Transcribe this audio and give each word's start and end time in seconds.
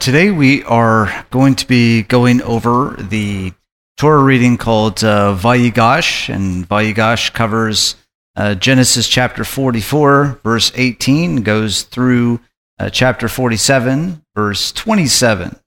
Today 0.00 0.30
we 0.30 0.62
are 0.62 1.26
going 1.30 1.56
to 1.56 1.66
be 1.66 2.02
going 2.04 2.40
over 2.42 2.94
the 2.96 3.52
Torah 3.96 4.22
reading 4.22 4.56
called 4.56 5.02
uh, 5.02 5.36
Vayigash, 5.36 6.32
and 6.32 6.66
Vayigash 6.68 7.32
covers 7.32 7.96
uh, 8.36 8.54
Genesis 8.54 9.08
chapter 9.08 9.42
44, 9.42 10.38
verse 10.44 10.70
18, 10.76 11.42
goes 11.42 11.82
through 11.82 12.38
uh, 12.78 12.88
chapter 12.90 13.26
47, 13.26 14.22
verse 14.36 14.70
27. 14.70 15.58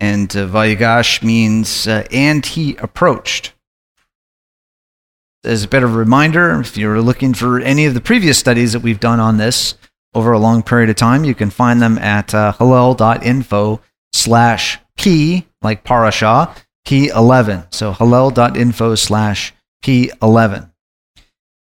And 0.00 0.34
uh, 0.34 0.46
Vayigash 0.46 1.22
means, 1.22 1.86
uh, 1.86 2.06
and 2.10 2.44
he 2.46 2.76
approached. 2.76 3.52
As 5.44 5.64
a 5.64 5.68
bit 5.68 5.82
of 5.82 5.94
a 5.94 5.98
reminder, 5.98 6.58
if 6.60 6.78
you're 6.78 7.02
looking 7.02 7.34
for 7.34 7.60
any 7.60 7.84
of 7.84 7.92
the 7.92 8.00
previous 8.00 8.38
studies 8.38 8.72
that 8.72 8.80
we've 8.80 9.00
done 9.00 9.20
on 9.20 9.36
this, 9.36 9.74
over 10.14 10.32
a 10.32 10.38
long 10.38 10.62
period 10.62 10.90
of 10.90 10.96
time. 10.96 11.24
You 11.24 11.34
can 11.34 11.50
find 11.50 11.80
them 11.80 11.98
at 11.98 12.34
uh, 12.34 12.52
hallel.info 12.58 13.80
slash 14.12 14.78
p, 14.96 15.46
like 15.62 15.84
parashah, 15.84 16.54
p11. 16.86 17.72
So 17.72 17.92
hallel.info 17.92 18.94
slash 18.94 19.54
p11. 19.84 20.70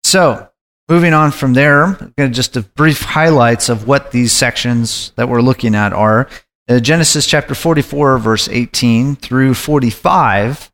So 0.05 0.49
moving 0.89 1.13
on 1.13 1.33
from 1.33 1.55
there, 1.55 2.13
just 2.17 2.57
a 2.57 2.63
brief 2.63 3.03
highlights 3.03 3.69
of 3.69 3.89
what 3.89 4.13
these 4.13 4.33
sections 4.33 5.13
that 5.17 5.29
we're 5.29 5.43
looking 5.43 5.75
at 5.75 5.93
are. 5.93 6.29
Uh, 6.69 6.81
Genesis 6.81 7.27
chapter 7.27 7.55
44, 7.55 8.19
verse 8.19 8.49
18 8.49 9.17
through 9.17 9.55
45. 9.55 10.73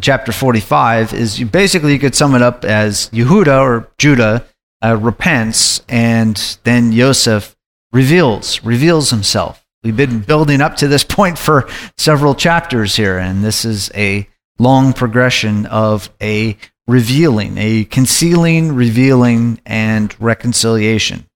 Chapter 0.00 0.32
45 0.32 1.12
is 1.12 1.38
basically 1.44 1.92
you 1.92 1.98
could 1.98 2.14
sum 2.14 2.34
it 2.34 2.42
up 2.42 2.64
as 2.64 3.10
Yehuda 3.10 3.60
or 3.60 3.90
Judah 3.98 4.44
uh, 4.82 4.96
repents, 4.96 5.82
and 5.88 6.58
then 6.64 6.92
Yosef 6.92 7.56
reveals 7.92 8.62
reveals 8.64 9.10
himself. 9.10 9.64
We've 9.82 9.96
been 9.96 10.20
building 10.20 10.60
up 10.60 10.76
to 10.76 10.88
this 10.88 11.04
point 11.18 11.38
for 11.38 11.68
several 11.96 12.34
chapters 12.34 12.96
here, 12.96 13.18
and 13.18 13.44
this 13.44 13.64
is 13.64 13.90
a 13.94 14.28
long 14.58 14.92
progression 14.92 15.66
of 15.66 16.10
a 16.20 16.56
revealing, 16.86 17.56
a 17.58 17.84
concealing, 17.84 18.74
revealing, 18.74 19.60
and 19.64 20.14
reconciliation. 20.20 21.26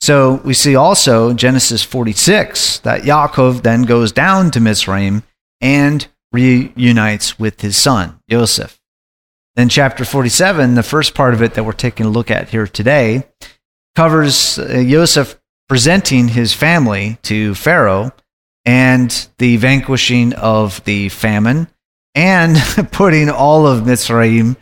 So 0.00 0.40
we 0.44 0.54
see 0.54 0.74
also 0.74 1.32
Genesis 1.32 1.84
46 1.84 2.80
that 2.80 3.02
Yaakov 3.02 3.62
then 3.62 3.82
goes 3.82 4.10
down 4.10 4.50
to 4.50 4.60
Mizraim 4.60 5.22
and 5.60 6.08
reunites 6.32 7.38
with 7.38 7.60
his 7.60 7.76
son, 7.76 8.18
Joseph. 8.28 8.81
Then, 9.54 9.68
chapter 9.68 10.04
47, 10.04 10.74
the 10.74 10.82
first 10.82 11.14
part 11.14 11.34
of 11.34 11.42
it 11.42 11.54
that 11.54 11.64
we're 11.64 11.72
taking 11.72 12.06
a 12.06 12.10
look 12.10 12.30
at 12.30 12.48
here 12.48 12.66
today, 12.66 13.28
covers 13.94 14.58
uh, 14.58 14.82
Joseph 14.86 15.38
presenting 15.68 16.28
his 16.28 16.52
family 16.52 17.18
to 17.22 17.54
Pharaoh 17.54 18.12
and 18.64 19.28
the 19.38 19.56
vanquishing 19.56 20.32
of 20.34 20.82
the 20.84 21.08
famine 21.10 21.68
and 22.14 22.56
putting 22.92 23.28
all 23.28 23.66
of 23.66 23.84
Mitzrayim 23.84 24.56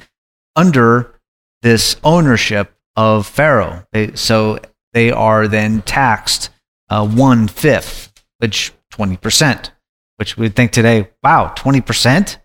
under 0.56 1.14
this 1.62 1.96
ownership 2.02 2.72
of 2.96 3.26
Pharaoh. 3.26 3.84
So 4.14 4.58
they 4.92 5.10
are 5.10 5.48
then 5.48 5.82
taxed 5.82 6.50
uh, 6.88 7.06
one 7.06 7.48
fifth, 7.48 8.12
which 8.38 8.72
20%, 8.92 9.70
which 10.16 10.36
we'd 10.36 10.56
think 10.56 10.72
today, 10.72 11.10
wow, 11.22 11.52
20%? 11.56 12.38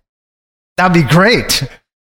That'd 0.77 0.93
be 0.93 1.09
great. 1.09 1.63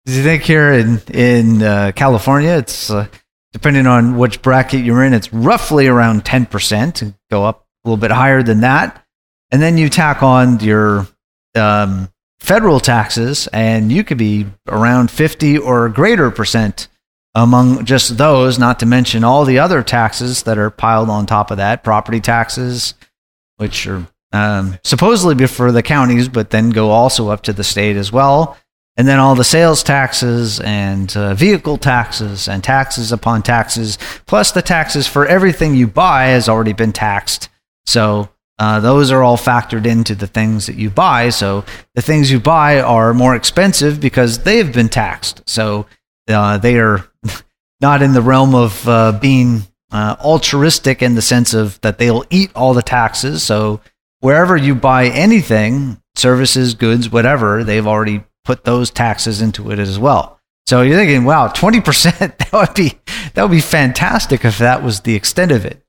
Do 0.06 0.12
you 0.14 0.22
think 0.22 0.42
here 0.42 0.72
in 0.72 1.00
in 1.12 1.62
uh, 1.62 1.92
California, 1.94 2.52
it's 2.52 2.90
uh, 2.90 3.06
depending 3.52 3.86
on 3.86 4.16
which 4.16 4.40
bracket 4.40 4.84
you're 4.84 5.04
in, 5.04 5.12
it's 5.12 5.32
roughly 5.32 5.86
around 5.86 6.24
ten 6.24 6.46
percent. 6.46 7.02
And 7.02 7.14
go 7.30 7.44
up 7.44 7.66
a 7.84 7.88
little 7.88 8.00
bit 8.00 8.10
higher 8.10 8.42
than 8.42 8.60
that, 8.60 9.04
and 9.50 9.60
then 9.60 9.76
you 9.76 9.88
tack 9.88 10.22
on 10.22 10.58
your 10.60 11.06
um, 11.54 12.10
federal 12.38 12.80
taxes, 12.80 13.46
and 13.52 13.92
you 13.92 14.02
could 14.02 14.18
be 14.18 14.46
around 14.66 15.10
fifty 15.10 15.58
or 15.58 15.88
greater 15.90 16.30
percent 16.30 16.88
among 17.34 17.84
just 17.84 18.16
those. 18.16 18.58
Not 18.58 18.80
to 18.80 18.86
mention 18.86 19.22
all 19.22 19.44
the 19.44 19.58
other 19.58 19.82
taxes 19.82 20.44
that 20.44 20.56
are 20.56 20.70
piled 20.70 21.10
on 21.10 21.26
top 21.26 21.50
of 21.50 21.58
that, 21.58 21.84
property 21.84 22.20
taxes, 22.20 22.94
which 23.58 23.86
are 23.86 24.06
um, 24.32 24.78
supposedly 24.82 25.46
for 25.46 25.70
the 25.72 25.82
counties, 25.82 26.28
but 26.28 26.48
then 26.48 26.70
go 26.70 26.88
also 26.88 27.28
up 27.28 27.42
to 27.42 27.52
the 27.52 27.64
state 27.64 27.96
as 27.96 28.10
well 28.10 28.56
and 29.00 29.08
then 29.08 29.18
all 29.18 29.34
the 29.34 29.42
sales 29.42 29.82
taxes 29.82 30.60
and 30.60 31.16
uh, 31.16 31.32
vehicle 31.32 31.78
taxes 31.78 32.46
and 32.46 32.62
taxes 32.62 33.12
upon 33.12 33.42
taxes, 33.42 33.96
plus 34.26 34.52
the 34.52 34.60
taxes 34.60 35.06
for 35.06 35.24
everything 35.24 35.74
you 35.74 35.86
buy 35.86 36.24
has 36.24 36.50
already 36.50 36.74
been 36.74 36.92
taxed. 36.92 37.48
So 37.86 38.28
uh, 38.58 38.78
those 38.80 39.10
are 39.10 39.22
all 39.22 39.38
factored 39.38 39.86
into 39.86 40.14
the 40.14 40.26
things 40.26 40.66
that 40.66 40.76
you 40.76 40.90
buy. 40.90 41.30
So 41.30 41.64
the 41.94 42.02
things 42.02 42.30
you 42.30 42.40
buy 42.40 42.78
are 42.78 43.14
more 43.14 43.34
expensive 43.34 44.02
because 44.02 44.40
they 44.40 44.58
have 44.58 44.74
been 44.74 44.90
taxed. 44.90 45.48
So 45.48 45.86
uh, 46.28 46.58
they 46.58 46.78
are 46.78 47.08
not 47.80 48.02
in 48.02 48.12
the 48.12 48.20
realm 48.20 48.54
of 48.54 48.86
uh, 48.86 49.12
being 49.12 49.62
uh, 49.90 50.16
altruistic 50.22 51.00
in 51.00 51.14
the 51.14 51.22
sense 51.22 51.54
of 51.54 51.80
that 51.80 51.96
they'll 51.96 52.26
eat 52.28 52.50
all 52.54 52.74
the 52.74 52.82
taxes. 52.82 53.42
So 53.42 53.80
wherever 54.18 54.58
you 54.58 54.74
buy 54.74 55.06
anything, 55.06 56.02
services, 56.16 56.74
goods, 56.74 57.08
whatever, 57.08 57.64
they've 57.64 57.86
already 57.86 58.24
put 58.50 58.64
those 58.64 58.90
taxes 58.90 59.40
into 59.40 59.70
it 59.70 59.78
as 59.78 59.96
well. 59.96 60.40
So 60.66 60.82
you're 60.82 60.96
thinking, 60.96 61.24
wow, 61.24 61.46
20%, 61.46 62.38
that 62.38 62.52
would 62.52 62.74
be 62.74 62.98
that 63.34 63.42
would 63.42 63.52
be 63.52 63.60
fantastic 63.60 64.44
if 64.44 64.58
that 64.58 64.82
was 64.82 65.02
the 65.02 65.14
extent 65.14 65.52
of 65.52 65.64
it. 65.64 65.84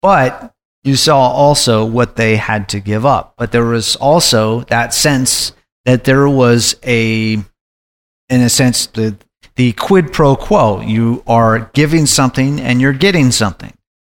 But 0.00 0.54
you 0.84 0.96
saw 0.96 1.18
also 1.18 1.84
what 1.84 2.16
they 2.16 2.36
had 2.36 2.66
to 2.70 2.80
give 2.80 3.04
up. 3.04 3.34
But 3.36 3.52
there 3.52 3.66
was 3.66 3.94
also 3.96 4.60
that 4.70 4.94
sense 4.94 5.52
that 5.84 6.04
there 6.04 6.26
was 6.26 6.76
a 6.82 7.34
in 7.34 8.40
a 8.40 8.48
sense 8.48 8.86
the 8.86 9.14
the 9.56 9.72
quid 9.72 10.10
pro 10.10 10.34
quo. 10.34 10.80
You 10.80 11.22
are 11.26 11.70
giving 11.74 12.06
something 12.06 12.58
and 12.58 12.80
you're 12.80 12.94
getting 12.94 13.32
something. 13.32 13.74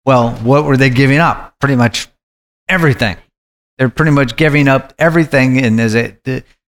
Well, 0.05 0.33
what 0.43 0.63
were 0.63 0.77
they 0.77 0.91
giving 0.91 1.17
up? 1.17 1.55
Pretty 1.59 1.75
much 1.75 2.07
everything. 2.67 3.17
They're 3.79 3.89
pretty 3.89 4.11
much 4.11 4.35
giving 4.35 4.67
up 4.67 4.93
everything, 4.99 5.57
and 5.57 5.79
as 5.79 5.95
it 5.95 6.21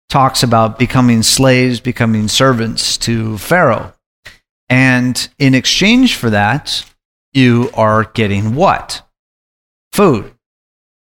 talks 0.10 0.44
about 0.44 0.80
becoming 0.80 1.24
slaves, 1.24 1.80
becoming 1.80 2.28
servants 2.28 2.98
to 3.00 3.38
Pharaoh. 3.38 3.94
And 4.70 5.28
in 5.38 5.54
exchange 5.54 6.16
for 6.16 6.30
that, 6.30 6.86
you 7.34 7.70
are 7.74 8.06
getting 8.06 8.56
what? 8.56 9.02
Food. 9.94 10.34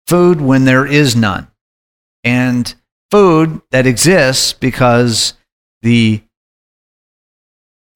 Food 0.07 0.41
when 0.41 0.65
there 0.65 0.85
is 0.85 1.15
none. 1.15 1.47
And 2.23 2.73
food 3.11 3.61
that 3.71 3.87
exists 3.87 4.53
because 4.53 5.33
the 5.81 6.21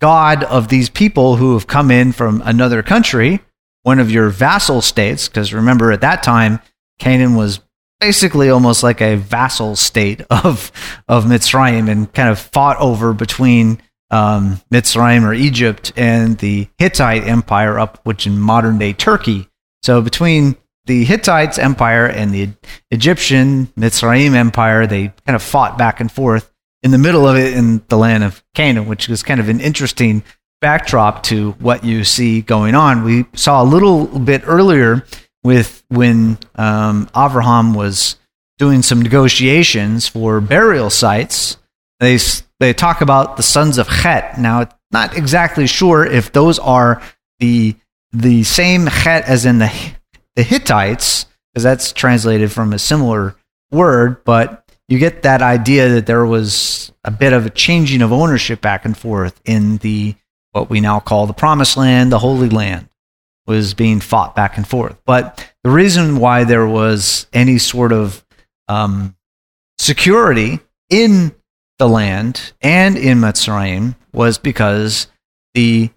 God 0.01 0.43
of 0.43 0.67
these 0.67 0.89
people 0.89 1.37
who 1.37 1.53
have 1.53 1.67
come 1.67 1.89
in 1.89 2.11
from 2.11 2.41
another 2.43 2.83
country, 2.83 3.39
one 3.83 3.99
of 3.99 4.11
your 4.11 4.29
vassal 4.29 4.81
states, 4.81 5.27
because 5.27 5.53
remember 5.53 5.91
at 5.91 6.01
that 6.01 6.23
time, 6.23 6.59
Canaan 6.99 7.35
was 7.35 7.61
basically 8.03 8.49
almost 8.49 8.83
like 8.83 8.99
a 8.99 9.15
vassal 9.15 9.77
state 9.77 10.21
of 10.29 10.71
of 11.07 11.23
Mitzrayim 11.23 11.89
and 11.89 12.11
kind 12.13 12.29
of 12.29 12.37
fought 12.37 12.77
over 12.79 13.13
between 13.13 13.81
um, 14.11 14.59
Mitzrayim 14.71 15.23
or 15.23 15.33
Egypt 15.33 15.93
and 15.95 16.37
the 16.39 16.67
Hittite 16.77 17.25
Empire 17.25 17.79
up 17.79 17.99
which 18.03 18.27
in 18.27 18.37
modern 18.37 18.77
day 18.77 18.91
Turkey. 18.91 19.47
So 19.83 20.01
between 20.01 20.57
the 20.85 21.05
Hittites 21.05 21.57
Empire 21.57 22.05
and 22.05 22.31
the 22.31 22.49
Egyptian 22.91 23.67
Mitzrayim 23.77 24.35
Empire, 24.35 24.85
they 24.85 25.13
kind 25.25 25.35
of 25.35 25.41
fought 25.41 25.77
back 25.77 26.01
and 26.01 26.11
forth 26.11 26.51
in 26.83 26.91
the 26.91 26.97
middle 26.97 27.25
of 27.25 27.37
it 27.37 27.53
in 27.53 27.81
the 27.87 27.97
land 27.97 28.25
of 28.25 28.43
Canaan, 28.53 28.87
which 28.87 29.07
was 29.07 29.23
kind 29.23 29.39
of 29.39 29.47
an 29.47 29.61
interesting 29.61 30.23
backdrop 30.59 31.23
to 31.23 31.51
what 31.53 31.85
you 31.85 32.03
see 32.03 32.41
going 32.41 32.75
on. 32.75 33.05
We 33.05 33.25
saw 33.33 33.63
a 33.63 33.65
little 33.65 34.07
bit 34.07 34.41
earlier 34.45 35.05
with 35.43 35.83
when 35.89 36.37
um, 36.55 37.07
Avraham 37.07 37.75
was 37.75 38.17
doing 38.57 38.81
some 38.81 39.01
negotiations 39.01 40.07
for 40.07 40.39
burial 40.41 40.89
sites. 40.89 41.57
They 41.99 42.17
they 42.59 42.73
talk 42.73 43.01
about 43.01 43.37
the 43.37 43.43
sons 43.43 43.77
of 43.77 43.87
Chet. 43.87 44.39
Now, 44.39 44.69
not 44.91 45.17
exactly 45.17 45.67
sure 45.67 46.05
if 46.05 46.31
those 46.31 46.59
are 46.59 47.01
the 47.39 47.75
the 48.11 48.43
same 48.43 48.87
Chet 48.87 49.25
as 49.25 49.45
in 49.45 49.59
the 49.59 49.71
the 50.35 50.43
Hittites, 50.43 51.25
because 51.51 51.63
that's 51.63 51.91
translated 51.93 52.51
from 52.51 52.73
a 52.73 52.79
similar 52.79 53.35
word, 53.71 54.23
but 54.23 54.67
you 54.87 54.99
get 54.99 55.23
that 55.23 55.41
idea 55.41 55.89
that 55.89 56.05
there 56.05 56.25
was 56.25 56.91
a 57.03 57.11
bit 57.11 57.33
of 57.33 57.45
a 57.45 57.49
changing 57.49 58.01
of 58.01 58.11
ownership 58.11 58.61
back 58.61 58.85
and 58.85 58.97
forth 58.97 59.39
in 59.45 59.77
the 59.77 60.15
what 60.51 60.69
we 60.69 60.81
now 60.81 60.99
call 60.99 61.25
the 61.25 61.33
promised 61.33 61.77
land, 61.77 62.11
the 62.11 62.19
holy 62.19 62.49
land 62.49 62.87
was 63.45 63.73
being 63.73 63.99
fought 63.99 64.35
back 64.35 64.57
and 64.57 64.67
forth. 64.67 64.97
But 65.05 65.53
the 65.63 65.69
reason 65.69 66.17
why 66.17 66.43
there 66.43 66.67
was 66.67 67.27
any 67.33 67.57
sort 67.57 67.91
of 67.91 68.23
um, 68.67 69.15
security 69.77 70.59
in 70.89 71.33
the 71.79 71.89
land 71.89 72.53
and 72.61 72.97
in 72.97 73.19
Mitzrayim 73.19 73.95
was 74.13 74.37
because 74.37 75.07
the 75.53 75.89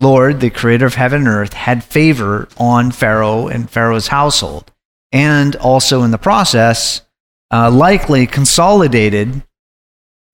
Lord, 0.00 0.40
the 0.40 0.50
creator 0.50 0.86
of 0.86 0.94
heaven 0.94 1.20
and 1.20 1.28
earth, 1.28 1.54
had 1.54 1.82
favor 1.82 2.48
on 2.58 2.90
Pharaoh 2.90 3.48
and 3.48 3.70
Pharaoh's 3.70 4.08
household. 4.08 4.70
And 5.10 5.56
also 5.56 6.02
in 6.02 6.10
the 6.10 6.18
process, 6.18 7.02
uh, 7.50 7.70
likely 7.70 8.26
consolidated 8.26 9.42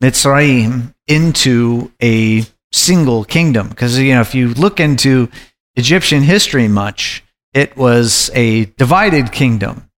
Mitzrayim 0.03 0.95
into 1.07 1.93
a 2.03 2.45
single 2.73 3.25
kingdom. 3.25 3.69
Because, 3.69 3.99
you 3.99 4.15
know, 4.15 4.21
if 4.21 4.35
you 4.35 4.53
look 4.55 4.81
into 4.81 5.29
Egyptian 5.77 6.23
history 6.23 6.69
much, 6.69 7.25
it 7.55 7.77
was 7.77 8.31
a 8.35 8.67
divided 8.67 9.33
kingdom. 9.33 9.89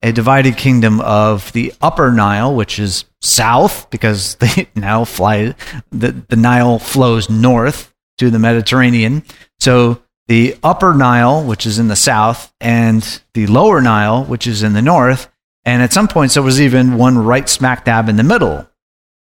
A 0.00 0.12
divided 0.12 0.56
kingdom 0.56 1.00
of 1.00 1.52
the 1.52 1.74
upper 1.80 2.12
Nile, 2.12 2.54
which 2.54 2.78
is 2.78 3.04
south, 3.20 3.90
because 3.90 4.34
the 4.36 4.66
Nile 4.74 5.04
fly, 5.04 5.54
the, 5.90 6.12
the 6.28 6.36
Nile 6.36 6.78
flows 6.78 7.28
north 7.28 7.92
to 8.18 8.30
the 8.30 8.38
Mediterranean. 8.38 9.24
So 9.58 10.02
the 10.28 10.56
upper 10.62 10.94
Nile, 10.94 11.42
which 11.42 11.66
is 11.66 11.78
in 11.78 11.88
the 11.88 11.96
south, 11.96 12.52
and 12.60 13.20
the 13.34 13.46
lower 13.48 13.80
Nile, 13.80 14.24
which 14.24 14.46
is 14.46 14.62
in 14.62 14.74
the 14.74 14.82
north. 14.82 15.28
And 15.64 15.82
at 15.82 15.92
some 15.92 16.06
points, 16.06 16.34
there 16.34 16.42
was 16.42 16.60
even 16.60 16.96
one 16.96 17.18
right 17.18 17.48
smack 17.48 17.84
dab 17.84 18.08
in 18.08 18.16
the 18.16 18.22
middle. 18.22 18.68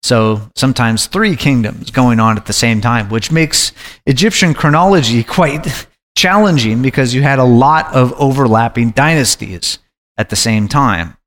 So 0.04 0.42
sometimes 0.56 1.08
three 1.08 1.36
kingdoms 1.36 1.92
going 1.92 2.20
on 2.20 2.38
at 2.38 2.46
the 2.46 2.54
same 2.54 2.82
time, 2.82 3.10
which 3.10 3.32
makes 3.32 3.72
Egyptian 4.06 4.54
chronology 4.54 5.24
quite 5.40 5.88
challenging 6.18 6.82
because 6.82 7.14
you 7.14 7.22
had 7.22 7.40
a 7.40 7.44
lot 7.44 7.94
of 7.94 8.14
overlapping 8.14 8.92
dynasties 8.92 9.80
at 10.18 10.30
the 10.30 10.36
same 10.36 10.68
time. 10.68 11.18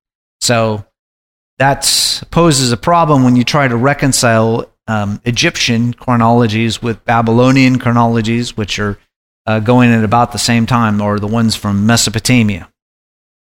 So 0.41 0.85
that 1.59 1.83
poses 2.31 2.73
a 2.73 2.77
problem 2.77 3.25
when 3.25 3.37
you 3.37 3.45
try 3.45 3.69
to 3.69 3.77
reconcile 3.77 4.71
um, 4.87 5.21
Egyptian 5.25 5.95
chronologies 5.95 6.83
with 6.83 7.05
Babylonian 7.05 7.79
chronologies, 7.79 8.57
which 8.57 8.79
are 8.79 8.99
uh, 9.47 9.61
going 9.61 9.91
at 9.91 10.05
about 10.05 10.33
the 10.33 10.39
same 10.39 10.67
time, 10.67 11.01
or 11.01 11.19
the 11.19 11.27
ones 11.27 11.57
from 11.57 11.87
Mesopotamia. 11.87 12.69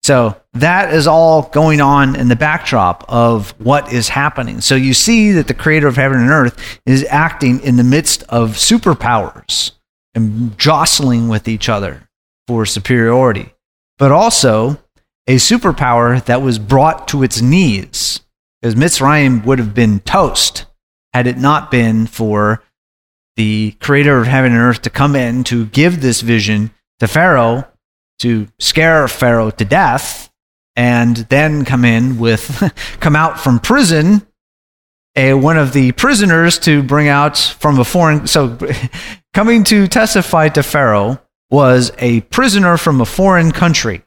So 0.08 0.40
that 0.54 0.94
is 0.94 1.06
all 1.06 1.42
going 1.42 1.82
on 1.82 2.16
in 2.16 2.28
the 2.28 2.34
backdrop 2.34 3.04
of 3.10 3.50
what 3.60 3.92
is 3.92 4.08
happening. 4.08 4.62
So 4.62 4.74
you 4.74 4.94
see 4.94 5.32
that 5.32 5.48
the 5.48 5.52
creator 5.52 5.86
of 5.86 5.96
heaven 5.96 6.18
and 6.18 6.30
earth 6.30 6.80
is 6.86 7.04
acting 7.10 7.60
in 7.60 7.76
the 7.76 7.84
midst 7.84 8.22
of 8.30 8.52
superpowers 8.52 9.72
and 10.14 10.56
jostling 10.56 11.28
with 11.28 11.46
each 11.46 11.68
other 11.68 12.08
for 12.46 12.64
superiority, 12.64 13.52
but 13.98 14.10
also 14.10 14.78
a 15.26 15.36
superpower 15.36 16.24
that 16.24 16.40
was 16.40 16.58
brought 16.58 17.06
to 17.08 17.22
its 17.22 17.42
knees. 17.42 18.20
Because 18.62 18.76
Mitzrayim 18.76 19.44
would 19.44 19.58
have 19.58 19.74
been 19.74 20.00
toast 20.00 20.64
had 21.12 21.26
it 21.26 21.36
not 21.36 21.70
been 21.70 22.06
for 22.06 22.62
the 23.36 23.76
creator 23.78 24.16
of 24.16 24.26
heaven 24.26 24.52
and 24.52 24.62
earth 24.62 24.80
to 24.80 24.88
come 24.88 25.14
in 25.14 25.44
to 25.44 25.66
give 25.66 26.00
this 26.00 26.22
vision 26.22 26.70
to 26.98 27.06
Pharaoh 27.06 27.66
to 28.20 28.48
scare 28.58 29.06
Pharaoh 29.08 29.50
to 29.50 29.64
death 29.64 30.30
and 30.76 31.16
then 31.16 31.64
come 31.64 31.84
in 31.84 32.18
with 32.18 32.62
come 33.00 33.16
out 33.16 33.40
from 33.40 33.58
prison 33.58 34.26
a 35.16 35.34
one 35.34 35.58
of 35.58 35.72
the 35.72 35.92
prisoners 35.92 36.58
to 36.60 36.82
bring 36.82 37.08
out 37.08 37.36
from 37.36 37.78
a 37.78 37.84
foreign 37.84 38.26
so 38.26 38.56
coming 39.34 39.64
to 39.64 39.86
testify 39.86 40.48
to 40.48 40.62
Pharaoh 40.62 41.20
was 41.50 41.92
a 41.98 42.20
prisoner 42.22 42.76
from 42.76 43.00
a 43.00 43.06
foreign 43.06 43.52
country 43.52 44.02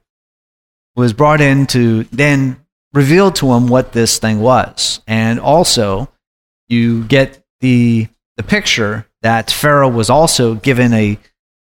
was 0.95 1.13
brought 1.13 1.41
in 1.41 1.65
to 1.67 2.03
then 2.05 2.57
reveal 2.93 3.31
to 3.31 3.53
him 3.53 3.67
what 3.67 3.93
this 3.93 4.19
thing 4.19 4.39
was. 4.39 5.01
And 5.07 5.39
also 5.39 6.09
you 6.67 7.03
get 7.05 7.43
the 7.59 8.07
the 8.37 8.43
picture 8.43 9.07
that 9.21 9.51
Pharaoh 9.51 9.89
was 9.89 10.09
also 10.09 10.55
given 10.55 10.93
a 10.93 11.17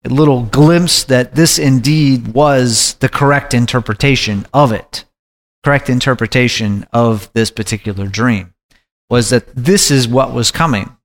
little 0.10 0.44
glimpse 0.44 1.04
that 1.06 1.36
this 1.36 1.58
indeed 1.58 2.30
was 2.30 2.96
the 2.96 3.10
correct 3.10 3.54
interpretation 3.54 4.46
of 4.54 4.72
it. 4.72 5.06
Correct 5.64 5.90
interpretation 5.90 6.86
of 6.92 7.32
this 7.34 7.52
particular 7.52 8.08
dream 8.08 8.54
was 9.10 9.30
that 9.30 9.56
this 9.56 9.92
is 9.92 10.08
what 10.08 10.34
was 10.34 10.52
coming. 10.52 10.98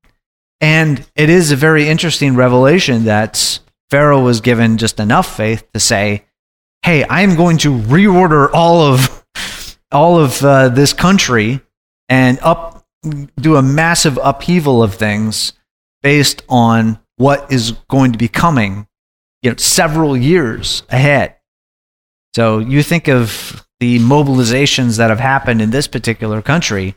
And 0.61 1.07
it 1.15 1.31
is 1.31 1.53
a 1.53 1.57
very 1.57 1.89
interesting 1.89 2.35
revelation 2.35 3.05
that 3.05 3.61
Pharaoh 3.91 4.23
was 4.23 4.41
given 4.41 4.79
just 4.79 4.99
enough 4.99 5.37
faith 5.37 5.65
to 5.73 5.79
say, 5.79 6.25
"Hey, 6.83 7.05
I 7.05 7.21
am 7.21 7.37
going 7.37 7.59
to 7.59 7.79
reorder 7.79 8.51
all 8.53 8.83
of 8.83 9.25
all 9.93 10.19
of 10.19 10.43
uh, 10.43 10.69
this 10.71 10.93
country 10.93 11.61
and 12.09 12.39
up 12.43 12.85
do 13.41 13.55
a 13.55 13.63
massive 13.63 14.19
upheaval 14.23 14.83
of 14.83 14.95
things 14.95 15.53
based 16.03 16.43
on 16.49 16.99
what 17.17 17.51
is 17.53 17.73
going 17.89 18.13
to 18.13 18.19
be 18.19 18.29
coming 18.29 18.88
you 19.43 19.51
know, 19.51 19.57
several 19.57 20.17
years 20.17 20.83
ahead. 20.91 21.37
So 22.35 22.59
you 22.59 22.83
think 22.83 23.09
of 23.09 23.67
the 23.81 23.99
mobilizations 24.01 24.99
that 24.99 25.11
have 25.11 25.21
happened 25.21 25.63
in 25.63 25.71
this 25.71 25.87
particular 25.87 26.43
country 26.43 26.95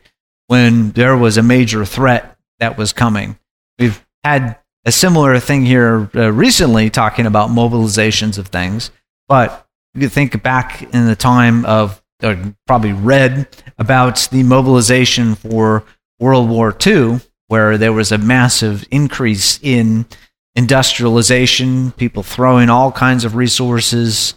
when 0.48 0.90
there 0.92 1.16
was 1.16 1.36
a 1.36 1.42
major 1.42 1.84
threat 1.84 2.36
that 2.58 2.76
was 2.76 2.92
coming. 2.92 3.38
We've 3.78 4.04
had 4.24 4.58
a 4.84 4.92
similar 4.92 5.38
thing 5.38 5.64
here 5.64 6.10
uh, 6.14 6.32
recently 6.32 6.90
talking 6.90 7.26
about 7.26 7.50
mobilizations 7.50 8.38
of 8.38 8.48
things, 8.48 8.90
but 9.28 9.66
you 9.94 10.08
think 10.08 10.42
back 10.42 10.82
in 10.82 11.06
the 11.06 11.16
time 11.16 11.64
of, 11.64 12.02
or 12.22 12.54
probably 12.66 12.92
read 12.92 13.48
about 13.78 14.28
the 14.32 14.42
mobilization 14.42 15.34
for 15.34 15.84
World 16.18 16.48
War 16.48 16.76
II, 16.84 17.20
where 17.48 17.76
there 17.76 17.92
was 17.92 18.12
a 18.12 18.18
massive 18.18 18.86
increase 18.90 19.58
in 19.62 20.06
industrialization, 20.54 21.92
people 21.92 22.22
throwing 22.22 22.68
all 22.68 22.92
kinds 22.92 23.24
of 23.24 23.34
resources. 23.34 24.34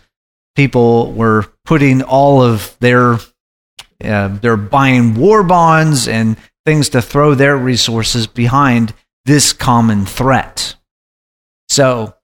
People 0.55 1.11
were 1.13 1.45
putting 1.65 2.01
all 2.01 2.41
of 2.41 2.75
their, 2.79 3.17
uh, 4.03 4.27
they're 4.29 4.57
buying 4.57 5.15
war 5.15 5.43
bonds 5.43 6.07
and 6.07 6.37
things 6.65 6.89
to 6.89 7.01
throw 7.01 7.35
their 7.35 7.57
resources 7.57 8.27
behind 8.27 8.93
this 9.25 9.53
common 9.53 10.05
threat. 10.05 10.75
So, 11.67 12.15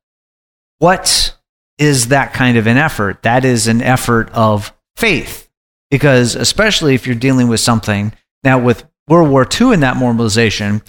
what 0.79 1.35
is 1.77 2.07
that 2.07 2.33
kind 2.33 2.57
of 2.57 2.67
an 2.67 2.77
effort? 2.77 3.23
That 3.23 3.43
is 3.43 3.67
an 3.67 3.81
effort 3.81 4.29
of 4.31 4.73
faith. 4.95 5.49
Because, 5.89 6.35
especially 6.35 6.95
if 6.95 7.05
you're 7.05 7.15
dealing 7.15 7.49
with 7.49 7.59
something, 7.59 8.13
now 8.43 8.59
with 8.59 8.85
World 9.07 9.29
War 9.29 9.45
II 9.45 9.73
and 9.73 9.83
that 9.83 9.97
mobilization, 9.97 10.81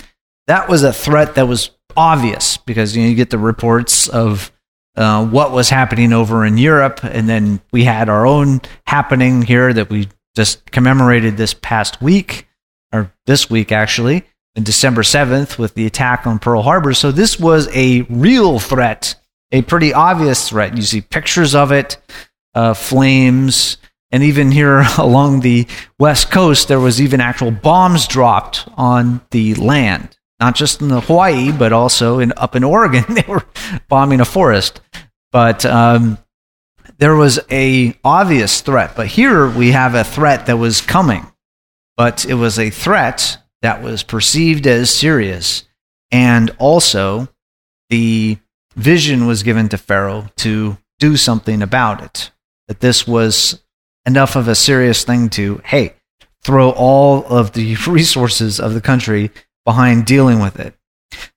that 0.46 0.68
was 0.68 0.82
a 0.84 0.92
threat 0.92 1.34
that 1.34 1.48
was 1.48 1.70
obvious 1.96 2.56
because 2.56 2.96
you, 2.96 3.02
know, 3.02 3.08
you 3.08 3.14
get 3.14 3.30
the 3.30 3.38
reports 3.38 4.08
of 4.08 4.52
uh, 4.96 5.26
what 5.26 5.52
was 5.52 5.70
happening 5.70 6.12
over 6.12 6.44
in 6.44 6.58
Europe, 6.58 7.00
and 7.02 7.28
then 7.28 7.60
we 7.72 7.84
had 7.84 8.08
our 8.08 8.26
own 8.26 8.60
happening 8.86 9.42
here 9.42 9.72
that 9.72 9.88
we 9.88 10.08
just 10.36 10.70
commemorated 10.70 11.36
this 11.36 11.54
past 11.54 12.00
week, 12.02 12.46
or 12.92 13.12
this 13.26 13.48
week 13.48 13.72
actually, 13.72 14.24
in 14.54 14.64
December 14.64 15.02
7th 15.02 15.58
with 15.58 15.74
the 15.74 15.86
attack 15.86 16.26
on 16.26 16.38
Pearl 16.38 16.62
Harbor. 16.62 16.92
So 16.92 17.10
this 17.10 17.38
was 17.38 17.68
a 17.74 18.02
real 18.02 18.58
threat, 18.58 19.14
a 19.50 19.62
pretty 19.62 19.94
obvious 19.94 20.48
threat. 20.48 20.76
You 20.76 20.82
see 20.82 21.00
pictures 21.00 21.54
of 21.54 21.72
it, 21.72 21.96
uh, 22.54 22.74
flames, 22.74 23.78
and 24.10 24.22
even 24.22 24.50
here 24.50 24.84
along 24.98 25.40
the 25.40 25.66
west 25.98 26.30
coast, 26.30 26.68
there 26.68 26.80
was 26.80 27.00
even 27.00 27.20
actual 27.20 27.50
bombs 27.50 28.06
dropped 28.06 28.68
on 28.76 29.22
the 29.30 29.54
land 29.54 30.18
not 30.42 30.56
just 30.56 30.80
in 30.80 30.90
Hawaii, 30.90 31.52
but 31.52 31.72
also 31.72 32.18
in 32.18 32.32
up 32.36 32.56
in 32.56 32.64
Oregon. 32.64 33.04
they 33.14 33.24
were 33.28 33.44
bombing 33.88 34.20
a 34.20 34.24
forest, 34.24 34.80
but 35.30 35.64
um, 35.64 36.18
there 36.98 37.14
was 37.14 37.38
a 37.48 37.96
obvious 38.02 38.60
threat. 38.60 38.96
But 38.96 39.06
here 39.06 39.48
we 39.48 39.70
have 39.70 39.94
a 39.94 40.02
threat 40.02 40.46
that 40.46 40.56
was 40.56 40.80
coming, 40.80 41.24
but 41.96 42.24
it 42.24 42.34
was 42.34 42.58
a 42.58 42.70
threat 42.70 43.38
that 43.60 43.84
was 43.84 44.02
perceived 44.02 44.66
as 44.66 44.90
serious, 44.90 45.62
and 46.10 46.50
also 46.58 47.28
the 47.88 48.36
vision 48.74 49.28
was 49.28 49.44
given 49.44 49.68
to 49.68 49.78
Pharaoh 49.78 50.26
to 50.38 50.76
do 50.98 51.16
something 51.16 51.62
about 51.62 52.02
it. 52.02 52.32
That 52.66 52.80
this 52.80 53.06
was 53.06 53.62
enough 54.04 54.34
of 54.34 54.48
a 54.48 54.56
serious 54.56 55.04
thing 55.04 55.30
to 55.30 55.60
hey 55.64 55.94
throw 56.42 56.70
all 56.70 57.24
of 57.26 57.52
the 57.52 57.76
resources 57.86 58.58
of 58.58 58.74
the 58.74 58.80
country 58.80 59.30
behind 59.64 60.06
dealing 60.06 60.40
with 60.40 60.58
it. 60.58 60.74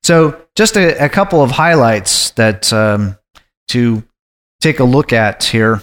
So, 0.03 0.41
just 0.55 0.77
a, 0.77 1.03
a 1.03 1.09
couple 1.09 1.41
of 1.43 1.51
highlights 1.51 2.31
that 2.31 2.71
um, 2.71 3.17
to 3.69 4.03
take 4.61 4.79
a 4.79 4.83
look 4.83 5.13
at 5.13 5.43
here 5.43 5.81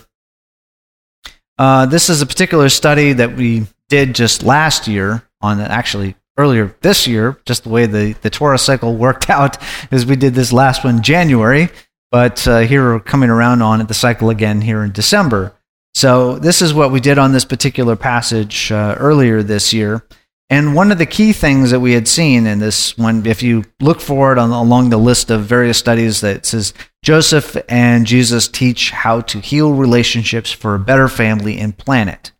Uh, 1.59 1.87
this 1.87 2.09
is 2.09 2.23
a 2.23 2.27
particular 2.27 2.69
study 2.69 3.13
that 3.13 3.37
we 3.37 3.67
did 3.89 4.15
just 4.15 4.43
last 4.43 4.89
year 4.89 5.23
on 5.41 5.61
actually 5.61 6.17
earlier 6.39 6.75
this 6.81 7.07
year, 7.07 7.39
just 7.45 7.65
the 7.65 7.69
way 7.69 7.87
the, 7.87 8.15
the 8.23 8.31
Torah 8.31 8.59
cycle 8.59 8.97
worked 9.07 9.31
out 9.31 9.59
is 9.93 10.07
we 10.07 10.17
did 10.17 10.35
this 10.35 10.53
last 10.53 10.85
one 10.85 11.03
January, 11.03 11.69
but 12.11 12.47
uh, 12.49 12.61
here 12.61 12.83
we're 12.83 13.01
coming 13.01 13.31
around 13.31 13.63
on 13.63 13.87
the 13.87 13.95
cycle 13.95 14.31
again 14.31 14.63
here 14.63 14.83
in 14.83 14.93
December. 14.93 15.55
So 15.95 16.39
this 16.39 16.63
is 16.63 16.73
what 16.73 16.91
we 16.91 17.01
did 17.01 17.19
on 17.19 17.33
this 17.33 17.45
particular 17.45 17.97
passage 17.97 18.73
uh, 18.73 18.97
earlier 18.99 19.43
this 19.43 19.73
year. 19.73 20.05
And 20.52 20.75
one 20.75 20.92
of 20.92 20.99
the 20.99 21.06
key 21.06 21.32
things 21.32 21.71
that 21.71 21.80
we 21.80 21.94
had 21.94 22.06
seen 22.06 22.47
in 22.47 22.59
this 22.59 22.99
one, 22.99 23.25
if 23.25 23.42
you 23.42 23.64
look 23.80 24.02
forward 24.02 24.37
on, 24.37 24.50
along 24.50 24.90
the 24.90 24.99
list 24.99 25.30
of 25.30 25.47
various 25.47 25.78
studies 25.78 26.21
that 26.21 26.44
says 26.44 26.75
Joseph 27.02 27.56
and 27.71 28.06
Jesus 28.06 28.49
teach 28.49 28.90
how 28.90 29.23
to 29.23 29.40
heal 29.40 29.73
relationships 29.73 30.52
for 30.52 30.75
a 30.75 30.78
better 30.78 31.09
family 31.09 31.59
and 31.59 31.78
planet. 31.78 32.32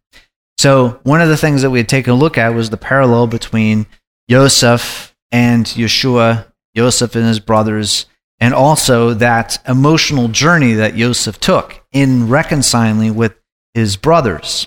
So 0.59 1.01
one 1.05 1.23
of 1.23 1.31
the 1.31 1.39
things 1.39 1.63
that 1.63 1.71
we 1.71 1.79
had 1.79 1.89
taken 1.89 2.13
a 2.13 2.17
look 2.17 2.37
at 2.37 2.55
was 2.55 2.69
the 2.69 2.77
parallel 2.77 3.29
between 3.29 3.87
Joseph 4.29 5.17
and 5.31 5.65
Yeshua, 5.65 6.53
Joseph 6.77 7.17
and 7.17 7.27
his 7.27 7.41
brothers, 7.41 8.05
and 8.39 8.53
also 8.53 9.15
that 9.15 9.57
emotional 9.67 10.29
journey 10.29 10.75
that 10.75 10.97
Joseph 10.97 11.41
took 11.41 11.83
in 11.93 12.29
reconciling 12.29 13.15
with 13.15 13.33
his 13.73 13.97
brothers. 13.97 14.67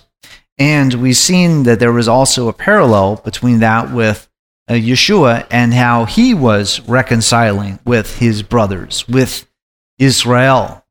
And 0.58 0.94
we've 0.96 1.18
seen 1.18 1.64
that 1.64 1.80
there 1.80 1.92
was 1.92 2.08
also 2.08 2.48
a 2.48 2.54
parallel 2.54 3.18
between 3.18 3.60
that 3.60 3.92
with 3.92 4.30
uh, 4.68 4.74
Yeshua 4.74 5.46
and 5.52 5.74
how 5.74 6.06
he 6.06 6.34
was 6.34 6.80
reconciling 6.82 7.80
with 7.86 8.20
his 8.20 8.42
brothers, 8.42 9.08
with 9.08 9.48
Israel. 10.00 10.84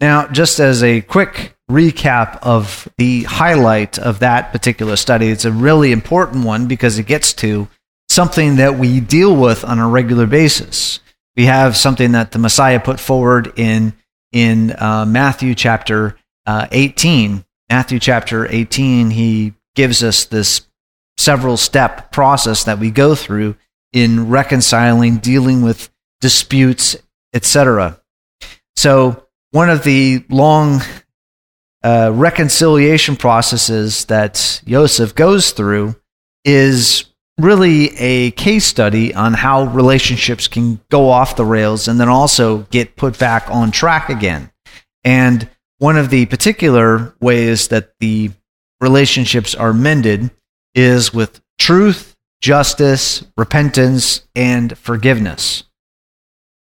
Now, 0.00 0.28
just 0.28 0.60
as 0.60 0.82
a 0.82 1.00
quick 1.00 1.56
recap 1.70 2.38
of 2.42 2.88
the 2.98 3.24
highlight 3.24 3.98
of 3.98 4.18
that 4.20 4.52
particular 4.52 4.96
study, 4.96 5.28
it's 5.28 5.44
a 5.44 5.52
really 5.52 5.92
important 5.92 6.44
one 6.44 6.66
because 6.66 6.98
it 6.98 7.06
gets 7.06 7.32
to 7.34 7.68
something 8.08 8.56
that 8.56 8.78
we 8.78 9.00
deal 9.00 9.34
with 9.34 9.64
on 9.64 9.78
a 9.78 9.88
regular 9.88 10.26
basis. 10.26 11.00
We 11.36 11.46
have 11.46 11.76
something 11.76 12.12
that 12.12 12.32
the 12.32 12.38
Messiah 12.38 12.80
put 12.80 12.98
forward 13.00 13.52
in, 13.56 13.94
in 14.32 14.72
uh, 14.72 15.06
Matthew 15.06 15.54
chapter 15.54 16.16
uh, 16.46 16.66
18 16.70 17.44
Matthew 17.70 18.00
chapter 18.00 18.48
18, 18.52 19.10
he 19.10 19.54
gives 19.76 20.02
us 20.02 20.24
this 20.24 20.66
several 21.16 21.56
step 21.56 22.10
process 22.10 22.64
that 22.64 22.80
we 22.80 22.90
go 22.90 23.14
through 23.14 23.54
in 23.92 24.28
reconciling, 24.28 25.18
dealing 25.18 25.62
with 25.62 25.88
disputes, 26.20 26.96
etc. 27.32 28.00
So, 28.74 29.28
one 29.52 29.70
of 29.70 29.84
the 29.84 30.24
long 30.28 30.80
uh, 31.84 32.10
reconciliation 32.12 33.14
processes 33.14 34.04
that 34.06 34.62
Joseph 34.66 35.14
goes 35.14 35.52
through 35.52 35.94
is 36.44 37.04
really 37.38 37.96
a 37.98 38.32
case 38.32 38.64
study 38.64 39.14
on 39.14 39.32
how 39.32 39.64
relationships 39.64 40.48
can 40.48 40.80
go 40.90 41.08
off 41.08 41.36
the 41.36 41.44
rails 41.44 41.86
and 41.86 42.00
then 42.00 42.08
also 42.08 42.58
get 42.70 42.96
put 42.96 43.16
back 43.18 43.48
on 43.48 43.70
track 43.70 44.08
again. 44.08 44.50
And 45.04 45.48
one 45.80 45.96
of 45.96 46.10
the 46.10 46.26
particular 46.26 47.14
ways 47.20 47.68
that 47.68 47.94
the 48.00 48.30
relationships 48.82 49.54
are 49.54 49.72
mended 49.72 50.30
is 50.74 51.12
with 51.12 51.40
truth, 51.58 52.14
justice, 52.42 53.24
repentance, 53.36 54.26
and 54.36 54.76
forgiveness. 54.76 55.64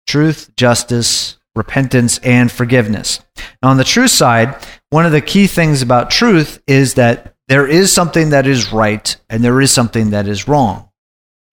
Truth, 0.07 0.55
justice, 0.57 1.39
repentance, 1.55 2.19
and 2.19 2.53
forgiveness. 2.53 3.21
Now, 3.63 3.71
on 3.71 3.79
the 3.79 3.85
truth 3.85 4.11
side, 4.11 4.55
one 4.91 5.07
of 5.07 5.13
the 5.13 5.23
key 5.23 5.47
things 5.47 5.81
about 5.81 6.11
truth 6.11 6.63
is 6.67 6.95
that 6.95 7.35
there 7.49 7.67
is 7.67 7.91
something 7.91 8.31
that 8.31 8.47
is 8.47 8.71
right 8.71 9.17
and 9.31 9.43
there 9.43 9.63
is 9.63 9.71
something 9.71 10.11
that 10.11 10.29
is 10.29 10.47
wrong. 10.47 10.91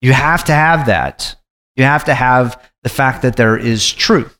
You 0.02 0.12
have 0.12 0.44
to 0.44 0.52
have 0.52 0.86
that. 0.86 1.34
You 1.76 1.84
have 1.84 2.04
to 2.04 2.14
have 2.14 2.62
the 2.82 2.90
fact 2.90 3.22
that 3.22 3.36
there 3.36 3.56
is 3.56 3.90
truth. 3.90 4.38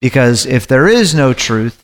Because 0.00 0.46
if 0.46 0.66
there 0.66 0.88
is 0.88 1.14
no 1.14 1.34
truth, 1.34 1.83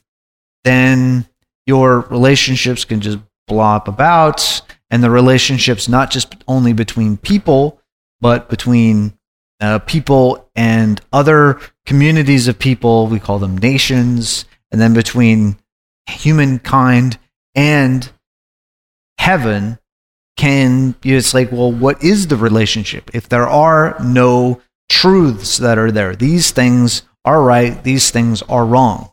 then 0.64 1.26
your 1.66 2.00
relationships 2.00 2.84
can 2.84 3.00
just 3.00 3.18
blop 3.48 3.88
about 3.88 4.62
and 4.90 5.02
the 5.02 5.10
relationships 5.10 5.88
not 5.88 6.10
just 6.10 6.34
only 6.46 6.72
between 6.72 7.16
people 7.16 7.80
but 8.20 8.48
between 8.48 9.12
uh, 9.60 9.78
people 9.80 10.48
and 10.56 11.00
other 11.12 11.60
communities 11.86 12.48
of 12.48 12.58
people 12.58 13.06
we 13.06 13.20
call 13.20 13.38
them 13.38 13.58
nations 13.58 14.44
and 14.70 14.80
then 14.80 14.94
between 14.94 15.56
humankind 16.08 17.18
and 17.54 18.10
heaven 19.18 19.78
can 20.36 20.94
it's 21.02 21.34
like 21.34 21.52
well 21.52 21.70
what 21.70 22.02
is 22.02 22.28
the 22.28 22.36
relationship? 22.36 23.10
If 23.12 23.28
there 23.28 23.48
are 23.48 23.96
no 24.02 24.60
truths 24.88 25.58
that 25.58 25.78
are 25.78 25.90
there 25.90 26.16
these 26.16 26.50
things 26.50 27.02
are 27.24 27.42
right 27.42 27.82
these 27.84 28.10
things 28.10 28.42
are 28.42 28.64
wrong 28.64 29.12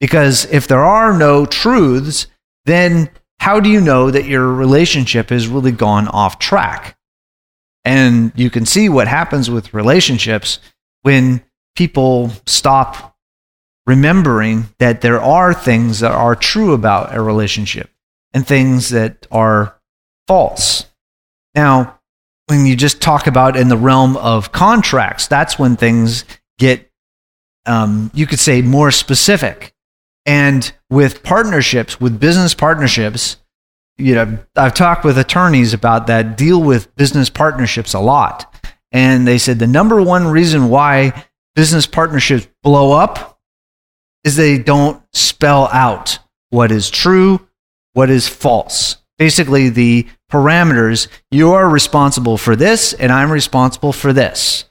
because 0.00 0.44
if 0.46 0.68
there 0.68 0.84
are 0.84 1.16
no 1.16 1.46
truths, 1.46 2.26
then 2.64 3.10
how 3.40 3.60
do 3.60 3.68
you 3.68 3.80
know 3.80 4.10
that 4.10 4.26
your 4.26 4.52
relationship 4.52 5.30
has 5.30 5.48
really 5.48 5.72
gone 5.72 6.08
off 6.08 6.38
track? 6.38 6.96
And 7.84 8.32
you 8.34 8.50
can 8.50 8.66
see 8.66 8.88
what 8.88 9.08
happens 9.08 9.48
with 9.48 9.72
relationships 9.72 10.58
when 11.02 11.42
people 11.76 12.32
stop 12.46 13.16
remembering 13.86 14.68
that 14.78 15.00
there 15.00 15.20
are 15.20 15.54
things 15.54 16.00
that 16.00 16.10
are 16.10 16.34
true 16.34 16.72
about 16.72 17.14
a 17.14 17.22
relationship 17.22 17.88
and 18.34 18.44
things 18.44 18.88
that 18.90 19.26
are 19.30 19.78
false. 20.26 20.86
Now, 21.54 22.00
when 22.46 22.66
you 22.66 22.74
just 22.74 23.00
talk 23.00 23.26
about 23.26 23.56
in 23.56 23.68
the 23.68 23.76
realm 23.76 24.16
of 24.16 24.50
contracts, 24.52 25.28
that's 25.28 25.58
when 25.58 25.76
things 25.76 26.24
get, 26.58 26.90
um, 27.66 28.10
you 28.14 28.26
could 28.26 28.40
say, 28.40 28.62
more 28.62 28.90
specific. 28.90 29.72
And 30.26 30.70
with 30.90 31.22
partnerships, 31.22 32.00
with 32.00 32.18
business 32.18 32.52
partnerships, 32.52 33.36
you 33.96 34.14
know, 34.14 34.38
I've 34.56 34.74
talked 34.74 35.04
with 35.04 35.16
attorneys 35.16 35.72
about 35.72 36.08
that, 36.08 36.36
deal 36.36 36.60
with 36.60 36.94
business 36.96 37.30
partnerships 37.30 37.94
a 37.94 38.00
lot. 38.00 38.52
And 38.92 39.26
they 39.26 39.38
said 39.38 39.58
the 39.58 39.66
number 39.66 40.02
one 40.02 40.26
reason 40.26 40.68
why 40.68 41.24
business 41.54 41.86
partnerships 41.86 42.48
blow 42.62 42.92
up 42.92 43.38
is 44.24 44.36
they 44.36 44.58
don't 44.58 45.00
spell 45.12 45.68
out 45.72 46.18
what 46.50 46.72
is 46.72 46.90
true, 46.90 47.46
what 47.92 48.10
is 48.10 48.28
false. 48.28 48.96
Basically, 49.18 49.70
the 49.70 50.06
parameters 50.30 51.08
you 51.30 51.52
are 51.52 51.68
responsible 51.68 52.36
for 52.36 52.56
this, 52.56 52.92
and 52.92 53.12
I'm 53.12 53.30
responsible 53.30 53.92
for 53.92 54.12
this. 54.12 54.64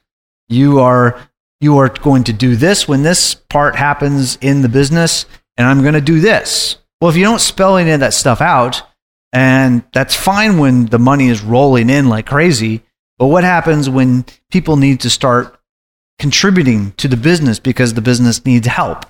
You 0.50 0.80
are 0.82 1.20
you 1.62 1.78
are 1.78 1.90
going 1.90 2.26
to 2.26 2.34
do 2.34 2.56
this 2.56 2.88
when 2.88 3.02
this 3.02 3.34
part 3.34 3.76
happens 3.76 4.38
in 4.42 4.62
the 4.62 4.70
business 4.70 5.26
and 5.58 5.68
I'm 5.68 5.82
going 5.82 5.94
to 5.94 6.02
do 6.02 6.20
this. 6.20 6.78
Well, 7.00 7.10
if 7.10 7.18
you 7.18 7.24
don't 7.24 7.42
spell 7.42 7.78
any 7.78 7.92
of 7.92 8.00
that 8.00 8.14
stuff 8.14 8.42
out, 8.42 8.82
and 9.34 9.84
that's 9.92 10.16
fine 10.16 10.58
when 10.58 10.86
the 10.86 11.00
money 11.00 11.28
is 11.28 11.42
rolling 11.42 11.90
in 11.90 12.08
like 12.08 12.26
crazy, 12.26 12.84
but 13.18 13.28
what 13.28 13.44
happens 13.44 13.90
when 13.90 14.26
people 14.50 14.78
need 14.78 15.02
to 15.02 15.10
start 15.10 15.60
contributing 16.20 16.92
to 16.94 17.08
the 17.08 17.18
business 17.18 17.60
because 17.60 17.94
the 17.94 18.02
business 18.02 18.46
needs 18.46 18.68
help 18.68 19.06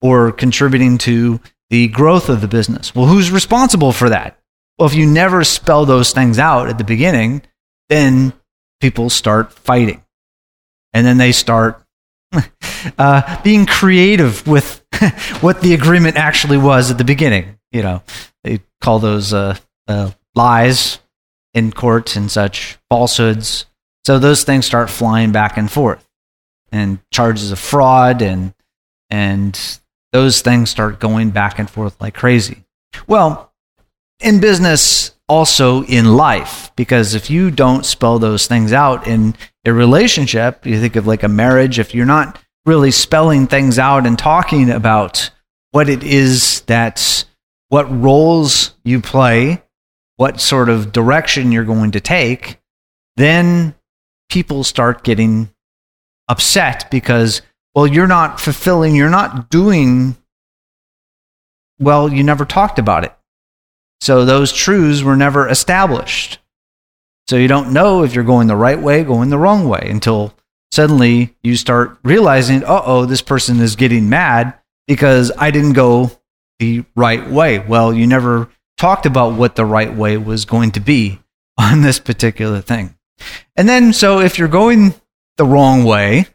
or 0.00 0.32
contributing 0.32 0.98
to 0.98 1.40
the 1.68 1.88
growth 1.88 2.28
of 2.28 2.40
the 2.40 2.48
business? 2.48 2.94
Well, 2.94 3.06
who's 3.06 3.30
responsible 3.30 3.92
for 3.92 4.08
that? 4.08 4.38
Well, 4.78 4.88
if 4.88 4.94
you 4.94 5.06
never 5.06 5.44
spell 5.44 5.84
those 5.84 6.12
things 6.12 6.38
out 6.38 6.68
at 6.68 6.78
the 6.78 6.84
beginning, 6.84 7.42
then 7.90 8.32
people 8.80 9.10
start 9.10 9.52
fighting. 9.52 10.02
And 10.92 11.06
then 11.06 11.18
they 11.18 11.32
start 11.32 11.79
uh, 12.98 13.42
being 13.42 13.66
creative 13.66 14.46
with 14.46 14.84
what 15.40 15.60
the 15.60 15.74
agreement 15.74 16.16
actually 16.16 16.58
was 16.58 16.90
at 16.90 16.98
the 16.98 17.04
beginning. 17.04 17.58
You 17.72 17.82
know, 17.82 18.02
they 18.44 18.60
call 18.80 18.98
those 18.98 19.32
uh, 19.32 19.56
uh, 19.88 20.10
lies 20.34 20.98
in 21.54 21.72
court 21.72 22.16
and 22.16 22.30
such, 22.30 22.78
falsehoods. 22.88 23.66
So 24.06 24.18
those 24.18 24.44
things 24.44 24.66
start 24.66 24.90
flying 24.90 25.32
back 25.32 25.56
and 25.56 25.70
forth, 25.70 26.06
and 26.72 26.98
charges 27.12 27.52
of 27.52 27.58
fraud 27.58 28.22
and 28.22 28.54
and 29.10 29.80
those 30.12 30.40
things 30.40 30.70
start 30.70 31.00
going 31.00 31.30
back 31.30 31.58
and 31.58 31.68
forth 31.68 32.00
like 32.00 32.14
crazy. 32.14 32.64
Well, 33.06 33.52
in 34.20 34.40
business, 34.40 35.14
also 35.30 35.84
in 35.84 36.16
life, 36.16 36.72
because 36.74 37.14
if 37.14 37.30
you 37.30 37.52
don't 37.52 37.86
spell 37.86 38.18
those 38.18 38.48
things 38.48 38.72
out 38.72 39.06
in 39.06 39.36
a 39.64 39.72
relationship, 39.72 40.66
you 40.66 40.80
think 40.80 40.96
of 40.96 41.06
like 41.06 41.22
a 41.22 41.28
marriage, 41.28 41.78
if 41.78 41.94
you're 41.94 42.04
not 42.04 42.38
really 42.66 42.90
spelling 42.90 43.46
things 43.46 43.78
out 43.78 44.06
and 44.06 44.18
talking 44.18 44.70
about 44.70 45.30
what 45.70 45.88
it 45.88 46.02
is 46.02 46.62
that 46.62 47.24
what 47.68 47.88
roles 47.90 48.74
you 48.82 49.00
play, 49.00 49.62
what 50.16 50.40
sort 50.40 50.68
of 50.68 50.90
direction 50.90 51.52
you're 51.52 51.64
going 51.64 51.92
to 51.92 52.00
take, 52.00 52.58
then 53.16 53.74
people 54.30 54.64
start 54.64 55.04
getting 55.04 55.48
upset 56.28 56.90
because 56.90 57.40
well 57.76 57.86
you're 57.86 58.08
not 58.08 58.40
fulfilling, 58.40 58.96
you're 58.96 59.08
not 59.08 59.48
doing 59.48 60.16
well, 61.78 62.12
you 62.12 62.24
never 62.24 62.44
talked 62.44 62.80
about 62.80 63.04
it. 63.04 63.14
So 64.00 64.24
those 64.24 64.52
truths 64.52 65.02
were 65.02 65.16
never 65.16 65.48
established. 65.48 66.38
So 67.28 67.36
you 67.36 67.48
don't 67.48 67.72
know 67.72 68.02
if 68.02 68.14
you're 68.14 68.24
going 68.24 68.48
the 68.48 68.56
right 68.56 68.80
way, 68.80 69.04
going 69.04 69.30
the 69.30 69.38
wrong 69.38 69.68
way 69.68 69.86
until 69.90 70.34
suddenly 70.72 71.36
you 71.42 71.56
start 71.56 71.98
realizing, 72.02 72.64
uh 72.64 72.82
oh, 72.84 73.04
this 73.04 73.22
person 73.22 73.60
is 73.60 73.76
getting 73.76 74.08
mad 74.08 74.54
because 74.88 75.30
I 75.36 75.50
didn't 75.50 75.74
go 75.74 76.10
the 76.58 76.84
right 76.96 77.28
way. 77.30 77.58
Well, 77.58 77.92
you 77.94 78.06
never 78.06 78.48
talked 78.78 79.06
about 79.06 79.34
what 79.34 79.54
the 79.54 79.64
right 79.64 79.94
way 79.94 80.16
was 80.16 80.44
going 80.44 80.72
to 80.72 80.80
be 80.80 81.20
on 81.58 81.82
this 81.82 81.98
particular 81.98 82.60
thing. 82.60 82.96
And 83.56 83.68
then, 83.68 83.92
so 83.92 84.20
if 84.20 84.38
you're 84.38 84.48
going 84.48 84.94
the 85.36 85.44
wrong 85.44 85.84
way 85.84 86.26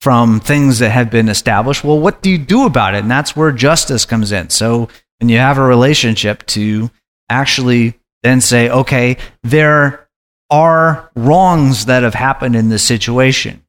from 0.00 0.40
things 0.40 0.78
that 0.78 0.90
have 0.90 1.10
been 1.10 1.28
established, 1.28 1.84
well, 1.84 1.98
what 1.98 2.22
do 2.22 2.30
you 2.30 2.38
do 2.38 2.64
about 2.64 2.94
it? 2.94 3.02
And 3.02 3.10
that's 3.10 3.36
where 3.36 3.52
justice 3.52 4.06
comes 4.06 4.32
in. 4.32 4.48
So 4.48 4.88
when 5.20 5.28
you 5.28 5.38
have 5.38 5.58
a 5.58 5.62
relationship 5.62 6.44
to 6.46 6.90
actually 7.28 7.94
then 8.22 8.40
say, 8.40 8.70
okay, 8.70 9.16
there 9.42 10.08
are 10.50 11.10
wrongs 11.14 11.86
that 11.86 12.02
have 12.02 12.14
happened 12.14 12.56
in 12.56 12.68
this 12.68 12.82
situation. 12.82 13.62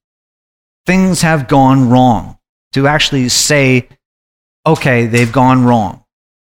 Things 0.86 1.22
have 1.22 1.48
gone 1.48 1.90
wrong. 1.90 2.38
To 2.74 2.88
actually 2.88 3.28
say, 3.28 3.90
okay, 4.66 5.06
they've 5.06 5.32
gone 5.32 5.66
wrong. 5.66 6.06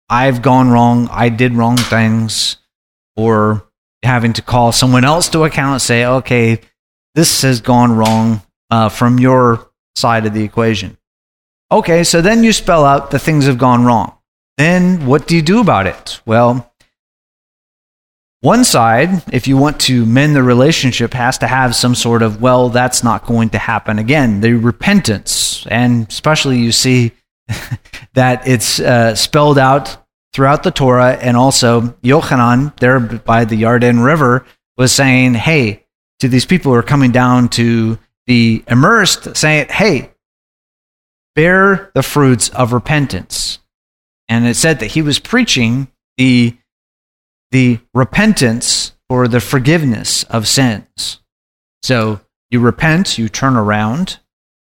I've 0.08 0.44
gone 0.44 0.70
wrong. 0.70 1.10
I 1.12 1.30
did 1.30 1.54
wrong 1.54 1.78
things. 1.78 2.58
Or 3.16 3.68
having 4.04 4.34
to 4.34 4.42
call 4.42 4.72
someone 4.72 5.04
else 5.04 5.30
to 5.30 5.44
account 5.44 5.74
and 5.74 5.82
say, 5.82 6.06
okay, 6.06 6.62
this 7.16 7.42
has 7.42 7.60
gone 7.60 7.96
wrong 7.96 8.42
uh, 8.70 8.90
from 8.90 9.20
your 9.20 9.72
side 9.96 10.26
of 10.26 10.34
the 10.34 10.44
equation. 10.44 10.98
Okay, 11.72 12.04
so 12.04 12.22
then 12.22 12.44
you 12.44 12.54
spell 12.54 12.86
out 12.86 13.12
the 13.12 13.20
things 13.20 13.46
have 13.48 13.58
gone 13.58 13.84
wrong. 13.84 14.14
Then 14.62 15.08
what 15.08 15.28
do 15.28 15.36
you 15.36 15.42
do 15.42 15.60
about 15.60 15.88
it? 15.88 16.22
Well, 16.24 16.72
one 18.42 18.64
side, 18.64 19.24
if 19.34 19.48
you 19.48 19.58
want 19.58 19.82
to 19.82 20.06
mend 20.06 20.36
the 20.36 20.44
relationship, 20.44 21.16
has 21.16 21.40
to 21.40 21.48
have 21.48 21.76
some 21.76 21.96
sort 21.96 22.22
of, 22.22 22.44
well, 22.44 22.70
that's 22.70 23.04
not 23.04 23.26
going 23.26 23.50
to 23.50 23.58
happen 23.58 23.98
again. 23.98 24.40
The 24.42 24.54
repentance. 24.54 25.66
And 25.66 26.08
especially 26.08 26.60
you 26.60 26.72
see 26.72 27.12
that 28.14 28.48
it's 28.48 28.80
uh, 28.80 29.16
spelled 29.16 29.58
out 29.58 29.98
throughout 30.32 30.62
the 30.62 30.70
Torah. 30.70 31.14
And 31.14 31.36
also, 31.36 31.82
Yochanan, 32.04 32.78
there 32.78 33.00
by 33.00 33.46
the 33.46 33.60
Yarden 33.60 34.06
River, 34.06 34.46
was 34.78 34.92
saying, 34.92 35.34
hey, 35.34 35.88
to 36.20 36.28
these 36.28 36.46
people 36.46 36.72
who 36.72 36.78
are 36.78 36.84
coming 36.84 37.12
down 37.12 37.50
to 37.50 37.98
be 38.28 38.64
immersed, 38.68 39.36
saying, 39.36 39.70
hey, 39.70 40.12
bear 41.34 41.90
the 41.96 42.04
fruits 42.04 42.50
of 42.50 42.74
repentance. 42.74 43.58
And 44.28 44.48
it 44.48 44.56
said 44.56 44.80
that 44.80 44.92
he 44.92 45.02
was 45.02 45.20
preaching 45.20 45.90
the, 46.18 46.58
the 47.52 47.80
repentance 47.94 48.94
or 49.10 49.28
the 49.28 49.40
forgiveness 49.40 50.24
of 50.26 50.48
sins. 50.48 51.20
So 51.84 52.22
you 52.50 52.60
repent, 52.60 53.18
you 53.18 53.28
turn 53.28 53.56
around, 53.56 54.20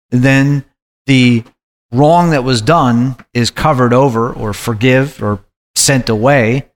then 0.10 0.66
the 1.06 1.44
wrong 1.92 2.32
that 2.32 2.44
was 2.44 2.62
done 2.62 3.16
is 3.34 3.52
covered 3.52 3.94
over 3.94 4.32
or 4.32 4.54
forgive 4.54 5.22
or 5.22 5.44
sent 5.76 6.10
away. 6.10 6.70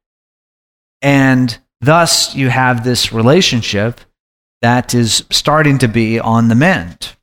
And 1.02 1.58
thus 1.82 2.36
you 2.36 2.50
have 2.50 2.84
this 2.84 3.12
relationship 3.12 4.02
that 4.62 4.94
is 4.94 5.24
starting 5.30 5.78
to 5.80 5.88
be 5.88 6.20
on 6.20 6.48
the 6.48 6.56
mend. 6.56 7.16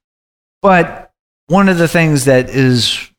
But 0.62 1.12
one 1.46 1.68
of 1.68 1.78
the 1.78 1.88
things 1.88 2.24
that 2.24 2.48
is 2.48 3.11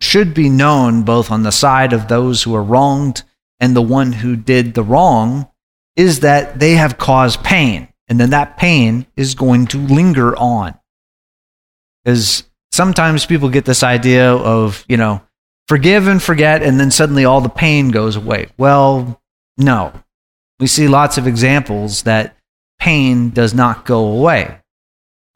should 0.00 0.34
be 0.34 0.48
known 0.48 1.02
both 1.02 1.30
on 1.30 1.42
the 1.42 1.52
side 1.52 1.92
of 1.92 2.08
those 2.08 2.42
who 2.42 2.54
are 2.54 2.62
wronged 2.62 3.22
and 3.60 3.74
the 3.74 3.82
one 3.82 4.12
who 4.12 4.36
did 4.36 4.74
the 4.74 4.82
wrong 4.82 5.48
is 5.96 6.20
that 6.20 6.58
they 6.60 6.72
have 6.72 6.98
caused 6.98 7.42
pain 7.42 7.88
and 8.08 8.20
then 8.20 8.30
that 8.30 8.56
pain 8.56 9.06
is 9.16 9.34
going 9.34 9.66
to 9.68 9.78
linger 9.78 10.36
on. 10.36 10.78
Because 12.04 12.44
sometimes 12.72 13.26
people 13.26 13.48
get 13.48 13.64
this 13.64 13.82
idea 13.82 14.32
of, 14.32 14.84
you 14.88 14.96
know, 14.96 15.22
forgive 15.66 16.06
and 16.06 16.22
forget, 16.22 16.62
and 16.62 16.78
then 16.78 16.90
suddenly 16.90 17.24
all 17.24 17.40
the 17.40 17.48
pain 17.48 17.90
goes 17.90 18.16
away. 18.16 18.48
Well, 18.56 19.20
no. 19.56 19.92
We 20.60 20.66
see 20.66 20.88
lots 20.88 21.18
of 21.18 21.26
examples 21.26 22.04
that 22.04 22.36
pain 22.78 23.30
does 23.30 23.54
not 23.54 23.84
go 23.84 24.06
away. 24.06 24.60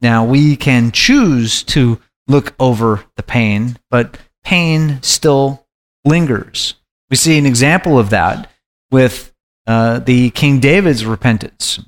Now, 0.01 0.25
we 0.25 0.55
can 0.55 0.91
choose 0.91 1.63
to 1.63 1.99
look 2.27 2.55
over 2.59 3.03
the 3.17 3.23
pain, 3.23 3.77
but 3.89 4.17
pain 4.43 5.01
still 5.01 5.65
lingers. 6.05 6.75
We 7.09 7.17
see 7.17 7.37
an 7.37 7.45
example 7.45 7.99
of 7.99 8.09
that 8.11 8.49
with 8.89 9.33
uh, 9.67 9.99
the 9.99 10.29
King 10.31 10.59
David's 10.59 11.05
repentance. 11.05 11.79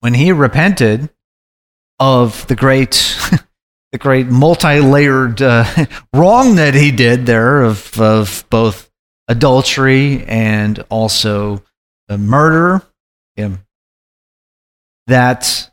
When 0.00 0.14
he 0.14 0.32
repented 0.32 1.10
of 1.98 2.46
the 2.46 2.54
great 2.54 2.92
the 3.92 3.98
great 3.98 4.28
multi-layered 4.28 5.42
uh, 5.42 5.86
wrong 6.14 6.56
that 6.56 6.74
he 6.74 6.90
did 6.90 7.26
there 7.26 7.62
of 7.62 8.00
of 8.00 8.44
both 8.50 8.90
adultery 9.26 10.24
and 10.24 10.84
also 10.88 11.62
murder. 12.16 12.82
That 15.06 15.70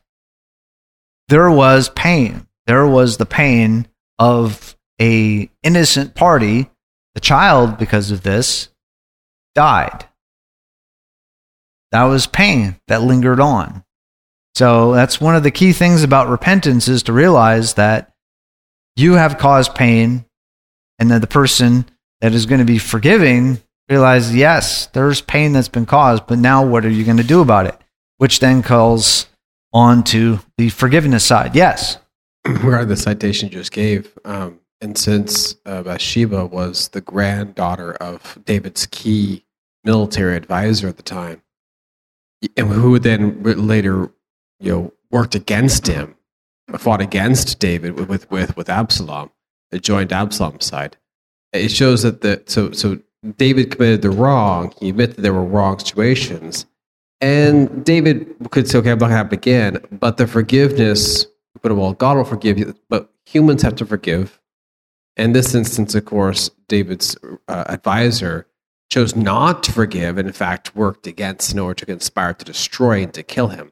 there 1.27 1.49
was 1.49 1.89
pain. 1.89 2.47
There 2.67 2.87
was 2.87 3.17
the 3.17 3.25
pain 3.25 3.87
of 4.17 4.74
a 5.01 5.49
innocent 5.63 6.15
party. 6.15 6.69
The 7.13 7.21
child, 7.21 7.77
because 7.77 8.11
of 8.11 8.23
this, 8.23 8.69
died. 9.53 10.05
That 11.91 12.03
was 12.03 12.27
pain 12.27 12.75
that 12.87 13.03
lingered 13.03 13.39
on. 13.39 13.85
So 14.55 14.93
that's 14.93 15.21
one 15.21 15.35
of 15.35 15.43
the 15.43 15.51
key 15.51 15.71
things 15.71 16.03
about 16.03 16.29
repentance 16.29 16.87
is 16.87 17.03
to 17.03 17.13
realize 17.13 17.75
that 17.75 18.13
you 18.95 19.13
have 19.13 19.37
caused 19.37 19.75
pain 19.75 20.25
and 20.99 21.11
that 21.11 21.21
the 21.21 21.27
person 21.27 21.85
that 22.21 22.33
is 22.33 22.45
going 22.45 22.59
to 22.59 22.65
be 22.65 22.77
forgiving 22.77 23.61
realizes, 23.89 24.35
yes, 24.35 24.87
there's 24.87 25.21
pain 25.21 25.53
that's 25.53 25.67
been 25.67 25.85
caused, 25.85 26.25
but 26.27 26.39
now 26.39 26.65
what 26.65 26.85
are 26.85 26.89
you 26.89 27.03
going 27.03 27.17
to 27.17 27.23
do 27.23 27.41
about 27.41 27.65
it? 27.65 27.77
Which 28.17 28.39
then 28.39 28.63
calls 28.63 29.27
on 29.73 30.03
to 30.05 30.39
the 30.57 30.69
forgiveness 30.69 31.25
side. 31.25 31.55
Yes. 31.55 31.97
Where 32.61 32.85
the 32.85 32.95
citation 32.95 33.49
you 33.49 33.55
just 33.55 33.71
gave, 33.71 34.17
um, 34.23 34.59
and 34.85 34.99
since 34.99 35.55
uh, 35.65 35.81
Bathsheba 35.81 36.45
was 36.45 36.89
the 36.89 37.01
granddaughter 37.01 37.95
of 37.95 38.37
David's 38.45 38.85
key 38.85 39.43
military 39.83 40.37
advisor 40.37 40.87
at 40.87 40.97
the 40.97 41.03
time, 41.03 41.41
and 42.55 42.67
who 42.67 42.99
then 42.99 43.41
later 43.41 44.11
you 44.59 44.71
know, 44.71 44.93
worked 45.09 45.33
against 45.33 45.87
him, 45.87 46.15
fought 46.77 47.01
against 47.01 47.57
David 47.59 48.07
with 48.07 48.29
with 48.29 48.55
with 48.55 48.69
Absalom, 48.69 49.31
joined 49.81 50.13
Absalom's 50.13 50.65
side. 50.67 50.97
It 51.51 51.69
shows 51.69 52.03
that 52.03 52.21
the 52.21 52.43
so 52.45 52.71
so 52.71 52.99
David 53.37 53.71
committed 53.71 54.03
the 54.03 54.11
wrong. 54.11 54.71
He 54.79 54.89
admitted 54.89 55.17
there 55.17 55.33
were 55.33 55.43
wrong 55.43 55.79
situations, 55.79 56.67
and 57.21 57.83
David 57.83 58.35
could 58.51 58.67
say, 58.67 58.77
"Okay, 58.77 58.91
I'm 58.91 58.99
not 58.99 59.07
going 59.07 59.11
to 59.13 59.17
happen 59.17 59.33
again." 59.33 59.79
But 59.91 60.17
the 60.17 60.27
forgiveness, 60.27 61.25
but 61.63 61.75
well, 61.75 61.93
God 61.93 62.17
will 62.17 62.23
forgive 62.23 62.59
you, 62.59 62.75
but 62.87 63.11
humans 63.25 63.63
have 63.63 63.75
to 63.77 63.85
forgive. 63.87 64.39
In 65.17 65.33
this 65.33 65.55
instance, 65.55 65.95
of 65.95 66.05
course, 66.05 66.49
David's 66.67 67.15
uh, 67.47 67.63
advisor 67.67 68.47
chose 68.89 69.15
not 69.15 69.63
to 69.63 69.71
forgive, 69.71 70.17
and 70.17 70.27
in 70.27 70.33
fact 70.33 70.75
worked 70.75 71.07
against 71.07 71.51
in 71.51 71.59
order 71.59 71.73
to 71.75 71.85
conspire 71.85 72.33
to 72.33 72.45
destroy 72.45 73.01
and 73.01 73.13
to 73.13 73.23
kill 73.23 73.47
him 73.47 73.71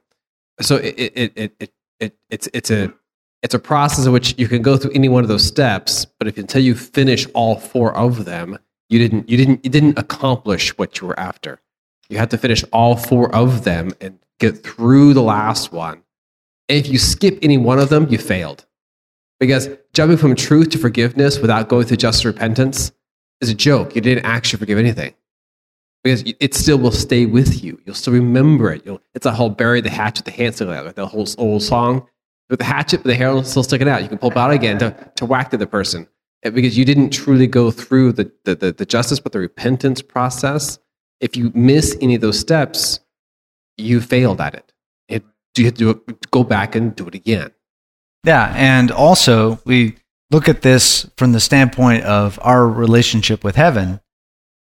so 0.61 0.77
it, 0.77 0.95
it, 0.97 1.33
it, 1.35 1.55
it, 1.59 1.73
it, 1.99 2.17
it's, 2.29 2.49
it's 2.53 2.71
a, 2.71 2.93
it's 3.41 3.53
a 3.53 3.59
process 3.59 4.05
in 4.05 4.11
which 4.11 4.35
you 4.37 4.47
can 4.47 4.61
go 4.61 4.77
through 4.77 4.91
any 4.91 5.09
one 5.09 5.23
of 5.23 5.29
those 5.29 5.45
steps, 5.45 6.05
but 6.05 6.27
if 6.27 6.37
until 6.37 6.61
you 6.61 6.75
finish 6.75 7.27
all 7.33 7.59
four 7.59 7.95
of 7.95 8.25
them, 8.25 8.57
you 8.89 8.99
didn't, 8.99 9.29
you 9.29 9.37
didn't, 9.37 9.63
you 9.63 9.71
didn't 9.71 9.97
accomplish 9.97 10.77
what 10.77 10.99
you 10.99 11.07
were 11.07 11.19
after. 11.19 11.59
You 12.09 12.17
had 12.17 12.29
to 12.31 12.37
finish 12.37 12.63
all 12.71 12.95
four 12.95 13.33
of 13.35 13.63
them 13.63 13.91
and 13.99 14.19
get 14.39 14.63
through 14.63 15.13
the 15.13 15.21
last 15.21 15.71
one. 15.71 16.03
And 16.69 16.77
if 16.77 16.87
you 16.87 16.97
skip 16.97 17.39
any 17.41 17.57
one 17.57 17.79
of 17.79 17.89
them, 17.89 18.07
you 18.09 18.17
failed. 18.17 18.65
Because 19.43 19.67
jumping 19.91 20.15
from 20.15 20.35
truth 20.35 20.69
to 20.69 20.77
forgiveness 20.77 21.39
without 21.39 21.67
going 21.67 21.85
through 21.85 21.97
just 21.97 22.23
repentance 22.23 22.93
is 23.41 23.49
a 23.49 23.53
joke. 23.53 23.93
You 23.93 23.99
didn't 23.99 24.23
actually 24.23 24.59
forgive 24.59 24.77
anything 24.77 25.13
because 26.01 26.23
it 26.39 26.53
still 26.53 26.77
will 26.77 26.93
stay 26.93 27.25
with 27.25 27.61
you. 27.61 27.77
You'll 27.85 27.93
still 27.93 28.13
remember 28.13 28.71
it. 28.71 28.85
You'll, 28.85 29.01
it's 29.13 29.25
a 29.25 29.33
whole 29.33 29.49
bury 29.49 29.81
the 29.81 29.89
hatchet, 29.89 30.23
the 30.23 30.31
hand 30.31 30.55
sticking 30.55 30.73
out, 30.73 30.95
the 30.95 31.05
whole 31.05 31.27
old 31.37 31.61
song. 31.61 32.07
With 32.49 32.59
the 32.59 32.65
hatchet, 32.65 32.99
but 32.99 33.07
the 33.07 33.15
hair 33.15 33.35
is 33.35 33.49
still 33.49 33.63
sticking 33.63 33.89
out. 33.89 34.01
You 34.01 34.07
can 34.07 34.17
pull 34.17 34.31
it 34.31 34.37
out 34.37 34.51
again 34.51 34.79
to, 34.79 35.11
to 35.17 35.25
whack 35.25 35.49
to 35.51 35.57
the 35.57 35.67
person 35.67 36.07
because 36.41 36.77
you 36.77 36.85
didn't 36.85 37.09
truly 37.09 37.47
go 37.47 37.69
through 37.69 38.13
the, 38.13 38.31
the, 38.45 38.55
the, 38.55 38.71
the 38.71 38.85
justice, 38.85 39.19
but 39.19 39.33
the 39.33 39.39
repentance 39.39 40.01
process. 40.01 40.79
If 41.19 41.35
you 41.35 41.51
miss 41.53 41.97
any 41.99 42.15
of 42.15 42.21
those 42.21 42.39
steps, 42.39 43.01
you 43.77 43.99
failed 43.99 44.39
at 44.39 44.53
it. 44.53 44.71
it 45.09 45.23
you 45.57 45.65
have 45.65 45.73
to 45.75 46.01
go 46.31 46.45
back 46.45 46.75
and 46.75 46.95
do 46.95 47.07
it 47.07 47.15
again. 47.15 47.51
Yeah, 48.23 48.53
and 48.55 48.91
also 48.91 49.59
we 49.65 49.95
look 50.31 50.47
at 50.47 50.61
this 50.61 51.09
from 51.17 51.33
the 51.33 51.39
standpoint 51.39 52.03
of 52.03 52.39
our 52.41 52.67
relationship 52.67 53.43
with 53.43 53.55
heaven 53.55 53.99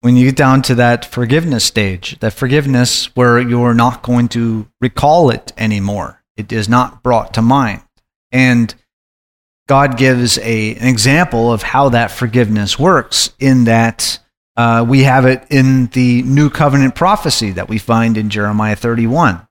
when 0.05 0.15
you 0.15 0.27
get 0.27 0.35
down 0.35 0.61
to 0.61 0.75
that 0.75 1.03
forgiveness 1.03 1.63
stage, 1.63 2.19
that 2.19 2.31
forgiveness 2.31 3.07
where 3.15 3.39
you're 3.39 3.73
not 3.73 4.03
going 4.03 4.27
to 4.27 4.67
recall 4.79 5.31
it 5.31 5.51
anymore, 5.57 6.21
it 6.37 6.51
is 6.51 6.69
not 6.69 7.01
brought 7.01 7.33
to 7.33 7.41
mind. 7.41 7.81
And 8.31 8.75
God 9.67 9.97
gives 9.97 10.37
a, 10.37 10.75
an 10.75 10.87
example 10.87 11.51
of 11.51 11.63
how 11.63 11.89
that 11.89 12.11
forgiveness 12.11 12.77
works 12.77 13.31
in 13.39 13.63
that 13.63 14.19
uh, 14.55 14.85
we 14.87 15.01
have 15.05 15.25
it 15.25 15.43
in 15.49 15.87
the 15.87 16.21
new 16.21 16.51
covenant 16.51 16.93
prophecy 16.93 17.49
that 17.53 17.67
we 17.67 17.79
find 17.79 18.15
in 18.15 18.29
Jeremiah 18.29 18.75
31. 18.75 19.47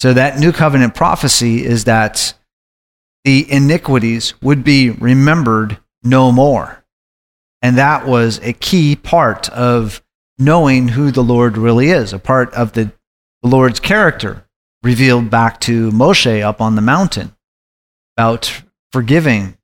So, 0.00 0.14
that 0.14 0.38
new 0.38 0.50
covenant 0.50 0.94
prophecy 0.94 1.62
is 1.62 1.84
that 1.84 2.32
the 3.24 3.50
iniquities 3.50 4.34
would 4.40 4.64
be 4.64 4.90
remembered 4.90 5.78
no 6.02 6.32
more. 6.32 6.84
And 7.60 7.76
that 7.78 8.06
was 8.06 8.38
a 8.42 8.52
key 8.52 8.96
part 8.96 9.48
of 9.50 10.02
knowing 10.38 10.88
who 10.88 11.10
the 11.10 11.24
Lord 11.24 11.58
really 11.58 11.90
is, 11.90 12.12
a 12.12 12.18
part 12.18 12.52
of 12.54 12.72
the, 12.72 12.92
the 13.42 13.48
Lord's 13.48 13.80
character 13.80 14.44
revealed 14.82 15.30
back 15.30 15.60
to 15.62 15.90
Moshe 15.90 16.42
up 16.42 16.60
on 16.60 16.76
the 16.76 16.82
mountain 16.82 17.34
about 18.16 18.62
forgiving 18.92 19.56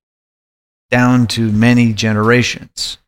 down 0.90 1.26
to 1.28 1.50
many 1.52 1.92
generations. 1.92 2.98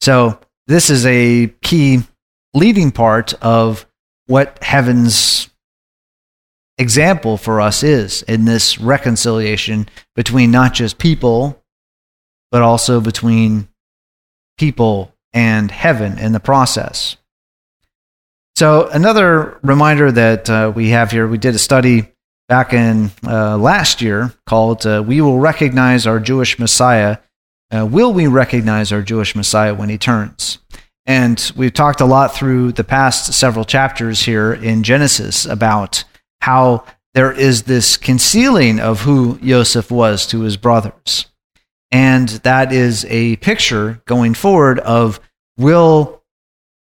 So, 0.00 0.38
this 0.66 0.90
is 0.90 1.04
a 1.06 1.48
key 1.62 2.02
leading 2.54 2.92
part 2.92 3.34
of 3.42 3.86
what 4.26 4.62
heaven's 4.62 5.47
example 6.78 7.36
for 7.36 7.60
us 7.60 7.82
is 7.82 8.22
in 8.22 8.44
this 8.44 8.78
reconciliation 8.78 9.88
between 10.14 10.50
not 10.50 10.74
just 10.74 10.98
people, 10.98 11.62
but 12.50 12.62
also 12.62 13.00
between 13.00 13.68
people 14.56 15.14
and 15.32 15.70
heaven 15.70 16.18
in 16.18 16.32
the 16.32 16.40
process. 16.40 17.16
So, 18.56 18.88
another 18.88 19.58
reminder 19.62 20.10
that 20.10 20.50
uh, 20.50 20.72
we 20.74 20.88
have 20.88 21.12
here, 21.12 21.28
we 21.28 21.38
did 21.38 21.54
a 21.54 21.60
study 21.60 22.08
back 22.48 22.72
in 22.72 23.12
uh, 23.24 23.56
last 23.56 24.00
year 24.00 24.34
called 24.46 24.84
uh, 24.84 25.04
We 25.06 25.20
Will 25.20 25.38
Recognize 25.38 26.06
Our 26.06 26.18
Jewish 26.18 26.58
Messiah. 26.58 27.18
Uh, 27.70 27.86
will 27.86 28.12
we 28.12 28.26
recognize 28.26 28.90
our 28.90 29.02
Jewish 29.02 29.36
Messiah 29.36 29.74
when 29.74 29.90
he 29.90 29.98
turns? 29.98 30.58
And 31.06 31.52
we've 31.54 31.72
talked 31.72 32.00
a 32.00 32.06
lot 32.06 32.34
through 32.34 32.72
the 32.72 32.84
past 32.84 33.32
several 33.34 33.64
chapters 33.64 34.22
here 34.22 34.52
in 34.52 34.82
Genesis 34.82 35.46
about 35.46 36.04
how 36.40 36.84
there 37.14 37.32
is 37.32 37.64
this 37.64 37.96
concealing 37.96 38.78
of 38.78 39.00
who 39.00 39.38
Joseph 39.38 39.90
was 39.90 40.26
to 40.28 40.42
his 40.42 40.56
brothers. 40.56 41.26
And 41.90 42.28
that 42.28 42.72
is 42.72 43.04
a 43.06 43.36
picture 43.36 44.02
going 44.06 44.34
forward 44.34 44.78
of 44.80 45.20
will 45.56 46.22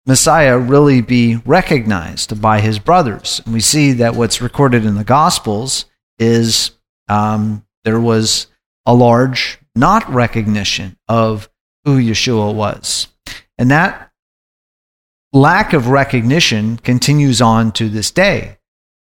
Messiah 0.06 0.58
really 0.58 1.02
be 1.02 1.38
recognized 1.46 2.42
by 2.42 2.62
his 2.62 2.80
brothers? 2.80 3.42
And 3.46 3.54
we 3.54 3.60
see 3.60 3.94
that 3.94 4.16
what's 4.16 4.42
recorded 4.42 4.86
in 4.86 4.96
the 4.96 5.04
Gospels 5.04 5.86
is 6.20 6.72
um, 7.08 7.66
there 7.84 8.00
was 8.00 8.48
a 8.86 8.94
large 8.94 9.60
not 9.76 10.08
recognition 10.10 10.98
of 11.08 11.50
who 11.86 12.00
Yeshua 12.00 12.54
was. 12.54 13.08
And 13.58 13.72
that 13.72 14.12
lack 15.34 15.74
of 15.74 15.88
recognition 15.88 16.78
continues 16.78 17.42
on 17.42 17.72
to 17.74 17.90
this 17.90 18.12
day 18.12 18.59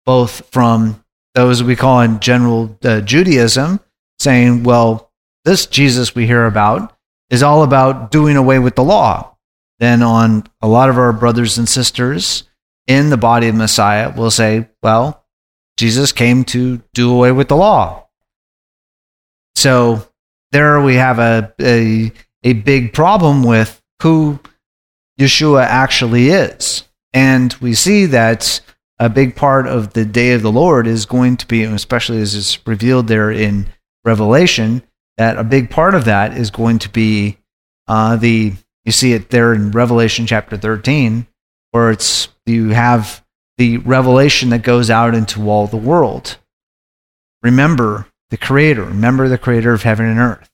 both 0.04 0.48
from 0.50 1.02
those 1.34 1.62
we 1.62 1.76
call 1.76 2.00
in 2.00 2.20
general 2.20 2.76
uh, 2.84 3.00
Judaism, 3.00 3.80
saying, 4.18 4.62
well, 4.62 5.10
this 5.44 5.66
Jesus 5.66 6.14
we 6.14 6.26
hear 6.26 6.46
about 6.46 6.96
is 7.30 7.42
all 7.42 7.62
about 7.62 8.10
doing 8.10 8.36
away 8.36 8.58
with 8.58 8.76
the 8.76 8.84
law. 8.84 9.36
Then, 9.80 10.02
on 10.02 10.44
a 10.62 10.68
lot 10.68 10.88
of 10.88 10.98
our 10.98 11.12
brothers 11.12 11.58
and 11.58 11.68
sisters 11.68 12.44
in 12.86 13.10
the 13.10 13.16
body 13.16 13.48
of 13.48 13.54
Messiah, 13.54 14.14
will 14.14 14.30
say, 14.30 14.68
well, 14.82 15.24
Jesus 15.76 16.12
came 16.12 16.44
to 16.44 16.80
do 16.94 17.12
away 17.12 17.32
with 17.32 17.48
the 17.48 17.56
law. 17.56 18.06
So, 19.56 20.08
there 20.52 20.80
we 20.80 20.94
have 20.94 21.18
a, 21.18 21.52
a, 21.60 22.12
a 22.44 22.52
big 22.52 22.92
problem 22.92 23.42
with 23.42 23.82
who 24.02 24.38
Yeshua 25.18 25.64
actually 25.64 26.28
is. 26.28 26.84
And 27.12 27.52
we 27.54 27.74
see 27.74 28.06
that 28.06 28.60
a 28.98 29.08
big 29.08 29.34
part 29.34 29.66
of 29.66 29.92
the 29.92 30.04
day 30.04 30.32
of 30.32 30.42
the 30.42 30.52
Lord 30.52 30.86
is 30.86 31.06
going 31.06 31.36
to 31.38 31.46
be, 31.46 31.62
especially 31.64 32.20
as 32.20 32.34
it's 32.34 32.64
revealed 32.66 33.08
there 33.08 33.30
in 33.30 33.66
Revelation, 34.04 34.82
that 35.16 35.38
a 35.38 35.44
big 35.44 35.70
part 35.70 35.94
of 35.94 36.04
that 36.04 36.36
is 36.36 36.50
going 36.50 36.78
to 36.80 36.88
be 36.88 37.38
uh, 37.88 38.16
the, 38.16 38.52
you 38.84 38.92
see 38.92 39.12
it 39.12 39.30
there 39.30 39.52
in 39.52 39.70
Revelation 39.70 40.26
chapter 40.26 40.56
13, 40.56 41.26
where 41.72 41.90
it's, 41.90 42.28
you 42.46 42.70
have 42.70 43.24
the 43.58 43.78
revelation 43.78 44.50
that 44.50 44.62
goes 44.62 44.90
out 44.90 45.14
into 45.14 45.48
all 45.48 45.66
the 45.66 45.76
world. 45.76 46.36
Remember 47.42 48.06
the 48.30 48.36
Creator, 48.36 48.84
remember 48.84 49.28
the 49.28 49.38
Creator 49.38 49.72
of 49.72 49.82
heaven 49.82 50.06
and 50.06 50.18
earth. 50.18 50.50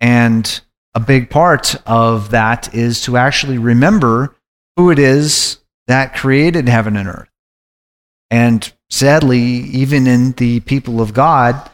And 0.00 0.60
a 0.94 1.00
big 1.00 1.30
part 1.30 1.76
of 1.86 2.30
that 2.30 2.74
is 2.74 3.02
to 3.02 3.16
actually 3.16 3.58
remember 3.58 4.34
who 4.76 4.90
it 4.90 4.98
is 4.98 5.59
that 5.90 6.14
created 6.14 6.68
heaven 6.68 6.96
and 6.96 7.08
earth. 7.08 7.28
And 8.30 8.72
sadly, 8.90 9.40
even 9.40 10.06
in 10.06 10.32
the 10.32 10.60
people 10.60 11.00
of 11.00 11.12
God, 11.12 11.70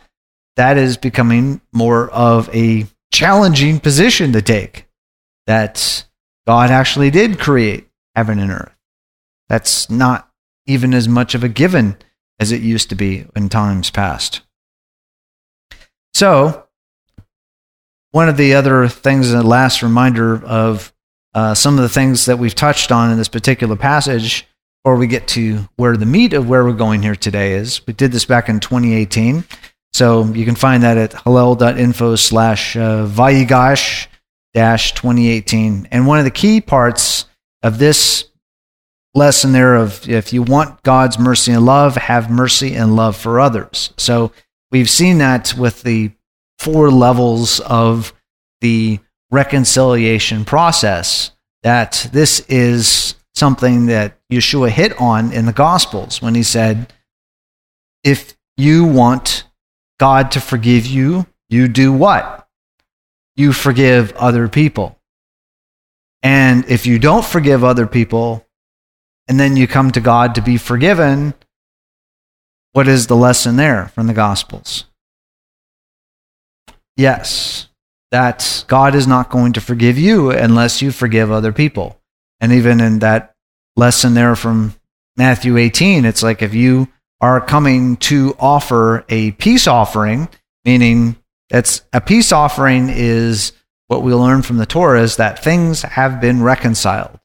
that 0.57 0.79
is 0.79 0.97
becoming 0.97 1.61
more 1.73 2.09
of 2.11 2.49
a 2.55 2.87
challenging 3.13 3.79
position 3.79 4.33
to 4.33 4.43
take. 4.43 4.87
That 5.47 6.07
God 6.47 6.71
actually 6.71 7.11
did 7.11 7.39
create 7.39 7.89
heaven 8.15 8.39
and 8.39 8.51
earth. 8.51 8.75
That's 9.49 9.91
not 9.91 10.31
even 10.67 10.95
as 10.95 11.07
much 11.09 11.35
of 11.35 11.45
a 11.45 11.49
given 11.49 11.97
as 12.41 12.53
it 12.53 12.63
used 12.63 12.89
to 12.89 12.95
be 12.95 13.27
in 13.37 13.49
times 13.49 13.91
past. 13.91 14.41
So, 16.15 16.67
one 18.11 18.29
of 18.29 18.37
the 18.37 18.55
other 18.55 18.89
things, 18.89 19.31
a 19.31 19.43
last 19.43 19.83
reminder 19.83 20.43
of 20.45 20.93
uh, 21.37 21.55
some 21.55 21.77
of 21.77 21.83
the 21.83 21.89
things 21.91 22.25
that 22.25 22.39
we've 22.39 22.55
touched 22.55 22.91
on 22.91 23.11
in 23.11 23.19
this 23.19 23.29
particular 23.29 23.77
passage, 23.77 24.49
or 24.87 24.97
we 24.97 25.07
get 25.07 25.29
to 25.29 25.69
where 25.77 25.95
the 25.95 26.07
meat 26.07 26.33
of 26.33 26.49
where 26.49 26.65
we're 26.65 26.73
going 26.73 27.03
here 27.03 27.15
today 27.15 27.53
is. 27.53 27.87
We 27.87 27.93
did 27.93 28.11
this 28.11 28.25
back 28.25 28.49
in 28.49 28.59
2018. 28.59 29.45
So 29.93 30.25
you 30.25 30.47
can 30.47 30.55
find 30.55 30.83
that 30.83 30.97
at 30.97 31.13
hallel.info 31.13 32.17
slash 32.17 32.75
uh, 32.75 33.07
vayigash 33.07 34.07
dash 34.55 34.95
2018. 34.95 35.89
And 35.91 36.07
one 36.07 36.19
of 36.19 36.25
the 36.25 36.31
key 36.31 36.63
parts 36.63 37.27
of 37.63 37.79
this 37.79 38.31
lesson 39.15 39.53
there 39.53 39.75
of 39.75 40.09
if 40.09 40.33
you 40.33 40.43
want 40.43 40.83
God's 40.85 41.19
mercy 41.19 41.53
and 41.53 41.67
love, 41.67 41.97
have 41.97 42.31
mercy 42.31 42.75
and 42.75 42.97
love 42.97 43.15
for 43.15 43.41
others. 43.41 43.93
So 43.99 44.33
we've 44.71 44.89
seen 44.89 45.19
that 45.19 45.53
with 45.53 45.83
the 45.83 46.13
four 46.59 46.91
levels 46.91 47.61
of 47.61 48.15
the 48.63 49.01
reconciliation 49.31 50.45
process, 50.45 51.33
that 51.63 52.09
this 52.13 52.41
is 52.49 53.15
something 53.35 53.87
that 53.87 54.19
Yeshua 54.33 54.71
hit 54.71 54.99
on 55.01 55.33
in 55.33 55.47
the 55.47 55.53
Gospels 55.53 56.23
when 56.23 56.35
he 56.35 56.43
said, 56.43 56.93
If 58.05 58.37
you 58.57 58.85
want 58.85 59.45
God 59.99 60.31
to 60.33 60.41
forgive 60.41 60.87
you, 60.87 61.27
you 61.49 61.69
do 61.69 61.93
what? 61.93 62.49
You 63.37 63.53
forgive 63.53 64.13
other 64.15 64.49
people. 64.49 64.99
And 66.23 66.65
if 66.69 66.87
you 66.87 66.99
don't 66.99 67.25
forgive 67.25 67.63
other 67.63 67.87
people, 67.87 68.47
and 69.29 69.39
then 69.39 69.57
you 69.57 69.67
come 69.67 69.91
to 69.93 70.01
God 70.01 70.35
to 70.35 70.43
be 70.43 70.57
forgiven, 70.57 71.35
what 72.73 72.89
is 72.89 73.07
the 73.07 73.17
lesson 73.17 73.57
there 73.57 73.89
from 73.89 74.07
the 74.07 74.15
Gospels? 74.15 74.85
Yes, 76.97 77.69
that 78.11 78.65
God 78.69 78.95
is 78.95 79.07
not 79.07 79.31
going 79.31 79.53
to 79.55 79.61
forgive 79.61 79.99
you 79.99 80.31
unless 80.31 80.81
you 80.81 80.93
forgive 80.93 81.31
other 81.31 81.53
people. 81.53 82.01
And 82.41 82.53
even 82.53 82.81
in 82.81 83.01
that 83.01 83.35
lesson 83.77 84.15
there 84.15 84.37
from 84.37 84.75
Matthew 85.17 85.57
18, 85.57 86.05
it's 86.05 86.23
like 86.23 86.43
if 86.43 86.55
you 86.55 86.89
are 87.21 87.41
coming 87.41 87.97
to 87.97 88.37
offer 88.39 89.05
a 89.09 89.33
peace 89.33 89.67
offering, 89.67 90.29
meaning 90.65 91.17
that's 91.51 91.83
a 91.93 92.01
peace 92.01 92.33
offering 92.33 92.89
is 92.91 93.53
what 93.89 94.03
we 94.03 94.13
learn 94.13 94.43
from 94.43 94.59
the 94.59 94.67
Torah 94.67 95.03
is 95.03 95.17
that 95.17 95.43
things 95.43 95.83
have 95.83 96.21
been 96.21 96.43
reconciled 96.43 97.19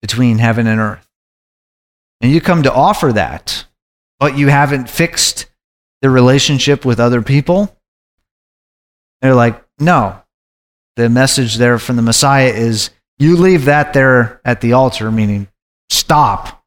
between 0.00 0.38
heaven 0.38 0.66
and 0.66 0.80
earth. 0.80 1.06
And 2.20 2.32
you 2.32 2.40
come 2.40 2.62
to 2.62 2.72
offer 2.72 3.12
that, 3.12 3.66
but 4.18 4.38
you 4.38 4.48
haven't 4.48 4.88
fixed 4.88 5.46
the 6.02 6.10
relationship 6.10 6.84
with 6.84 7.00
other 7.00 7.20
people. 7.20 7.76
They're 9.20 9.34
like, 9.34 9.62
no, 9.78 10.22
the 10.96 11.08
message 11.08 11.56
there 11.56 11.78
from 11.78 11.96
the 11.96 12.02
Messiah 12.02 12.50
is 12.50 12.90
you 13.18 13.36
leave 13.36 13.66
that 13.66 13.92
there 13.92 14.40
at 14.44 14.60
the 14.60 14.72
altar, 14.72 15.10
meaning 15.10 15.48
stop. 15.90 16.62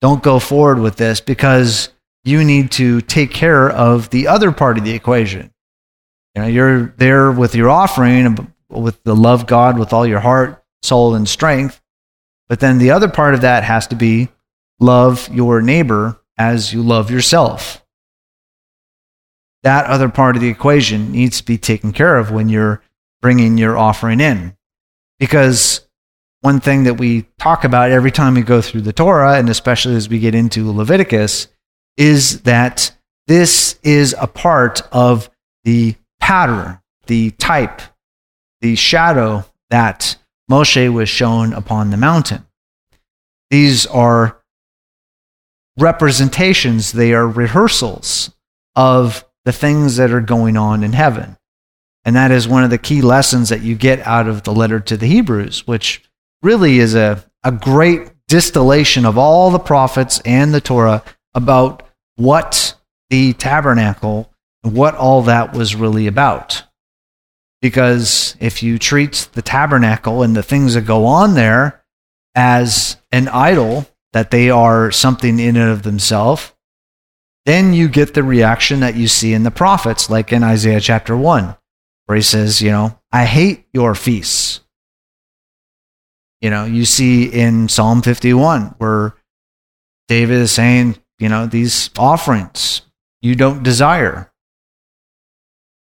Don't 0.00 0.22
go 0.22 0.38
forward 0.38 0.78
with 0.78 0.96
this 0.96 1.20
because 1.20 1.90
you 2.24 2.44
need 2.44 2.72
to 2.72 3.00
take 3.00 3.32
care 3.32 3.70
of 3.70 4.10
the 4.10 4.28
other 4.28 4.52
part 4.52 4.78
of 4.78 4.84
the 4.84 4.92
equation. 4.92 5.52
You 6.34 6.42
know, 6.42 6.48
you're 6.48 6.94
there 6.96 7.30
with 7.30 7.54
your 7.54 7.70
offering 7.70 8.52
with 8.68 9.02
the 9.04 9.14
love 9.14 9.46
God 9.46 9.78
with 9.78 9.92
all 9.92 10.06
your 10.06 10.20
heart, 10.20 10.64
soul, 10.82 11.14
and 11.14 11.28
strength. 11.28 11.80
But 12.48 12.60
then 12.60 12.78
the 12.78 12.90
other 12.90 13.08
part 13.08 13.34
of 13.34 13.42
that 13.42 13.64
has 13.64 13.86
to 13.88 13.96
be 13.96 14.28
love 14.80 15.28
your 15.32 15.62
neighbor 15.62 16.18
as 16.38 16.72
you 16.72 16.82
love 16.82 17.10
yourself. 17.10 17.84
That 19.62 19.86
other 19.86 20.08
part 20.08 20.36
of 20.36 20.42
the 20.42 20.48
equation 20.48 21.12
needs 21.12 21.38
to 21.38 21.44
be 21.44 21.58
taken 21.58 21.92
care 21.92 22.16
of 22.16 22.30
when 22.30 22.48
you're 22.48 22.82
bringing 23.22 23.56
your 23.56 23.78
offering 23.78 24.20
in. 24.20 24.54
Because 25.18 25.86
one 26.42 26.60
thing 26.60 26.84
that 26.84 26.94
we 26.94 27.22
talk 27.38 27.64
about 27.64 27.92
every 27.92 28.10
time 28.10 28.34
we 28.34 28.42
go 28.42 28.60
through 28.60 28.82
the 28.82 28.92
Torah, 28.92 29.38
and 29.38 29.48
especially 29.48 29.94
as 29.94 30.08
we 30.08 30.18
get 30.18 30.34
into 30.34 30.70
Leviticus, 30.70 31.46
is 31.96 32.42
that 32.42 32.92
this 33.28 33.78
is 33.82 34.14
a 34.20 34.26
part 34.26 34.82
of 34.90 35.30
the 35.64 35.94
pattern, 36.20 36.80
the 37.06 37.30
type, 37.32 37.80
the 38.60 38.74
shadow 38.74 39.44
that 39.70 40.16
Moshe 40.50 40.92
was 40.92 41.08
shown 41.08 41.52
upon 41.52 41.90
the 41.90 41.96
mountain. 41.96 42.44
These 43.50 43.86
are 43.86 44.42
representations, 45.78 46.92
they 46.92 47.12
are 47.12 47.26
rehearsals 47.26 48.32
of 48.74 49.24
the 49.44 49.52
things 49.52 49.96
that 49.96 50.10
are 50.10 50.20
going 50.20 50.56
on 50.56 50.82
in 50.82 50.92
heaven. 50.92 51.36
And 52.04 52.16
that 52.16 52.30
is 52.30 52.48
one 52.48 52.64
of 52.64 52.70
the 52.70 52.78
key 52.78 53.00
lessons 53.00 53.48
that 53.50 53.62
you 53.62 53.74
get 53.74 54.00
out 54.00 54.26
of 54.26 54.42
the 54.42 54.52
letter 54.52 54.80
to 54.80 54.96
the 54.96 55.06
Hebrews, 55.06 55.66
which 55.66 56.02
really 56.42 56.78
is 56.78 56.94
a, 56.94 57.24
a 57.44 57.52
great 57.52 58.10
distillation 58.28 59.04
of 59.04 59.18
all 59.18 59.50
the 59.50 59.58
prophets 59.58 60.20
and 60.24 60.52
the 60.52 60.60
Torah 60.60 61.04
about 61.34 61.88
what 62.16 62.74
the 63.10 63.32
tabernacle 63.34 64.32
and 64.64 64.74
what 64.74 64.94
all 64.94 65.22
that 65.22 65.52
was 65.54 65.74
really 65.74 66.06
about. 66.06 66.64
Because 67.60 68.36
if 68.40 68.62
you 68.62 68.78
treat 68.78 69.28
the 69.34 69.42
tabernacle 69.42 70.22
and 70.22 70.34
the 70.34 70.42
things 70.42 70.74
that 70.74 70.82
go 70.82 71.04
on 71.04 71.34
there 71.34 71.84
as 72.34 72.96
an 73.12 73.28
idol, 73.28 73.86
that 74.12 74.30
they 74.30 74.50
are 74.50 74.90
something 74.90 75.38
in 75.38 75.56
and 75.56 75.70
of 75.70 75.82
themselves, 75.82 76.52
then 77.46 77.72
you 77.72 77.88
get 77.88 78.14
the 78.14 78.22
reaction 78.22 78.80
that 78.80 78.96
you 78.96 79.08
see 79.08 79.32
in 79.32 79.42
the 79.42 79.50
prophets, 79.50 80.10
like 80.10 80.32
in 80.32 80.42
Isaiah 80.42 80.80
chapter 80.80 81.16
1, 81.16 81.56
where 82.06 82.16
he 82.16 82.22
says, 82.22 82.60
You 82.60 82.70
know, 82.70 82.98
I 83.10 83.24
hate 83.24 83.66
your 83.72 83.94
feasts. 83.94 84.60
You 86.40 86.50
know, 86.50 86.64
you 86.64 86.84
see 86.84 87.26
in 87.26 87.68
Psalm 87.68 88.02
51 88.02 88.74
where 88.78 89.14
David 90.08 90.38
is 90.38 90.52
saying, 90.52 90.96
You 91.18 91.28
know, 91.28 91.46
these 91.46 91.90
offerings 91.98 92.82
you 93.20 93.36
don't 93.36 93.62
desire. 93.62 94.30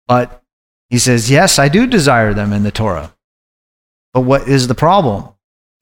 But 0.07 0.41
he 0.89 0.97
says, 0.97 1.29
Yes, 1.29 1.59
I 1.59 1.67
do 1.67 1.85
desire 1.85 2.33
them 2.33 2.53
in 2.53 2.63
the 2.63 2.71
Torah. 2.71 3.13
But 4.13 4.21
what 4.21 4.47
is 4.47 4.67
the 4.67 4.75
problem? 4.75 5.29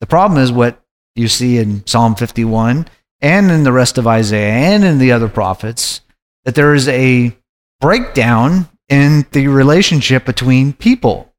The 0.00 0.06
problem 0.06 0.42
is 0.42 0.50
what 0.50 0.82
you 1.14 1.28
see 1.28 1.58
in 1.58 1.86
Psalm 1.86 2.16
51 2.16 2.88
and 3.20 3.50
in 3.50 3.62
the 3.62 3.72
rest 3.72 3.96
of 3.96 4.06
Isaiah 4.06 4.52
and 4.52 4.84
in 4.84 4.98
the 4.98 5.12
other 5.12 5.28
prophets 5.28 6.00
that 6.44 6.54
there 6.54 6.74
is 6.74 6.88
a 6.88 7.36
breakdown 7.80 8.68
in 8.88 9.26
the 9.32 9.48
relationship 9.48 10.24
between 10.24 10.72
people 10.72 11.32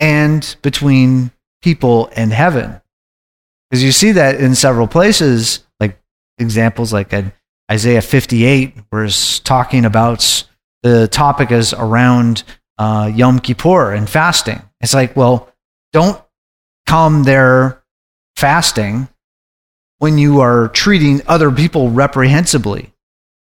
and 0.00 0.56
between 0.62 1.30
people 1.62 2.10
and 2.14 2.32
heaven. 2.32 2.80
Because 3.70 3.82
you 3.82 3.92
see 3.92 4.12
that 4.12 4.36
in 4.36 4.54
several 4.54 4.86
places, 4.86 5.64
like 5.80 5.98
examples 6.38 6.92
like 6.92 7.12
Isaiah 7.70 8.02
58, 8.02 8.74
where 8.90 9.04
it's 9.04 9.40
talking 9.40 9.84
about 9.84 10.46
the 10.82 11.08
topic 11.08 11.50
is 11.50 11.72
around 11.72 12.44
uh, 12.78 13.10
Yom 13.12 13.40
Kippur 13.40 13.92
and 13.92 14.08
fasting. 14.08 14.62
It's 14.80 14.94
like, 14.94 15.16
well, 15.16 15.50
don't 15.92 16.22
come 16.86 17.24
there 17.24 17.82
fasting 18.36 19.08
when 19.98 20.18
you 20.18 20.40
are 20.40 20.68
treating 20.68 21.22
other 21.26 21.50
people 21.50 21.90
reprehensibly 21.90 22.92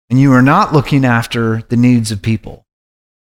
and 0.10 0.20
you 0.20 0.34
are 0.34 0.42
not 0.42 0.74
looking 0.74 1.06
after 1.06 1.62
the 1.70 1.78
needs 1.78 2.12
of 2.12 2.22
people. 2.22 2.66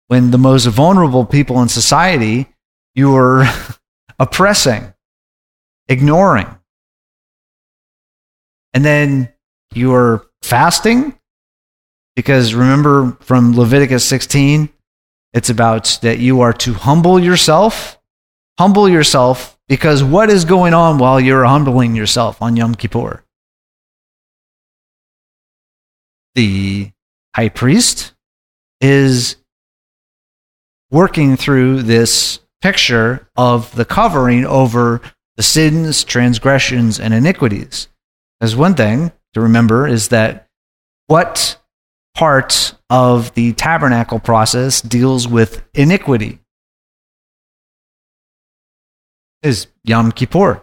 When 0.09 0.31
the 0.31 0.37
most 0.37 0.65
vulnerable 0.65 1.23
people 1.23 1.61
in 1.61 1.69
society 1.69 2.47
you 2.95 3.15
are 3.15 3.45
oppressing, 4.19 4.93
ignoring. 5.87 6.47
And 8.73 8.83
then 8.83 9.31
you 9.73 9.93
are 9.93 10.27
fasting 10.41 11.17
because 12.15 12.53
remember 12.53 13.17
from 13.21 13.55
Leviticus 13.55 14.03
16, 14.03 14.69
it's 15.33 15.49
about 15.49 15.99
that 16.01 16.19
you 16.19 16.41
are 16.41 16.53
to 16.53 16.73
humble 16.73 17.19
yourself. 17.19 17.97
Humble 18.57 18.89
yourself 18.89 19.57
because 19.67 20.03
what 20.03 20.29
is 20.29 20.43
going 20.43 20.73
on 20.73 20.97
while 20.97 21.19
you're 21.19 21.45
humbling 21.45 21.95
yourself 21.95 22.41
on 22.41 22.55
Yom 22.55 22.75
Kippur? 22.75 23.23
The 26.35 26.91
high 27.35 27.49
priest 27.49 28.13
is 28.81 29.37
working 30.91 31.37
through 31.37 31.83
this 31.83 32.39
picture 32.61 33.27
of 33.35 33.73
the 33.75 33.85
covering 33.85 34.45
over 34.45 35.01
the 35.37 35.43
sins, 35.43 36.03
transgressions, 36.03 36.99
and 36.99 37.13
iniquities. 37.13 37.87
As 38.41 38.55
one 38.55 38.75
thing 38.75 39.11
to 39.33 39.41
remember 39.41 39.87
is 39.87 40.09
that 40.09 40.47
what 41.07 41.57
part 42.15 42.73
of 42.89 43.33
the 43.35 43.53
tabernacle 43.53 44.19
process 44.19 44.81
deals 44.81 45.27
with 45.27 45.63
iniquity? 45.73 46.39
is 49.41 49.67
Yom 49.83 50.11
Kippur. 50.11 50.61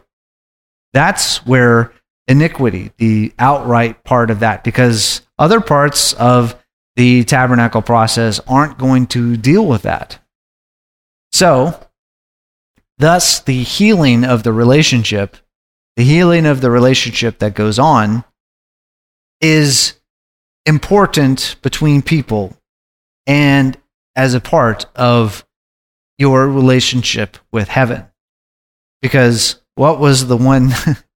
That's 0.92 1.44
where 1.46 1.92
iniquity, 2.28 2.92
the 2.98 3.32
outright 3.38 4.04
part 4.04 4.30
of 4.30 4.40
that, 4.40 4.64
because 4.64 5.22
other 5.38 5.60
parts 5.60 6.12
of 6.14 6.62
the 6.96 7.24
tabernacle 7.24 7.82
process 7.82 8.40
aren't 8.48 8.78
going 8.78 9.06
to 9.08 9.36
deal 9.36 9.66
with 9.66 9.82
that. 9.82 10.18
So, 11.32 11.78
thus, 12.98 13.40
the 13.40 13.62
healing 13.62 14.24
of 14.24 14.42
the 14.42 14.52
relationship, 14.52 15.36
the 15.96 16.04
healing 16.04 16.46
of 16.46 16.60
the 16.60 16.70
relationship 16.70 17.38
that 17.38 17.54
goes 17.54 17.78
on, 17.78 18.24
is 19.40 19.94
important 20.64 21.56
between 21.62 22.02
people 22.02 22.56
and 23.26 23.76
as 24.14 24.34
a 24.34 24.40
part 24.40 24.86
of 24.96 25.46
your 26.18 26.48
relationship 26.48 27.36
with 27.52 27.68
heaven 27.68 28.06
because 29.02 29.62
what 29.74 30.00
was 30.00 30.26
the 30.26 30.36
one 30.36 30.70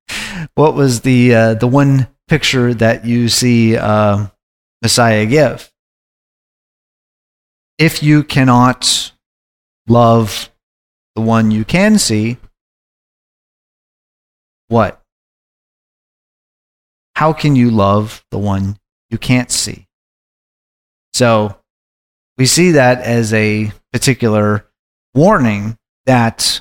what 0.54 0.74
was 0.74 1.00
the 1.00 1.34
uh, 1.34 1.54
the 1.54 1.66
one 1.66 2.08
picture 2.28 2.72
that 2.74 3.04
you 3.04 3.28
see 3.28 3.76
uh, 3.76 4.26
Messiah 4.82 5.26
give? 5.26 5.69
If 7.80 8.02
you 8.02 8.24
cannot 8.24 9.10
love 9.88 10.50
the 11.14 11.22
one 11.22 11.50
you 11.50 11.64
can 11.64 11.98
see, 11.98 12.36
what? 14.68 15.00
How 17.16 17.32
can 17.32 17.56
you 17.56 17.70
love 17.70 18.22
the 18.30 18.38
one 18.38 18.76
you 19.08 19.16
can't 19.16 19.50
see? 19.50 19.86
So 21.14 21.56
we 22.36 22.44
see 22.44 22.72
that 22.72 23.00
as 23.00 23.32
a 23.32 23.72
particular 23.94 24.66
warning 25.14 25.78
that 26.04 26.60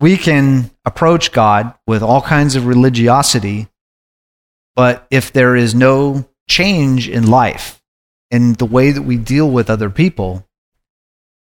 we 0.00 0.16
can 0.16 0.72
approach 0.84 1.30
God 1.30 1.74
with 1.86 2.02
all 2.02 2.22
kinds 2.22 2.56
of 2.56 2.66
religiosity, 2.66 3.68
but 4.74 5.06
if 5.12 5.32
there 5.32 5.54
is 5.54 5.76
no 5.76 6.28
change 6.48 7.08
in 7.08 7.28
life, 7.28 7.81
in 8.32 8.54
the 8.54 8.66
way 8.66 8.90
that 8.90 9.02
we 9.02 9.18
deal 9.18 9.48
with 9.48 9.70
other 9.70 9.90
people, 9.90 10.48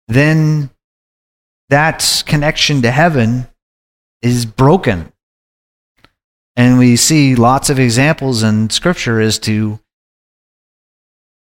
then 0.08 0.72
that 1.70 2.24
connection 2.26 2.82
to 2.82 2.90
heaven 2.90 3.46
is 4.22 4.46
broken. 4.46 5.12
And 6.56 6.80
we 6.80 6.96
see 6.96 7.36
lots 7.36 7.70
of 7.70 7.78
examples 7.78 8.42
in 8.42 8.70
Scripture 8.70 9.20
as 9.20 9.38
to 9.40 9.80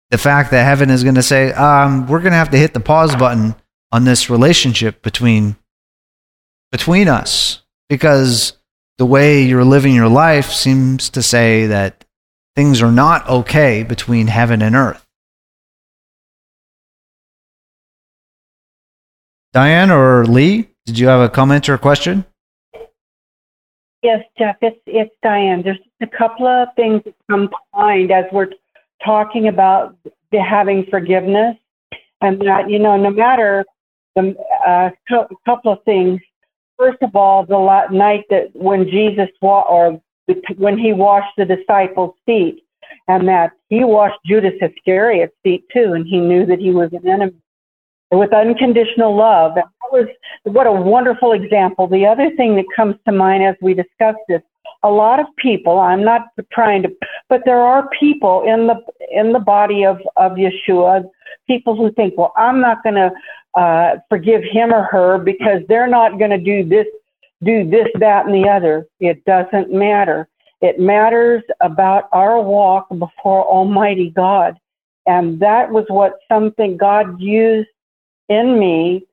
the 0.09 0.17
fact 0.17 0.51
that 0.51 0.65
heaven 0.65 0.89
is 0.89 1.03
going 1.03 1.15
to 1.15 1.23
say, 1.23 1.53
um, 1.53 2.07
we're 2.07 2.19
going 2.19 2.31
to 2.31 2.37
have 2.37 2.51
to 2.51 2.57
hit 2.57 2.73
the 2.73 2.79
pause 2.79 3.15
button 3.15 3.55
on 3.91 4.03
this 4.03 4.29
relationship 4.29 5.01
between 5.01 5.55
between 6.71 7.07
us 7.07 7.61
because 7.87 8.57
the 8.97 9.05
way 9.05 9.43
you're 9.43 9.63
living 9.63 9.93
your 9.93 10.09
life 10.09 10.51
seems 10.51 11.09
to 11.11 11.21
say 11.21 11.67
that 11.67 12.03
things 12.55 12.81
are 12.81 12.91
not 12.91 13.29
okay 13.29 13.83
between 13.83 14.27
heaven 14.27 14.61
and 14.61 14.75
earth. 14.75 15.04
Diane 19.55 19.89
or 19.89 20.25
Lee, 20.25 20.67
did 20.85 20.99
you 20.99 21.07
have 21.07 21.21
a 21.21 21.29
comment 21.29 21.69
or 21.69 21.75
a 21.75 21.77
question? 21.77 22.25
Yes, 24.03 24.21
Jeff, 24.37 24.57
it's, 24.61 24.77
it's 24.85 25.15
Diane. 25.23 25.61
There's 25.63 25.79
a 26.01 26.07
couple 26.07 26.45
of 26.45 26.67
things 26.75 27.01
that 27.05 27.15
come 27.31 27.47
to 27.47 27.55
mind 27.73 28.11
as 28.11 28.25
we're 28.33 28.49
talking 29.03 29.47
about 29.47 29.95
the 30.33 30.41
having 30.41 30.85
forgiveness, 30.91 31.55
and 32.19 32.37
that, 32.41 32.69
you 32.69 32.79
know, 32.79 32.97
no 32.97 33.09
matter 33.09 33.63
the 34.17 34.35
uh, 34.67 34.89
couple 35.45 35.71
of 35.71 35.81
things, 35.85 36.19
first 36.77 37.01
of 37.01 37.15
all, 37.15 37.45
the 37.45 37.87
night 37.95 38.25
that 38.29 38.49
when 38.53 38.89
Jesus 38.89 39.29
wa- 39.41 39.61
or 39.61 40.01
when 40.57 40.77
he 40.77 40.91
washed 40.91 41.33
the 41.37 41.45
disciples' 41.45 42.13
feet, 42.25 42.61
and 43.07 43.25
that 43.29 43.51
he 43.69 43.85
washed 43.85 44.19
Judas 44.25 44.55
Iscariot's 44.61 45.33
feet 45.43 45.63
too, 45.71 45.93
and 45.93 46.05
he 46.05 46.19
knew 46.19 46.45
that 46.45 46.59
he 46.59 46.71
was 46.71 46.91
an 46.91 47.07
enemy 47.07 47.39
with 48.11 48.33
unconditional 48.33 49.15
love. 49.15 49.55
That 49.55 49.65
was 49.91 50.07
what 50.43 50.67
a 50.67 50.71
wonderful 50.71 51.31
example. 51.31 51.87
The 51.87 52.05
other 52.05 52.29
thing 52.35 52.55
that 52.55 52.65
comes 52.75 52.95
to 53.05 53.11
mind 53.11 53.43
as 53.43 53.55
we 53.61 53.73
discuss 53.73 54.15
this, 54.27 54.41
a 54.83 54.89
lot 54.89 55.19
of 55.19 55.25
people, 55.37 55.79
I'm 55.79 56.03
not 56.03 56.27
trying 56.51 56.83
to, 56.83 56.95
but 57.29 57.41
there 57.45 57.59
are 57.59 57.89
people 57.99 58.43
in 58.45 58.67
the 58.67 58.81
in 59.11 59.33
the 59.33 59.39
body 59.39 59.85
of 59.85 59.99
of 60.17 60.33
Yeshua, 60.33 61.03
people 61.47 61.75
who 61.75 61.91
think, 61.93 62.17
well, 62.17 62.33
I'm 62.37 62.61
not 62.61 62.83
going 62.83 62.95
to 62.95 63.11
uh, 63.59 63.97
forgive 64.09 64.43
him 64.43 64.73
or 64.73 64.83
her 64.83 65.17
because 65.17 65.61
they're 65.67 65.87
not 65.87 66.19
going 66.19 66.31
to 66.31 66.37
do 66.37 66.67
this, 66.67 66.87
do 67.43 67.69
this, 67.69 67.87
that, 67.99 68.25
and 68.25 68.35
the 68.35 68.49
other. 68.49 68.87
It 68.99 69.23
doesn't 69.25 69.71
matter. 69.71 70.27
It 70.61 70.79
matters 70.79 71.43
about 71.61 72.09
our 72.11 72.41
walk 72.41 72.89
before 72.89 73.45
Almighty 73.45 74.09
God. 74.09 74.57
And 75.07 75.39
that 75.39 75.69
was 75.69 75.85
what 75.89 76.13
something 76.29 76.77
God 76.77 77.19
used 77.19 77.69
in 78.29 78.59
me 78.59 79.05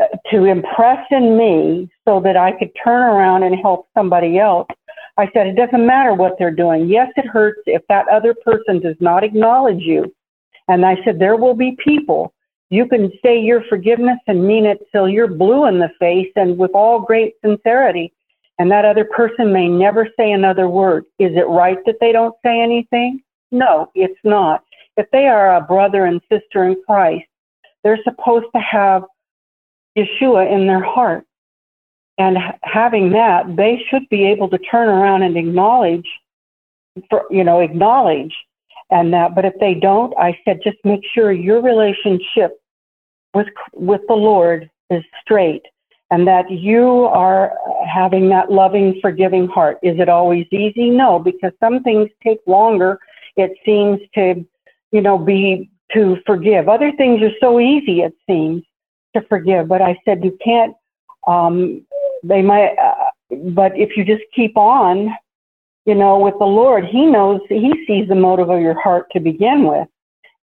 uh, 0.00 0.06
to 0.30 0.44
impress 0.44 1.04
in 1.10 1.36
me 1.36 1.90
so 2.06 2.20
that 2.20 2.36
I 2.36 2.52
could 2.52 2.70
turn 2.82 3.02
around 3.02 3.42
and 3.42 3.56
help 3.56 3.88
somebody 3.94 4.38
else. 4.38 4.68
I 5.16 5.28
said, 5.32 5.46
it 5.46 5.56
doesn't 5.56 5.84
matter 5.84 6.14
what 6.14 6.36
they're 6.38 6.50
doing. 6.50 6.88
Yes, 6.88 7.10
it 7.16 7.26
hurts 7.26 7.62
if 7.66 7.82
that 7.88 8.08
other 8.08 8.34
person 8.34 8.80
does 8.80 8.96
not 9.00 9.24
acknowledge 9.24 9.82
you. 9.82 10.14
And 10.68 10.86
I 10.86 11.02
said, 11.04 11.18
there 11.18 11.36
will 11.36 11.54
be 11.54 11.76
people. 11.82 12.32
You 12.70 12.86
can 12.86 13.10
say 13.24 13.40
your 13.40 13.64
forgiveness 13.68 14.18
and 14.26 14.46
mean 14.46 14.66
it 14.66 14.78
till 14.92 15.08
you're 15.08 15.26
blue 15.26 15.66
in 15.66 15.78
the 15.78 15.90
face 15.98 16.30
and 16.36 16.56
with 16.58 16.70
all 16.72 17.00
great 17.00 17.34
sincerity 17.44 18.12
and 18.58 18.70
that 18.70 18.84
other 18.84 19.04
person 19.04 19.52
may 19.52 19.68
never 19.68 20.08
say 20.16 20.32
another 20.32 20.68
word. 20.68 21.04
Is 21.18 21.32
it 21.36 21.48
right 21.48 21.78
that 21.86 21.98
they 22.00 22.12
don't 22.12 22.34
say 22.44 22.60
anything? 22.60 23.22
No, 23.52 23.90
it's 23.94 24.18
not. 24.24 24.64
If 24.96 25.06
they 25.12 25.26
are 25.26 25.56
a 25.56 25.60
brother 25.60 26.06
and 26.06 26.20
sister 26.30 26.64
in 26.64 26.76
Christ, 26.84 27.27
they're 27.88 27.98
supposed 28.04 28.46
to 28.54 28.60
have 28.60 29.04
Yeshua 29.96 30.52
in 30.52 30.66
their 30.66 30.82
heart. 30.82 31.24
And 32.18 32.36
having 32.62 33.10
that, 33.12 33.56
they 33.56 33.82
should 33.88 34.06
be 34.10 34.26
able 34.26 34.50
to 34.50 34.58
turn 34.58 34.88
around 34.88 35.22
and 35.22 35.38
acknowledge, 35.38 36.06
for, 37.08 37.24
you 37.30 37.44
know, 37.44 37.60
acknowledge 37.60 38.34
and 38.90 39.10
that. 39.14 39.34
But 39.34 39.46
if 39.46 39.54
they 39.58 39.72
don't, 39.72 40.12
I 40.18 40.38
said, 40.44 40.60
just 40.62 40.76
make 40.84 41.00
sure 41.14 41.32
your 41.32 41.62
relationship 41.62 42.60
with 43.32 43.46
with 43.72 44.02
the 44.06 44.14
Lord 44.14 44.68
is 44.90 45.02
straight 45.22 45.62
and 46.10 46.26
that 46.26 46.50
you 46.50 47.04
are 47.04 47.52
having 47.86 48.28
that 48.30 48.50
loving, 48.50 48.98
forgiving 49.00 49.46
heart. 49.46 49.78
Is 49.82 49.98
it 49.98 50.10
always 50.10 50.46
easy? 50.50 50.90
No, 50.90 51.18
because 51.18 51.52
some 51.60 51.82
things 51.82 52.10
take 52.22 52.40
longer. 52.46 52.98
It 53.36 53.52
seems 53.64 54.00
to, 54.14 54.44
you 54.90 55.00
know, 55.00 55.16
be 55.16 55.70
to 55.92 56.18
forgive. 56.26 56.68
Other 56.68 56.92
things 56.92 57.22
are 57.22 57.32
so 57.40 57.60
easy, 57.60 58.02
it 58.02 58.14
seems, 58.28 58.62
to 59.14 59.22
forgive. 59.28 59.68
But 59.68 59.82
I 59.82 59.98
said, 60.04 60.24
you 60.24 60.36
can't, 60.44 60.74
um, 61.26 61.86
they 62.22 62.42
might, 62.42 62.74
uh, 62.76 62.94
but 63.50 63.76
if 63.78 63.96
you 63.96 64.04
just 64.04 64.24
keep 64.34 64.56
on, 64.56 65.10
you 65.86 65.94
know, 65.94 66.18
with 66.18 66.34
the 66.38 66.44
Lord, 66.44 66.84
He 66.84 67.06
knows, 67.06 67.40
He 67.48 67.72
sees 67.86 68.08
the 68.08 68.14
motive 68.14 68.50
of 68.50 68.60
your 68.60 68.78
heart 68.80 69.06
to 69.12 69.20
begin 69.20 69.66
with. 69.66 69.88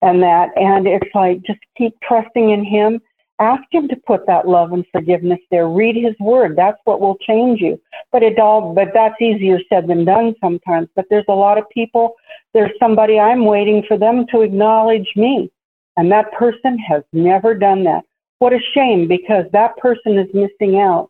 And 0.02 0.22
that, 0.24 0.50
and 0.58 0.88
it's 0.88 1.14
like, 1.14 1.42
just 1.44 1.60
keep 1.78 1.94
trusting 2.02 2.50
in 2.50 2.64
Him 2.64 3.00
Ask 3.40 3.64
him 3.70 3.90
to 3.90 3.98
put 3.98 4.26
that 4.28 4.48
love 4.48 4.72
and 4.72 4.86
forgiveness 4.94 5.40
there. 5.52 5.68
Read 5.68 5.98
his 5.98 6.16
word. 6.20 6.56
That's 6.56 6.80
what 6.86 7.02
will 7.02 7.18
change 7.18 7.60
you. 7.60 7.80
But 8.12 8.24
it 8.24 8.40
all, 8.40 8.74
but 8.74 8.90
that's 8.94 9.22
easier 9.22 9.60
said 9.68 9.88
than 9.88 10.06
done 10.06 10.36
sometimes. 10.42 10.88
But 10.96 11.06
there's 11.10 11.26
a 11.28 11.34
lot 11.34 11.58
of 11.58 11.70
people, 11.70 12.16
there's 12.54 12.72
somebody 12.80 13.20
I'm 13.20 13.46
waiting 13.46 13.84
for 13.88 13.98
them 13.98 14.26
to 14.32 14.42
acknowledge 14.42 15.12
me. 15.18 15.52
And 15.98 16.10
that 16.12 16.32
person 16.32 16.78
has 16.80 17.04
never 17.12 17.54
done 17.54 17.84
that. 17.84 18.04
What 18.40 18.54
a 18.54 18.60
shame 18.74 19.08
because 19.08 19.46
that 19.52 19.76
person 19.78 20.18
is 20.18 20.34
missing 20.34 20.80
out 20.80 21.10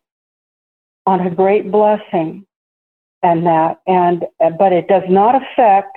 on 1.06 1.28
a 1.28 1.30
great 1.30 1.72
blessing 1.72 2.46
and 3.22 3.46
that. 3.46 3.82
And, 3.86 4.26
but 4.58 4.74
it 4.74 4.88
does 4.88 5.04
not 5.10 5.36
affect, 5.36 5.96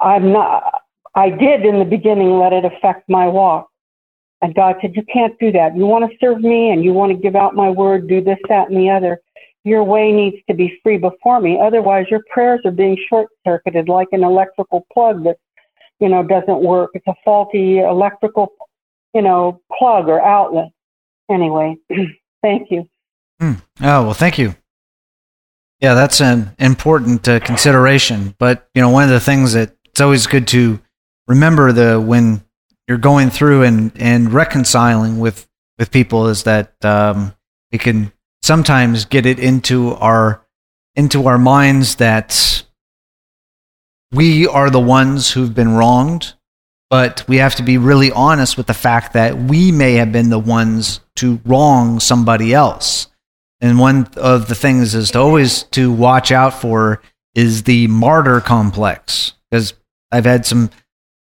I'm 0.00 0.32
not, 0.32 0.82
I 1.14 1.28
did 1.28 1.66
in 1.66 1.78
the 1.78 1.84
beginning 1.84 2.38
let 2.38 2.54
it 2.54 2.64
affect 2.64 3.08
my 3.08 3.26
walk 3.26 3.68
and 4.44 4.54
God 4.54 4.76
said, 4.82 4.94
You 4.94 5.02
can't 5.10 5.38
do 5.38 5.50
that. 5.52 5.74
You 5.74 5.86
want 5.86 6.08
to 6.08 6.16
serve 6.20 6.40
me 6.40 6.68
and 6.68 6.84
you 6.84 6.92
want 6.92 7.10
to 7.10 7.16
give 7.16 7.34
out 7.34 7.54
my 7.54 7.70
word, 7.70 8.06
do 8.06 8.20
this, 8.20 8.36
that, 8.50 8.68
and 8.68 8.76
the 8.76 8.90
other. 8.90 9.18
Your 9.64 9.82
way 9.82 10.12
needs 10.12 10.36
to 10.50 10.54
be 10.54 10.78
free 10.82 10.98
before 10.98 11.40
me. 11.40 11.58
Otherwise, 11.58 12.08
your 12.10 12.22
prayers 12.30 12.60
are 12.66 12.70
being 12.70 12.98
short 13.08 13.30
circuited 13.46 13.88
like 13.88 14.08
an 14.12 14.22
electrical 14.22 14.86
plug 14.92 15.24
that, 15.24 15.38
you 15.98 16.10
know, 16.10 16.22
doesn't 16.22 16.60
work. 16.60 16.90
It's 16.92 17.06
a 17.06 17.14
faulty 17.24 17.78
electrical, 17.78 18.52
you 19.14 19.22
know, 19.22 19.62
plug 19.78 20.10
or 20.10 20.22
outlet. 20.22 20.68
Anyway, 21.30 21.78
thank 22.42 22.70
you. 22.70 22.86
Mm. 23.40 23.62
Oh, 23.80 24.04
well, 24.04 24.12
thank 24.12 24.36
you. 24.36 24.54
Yeah, 25.80 25.94
that's 25.94 26.20
an 26.20 26.54
important 26.58 27.26
uh, 27.26 27.40
consideration. 27.40 28.34
But, 28.38 28.68
you 28.74 28.82
know, 28.82 28.90
one 28.90 29.04
of 29.04 29.10
the 29.10 29.20
things 29.20 29.54
that 29.54 29.74
it's 29.86 30.02
always 30.02 30.26
good 30.26 30.46
to 30.48 30.80
remember 31.26 31.72
the 31.72 31.98
when 31.98 32.43
you're 32.88 32.98
going 32.98 33.30
through 33.30 33.62
and 33.62 33.92
and 33.96 34.32
reconciling 34.32 35.18
with 35.18 35.48
with 35.78 35.90
people 35.90 36.28
is 36.28 36.44
that 36.44 36.72
um, 36.84 37.34
it 37.72 37.80
can 37.80 38.12
sometimes 38.42 39.04
get 39.04 39.26
it 39.26 39.38
into 39.38 39.94
our 39.94 40.44
into 40.94 41.26
our 41.26 41.38
minds 41.38 41.96
that 41.96 42.64
we 44.12 44.46
are 44.46 44.70
the 44.70 44.80
ones 44.80 45.32
who've 45.32 45.54
been 45.54 45.74
wronged, 45.74 46.34
but 46.88 47.24
we 47.26 47.38
have 47.38 47.56
to 47.56 47.64
be 47.64 47.78
really 47.78 48.12
honest 48.12 48.56
with 48.56 48.68
the 48.68 48.74
fact 48.74 49.14
that 49.14 49.36
we 49.36 49.72
may 49.72 49.94
have 49.94 50.12
been 50.12 50.30
the 50.30 50.38
ones 50.38 51.00
to 51.16 51.40
wrong 51.44 51.98
somebody 51.98 52.54
else. 52.54 53.08
And 53.60 53.78
one 53.78 54.08
of 54.16 54.46
the 54.46 54.54
things 54.54 54.94
is 54.94 55.10
to 55.12 55.18
always 55.18 55.64
to 55.64 55.90
watch 55.90 56.30
out 56.30 56.54
for 56.54 57.02
is 57.34 57.64
the 57.64 57.88
martyr 57.88 58.40
complex 58.40 59.32
because 59.50 59.74
I've 60.12 60.26
had 60.26 60.46
some 60.46 60.70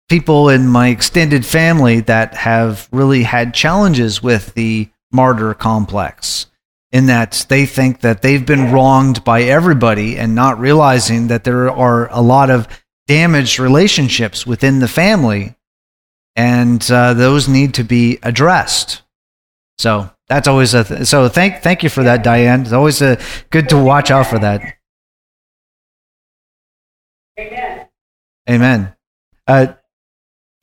people 0.09 0.49
in 0.49 0.67
my 0.67 0.89
extended 0.89 1.45
family 1.45 2.01
that 2.01 2.35
have 2.35 2.87
really 2.91 3.23
had 3.23 3.53
challenges 3.53 4.21
with 4.21 4.53
the 4.53 4.89
martyr 5.11 5.53
complex 5.53 6.47
in 6.91 7.07
that 7.07 7.45
they 7.49 7.65
think 7.65 8.01
that 8.01 8.21
they've 8.21 8.45
been 8.45 8.71
wronged 8.71 9.23
by 9.23 9.41
everybody 9.41 10.17
and 10.17 10.35
not 10.35 10.59
realizing 10.59 11.27
that 11.27 11.43
there 11.43 11.69
are 11.71 12.07
a 12.11 12.21
lot 12.21 12.51
of 12.51 12.67
damaged 13.07 13.59
relationships 13.59 14.45
within 14.45 14.79
the 14.79 14.87
family. 14.87 15.55
And 16.35 16.89
uh, 16.91 17.13
those 17.13 17.47
need 17.47 17.75
to 17.75 17.83
be 17.83 18.19
addressed. 18.23 19.01
So 19.77 20.09
that's 20.27 20.47
always 20.47 20.73
a 20.73 20.83
th- 20.83 21.05
so 21.05 21.29
thank 21.29 21.61
thank 21.61 21.83
you 21.83 21.89
for 21.89 22.03
that 22.03 22.23
diane. 22.23 22.61
It's 22.61 22.71
always 22.71 23.01
a 23.01 23.19
good 23.49 23.69
to 23.69 23.77
watch 23.77 24.09
out 24.09 24.27
for 24.27 24.39
that. 24.39 24.77
Amen. 27.39 27.87
Amen. 28.49 28.95
Uh, 29.45 29.73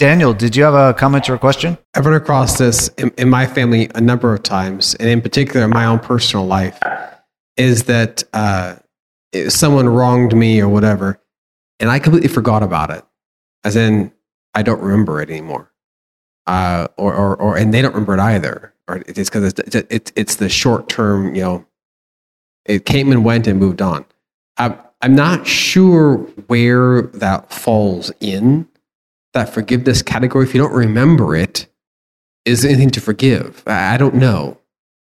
Daniel, 0.01 0.33
did 0.33 0.57
you 0.57 0.65
have 0.65 0.73
a 0.73 0.95
comment 0.95 1.29
or 1.29 1.35
a 1.35 1.39
question? 1.39 1.77
I've 1.95 2.07
run 2.07 2.15
across 2.15 2.57
this 2.57 2.89
in, 2.97 3.13
in, 3.19 3.29
my 3.29 3.47
family 3.47 3.91
a 3.95 4.01
number 4.01 4.33
of 4.33 4.43
times, 4.43 4.95
and 4.95 5.11
in 5.11 5.21
particular 5.21 5.63
in 5.63 5.69
my 5.69 5.85
own 5.85 5.99
personal 5.99 6.47
life, 6.47 6.81
is 7.59 7.83
that 7.83 8.25
uh, 8.33 8.77
someone 9.51 9.91
wronged 9.91 10.35
me 10.35 10.59
or 10.59 10.71
whatever, 10.71 11.21
and 11.81 11.91
I 11.91 11.99
completely 11.99 12.31
forgot 12.31 12.63
about 12.63 12.89
it. 12.89 13.05
As 13.63 13.77
in, 13.77 14.11
I 14.55 14.63
don't 14.63 14.81
remember 14.81 15.21
it 15.21 15.29
anymore, 15.29 15.71
uh, 16.47 16.89
or, 16.97 17.13
or, 17.13 17.37
or, 17.37 17.59
and 17.59 17.75
they 17.75 17.83
don't 17.83 17.93
remember 17.93 18.15
it 18.15 18.21
either. 18.21 18.73
Or 18.89 19.03
it's 19.07 19.29
because 19.29 19.53
it's, 19.53 19.75
it's, 19.91 20.13
it's 20.17 20.37
the 20.37 20.49
short 20.49 20.89
term, 20.89 21.35
you 21.35 21.43
know, 21.43 21.67
it 22.65 22.87
came 22.87 23.13
and 23.13 23.23
went 23.23 23.47
and 23.47 23.61
moved 23.61 23.83
on. 23.83 24.07
I'm, 24.57 24.79
I'm 25.03 25.15
not 25.15 25.47
sure 25.47 26.15
where 26.47 27.03
that 27.03 27.53
falls 27.53 28.11
in 28.21 28.67
that 29.35 29.53
forgiveness 29.53 30.03
category, 30.03 30.45
if 30.45 30.55
you 30.55 30.61
don't 30.61 30.73
remember 30.73 31.37
it, 31.37 31.67
is 32.45 32.65
anything 32.65 32.91
to 32.91 33.01
forgive? 33.01 33.63
I 33.67 33.97
don't 33.97 34.15
know. 34.15 34.59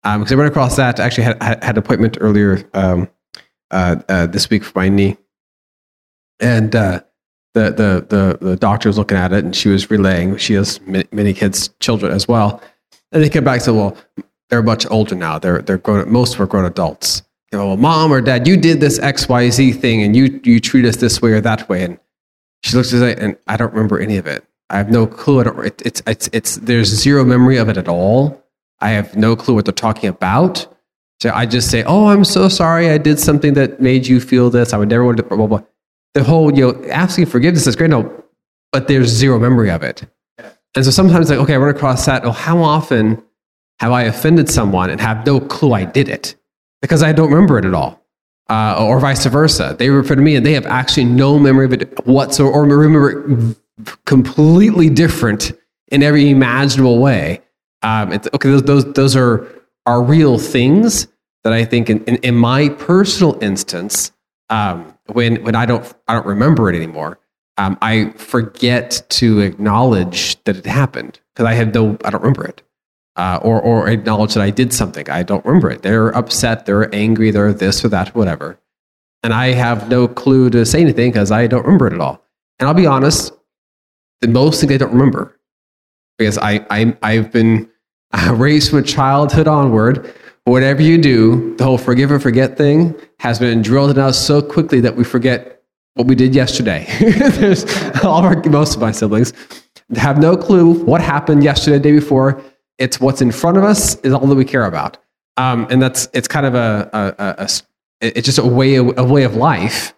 Because 0.03 0.33
um, 0.33 0.39
I 0.39 0.43
ran 0.43 0.51
across 0.51 0.77
that. 0.77 0.99
I 0.99 1.05
actually 1.05 1.25
had, 1.25 1.43
had 1.43 1.63
an 1.63 1.79
appointment 1.79 2.17
earlier 2.21 2.67
um, 2.73 3.09
uh, 3.71 3.97
uh, 4.09 4.27
this 4.27 4.49
week 4.49 4.65
for 4.65 4.79
my 4.79 4.89
knee. 4.89 5.17
And 6.41 6.75
uh, 6.75 7.03
the, 7.53 7.71
the, 7.71 8.07
the, 8.09 8.39
the 8.41 8.57
doctor 8.57 8.89
was 8.89 8.97
looking 8.97 9.19
at 9.19 9.33
it 9.33 9.45
and 9.45 9.55
she 9.55 9.69
was 9.69 9.91
relaying. 9.91 10.39
She 10.39 10.55
has 10.55 10.81
many, 10.83 11.05
many 11.13 11.35
kids, 11.35 11.69
children 11.81 12.13
as 12.13 12.27
well. 12.27 12.63
And 13.13 13.23
they 13.23 13.29
came 13.29 13.45
back 13.45 13.55
and 13.55 13.63
said, 13.63 13.75
well, 13.75 13.97
they're 14.49 14.63
much 14.63 14.87
older 14.91 15.15
now. 15.15 15.39
They're, 15.39 15.61
they're 15.61 15.79
grown, 15.79 16.11
most 16.11 16.39
were 16.39 16.47
grown 16.47 16.65
adults. 16.65 17.23
You 17.53 17.59
know, 17.59 17.67
well, 17.67 17.77
mom 17.77 18.13
or 18.13 18.21
dad, 18.21 18.47
you 18.47 18.57
did 18.57 18.81
this 18.81 18.99
X, 19.01 19.29
Y, 19.29 19.51
Z 19.51 19.73
thing 19.73 20.03
and 20.03 20.17
you, 20.17 20.41
you 20.45 20.61
treat 20.61 20.85
us 20.87 20.97
this 20.97 21.21
way 21.21 21.33
or 21.33 21.41
that 21.43 21.69
way. 21.69 21.85
And 21.85 21.99
she 22.63 22.77
looks 22.77 22.93
at 22.93 23.03
it 23.03 23.19
and 23.19 23.37
I 23.47 23.57
don't 23.57 23.73
remember 23.73 23.99
any 23.99 24.17
of 24.17 24.27
it. 24.27 24.45
I 24.69 24.77
have 24.77 24.91
no 24.91 25.07
clue. 25.07 25.41
I 25.41 25.45
don't, 25.45 25.67
it, 25.67 25.83
it's, 25.85 26.03
it's, 26.07 26.29
it's, 26.33 26.57
there's 26.57 26.89
zero 26.89 27.25
memory 27.25 27.57
of 27.57 27.69
it 27.69 27.77
at 27.77 27.89
all. 27.89 28.41
I 28.81 28.91
have 28.91 29.17
no 29.17 29.37
clue 29.37 29.55
what 29.55 29.65
they're 29.65 29.73
talking 29.73 30.09
about. 30.09 30.67
So 31.21 31.31
I 31.35 31.45
just 31.45 31.71
say, 31.71 31.83
"Oh, 31.85 32.07
I'm 32.07 32.25
so 32.25 32.49
sorry. 32.49 32.89
I 32.89 32.99
did 32.99 33.19
something 33.19 33.55
that 33.55 33.81
made 33.81 34.07
you 34.07 34.21
feel 34.21 34.49
this. 34.49 34.73
I 34.73 34.79
would 34.79 34.89
never 34.89 35.05
want 35.05 35.19
to." 35.19 35.23
Blah 35.23 35.37
blah. 35.37 35.47
blah. 35.47 35.63
The 36.15 36.25
whole 36.25 36.57
you 36.57 36.73
know 36.73 36.91
asking 36.91 37.27
forgiveness 37.27 37.67
is 37.67 37.77
great, 37.77 37.91
no, 37.91 38.25
but 38.73 38.89
there's 38.89 39.09
zero 39.09 39.39
memory 39.39 39.71
of 39.71 39.83
it. 39.83 40.05
And 40.75 40.85
so 40.85 40.91
sometimes 40.91 41.31
like, 41.31 41.39
okay, 41.41 41.55
I 41.55 41.57
run 41.59 41.75
across 41.75 42.07
that. 42.07 42.25
Oh, 42.25 42.31
how 42.31 42.63
often 42.63 43.23
have 43.81 43.93
I 43.93 44.05
offended 44.05 44.49
someone 44.49 44.89
and 44.89 45.01
have 45.01 45.27
no 45.27 45.41
clue 45.41 45.73
I 45.73 45.85
did 45.85 46.09
it 46.09 46.37
because 46.81 47.03
I 47.03 47.13
don't 47.13 47.31
remember 47.31 47.59
it 47.59 47.65
at 47.65 47.75
all, 47.75 48.00
uh, 48.51 48.77
or 48.79 49.01
vice 49.01 49.25
versa. 49.27 49.77
They 49.79 49.89
refer 49.89 50.17
to 50.17 50.21
me 50.21 50.35
and 50.35 50.45
they 50.45 50.53
have 50.53 50.67
actually 50.67 51.05
no 51.05 51.39
memory 51.39 51.67
of 51.67 51.73
it 51.73 52.07
whatsoever, 52.07 52.53
or 52.53 52.65
remember 52.65 53.55
completely 54.05 54.91
different 54.91 55.53
in 55.89 56.03
every 56.03 56.31
imaginable 56.31 56.99
way. 56.99 57.41
Um, 57.83 58.13
okay, 58.13 58.51
those, 58.51 58.63
those 58.65 58.93
those 58.93 59.17
are 59.17 59.49
are 59.87 60.03
real 60.03 60.39
things 60.39 61.07
that 61.45 61.53
I 61.53 61.65
think 61.65 61.89
in, 61.89 62.05
in, 62.05 62.17
in 62.17 62.35
my 62.35 62.69
personal 62.69 63.39
instance, 63.43 64.13
um, 64.51 64.95
when 65.07 65.43
when 65.45 65.55
I 65.55 65.65
don't 65.65 65.95
I 66.09 66.15
don't 66.15 66.27
remember 66.27 66.69
it 66.69 66.77
anymore, 66.77 67.19
um, 67.57 67.79
I 67.81 68.11
forget 68.17 69.03
to 69.11 69.41
acknowledge 69.41 70.43
that 70.45 70.57
it 70.57 70.67
happened 70.67 71.21
because 71.33 71.47
I 71.47 71.55
have 71.55 71.73
no 71.73 71.97
I 72.05 72.11
don't 72.11 72.21
remember 72.21 72.47
it, 72.47 72.63
uh, 73.21 73.39
or 73.43 73.61
or 73.61 73.89
acknowledge 73.89 74.35
that 74.35 74.43
I 74.43 74.51
did 74.51 74.73
something. 74.73 75.09
I 75.11 75.23
don't 75.23 75.45
remember 75.45 75.71
it. 75.71 75.83
They're 75.83 76.17
upset. 76.17 76.67
They're 76.67 76.93
angry. 76.95 77.31
They're 77.31 77.53
this 77.53 77.85
or 77.85 77.89
that, 77.89 78.15
whatever, 78.15 78.59
and 79.23 79.33
I 79.35 79.53
have 79.53 79.89
no 79.89 80.09
clue 80.09 80.51
to 80.51 80.65
say 80.65 80.81
anything 80.81 81.11
because 81.11 81.31
I 81.31 81.47
don't 81.47 81.65
remember 81.65 81.87
it 81.87 81.93
at 81.93 82.01
all. 82.01 82.25
And 82.59 82.69
I'll 82.69 82.75
be 82.75 82.87
honest, 82.87 83.33
the 84.21 84.29
most 84.29 84.61
things 84.61 84.73
I 84.73 84.79
don't 84.79 84.93
remember 84.93 85.37
because 86.19 86.39
I, 86.39 86.67
I 86.71 86.97
I've 87.03 87.31
been 87.31 87.69
raised 88.33 88.71
from 88.71 88.85
childhood 88.85 89.49
onward 89.49 90.15
whatever 90.45 90.83
you 90.83 90.99
do, 90.99 91.55
the 91.57 91.65
whole 91.65 91.79
forgive 91.79 92.11
and 92.11 92.23
forget 92.23 92.57
thing 92.57 92.95
has 93.19 93.39
been 93.39 93.63
drilled 93.63 93.91
in 93.91 93.99
us 93.99 94.19
so 94.19 94.43
quickly 94.43 94.81
that 94.81 94.97
we 94.97 95.05
forget 95.05 95.63
what 95.95 96.07
we 96.07 96.15
did 96.15 96.35
yesterday. 96.35 96.87
There's 97.01 97.65
all 98.03 98.19
of 98.19 98.25
our, 98.25 98.43
most 98.45 98.75
of 98.75 98.81
my 98.81 98.93
siblings 98.93 99.33
have 99.97 100.19
no 100.19 100.37
clue 100.37 100.73
what 100.85 101.01
happened 101.01 101.43
yesterday, 101.43 101.79
the 101.79 101.83
day 101.83 101.93
before. 101.93 102.43
It's 102.81 103.01
what's 103.01 103.23
in 103.23 103.31
front 103.31 103.57
of 103.57 103.63
us 103.63 103.95
is 104.01 104.13
all 104.13 104.27
that 104.27 104.35
we 104.35 104.45
care 104.45 104.65
about. 104.65 104.99
Um, 105.37 105.67
and 105.71 105.81
that's, 105.81 106.09
it's 106.13 106.27
kind 106.27 106.47
of 106.47 106.55
a, 106.57 106.91
a, 106.93 107.25
a, 107.25 107.45
a 107.45 107.49
it's 108.01 108.27
just 108.27 108.39
a 108.39 108.47
way, 108.47 108.75
of, 108.75 108.99
a 108.99 109.05
way 109.05 109.23
of 109.23 109.37
life 109.37 109.95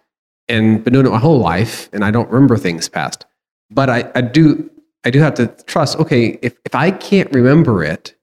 and 0.47 0.83
been 0.83 0.93
doing 0.93 1.07
it 1.07 1.09
my 1.09 1.17
whole 1.17 1.39
life. 1.39 1.89
And 1.91 2.05
I 2.05 2.11
don't 2.11 2.29
remember 2.29 2.57
things 2.57 2.87
past, 2.87 3.25
but 3.71 3.89
I, 3.89 4.11
I 4.13 4.21
do, 4.21 4.69
I 5.03 5.09
do 5.09 5.19
have 5.19 5.33
to 5.35 5.47
trust, 5.65 5.97
okay, 5.97 6.37
if, 6.41 6.55
if 6.65 6.75
I 6.75 6.91
can't 6.91 7.31
remember 7.31 7.83
it, 7.83 8.15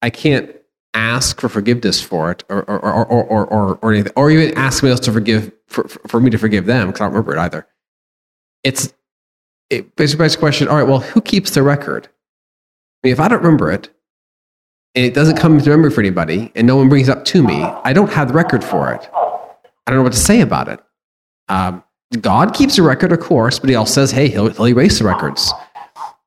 I 0.00 0.10
can't 0.10 0.54
ask 0.94 1.40
for 1.40 1.48
forgiveness 1.48 2.00
for 2.00 2.30
it 2.30 2.44
or, 2.48 2.62
or, 2.70 2.80
or, 2.80 3.06
or, 3.06 3.46
or, 3.46 3.78
or, 3.82 3.92
anything, 3.92 4.12
or 4.16 4.30
even 4.30 4.56
ask 4.56 4.78
somebody 4.78 4.92
else 4.92 5.00
to 5.00 5.12
forgive, 5.12 5.52
for, 5.66 5.88
for 5.88 6.20
me 6.20 6.30
to 6.30 6.38
forgive 6.38 6.66
them, 6.66 6.86
because 6.86 7.00
I 7.00 7.04
don't 7.04 7.12
remember 7.12 7.34
it 7.34 7.40
either. 7.40 7.66
It's 8.62 8.94
it 9.70 9.96
basically 9.96 10.24
begs 10.24 10.34
the 10.34 10.40
question 10.40 10.68
all 10.68 10.76
right, 10.76 10.86
well, 10.86 11.00
who 11.00 11.20
keeps 11.20 11.50
the 11.50 11.62
record? 11.62 12.08
I 13.04 13.08
mean, 13.08 13.12
if 13.12 13.20
I 13.20 13.28
don't 13.28 13.42
remember 13.42 13.70
it, 13.70 13.90
and 14.94 15.04
it 15.04 15.12
doesn't 15.12 15.36
come 15.36 15.60
to 15.60 15.70
memory 15.70 15.90
for 15.90 16.00
anybody, 16.00 16.50
and 16.54 16.66
no 16.66 16.76
one 16.76 16.88
brings 16.88 17.10
it 17.10 17.18
up 17.18 17.26
to 17.26 17.42
me, 17.42 17.62
I 17.62 17.92
don't 17.92 18.10
have 18.10 18.28
the 18.28 18.34
record 18.34 18.64
for 18.64 18.94
it. 18.94 19.06
I 19.12 19.90
don't 19.90 19.96
know 19.96 20.02
what 20.02 20.14
to 20.14 20.18
say 20.18 20.40
about 20.40 20.68
it. 20.68 20.80
Um, 21.48 21.84
God 22.22 22.54
keeps 22.54 22.78
a 22.78 22.82
record, 22.82 23.12
of 23.12 23.20
course, 23.20 23.58
but 23.58 23.68
he 23.68 23.74
also 23.74 23.92
says, 23.92 24.10
hey, 24.10 24.28
he'll, 24.28 24.48
he'll 24.48 24.68
erase 24.68 25.00
the 25.00 25.04
records. 25.04 25.52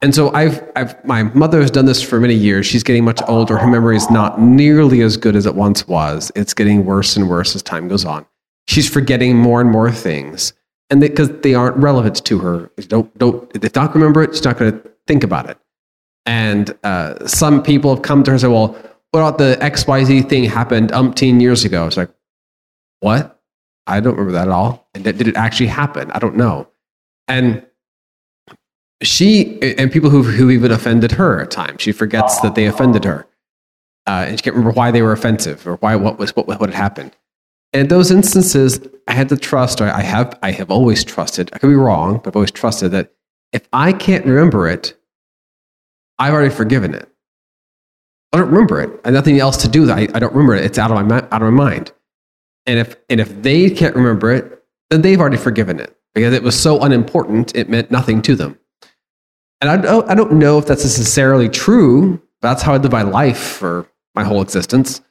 And 0.03 0.13
so 0.13 0.32
I've, 0.36 0.63
I've, 0.75 1.03
my 1.03 1.23
mother 1.23 1.61
has 1.61 1.71
done 1.71 1.88
this 1.88 2.03
for 2.03 2.19
many 2.19 2.36
years. 2.36 2.67
She's 2.67 2.84
getting 2.84 3.03
much 3.03 3.21
older. 3.28 3.57
Her 3.57 3.65
memory 3.65 3.97
is 3.97 4.11
not 4.11 4.39
nearly 4.39 5.01
as 5.01 5.17
good 5.17 5.36
as 5.36 5.47
it 5.47 5.55
once 5.55 5.88
was. 5.88 6.32
It's 6.36 6.53
getting 6.53 6.86
worse 6.86 7.17
and 7.17 7.28
worse 7.28 7.55
as 7.55 7.63
time 7.63 7.88
goes 7.88 8.05
on. 8.05 8.23
She's 8.67 8.88
forgetting 8.88 9.36
more 9.36 9.61
and 9.61 9.71
more 9.71 9.91
things, 9.91 10.53
and 10.91 11.01
because 11.01 11.30
they, 11.30 11.38
they, 11.38 11.53
aren't 11.55 11.78
relevant 11.78 12.23
to 12.25 12.38
her. 12.39 12.69
Don't, 12.88 13.17
don't. 13.17 13.49
If 13.55 13.73
not 13.73 13.95
remember 13.95 14.21
it, 14.23 14.36
she's 14.36 14.43
not 14.43 14.59
going 14.59 14.73
to 14.73 14.91
think 15.07 15.23
about 15.23 15.49
it. 15.49 15.57
And 16.28 16.78
uh, 16.84 17.25
some 17.25 17.63
people 17.63 17.95
have 17.95 18.03
come 18.03 18.21
to 18.23 18.32
her 18.32 18.36
and 18.36 18.41
said, 18.41 18.51
"Well, 18.51 18.78
what 19.11 19.21
about 19.21 19.38
the 19.39 19.57
X 19.63 19.88
Y 19.88 20.03
Z 20.03 20.21
thing 20.23 20.43
happened 20.43 20.91
umpteen 20.91 21.41
years 21.41 21.65
ago?" 21.65 21.88
It's 21.88 21.97
like, 21.97 22.11
what? 22.99 23.39
I 23.88 23.99
don't 24.01 24.13
remember 24.13 24.34
that 24.34 24.49
at 24.49 24.53
all. 24.53 24.89
And 24.93 25.03
did 25.03 25.28
it 25.28 25.38
actually 25.38 25.67
happen? 25.67 26.11
I 26.11 26.19
don't 26.19 26.36
know. 26.36 26.67
And 27.28 27.65
she 29.01 29.61
and 29.78 29.91
people 29.91 30.09
who 30.09 30.23
who 30.23 30.49
even 30.49 30.71
offended 30.71 31.13
her 31.13 31.41
at 31.41 31.51
times. 31.51 31.82
She 31.82 31.91
forgets 31.91 32.41
that 32.41 32.55
they 32.55 32.65
offended 32.65 33.05
her, 33.05 33.28
uh, 34.07 34.25
and 34.28 34.38
she 34.38 34.43
can't 34.43 34.55
remember 34.55 34.75
why 34.75 34.91
they 34.91 35.01
were 35.01 35.13
offensive 35.13 35.65
or 35.67 35.75
why 35.78 35.95
what 35.95 36.17
was 36.17 36.36
what 36.36 36.47
what 36.47 36.59
had 36.59 36.73
happened. 36.73 37.15
And 37.73 37.82
in 37.82 37.88
those 37.88 38.11
instances, 38.11 38.80
I 39.07 39.13
had 39.13 39.30
to 39.30 39.38
trust. 39.38 39.80
Or 39.82 39.86
I 39.86 40.01
have 40.01 40.38
I 40.41 40.51
have 40.51 40.71
always 40.71 41.03
trusted. 41.03 41.49
I 41.53 41.59
could 41.59 41.69
be 41.69 41.75
wrong, 41.75 42.17
but 42.17 42.30
I've 42.30 42.36
always 42.36 42.51
trusted 42.51 42.91
that 42.91 43.13
if 43.53 43.67
I 43.71 43.93
can't 43.93 44.25
remember 44.25 44.67
it, 44.67 44.97
I've 46.20 46.34
already 46.34 46.53
forgiven 46.53 46.93
it. 46.93 47.09
I 48.34 48.38
don't 48.38 48.49
remember 48.49 48.82
it. 48.82 48.89
I 49.03 49.07
have 49.07 49.13
nothing 49.13 49.39
else 49.39 49.57
to 49.57 49.68
do. 49.70 49.89
I, 49.89 50.07
I 50.13 50.20
don't 50.20 50.34
remember 50.34 50.55
it. 50.55 50.65
It's 50.65 50.78
out 50.78 50.91
of 50.91 51.05
my 51.07 51.18
out 51.18 51.41
of 51.41 51.41
my 51.41 51.49
mind. 51.49 51.91
And 52.65 52.80
if 52.80 52.95
and 53.09 53.20
if 53.20 53.41
they 53.41 53.70
can't 53.70 53.95
remember 53.95 54.32
it, 54.32 54.63
then 54.89 55.01
they've 55.01 55.20
already 55.20 55.38
forgiven 55.38 55.80
it 55.80 55.95
because 56.13 56.34
it 56.34 56.43
was 56.43 56.59
so 56.59 56.82
unimportant. 56.82 57.55
It 57.55 57.70
meant 57.70 57.91
nothing 57.91 58.22
to 58.24 58.36
them. 58.36 58.59
And 59.61 59.70
I 59.70 59.78
don't, 59.78 60.09
I 60.09 60.15
don't 60.15 60.34
know 60.34 60.59
if 60.59 60.65
that's 60.68 60.84
necessarily 60.84 61.49
true. 61.49 62.22
That's 62.41 62.61
how 62.61 62.74
I 62.74 62.78
live 62.78 62.91
my 62.91 63.01
life 63.01 63.39
for 63.39 63.88
my 64.13 64.24
whole 64.24 64.41
existence. 64.41 65.01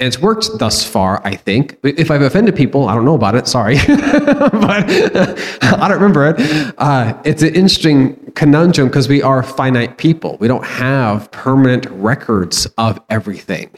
And 0.00 0.06
it's 0.06 0.20
worked 0.20 0.58
thus 0.58 0.84
far, 0.84 1.20
I 1.24 1.34
think. 1.34 1.76
If 1.82 2.12
I've 2.12 2.22
offended 2.22 2.54
people, 2.54 2.88
I 2.88 2.94
don't 2.94 3.04
know 3.04 3.16
about 3.16 3.34
it. 3.34 3.48
Sorry. 3.48 3.74
but 3.86 4.86
I 5.62 5.88
don't 5.88 6.00
remember 6.00 6.28
it. 6.28 6.74
Uh, 6.78 7.20
it's 7.24 7.42
an 7.42 7.54
interesting 7.54 8.30
conundrum 8.36 8.88
because 8.88 9.08
we 9.08 9.22
are 9.22 9.42
finite 9.42 9.98
people. 9.98 10.36
We 10.38 10.46
don't 10.46 10.64
have 10.64 11.30
permanent 11.32 11.86
records 11.86 12.66
of 12.78 13.00
everything. 13.10 13.70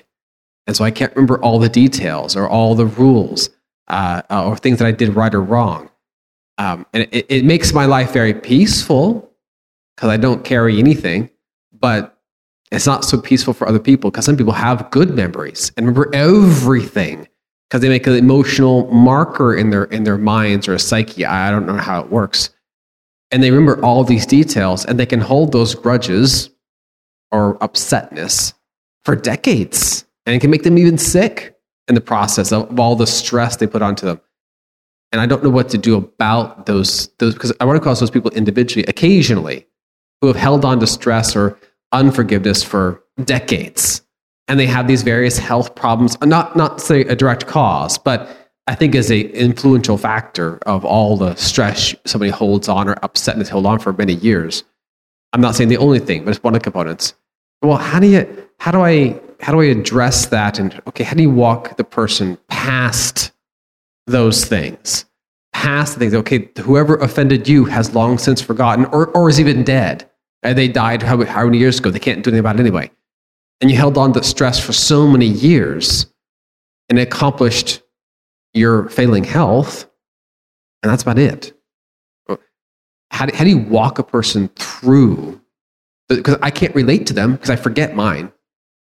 And 0.66 0.76
so 0.76 0.84
I 0.84 0.90
can't 0.90 1.14
remember 1.16 1.40
all 1.42 1.58
the 1.58 1.70
details 1.70 2.36
or 2.36 2.46
all 2.46 2.74
the 2.74 2.86
rules 2.86 3.48
uh, 3.88 4.20
or 4.30 4.58
things 4.58 4.78
that 4.78 4.86
I 4.86 4.92
did 4.92 5.16
right 5.16 5.34
or 5.34 5.40
wrong. 5.40 5.90
Um, 6.58 6.84
and 6.92 7.08
it, 7.10 7.26
it 7.30 7.44
makes 7.46 7.72
my 7.72 7.86
life 7.86 8.12
very 8.12 8.34
peaceful 8.34 9.32
because 9.96 10.10
I 10.10 10.18
don't 10.18 10.44
carry 10.44 10.78
anything. 10.78 11.30
But 11.72 12.19
it's 12.70 12.86
not 12.86 13.04
so 13.04 13.20
peaceful 13.20 13.52
for 13.52 13.68
other 13.68 13.78
people 13.78 14.10
because 14.10 14.24
some 14.24 14.36
people 14.36 14.52
have 14.52 14.90
good 14.90 15.10
memories 15.10 15.72
and 15.76 15.86
remember 15.86 16.14
everything 16.14 17.26
because 17.68 17.82
they 17.82 17.88
make 17.88 18.06
an 18.06 18.14
emotional 18.14 18.92
marker 18.92 19.54
in 19.54 19.70
their 19.70 19.84
in 19.84 20.04
their 20.04 20.18
minds 20.18 20.68
or 20.68 20.74
a 20.74 20.78
psyche. 20.78 21.24
I 21.24 21.50
don't 21.50 21.66
know 21.66 21.76
how 21.76 22.00
it 22.00 22.10
works. 22.10 22.50
And 23.30 23.42
they 23.42 23.50
remember 23.50 23.84
all 23.84 24.04
these 24.04 24.26
details 24.26 24.84
and 24.84 24.98
they 24.98 25.06
can 25.06 25.20
hold 25.20 25.52
those 25.52 25.74
grudges 25.74 26.50
or 27.30 27.58
upsetness 27.58 28.54
for 29.04 29.14
decades. 29.14 30.04
And 30.26 30.34
it 30.34 30.40
can 30.40 30.50
make 30.50 30.64
them 30.64 30.78
even 30.78 30.98
sick 30.98 31.56
in 31.88 31.94
the 31.94 32.00
process 32.00 32.52
of, 32.52 32.70
of 32.70 32.80
all 32.80 32.96
the 32.96 33.06
stress 33.06 33.56
they 33.56 33.66
put 33.66 33.82
onto 33.82 34.06
them. 34.06 34.20
And 35.12 35.20
I 35.20 35.26
don't 35.26 35.42
know 35.42 35.50
what 35.50 35.68
to 35.70 35.78
do 35.78 35.96
about 35.96 36.66
those 36.66 37.08
those 37.18 37.34
because 37.34 37.52
I 37.60 37.64
run 37.64 37.76
across 37.76 37.98
those 37.98 38.10
people 38.10 38.30
individually 38.32 38.84
occasionally 38.86 39.66
who 40.20 40.28
have 40.28 40.36
held 40.36 40.64
on 40.64 40.78
to 40.80 40.86
stress 40.86 41.34
or 41.34 41.58
unforgiveness 41.92 42.62
for 42.62 43.02
decades. 43.24 44.02
And 44.48 44.58
they 44.58 44.66
have 44.66 44.88
these 44.88 45.02
various 45.02 45.38
health 45.38 45.74
problems, 45.74 46.20
not, 46.22 46.56
not 46.56 46.80
say 46.80 47.02
a 47.02 47.14
direct 47.14 47.46
cause, 47.46 47.98
but 47.98 48.28
I 48.66 48.74
think 48.74 48.94
is 48.94 49.10
a 49.10 49.20
influential 49.32 49.96
factor 49.96 50.58
of 50.66 50.84
all 50.84 51.16
the 51.16 51.34
stress 51.36 51.94
somebody 52.04 52.30
holds 52.30 52.68
on 52.68 52.88
or 52.88 52.94
upsetness 52.96 53.48
held 53.48 53.66
on 53.66 53.78
for 53.78 53.92
many 53.92 54.14
years. 54.14 54.64
I'm 55.32 55.40
not 55.40 55.54
saying 55.54 55.68
the 55.68 55.76
only 55.76 55.98
thing, 55.98 56.24
but 56.24 56.30
it's 56.30 56.42
one 56.42 56.54
of 56.54 56.60
the 56.60 56.64
components. 56.64 57.14
Well, 57.62 57.76
how 57.76 58.00
do 58.00 58.06
you 58.06 58.46
how 58.58 58.70
do 58.70 58.80
I 58.80 59.20
how 59.40 59.52
do 59.52 59.60
I 59.60 59.66
address 59.66 60.26
that 60.26 60.58
and 60.58 60.80
okay, 60.88 61.04
how 61.04 61.14
do 61.14 61.22
you 61.22 61.30
walk 61.30 61.76
the 61.76 61.84
person 61.84 62.38
past 62.48 63.32
those 64.06 64.44
things? 64.44 65.04
Past 65.52 65.94
the 65.94 66.00
things, 66.00 66.14
okay, 66.14 66.48
whoever 66.60 66.96
offended 66.96 67.48
you 67.48 67.64
has 67.66 67.94
long 67.94 68.18
since 68.18 68.40
forgotten 68.40 68.86
or, 68.86 69.08
or 69.08 69.28
is 69.28 69.40
even 69.40 69.64
dead. 69.64 70.09
They 70.42 70.68
died 70.68 71.02
how, 71.02 71.22
how 71.24 71.44
many 71.44 71.58
years 71.58 71.78
ago? 71.78 71.90
They 71.90 71.98
can't 71.98 72.22
do 72.22 72.30
anything 72.30 72.40
about 72.40 72.56
it 72.56 72.60
anyway. 72.60 72.90
And 73.60 73.70
you 73.70 73.76
held 73.76 73.98
on 73.98 74.12
to 74.14 74.22
stress 74.22 74.58
for 74.58 74.72
so 74.72 75.06
many 75.06 75.26
years 75.26 76.06
and 76.88 76.98
accomplished 76.98 77.82
your 78.54 78.88
failing 78.88 79.24
health, 79.24 79.88
and 80.82 80.90
that's 80.90 81.02
about 81.02 81.18
it. 81.18 81.52
How 83.10 83.26
do, 83.26 83.36
how 83.36 83.44
do 83.44 83.50
you 83.50 83.58
walk 83.58 83.98
a 83.98 84.02
person 84.02 84.48
through? 84.56 85.40
Because 86.08 86.38
I 86.42 86.50
can't 86.50 86.74
relate 86.74 87.06
to 87.08 87.12
them 87.12 87.32
because 87.32 87.50
I 87.50 87.56
forget 87.56 87.94
mine. 87.94 88.32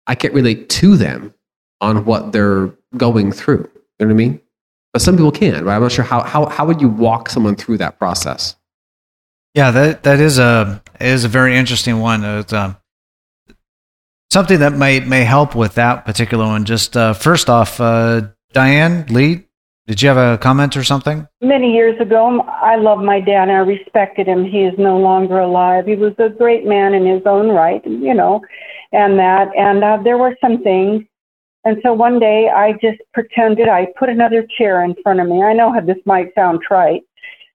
I 0.07 0.15
can't 0.15 0.33
relate 0.33 0.69
to 0.71 0.97
them 0.97 1.35
on 1.81 2.05
what 2.05 2.33
they're 2.33 2.73
going 2.97 3.33
through. 3.33 3.69
You 3.99 4.07
know 4.07 4.07
what 4.07 4.11
I 4.11 4.15
mean? 4.15 4.41
But 4.93 5.03
some 5.03 5.17
people 5.17 5.33
can, 5.33 5.65
but 5.65 5.71
I'm 5.71 5.83
not 5.83 5.93
sure 5.93 6.05
how, 6.05 6.23
how, 6.23 6.47
how 6.47 6.67
would 6.67 6.81
you 6.81 6.89
walk 6.89 7.31
someone 7.31 7.57
through 7.57 7.79
that 7.79 7.99
process? 7.99 8.57
Yeah, 9.55 9.71
that 9.71 10.03
that 10.05 10.19
is 10.19 10.39
a 10.39 10.82
is 11.01 11.25
a 11.25 11.29
very 11.29 11.57
interesting 11.57 12.01
one. 12.01 12.25
It's, 12.25 12.53
Um, 12.53 12.77
something 14.33 14.61
that 14.61 14.73
might 14.73 15.07
may 15.07 15.25
help 15.25 15.55
with 15.55 15.75
that 15.75 16.07
particular 16.07 16.47
one. 16.47 16.65
Just 16.65 16.97
uh, 16.97 17.13
first 17.13 17.51
off, 17.51 17.81
uh, 17.81 18.23
Diane 18.53 19.05
Lee, 19.11 19.47
did 19.87 20.01
you 20.01 20.09
have 20.09 20.17
a 20.17 20.39
comment 20.39 20.77
or 20.77 20.85
something? 20.85 21.27
Many 21.43 21.75
years 21.75 22.01
ago, 22.01 22.41
I 22.41 22.77
loved 22.77 23.03
my 23.03 23.21
dad 23.21 23.49
and 23.49 23.53
I 23.53 23.59
respected 23.59 24.27
him. 24.27 24.45
He 24.45 24.63
is 24.63 24.75
no 24.79 24.97
longer 24.99 25.39
alive. 25.41 25.87
He 25.87 25.97
was 25.97 26.15
a 26.19 26.31
great 26.31 26.65
man 26.65 26.95
in 26.95 27.05
his 27.05 27.23
own 27.27 27.49
right, 27.49 27.85
you 27.85 28.15
know, 28.15 28.41
and 28.93 29.19
that. 29.19 29.49
And 29.57 29.85
uh, 29.85 29.99
there 30.03 30.19
were 30.19 30.35
some 30.41 30.63
things. 30.63 31.03
And 31.65 31.77
so 31.83 31.93
one 31.93 32.19
day 32.19 32.49
I 32.49 32.73
just 32.73 33.01
pretended 33.13 33.69
I 33.69 33.87
put 33.99 34.09
another 34.09 34.47
chair 34.59 34.83
in 34.83 34.95
front 35.03 35.21
of 35.21 35.29
me. 35.29 35.43
I 35.43 35.53
know 35.53 35.73
how 35.73 35.81
this 35.81 35.99
might 36.07 36.35
sound 36.35 36.61
trite, 36.67 37.03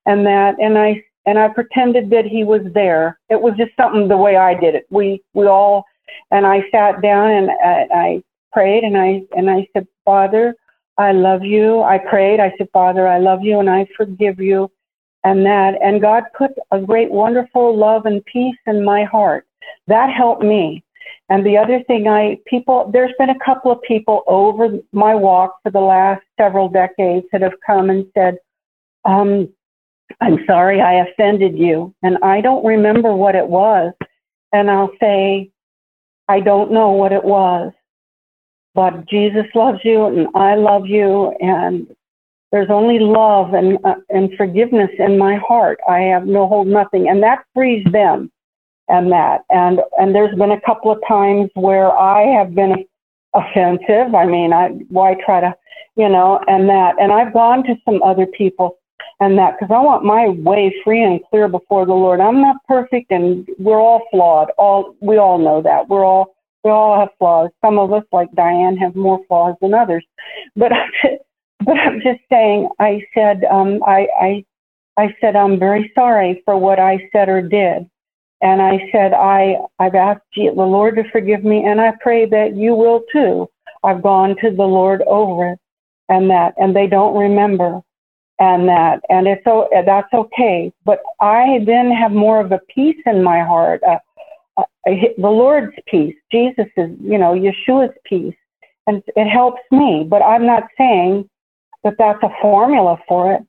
and 0.05 0.25
that, 0.25 0.55
and 0.59 0.77
I 0.77 1.03
and 1.27 1.37
I 1.37 1.49
pretended 1.49 2.09
that 2.09 2.25
he 2.25 2.43
was 2.43 2.61
there. 2.73 3.19
It 3.29 3.39
was 3.39 3.53
just 3.57 3.75
something 3.75 4.07
the 4.07 4.17
way 4.17 4.37
I 4.37 4.53
did 4.59 4.73
it. 4.73 4.87
We 4.89 5.21
we 5.33 5.45
all 5.45 5.85
and 6.31 6.47
I 6.47 6.63
sat 6.71 7.01
down 7.01 7.29
and 7.29 7.49
uh, 7.49 7.93
I 7.93 8.23
prayed 8.53 8.83
and 8.83 8.97
I 8.97 9.21
and 9.35 9.49
I 9.49 9.67
said, 9.73 9.87
Father, 10.05 10.55
I 10.97 11.11
love 11.11 11.43
you. 11.43 11.83
I 11.83 11.97
prayed. 11.97 12.39
I 12.39 12.53
said, 12.57 12.69
Father, 12.73 13.07
I 13.07 13.19
love 13.19 13.43
you 13.43 13.59
and 13.59 13.69
I 13.69 13.87
forgive 13.95 14.39
you, 14.39 14.71
and 15.25 15.45
that 15.45 15.75
and 15.83 16.01
God 16.01 16.23
put 16.35 16.51
a 16.71 16.79
great, 16.79 17.11
wonderful 17.11 17.77
love 17.77 18.05
and 18.05 18.25
peace 18.25 18.57
in 18.65 18.83
my 18.83 19.03
heart. 19.03 19.45
That 19.87 20.09
helped 20.09 20.43
me. 20.43 20.83
And 21.29 21.45
the 21.45 21.57
other 21.57 21.83
thing 21.83 22.07
I 22.07 22.37
people 22.45 22.89
there's 22.93 23.13
been 23.19 23.31
a 23.31 23.39
couple 23.45 23.69
of 23.69 23.81
people 23.81 24.23
over 24.27 24.79
my 24.93 25.13
walk 25.13 25.57
for 25.61 25.71
the 25.71 25.81
last 25.81 26.23
several 26.39 26.69
decades 26.69 27.25
that 27.33 27.41
have 27.41 27.59
come 27.65 27.89
and 27.89 28.05
said, 28.13 28.37
um, 29.03 29.49
I'm 30.21 30.45
sorry 30.45 30.81
I 30.81 31.05
offended 31.05 31.57
you. 31.57 31.93
And 32.03 32.17
I 32.23 32.41
don't 32.41 32.65
remember 32.65 33.13
what 33.15 33.35
it 33.35 33.47
was. 33.47 33.93
And 34.51 34.69
I'll 34.71 34.91
say, 34.99 35.51
I 36.27 36.39
don't 36.39 36.71
know 36.71 36.91
what 36.91 37.11
it 37.11 37.23
was. 37.23 37.71
But 38.73 39.07
Jesus 39.07 39.45
loves 39.55 39.79
you 39.83 40.05
and 40.05 40.27
I 40.35 40.55
love 40.55 40.85
you. 40.85 41.35
And 41.41 41.87
there's 42.51 42.69
only 42.69 42.99
love 42.99 43.53
and, 43.53 43.77
uh, 43.83 43.95
and 44.09 44.31
forgiveness 44.37 44.91
in 44.99 45.17
my 45.17 45.35
heart. 45.35 45.79
I 45.87 45.99
have 45.99 46.25
no 46.25 46.47
hold 46.47 46.67
nothing. 46.67 47.09
And 47.09 47.21
that 47.23 47.43
frees 47.53 47.85
them 47.91 48.31
and 48.87 49.11
that. 49.11 49.41
And, 49.49 49.81
and 49.99 50.15
there's 50.15 50.35
been 50.37 50.51
a 50.51 50.61
couple 50.61 50.91
of 50.91 51.01
times 51.07 51.49
where 51.55 51.91
I 51.91 52.21
have 52.37 52.55
been 52.55 52.85
offensive. 53.33 54.15
I 54.15 54.25
mean, 54.25 54.53
I, 54.53 54.69
why 54.89 55.15
try 55.25 55.41
to, 55.41 55.55
you 55.95 56.07
know, 56.09 56.39
and 56.47 56.69
that. 56.69 56.95
And 56.99 57.11
I've 57.11 57.33
gone 57.33 57.63
to 57.63 57.75
some 57.83 58.01
other 58.03 58.25
people 58.25 58.76
and 59.19 59.37
that 59.37 59.55
because 59.57 59.73
I 59.73 59.79
want 59.79 60.03
my 60.03 60.29
way 60.29 60.73
free 60.83 61.03
and 61.03 61.19
clear 61.29 61.47
before 61.47 61.85
the 61.85 61.93
Lord. 61.93 62.19
I'm 62.19 62.41
not 62.41 62.57
perfect, 62.67 63.11
and 63.11 63.47
we're 63.57 63.79
all 63.79 64.03
flawed. 64.11 64.49
All 64.57 64.95
we 65.01 65.17
all 65.17 65.37
know 65.37 65.61
that 65.61 65.89
we're 65.89 66.05
all 66.05 66.35
we 66.63 66.71
all 66.71 66.99
have 66.99 67.09
flaws. 67.17 67.49
Some 67.63 67.79
of 67.79 67.93
us, 67.93 68.03
like 68.11 68.31
Diane, 68.33 68.77
have 68.77 68.95
more 68.95 69.19
flaws 69.27 69.55
than 69.61 69.73
others. 69.73 70.05
But 70.55 70.73
I'm 70.73 70.89
just, 71.01 71.23
but 71.65 71.77
I'm 71.77 71.99
just 72.01 72.21
saying. 72.29 72.69
I 72.79 73.01
said 73.13 73.43
um, 73.45 73.81
I 73.85 74.07
I 74.19 74.45
I 74.97 75.15
said 75.19 75.35
I'm 75.35 75.59
very 75.59 75.91
sorry 75.95 76.41
for 76.45 76.57
what 76.57 76.79
I 76.79 77.09
said 77.11 77.29
or 77.29 77.41
did. 77.41 77.89
And 78.39 78.61
I 78.61 78.87
said, 78.91 79.13
I, 79.13 79.57
I've 79.79 79.95
asked 79.95 80.21
the 80.35 80.51
Lord 80.51 80.95
to 80.97 81.09
forgive 81.09 81.43
me, 81.43 81.65
and 81.65 81.81
I 81.81 81.93
pray 82.01 82.27
that 82.27 82.55
you 82.55 82.75
will 82.75 83.01
too. 83.11 83.49
I've 83.83 84.03
gone 84.03 84.35
to 84.41 84.51
the 84.51 84.63
Lord 84.63 85.01
over 85.07 85.53
it 85.53 85.59
and 86.09 86.29
that, 86.29 86.53
and 86.57 86.75
they 86.75 86.87
don't 86.87 87.17
remember 87.17 87.81
and 88.39 88.67
that, 88.67 89.01
and 89.09 89.27
it's 89.27 89.43
so 89.43 89.67
that's 89.85 90.13
okay. 90.13 90.71
But 90.85 90.99
I 91.19 91.59
then 91.65 91.91
have 91.91 92.11
more 92.11 92.39
of 92.39 92.51
a 92.51 92.59
peace 92.73 93.01
in 93.05 93.23
my 93.23 93.41
heart, 93.41 93.81
uh, 93.83 93.97
uh, 94.57 94.63
the 94.85 95.29
Lord's 95.29 95.75
peace, 95.87 96.15
Jesus's, 96.31 96.97
you 97.01 97.17
know, 97.17 97.33
Yeshua's 97.33 97.95
peace, 98.05 98.35
and 98.85 99.01
it 99.15 99.29
helps 99.29 99.61
me. 99.71 100.05
But 100.07 100.21
I'm 100.21 100.45
not 100.45 100.63
saying 100.77 101.29
that 101.83 101.95
that's 101.97 102.21
a 102.23 102.29
formula 102.41 102.97
for 103.07 103.33
it. 103.33 103.41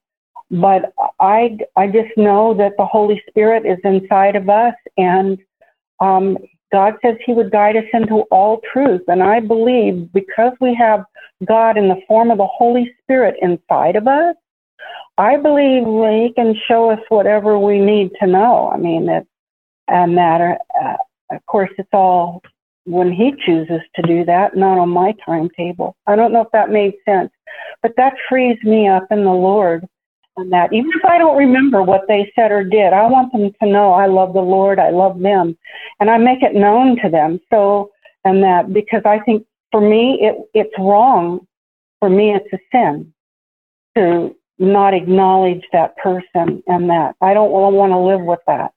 But 0.50 0.92
I, 1.20 1.58
I 1.76 1.88
just 1.88 2.16
know 2.16 2.54
that 2.54 2.72
the 2.78 2.86
Holy 2.86 3.22
Spirit 3.28 3.66
is 3.66 3.78
inside 3.84 4.36
of 4.36 4.48
us, 4.48 4.74
and 4.96 5.38
um, 6.00 6.38
God 6.72 6.94
says 7.02 7.16
He 7.24 7.34
would 7.34 7.50
guide 7.50 7.76
us 7.76 7.84
into 7.92 8.22
all 8.30 8.60
truth. 8.72 9.02
And 9.08 9.22
I 9.22 9.40
believe 9.40 10.10
because 10.12 10.52
we 10.60 10.74
have 10.74 11.04
God 11.46 11.76
in 11.76 11.88
the 11.88 12.00
form 12.06 12.30
of 12.30 12.38
the 12.38 12.46
Holy 12.46 12.90
Spirit 13.02 13.36
inside 13.42 13.96
of 13.96 14.08
us, 14.08 14.36
I 15.16 15.36
believe 15.36 15.84
He 15.84 16.32
can 16.34 16.54
show 16.66 16.90
us 16.90 17.00
whatever 17.08 17.58
we 17.58 17.80
need 17.80 18.10
to 18.20 18.26
know. 18.26 18.70
I 18.72 18.76
mean, 18.76 19.06
that 19.06 19.26
and 19.88 20.16
that, 20.16 20.60
uh, 20.80 20.96
of 21.30 21.46
course, 21.46 21.70
it's 21.78 21.88
all 21.92 22.42
when 22.84 23.12
He 23.12 23.34
chooses 23.44 23.80
to 23.96 24.02
do 24.02 24.24
that, 24.24 24.56
not 24.56 24.78
on 24.78 24.90
my 24.90 25.14
timetable. 25.24 25.96
I 26.06 26.16
don't 26.16 26.32
know 26.32 26.42
if 26.42 26.50
that 26.52 26.70
made 26.70 26.94
sense, 27.04 27.30
but 27.82 27.94
that 27.96 28.14
frees 28.28 28.58
me 28.62 28.88
up 28.88 29.06
in 29.10 29.24
the 29.24 29.30
Lord. 29.30 29.86
And 30.36 30.52
that, 30.52 30.72
even 30.72 30.92
if 30.94 31.04
I 31.04 31.18
don't 31.18 31.36
remember 31.36 31.82
what 31.82 32.06
they 32.06 32.30
said 32.36 32.52
or 32.52 32.62
did, 32.62 32.92
I 32.92 33.08
want 33.08 33.32
them 33.32 33.50
to 33.60 33.68
know 33.68 33.92
I 33.92 34.06
love 34.06 34.34
the 34.34 34.40
Lord, 34.40 34.78
I 34.78 34.90
love 34.90 35.18
them, 35.18 35.58
and 35.98 36.08
I 36.08 36.16
make 36.16 36.42
it 36.42 36.54
known 36.54 36.96
to 37.02 37.08
them. 37.08 37.40
So, 37.50 37.90
and 38.24 38.40
that 38.44 38.72
because 38.72 39.02
I 39.04 39.18
think 39.18 39.44
for 39.72 39.80
me 39.80 40.18
it 40.20 40.36
it's 40.54 40.74
wrong. 40.78 41.46
For 41.98 42.08
me, 42.08 42.32
it's 42.32 42.52
a 42.52 42.58
sin 42.70 43.12
to 43.96 44.36
not 44.58 44.94
acknowledge 44.94 45.64
that 45.72 45.96
person 45.96 46.62
and 46.66 46.90
that. 46.90 47.14
I 47.20 47.34
don't 47.34 47.50
want 47.50 47.92
to 47.92 47.98
live 47.98 48.20
with 48.20 48.40
that. 48.46 48.72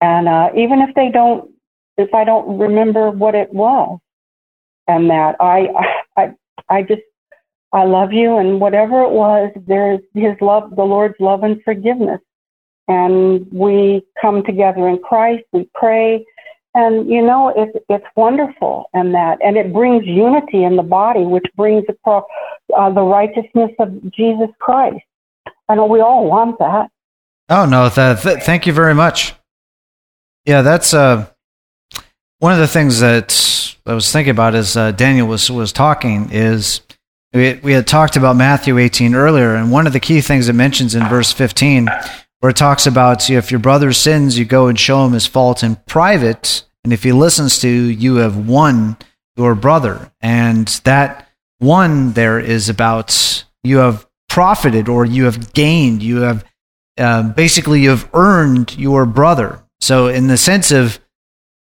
And 0.00 0.28
uh, 0.28 0.50
even 0.56 0.80
if 0.80 0.94
they 0.94 1.10
don't, 1.10 1.50
if 1.96 2.14
I 2.14 2.24
don't 2.24 2.58
remember 2.58 3.10
what 3.10 3.34
it 3.34 3.52
was, 3.52 3.98
and 4.86 5.10
that 5.10 5.36
I, 5.40 5.68
I, 6.16 6.34
I 6.68 6.82
just, 6.82 7.02
I 7.72 7.84
love 7.84 8.12
you, 8.12 8.38
and 8.38 8.60
whatever 8.60 9.02
it 9.02 9.10
was, 9.10 9.52
there's 9.66 10.00
His 10.14 10.34
love, 10.40 10.74
the 10.74 10.84
Lord's 10.84 11.16
love 11.20 11.42
and 11.42 11.62
forgiveness, 11.62 12.20
and 12.86 13.46
we 13.52 14.02
come 14.20 14.42
together 14.44 14.88
in 14.88 14.98
Christ. 14.98 15.44
We 15.52 15.68
pray, 15.74 16.24
and 16.78 17.10
you 17.10 17.22
know, 17.22 17.52
it's 17.56 17.76
it's 17.88 18.06
wonderful, 18.16 18.88
and 18.94 19.12
that, 19.14 19.38
and 19.44 19.56
it 19.56 19.72
brings 19.72 20.06
unity 20.06 20.62
in 20.62 20.76
the 20.76 20.82
body, 20.84 21.24
which 21.24 21.46
brings 21.56 21.84
across 21.88 22.24
uh, 22.76 22.88
the 22.90 23.02
righteousness 23.02 23.72
of 23.80 24.12
Jesus 24.12 24.48
Christ. 24.60 25.02
Know 25.68 25.86
we 25.86 26.00
all 26.00 26.26
want 26.26 26.58
that. 26.60 26.88
Oh 27.48 27.66
no! 27.66 27.88
Th- 27.88 28.20
th- 28.20 28.44
thank 28.44 28.66
you 28.66 28.72
very 28.72 28.94
much. 28.94 29.34
Yeah, 30.46 30.62
that's 30.62 30.94
uh, 30.94 31.26
one 32.38 32.52
of 32.52 32.58
the 32.58 32.68
things 32.68 33.00
that 33.00 33.76
I 33.84 33.94
was 33.94 34.12
thinking 34.12 34.30
about 34.30 34.54
as 34.54 34.76
uh, 34.76 34.92
Daniel 34.92 35.26
was 35.26 35.50
was 35.50 35.72
talking 35.72 36.30
is 36.30 36.80
we 37.32 37.54
we 37.54 37.72
had 37.72 37.88
talked 37.88 38.16
about 38.16 38.36
Matthew 38.36 38.78
18 38.78 39.16
earlier, 39.16 39.56
and 39.56 39.72
one 39.72 39.88
of 39.88 39.92
the 39.92 40.00
key 40.00 40.20
things 40.20 40.48
it 40.48 40.52
mentions 40.54 40.94
in 40.94 41.08
verse 41.08 41.32
15, 41.32 41.88
where 42.38 42.50
it 42.50 42.56
talks 42.56 42.86
about 42.86 43.28
you 43.28 43.34
know, 43.34 43.40
if 43.40 43.50
your 43.50 43.60
brother 43.60 43.92
sins, 43.92 44.38
you 44.38 44.44
go 44.44 44.68
and 44.68 44.78
show 44.78 45.04
him 45.04 45.12
his 45.12 45.26
fault 45.26 45.64
in 45.64 45.76
private, 45.86 46.64
and 46.84 46.92
if 46.92 47.02
he 47.02 47.12
listens 47.12 47.58
to 47.60 47.68
you, 47.68 48.16
have 48.16 48.48
won 48.48 48.96
your 49.36 49.54
brother, 49.54 50.12
and 50.20 50.66
that 50.84 51.28
one 51.58 52.12
there 52.12 52.38
is 52.38 52.68
about 52.68 53.44
you 53.62 53.78
have 53.78 54.06
profited 54.28 54.88
or 54.88 55.04
you 55.04 55.24
have 55.24 55.52
gained, 55.52 56.02
you 56.02 56.20
have 56.22 56.44
uh, 56.98 57.22
basically 57.22 57.80
you 57.80 57.90
have 57.90 58.08
earned 58.12 58.76
your 58.76 59.06
brother. 59.06 59.62
So 59.80 60.08
in 60.08 60.26
the 60.26 60.36
sense 60.36 60.72
of, 60.72 60.98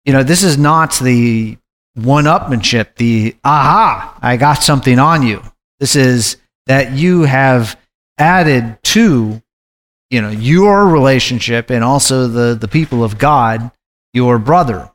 you 0.05 0.13
know, 0.13 0.23
this 0.23 0.43
is 0.43 0.57
not 0.57 0.97
the 0.99 1.57
one-upmanship, 1.95 2.95
the 2.95 3.35
aha, 3.43 4.17
I 4.21 4.37
got 4.37 4.63
something 4.63 4.99
on 4.99 5.23
you. 5.23 5.41
This 5.79 5.95
is 5.95 6.37
that 6.65 6.93
you 6.93 7.23
have 7.23 7.79
added 8.17 8.77
to, 8.83 9.41
you 10.09 10.21
know, 10.21 10.29
your 10.29 10.87
relationship 10.87 11.69
and 11.69 11.83
also 11.83 12.27
the 12.27 12.55
the 12.55 12.67
people 12.67 13.03
of 13.03 13.17
God, 13.17 13.71
your 14.13 14.39
brother. 14.39 14.91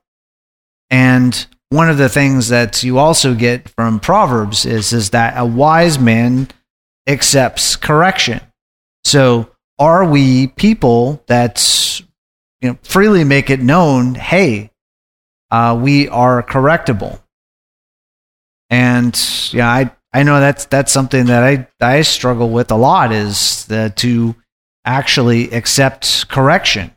And 0.95 1.47
one 1.71 1.91
of 1.91 1.99
the 1.99 2.09
things 2.09 2.51
that 2.51 2.85
you 2.85 2.99
also 2.99 3.35
get 3.35 3.69
from 3.69 3.99
Proverbs 3.99 4.65
is, 4.65 4.93
is 4.93 5.11
that 5.11 5.35
a 5.37 5.45
wise 5.45 5.99
man 5.99 6.47
accepts 7.09 7.75
correction. 7.75 8.41
So 9.03 9.51
are 9.77 10.05
we 10.05 10.47
people 10.47 11.21
that 11.27 12.01
you 12.61 12.69
know 12.69 12.79
freely 12.85 13.25
make 13.25 13.51
it 13.51 13.61
known, 13.61 14.15
hey, 14.15 14.71
uh, 15.51 15.77
we 15.83 16.09
are 16.11 16.45
correctable? 16.45 17.21
And 18.71 19.21
yeah, 19.51 19.69
I 19.69 19.91
I 20.13 20.23
know 20.23 20.39
that's 20.39 20.67
that's 20.67 20.93
something 20.93 21.27
that 21.27 21.43
I 21.43 21.67
I 21.81 22.03
struggle 22.03 22.51
with 22.51 22.71
a 22.71 22.77
lot 22.77 23.11
is 23.11 23.65
the, 23.65 23.93
to 23.97 24.37
actually 24.85 25.51
accept 25.51 26.29
correction 26.29 26.95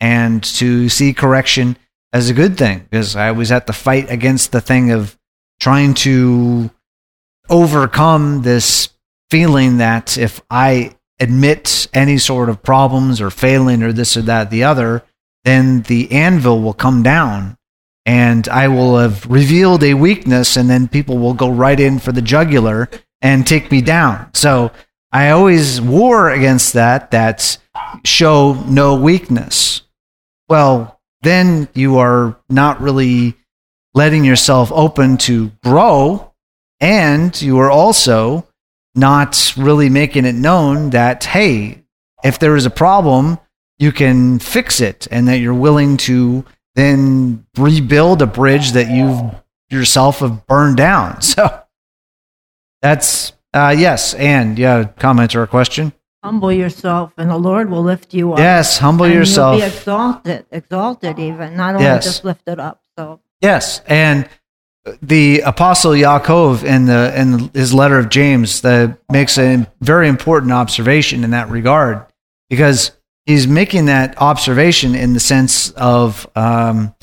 and 0.00 0.44
to 0.44 0.88
see 0.88 1.12
correction 1.12 1.76
as 2.12 2.28
a 2.28 2.34
good 2.34 2.58
thing 2.58 2.80
because 2.80 3.16
I 3.16 3.32
was 3.32 3.50
at 3.50 3.66
the 3.66 3.72
fight 3.72 4.10
against 4.10 4.52
the 4.52 4.60
thing 4.60 4.90
of 4.90 5.18
trying 5.60 5.94
to 5.94 6.70
overcome 7.48 8.42
this 8.42 8.90
feeling 9.30 9.78
that 9.78 10.18
if 10.18 10.40
I 10.50 10.94
admit 11.18 11.88
any 11.94 12.18
sort 12.18 12.48
of 12.48 12.62
problems 12.62 13.20
or 13.20 13.30
failing 13.30 13.82
or 13.82 13.92
this 13.92 14.16
or 14.16 14.22
that, 14.22 14.50
the 14.50 14.64
other, 14.64 15.04
then 15.44 15.82
the 15.82 16.10
anvil 16.12 16.60
will 16.60 16.74
come 16.74 17.02
down 17.02 17.56
and 18.04 18.48
I 18.48 18.68
will 18.68 18.98
have 18.98 19.26
revealed 19.26 19.84
a 19.84 19.94
weakness, 19.94 20.56
and 20.56 20.68
then 20.68 20.88
people 20.88 21.18
will 21.18 21.34
go 21.34 21.48
right 21.48 21.78
in 21.78 21.98
for 22.00 22.10
the 22.10 22.22
jugular 22.22 22.90
and 23.20 23.46
take 23.46 23.70
me 23.70 23.80
down. 23.80 24.34
So 24.34 24.72
I 25.12 25.30
always 25.30 25.80
war 25.80 26.30
against 26.30 26.72
that. 26.72 27.10
That's 27.10 27.58
show 28.04 28.54
no 28.66 28.96
weakness. 28.96 29.82
Well, 30.48 31.00
then 31.22 31.68
you 31.74 31.98
are 31.98 32.36
not 32.48 32.80
really 32.80 33.36
letting 33.94 34.24
yourself 34.24 34.72
open 34.72 35.16
to 35.18 35.50
grow, 35.64 36.32
and 36.80 37.40
you 37.40 37.58
are 37.58 37.70
also 37.70 38.46
not 38.94 39.54
really 39.56 39.88
making 39.88 40.24
it 40.24 40.34
known 40.34 40.90
that 40.90 41.24
hey, 41.24 41.82
if 42.24 42.38
there 42.38 42.56
is 42.56 42.66
a 42.66 42.70
problem, 42.70 43.38
you 43.78 43.92
can 43.92 44.38
fix 44.38 44.80
it, 44.80 45.08
and 45.10 45.28
that 45.28 45.38
you're 45.38 45.54
willing 45.54 45.96
to 45.96 46.44
then 46.74 47.46
rebuild 47.56 48.22
a 48.22 48.26
bridge 48.26 48.72
that 48.72 48.88
you 48.88 49.30
yourself 49.70 50.20
have 50.20 50.46
burned 50.46 50.76
down. 50.76 51.20
So 51.22 51.58
that's 52.82 53.32
uh, 53.54 53.74
yes. 53.78 54.14
And 54.14 54.58
yeah, 54.58 54.84
comment 54.84 55.34
or 55.36 55.44
a 55.44 55.46
question? 55.46 55.92
Humble 56.22 56.52
yourself, 56.52 57.12
and 57.18 57.28
the 57.28 57.36
Lord 57.36 57.68
will 57.68 57.82
lift 57.82 58.14
you 58.14 58.32
up. 58.32 58.38
Yes, 58.38 58.78
humble 58.78 59.06
and 59.06 59.14
yourself. 59.14 59.58
You'll 59.58 59.68
be 59.68 59.74
exalted, 59.76 60.46
exalted 60.52 61.18
even, 61.18 61.56
not 61.56 61.74
only 61.74 61.86
Yes. 61.86 62.04
just 62.04 62.24
lifted 62.24 62.60
up. 62.60 62.80
So 62.96 63.20
Yes, 63.40 63.80
and 63.88 64.28
the 65.00 65.40
apostle 65.40 65.92
Yaakov 65.92 66.64
in 66.64 66.86
the 66.86 67.12
in 67.18 67.50
his 67.54 67.74
letter 67.74 67.98
of 67.98 68.08
James 68.08 68.60
that 68.62 68.98
makes 69.10 69.38
a 69.38 69.66
very 69.80 70.08
important 70.08 70.52
observation 70.52 71.24
in 71.24 71.30
that 71.30 71.48
regard 71.50 72.04
because 72.50 72.92
he's 73.26 73.46
making 73.46 73.86
that 73.86 74.20
observation 74.20 74.94
in 74.94 75.14
the 75.14 75.20
sense 75.20 75.70
of 75.72 76.28
um, 76.36 76.94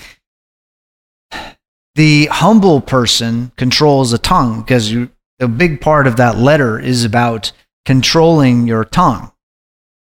the 1.95 2.25
humble 2.27 2.81
person 2.81 3.51
controls 3.57 4.13
a 4.13 4.17
tongue 4.17 4.61
because 4.61 4.91
you 4.91 5.09
a 5.39 5.47
big 5.47 5.79
part 5.79 6.05
of 6.05 6.17
that 6.17 6.37
letter 6.37 6.77
is 6.79 7.05
about 7.05 7.51
controlling 7.85 8.67
your 8.67 8.85
tongue. 8.85 9.31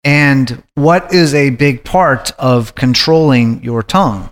And 0.02 0.62
what 0.74 1.12
is 1.12 1.34
a 1.34 1.50
big 1.50 1.84
part 1.84 2.32
of 2.38 2.74
controlling 2.74 3.62
your 3.62 3.82
tongue? 3.82 4.30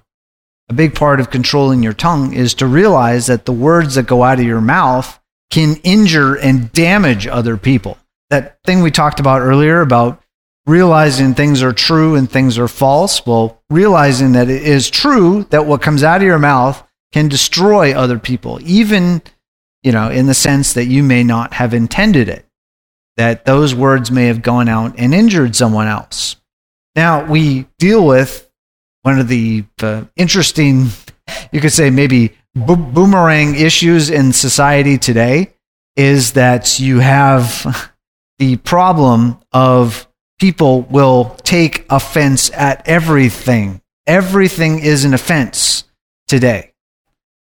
a 0.68 0.74
big 0.74 0.94
part 0.94 1.20
of 1.20 1.30
controlling 1.30 1.82
your 1.82 1.92
tongue 1.92 2.34
is 2.34 2.54
to 2.54 2.66
realize 2.66 3.26
that 3.26 3.46
the 3.46 3.52
words 3.52 3.94
that 3.94 4.06
go 4.06 4.22
out 4.22 4.38
of 4.38 4.44
your 4.44 4.60
mouth 4.60 5.18
can 5.50 5.76
injure 5.82 6.34
and 6.34 6.70
damage 6.72 7.26
other 7.26 7.56
people. 7.56 7.96
That 8.30 8.58
thing 8.64 8.82
we 8.82 8.90
talked 8.90 9.18
about 9.18 9.40
earlier 9.40 9.80
about 9.80 10.22
realizing 10.66 11.32
things 11.32 11.62
are 11.62 11.72
true 11.72 12.14
and 12.14 12.30
things 12.30 12.58
are 12.58 12.68
false. 12.68 13.24
Well, 13.24 13.62
realizing 13.70 14.32
that 14.32 14.50
it 14.50 14.62
is 14.62 14.90
true 14.90 15.44
that 15.44 15.64
what 15.64 15.80
comes 15.80 16.02
out 16.02 16.20
of 16.20 16.26
your 16.26 16.38
mouth 16.38 16.86
can 17.12 17.28
destroy 17.28 17.94
other 17.94 18.18
people, 18.18 18.58
even, 18.62 19.22
you 19.82 19.92
know, 19.92 20.10
in 20.10 20.26
the 20.26 20.34
sense 20.34 20.74
that 20.74 20.84
you 20.84 21.02
may 21.02 21.24
not 21.24 21.54
have 21.54 21.72
intended 21.72 22.28
it, 22.28 22.44
that 23.18 23.44
those 23.44 23.74
words 23.74 24.10
may 24.10 24.26
have 24.26 24.42
gone 24.42 24.68
out 24.68 24.94
and 24.96 25.12
injured 25.12 25.54
someone 25.54 25.88
else. 25.88 26.36
Now, 26.94 27.24
we 27.30 27.66
deal 27.78 28.06
with 28.06 28.48
one 29.02 29.18
of 29.18 29.28
the 29.28 29.64
uh, 29.82 30.04
interesting, 30.16 30.86
you 31.52 31.60
could 31.60 31.72
say 31.72 31.90
maybe 31.90 32.32
bo- 32.54 32.76
boomerang 32.76 33.56
issues 33.56 34.08
in 34.08 34.32
society 34.32 34.98
today 34.98 35.52
is 35.96 36.32
that 36.32 36.78
you 36.78 37.00
have 37.00 37.92
the 38.38 38.56
problem 38.56 39.38
of 39.52 40.08
people 40.38 40.82
will 40.82 41.36
take 41.42 41.86
offense 41.90 42.50
at 42.52 42.86
everything. 42.88 43.82
Everything 44.06 44.78
is 44.78 45.04
an 45.04 45.12
offense 45.12 45.84
today. 46.28 46.72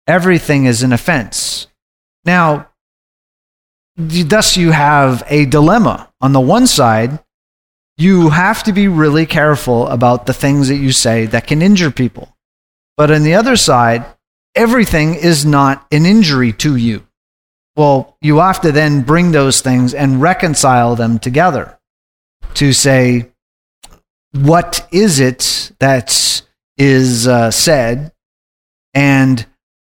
Everything 0.06 0.66
is 0.66 0.82
an 0.82 0.92
offense. 0.92 1.66
Now, 2.24 2.68
thus 3.96 4.56
you 4.56 4.70
have 4.70 5.22
a 5.28 5.46
dilemma. 5.46 6.10
On 6.20 6.32
the 6.32 6.40
one 6.40 6.66
side, 6.66 7.18
you 7.96 8.30
have 8.30 8.62
to 8.64 8.72
be 8.72 8.88
really 8.88 9.26
careful 9.26 9.86
about 9.88 10.26
the 10.26 10.32
things 10.32 10.68
that 10.68 10.76
you 10.76 10.92
say 10.92 11.26
that 11.26 11.46
can 11.46 11.62
injure 11.62 11.90
people. 11.90 12.36
But 12.96 13.10
on 13.10 13.22
the 13.22 13.34
other 13.34 13.56
side, 13.56 14.04
everything 14.54 15.14
is 15.14 15.44
not 15.44 15.86
an 15.90 16.06
injury 16.06 16.52
to 16.54 16.76
you. 16.76 17.06
Well, 17.76 18.16
you 18.20 18.38
have 18.38 18.60
to 18.62 18.72
then 18.72 19.02
bring 19.02 19.32
those 19.32 19.60
things 19.60 19.94
and 19.94 20.20
reconcile 20.20 20.94
them 20.94 21.18
together 21.18 21.78
to 22.54 22.72
say, 22.72 23.30
what 24.32 24.86
is 24.92 25.20
it 25.20 25.72
that 25.78 26.42
is 26.76 27.26
uh, 27.26 27.50
said 27.50 28.12
and 28.94 29.46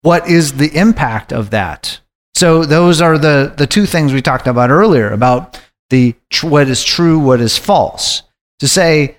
what 0.03 0.29
is 0.29 0.55
the 0.55 0.77
impact 0.77 1.33
of 1.33 1.51
that? 1.51 2.01
So 2.39 2.65
those 2.65 3.01
are 3.01 3.19
the, 3.19 3.53
the 3.57 3.67
two 3.67 3.85
things 3.85 4.13
we 4.13 4.23
talked 4.23 4.47
about 4.47 4.71
earlier 4.71 5.11
about 5.11 5.61
the 5.91 6.15
what 6.41 6.69
is 6.69 6.85
true, 6.85 7.19
what 7.19 7.41
is 7.41 7.59
false. 7.59 8.23
To 8.61 8.69
say 8.69 9.17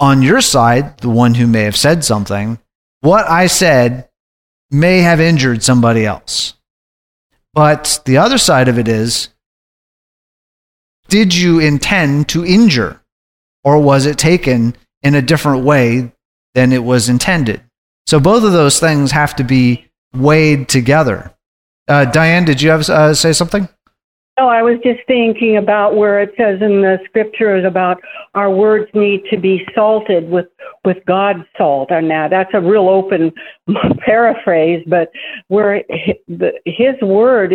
on 0.00 0.22
your 0.22 0.40
side, 0.40 0.98
the 0.98 1.08
one 1.08 1.34
who 1.34 1.46
may 1.46 1.62
have 1.62 1.76
said 1.76 2.02
something, 2.02 2.58
what 3.00 3.30
I 3.30 3.46
said 3.46 4.08
may 4.72 5.02
have 5.02 5.20
injured 5.20 5.62
somebody 5.62 6.04
else. 6.04 6.54
But 7.54 8.00
the 8.06 8.16
other 8.16 8.38
side 8.38 8.66
of 8.66 8.76
it 8.76 8.88
is, 8.88 9.28
did 11.08 11.32
you 11.32 11.60
intend 11.60 12.28
to 12.30 12.44
injure? 12.44 13.00
Or 13.62 13.78
was 13.78 14.04
it 14.04 14.18
taken 14.18 14.76
in 15.04 15.14
a 15.14 15.22
different 15.22 15.64
way 15.64 16.10
than 16.56 16.72
it 16.72 16.82
was 16.82 17.08
intended? 17.08 17.62
So 18.08 18.18
both 18.18 18.42
of 18.42 18.50
those 18.50 18.80
things 18.80 19.12
have 19.12 19.36
to 19.36 19.44
be 19.44 19.86
weighed 20.12 20.68
together. 20.68 21.32
Uh, 21.88 22.04
Diane, 22.04 22.44
did 22.44 22.60
you 22.60 22.70
have 22.70 22.88
uh, 22.88 23.14
say 23.14 23.32
something? 23.32 23.68
No, 24.38 24.46
I 24.48 24.62
was 24.62 24.76
just 24.84 25.00
thinking 25.08 25.56
about 25.56 25.96
where 25.96 26.20
it 26.20 26.32
says 26.36 26.62
in 26.62 26.82
the 26.82 26.98
scriptures 27.06 27.64
about 27.64 28.00
our 28.34 28.48
words 28.48 28.88
need 28.94 29.22
to 29.32 29.36
be 29.36 29.66
salted 29.74 30.30
with 30.30 30.46
with 30.84 30.98
God's 31.06 31.42
salt, 31.56 31.90
and 31.90 32.08
that 32.10 32.30
that's 32.30 32.54
a 32.54 32.60
real 32.60 32.88
open 32.88 33.32
paraphrase, 33.98 34.84
but 34.86 35.10
where 35.48 35.82
His 36.64 36.94
word 37.02 37.52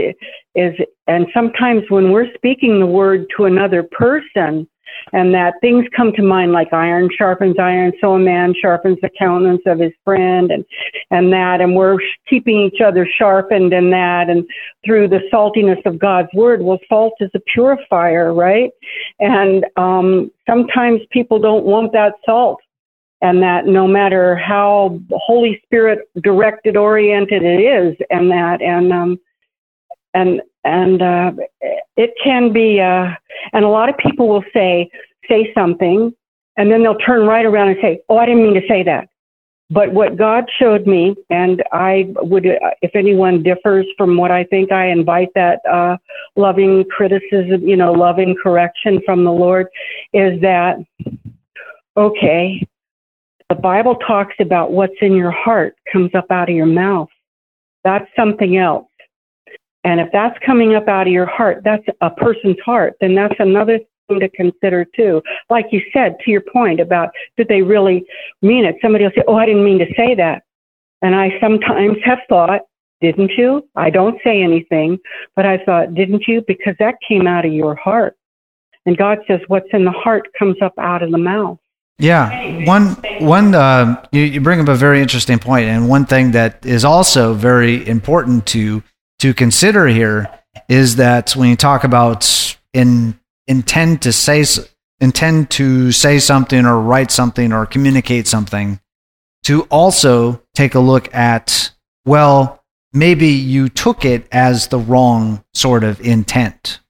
is, 0.56 0.74
and 1.08 1.28
sometimes 1.34 1.84
when 1.88 2.12
we're 2.12 2.34
speaking 2.36 2.82
the 2.82 2.86
word 2.86 3.28
to 3.38 3.46
another 3.46 3.84
person, 3.84 4.68
and 5.12 5.34
that 5.34 5.56
things 5.62 5.86
come 5.96 6.12
to 6.14 6.22
mind 6.22 6.52
like 6.52 6.72
iron 6.74 7.10
sharpens 7.18 7.58
iron, 7.60 7.92
so 8.00 8.14
a 8.14 8.20
man 8.20 8.54
sharpens 8.62 8.98
the 9.02 9.10
countenance 9.18 9.62
of 9.66 9.80
his 9.80 9.94
friend, 10.04 10.52
and 10.52 10.66
and 11.12 11.32
that, 11.34 11.62
and 11.62 11.76
we're 11.76 11.98
keeping 12.30 12.60
each 12.60 12.82
other 12.82 13.08
sharpened 13.18 13.74
in 13.74 13.90
that, 13.92 14.30
and 14.30 14.46
through 14.86 15.08
the 15.08 15.22
saltiness 15.32 15.84
of 15.86 16.00
God's 16.00 16.30
word. 16.34 16.62
Well, 16.62 16.80
salt 16.90 17.14
is 17.20 17.30
a 17.34 17.40
purifier, 17.54 18.34
right? 18.34 18.72
And 19.20 19.66
um, 19.78 20.32
sometimes 20.48 21.02
people 21.12 21.40
don't 21.40 21.66
want 21.66 21.92
that 21.94 22.14
salt. 22.26 22.60
And 23.22 23.42
that 23.42 23.68
no 23.68 23.88
matter 23.88 24.36
how 24.36 25.00
Holy 25.14 25.62
Spirit 25.64 26.00
directed, 26.22 26.76
oriented 26.76 27.42
it 27.42 27.62
is, 27.62 27.96
and 28.10 28.30
that, 28.30 28.62
and 28.62 28.92
um, 28.92 29.18
and 30.14 30.42
and 30.64 31.02
uh, 31.02 31.32
it 31.96 32.14
can 32.24 32.54
be, 32.54 32.80
uh, 32.80 33.12
and 33.54 33.66
a 33.66 33.70
lot 33.70 33.90
of 33.90 33.98
people 33.98 34.28
will 34.28 34.44
say 34.54 34.90
say 35.30 35.52
something, 35.54 36.14
and 36.58 36.72
then 36.72 36.84
they'll 36.84 36.98
turn 36.98 37.26
right 37.26 37.46
around 37.46 37.70
and 37.70 37.78
say, 37.82 38.02
"Oh, 38.10 38.18
I 38.18 38.26
didn't 38.26 38.44
mean 38.44 38.56
to 38.56 38.68
say 38.68 38.84
that." 38.84 39.10
But 39.70 39.92
what 39.92 40.18
God 40.18 40.46
showed 40.60 40.86
me, 40.86 41.16
and 41.30 41.64
I 41.72 42.14
would, 42.18 42.46
uh, 42.46 42.72
if 42.82 42.96
anyone 42.96 43.42
differs 43.42 43.88
from 43.98 44.18
what 44.18 44.30
I 44.30 44.44
think, 44.44 44.72
I 44.72 44.88
invite 44.88 45.30
that 45.36 45.66
uh, 45.66 45.98
loving 46.36 46.86
criticism, 46.86 47.68
you 47.68 47.76
know, 47.76 47.92
loving 47.92 48.36
correction 48.42 49.02
from 49.06 49.24
the 49.24 49.32
Lord, 49.32 49.68
is 50.14 50.40
that 50.42 50.78
okay? 51.98 52.68
The 53.50 53.56
Bible 53.56 53.96
talks 53.96 54.36
about 54.40 54.72
what's 54.72 54.96
in 55.02 55.14
your 55.14 55.32
heart 55.32 55.76
comes 55.92 56.12
up 56.14 56.30
out 56.30 56.50
of 56.50 56.56
your 56.56 56.66
mouth. 56.66 57.10
That's 57.84 58.08
something 58.16 58.58
else. 58.58 58.88
And 59.84 60.00
if 60.00 60.10
that's 60.12 60.38
coming 60.46 60.76
up 60.76 60.88
out 60.88 61.08
of 61.08 61.14
your 61.14 61.26
heart, 61.26 61.62
that's 61.64 61.84
a 62.02 62.10
person's 62.10 62.60
heart, 62.66 62.94
then 63.02 63.16
that's 63.16 63.36
another 63.40 63.80
thing 64.08 64.20
to 64.20 64.30
consider 64.30 64.86
too. 64.96 65.22
Like 65.50 65.68
you 65.72 65.82
said, 65.92 66.16
to 66.24 66.32
your 66.32 66.42
point 66.42 66.80
about 66.80 67.10
did 67.38 67.48
they 67.48 67.62
really 67.62 68.06
mean 68.42 68.66
it? 68.66 68.76
Somebody 68.82 69.04
will 69.04 69.12
say, 69.16 69.24
Oh, 69.28 69.36
I 69.36 69.46
didn't 69.46 69.66
mean 69.66 69.80
to 69.80 69.94
say 69.96 70.16
that. 70.16 70.44
And 71.02 71.16
I 71.16 71.38
sometimes 71.42 71.98
have 72.06 72.20
thought, 72.30 72.62
didn't 73.02 73.32
you? 73.38 73.68
I 73.76 73.90
don't 73.90 74.18
say 74.24 74.42
anything, 74.42 74.98
but 75.36 75.46
I 75.46 75.58
thought, 75.66 75.94
didn't 75.94 76.24
you? 76.28 76.42
Because 76.48 76.76
that 76.80 76.96
came 77.06 77.28
out 77.28 77.46
of 77.46 77.52
your 77.52 77.76
heart. 77.76 78.16
And 78.86 78.98
God 78.98 79.20
says, 79.28 79.42
what's 79.48 79.68
in 79.74 79.84
the 79.84 79.92
heart 79.92 80.30
comes 80.40 80.56
up 80.62 80.74
out 80.78 81.04
of 81.04 81.12
the 81.12 81.18
mouth. 81.18 81.60
Yeah, 82.00 82.66
one 82.66 82.96
one 83.20 83.54
uh, 83.54 84.04
you, 84.12 84.24
you 84.24 84.42
bring 84.42 84.60
up 84.60 84.68
a 84.68 84.76
very 84.76 85.00
interesting 85.00 85.38
point, 85.38 85.68
and 85.68 85.88
one 85.88 86.06
thing 86.06 86.32
that 86.32 86.66
is 86.66 86.84
also 86.84 87.36
very 87.36 87.88
important 87.88 88.48
to 88.48 88.82
to 89.24 89.34
consider 89.34 89.88
here 89.88 90.30
is 90.68 90.98
that 90.98 91.34
when 91.34 91.50
you 91.50 91.56
talk 91.56 91.86
about 91.86 92.58
in 92.74 93.18
intend 93.48 94.02
to 94.02 94.12
say 94.12 94.44
intend 95.00 95.50
to 95.50 95.94
say 95.94 96.20
something 96.20 96.66
or 96.66 96.82
write 96.82 97.10
something 97.10 97.54
or 97.54 97.66
communicate 97.66 98.28
something, 98.28 98.82
to 99.44 99.62
also 99.72 100.42
take 100.54 100.76
a 100.76 100.80
look 100.82 101.14
at 101.16 101.72
well, 102.06 102.66
maybe 102.92 103.30
you 103.30 103.70
took 103.70 104.04
it 104.04 104.28
as 104.30 104.68
the 104.68 104.78
wrong 104.78 105.42
sort 105.54 105.86
of 105.86 106.02
intent. 106.02 106.82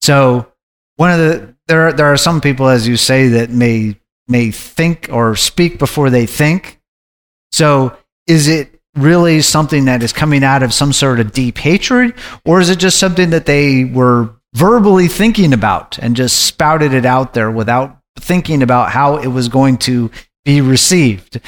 So 0.00 0.52
one 0.94 1.10
of 1.10 1.18
the 1.18 1.56
there 1.66 1.92
there 1.92 2.06
are 2.06 2.16
some 2.16 2.40
people, 2.40 2.68
as 2.68 2.86
you 2.86 2.96
say, 2.96 3.26
that 3.30 3.50
may 3.50 3.98
may 4.28 4.52
think 4.52 5.08
or 5.10 5.34
speak 5.34 5.80
before 5.80 6.08
they 6.08 6.26
think. 6.26 6.80
So 7.50 7.96
is 8.28 8.46
it 8.46 8.77
really 8.96 9.42
something 9.42 9.84
that 9.86 10.02
is 10.02 10.12
coming 10.12 10.42
out 10.42 10.62
of 10.62 10.72
some 10.72 10.92
sort 10.92 11.20
of 11.20 11.32
deep 11.32 11.58
hatred, 11.58 12.14
or 12.44 12.60
is 12.60 12.70
it 12.70 12.78
just 12.78 12.98
something 12.98 13.30
that 13.30 13.46
they 13.46 13.84
were 13.84 14.30
verbally 14.54 15.08
thinking 15.08 15.52
about 15.52 15.98
and 15.98 16.16
just 16.16 16.46
spouted 16.46 16.92
it 16.94 17.04
out 17.04 17.34
there 17.34 17.50
without 17.50 17.98
thinking 18.18 18.62
about 18.62 18.90
how 18.90 19.16
it 19.16 19.28
was 19.28 19.48
going 19.48 19.78
to 19.78 20.10
be 20.44 20.60
received? 20.60 21.40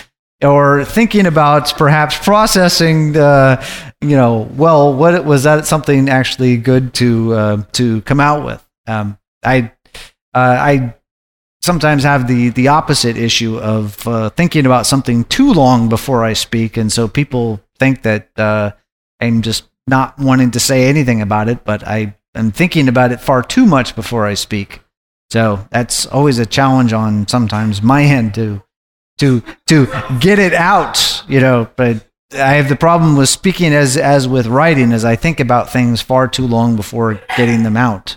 Or 0.43 0.87
thinking 0.87 1.27
about 1.27 1.77
perhaps 1.77 2.17
processing 2.17 3.13
the, 3.13 3.63
you 4.01 4.17
know, 4.17 4.49
well, 4.55 4.95
what 4.95 5.23
was 5.27 5.43
that 5.43 5.67
something 5.67 6.09
actually 6.09 6.57
good 6.57 6.95
to 6.95 7.35
uh, 7.35 7.63
to 7.73 8.01
come 8.03 8.21
out 8.21 8.47
with? 8.47 8.67
Um, 8.87 9.19
I 9.45 9.71
uh, 10.33 10.57
I 10.59 10.95
sometimes 11.63 12.03
have 12.03 12.27
the 12.27 12.51
the 12.51 12.69
opposite 12.69 13.17
issue 13.17 13.59
of 13.59 14.07
uh, 14.07 14.31
thinking 14.31 14.67
about 14.67 14.87
something 14.87 15.25
too 15.25 15.53
long 15.53 15.89
before 15.89 16.25
I 16.25 16.33
speak, 16.33 16.77
and 16.77 16.93
so 16.93 17.09
people 17.09 17.61
think 17.79 18.03
that 18.03 18.29
uh, 18.39 18.73
I'm 19.21 19.43
just 19.43 19.65
not 19.87 20.19
wanting 20.19 20.53
to 20.53 20.61
say 20.61 20.89
anything 20.89 21.21
about 21.21 21.49
it, 21.49 21.65
but 21.65 21.87
I 21.87 22.17
am 22.35 22.53
thinking 22.53 22.89
about 22.89 23.13
it 23.13 23.21
far 23.21 23.43
too 23.43 23.67
much 23.67 23.95
before 23.95 24.27
I 24.27 24.35
speak. 24.35 24.81
So 25.31 25.67
that's 25.71 26.07
always 26.07 26.39
a 26.39 26.47
challenge 26.47 26.93
on 26.93 27.29
sometimes 27.29 27.83
my 27.83 28.03
end 28.05 28.35
to 28.35 28.63
to 29.19 29.43
to 29.67 29.87
get 30.21 30.39
it 30.39 30.55
out, 30.55 31.23
you 31.29 31.41
know. 31.41 31.69
But 31.77 32.07
I 32.33 32.55
have 32.55 32.69
the 32.69 32.77
problem 32.77 33.17
with 33.17 33.29
speaking 33.29 33.73
as 33.73 33.97
as 33.97 34.27
with 34.27 34.47
writing, 34.47 34.93
as 34.93 35.05
I 35.05 35.17
think 35.17 35.41
about 35.41 35.71
things 35.71 36.01
far 36.01 36.27
too 36.27 36.47
long 36.47 36.77
before 36.77 37.21
getting 37.37 37.63
them 37.63 37.77
out, 37.77 38.17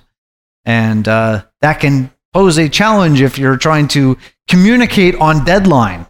and 0.65 1.07
uh, 1.07 1.43
that 1.61 1.79
can 1.79 2.12
pose 2.34 2.57
a 2.57 2.67
challenge 2.67 3.21
if 3.21 3.38
you're 3.38 3.57
trying 3.57 3.88
to 3.89 4.17
communicate 4.47 5.15
on 5.15 5.45
deadline 5.45 6.07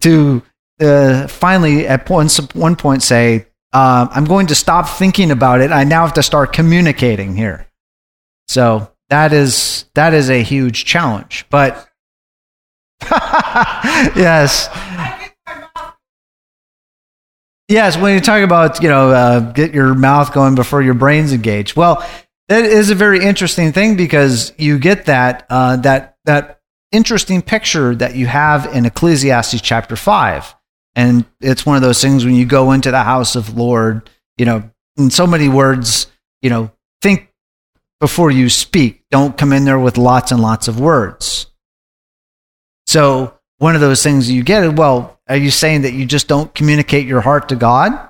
to 0.00 0.42
uh, 0.80 1.26
finally 1.28 1.86
at 1.86 2.08
one, 2.08 2.28
one 2.54 2.76
point 2.76 3.02
say, 3.02 3.46
uh, 3.72 4.08
I'm 4.10 4.24
going 4.24 4.46
to 4.46 4.54
stop 4.54 4.88
thinking 4.88 5.30
about 5.30 5.60
it. 5.60 5.70
I 5.70 5.84
now 5.84 6.04
have 6.04 6.14
to 6.14 6.22
start 6.22 6.52
communicating 6.52 7.36
here. 7.36 7.66
So 8.46 8.90
that 9.10 9.32
is 9.32 9.84
that 9.94 10.14
is 10.14 10.30
a 10.30 10.42
huge 10.42 10.84
challenge. 10.84 11.44
But 11.50 11.86
yes, 13.10 14.68
yes. 17.68 17.96
When 17.98 18.14
you 18.14 18.20
talk 18.20 18.42
about 18.42 18.82
you 18.82 18.88
know 18.88 19.10
uh, 19.10 19.40
get 19.52 19.74
your 19.74 19.94
mouth 19.94 20.32
going 20.32 20.54
before 20.54 20.82
your 20.82 20.94
brain's 20.94 21.32
engaged, 21.32 21.76
well, 21.76 22.06
that 22.48 22.64
is 22.64 22.90
a 22.90 22.94
very 22.94 23.24
interesting 23.24 23.72
thing 23.72 23.96
because 23.96 24.52
you 24.58 24.78
get 24.78 25.06
that 25.06 25.46
uh, 25.50 25.76
that 25.76 26.16
that 26.24 26.60
interesting 26.92 27.42
picture 27.42 27.94
that 27.94 28.14
you 28.14 28.26
have 28.26 28.74
in 28.74 28.86
Ecclesiastes 28.86 29.60
chapter 29.60 29.96
five, 29.96 30.54
and 30.94 31.24
it's 31.40 31.66
one 31.66 31.76
of 31.76 31.82
those 31.82 32.00
things 32.00 32.24
when 32.24 32.34
you 32.34 32.46
go 32.46 32.72
into 32.72 32.90
the 32.90 33.02
house 33.02 33.36
of 33.36 33.56
Lord, 33.56 34.10
you 34.36 34.46
know, 34.46 34.70
in 34.96 35.10
so 35.10 35.26
many 35.26 35.48
words, 35.48 36.06
you 36.42 36.50
know, 36.50 36.70
think 37.02 37.28
before 38.00 38.30
you 38.30 38.48
speak. 38.48 39.04
Don't 39.10 39.36
come 39.36 39.52
in 39.52 39.64
there 39.64 39.78
with 39.78 39.98
lots 39.98 40.32
and 40.32 40.40
lots 40.40 40.68
of 40.68 40.80
words. 40.80 41.46
So 42.86 43.38
one 43.58 43.74
of 43.74 43.80
those 43.80 44.02
things 44.02 44.30
you 44.30 44.42
get, 44.42 44.76
well, 44.76 45.20
are 45.28 45.36
you 45.36 45.50
saying 45.50 45.82
that 45.82 45.92
you 45.92 46.06
just 46.06 46.28
don't 46.28 46.54
communicate 46.54 47.06
your 47.06 47.20
heart 47.20 47.50
to 47.50 47.56
God? 47.56 48.07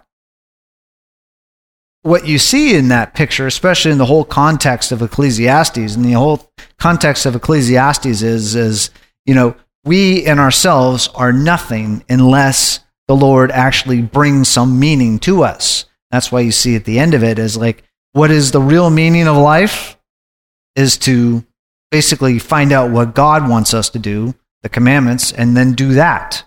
What 2.02 2.26
you 2.26 2.38
see 2.38 2.74
in 2.74 2.88
that 2.88 3.14
picture, 3.14 3.46
especially 3.46 3.92
in 3.92 3.98
the 3.98 4.06
whole 4.06 4.24
context 4.24 4.92
of 4.92 5.02
Ecclesiastes, 5.02 5.94
and 5.94 6.04
the 6.04 6.12
whole 6.12 6.50
context 6.78 7.26
of 7.26 7.34
Ecclesiastes 7.34 8.22
is, 8.22 8.54
is 8.54 8.90
you 9.26 9.34
know, 9.34 9.54
we 9.84 10.24
in 10.24 10.38
ourselves 10.38 11.08
are 11.14 11.32
nothing 11.32 12.04
unless 12.08 12.80
the 13.08 13.16
Lord 13.16 13.50
actually 13.50 14.02
brings 14.02 14.48
some 14.48 14.78
meaning 14.78 15.18
to 15.20 15.42
us. 15.42 15.86
That's 16.10 16.32
why 16.32 16.40
you 16.40 16.52
see 16.52 16.76
at 16.76 16.84
the 16.84 16.98
end 16.98 17.14
of 17.14 17.22
it 17.24 17.38
is 17.38 17.56
like, 17.56 17.84
what 18.12 18.30
is 18.30 18.50
the 18.52 18.60
real 18.60 18.90
meaning 18.90 19.28
of 19.28 19.36
life? 19.36 19.96
Is 20.76 20.96
to 20.98 21.44
basically 21.90 22.38
find 22.38 22.72
out 22.72 22.90
what 22.90 23.14
God 23.14 23.48
wants 23.48 23.74
us 23.74 23.90
to 23.90 23.98
do, 23.98 24.34
the 24.62 24.68
commandments, 24.68 25.32
and 25.32 25.56
then 25.56 25.72
do 25.72 25.94
that 25.94 26.44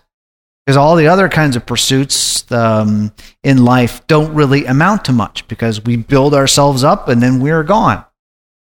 because 0.64 0.76
all 0.76 0.94
the 0.94 1.08
other 1.08 1.28
kinds 1.28 1.56
of 1.56 1.66
pursuits 1.66 2.50
um, 2.52 3.12
in 3.42 3.64
life 3.64 4.06
don't 4.06 4.34
really 4.34 4.64
amount 4.66 5.04
to 5.06 5.12
much 5.12 5.46
because 5.48 5.82
we 5.82 5.96
build 5.96 6.34
ourselves 6.34 6.84
up 6.84 7.08
and 7.08 7.22
then 7.22 7.40
we're 7.40 7.64
gone. 7.64 8.04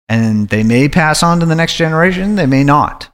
And 0.10 0.50
they 0.50 0.64
may 0.64 0.90
pass 0.90 1.24
on 1.24 1.40
to 1.40 1.46
the 1.46 1.56
next 1.56 1.76
generation, 1.76 2.36
they 2.36 2.46
may 2.46 2.64
not. 2.64 3.10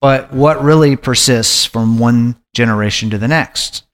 But 0.00 0.32
what 0.32 0.62
really 0.62 0.96
persists 0.96 1.64
from 1.64 1.98
one 1.98 2.36
generation 2.54 3.10
to 3.10 3.18
the 3.18 3.28
next? 3.28 3.86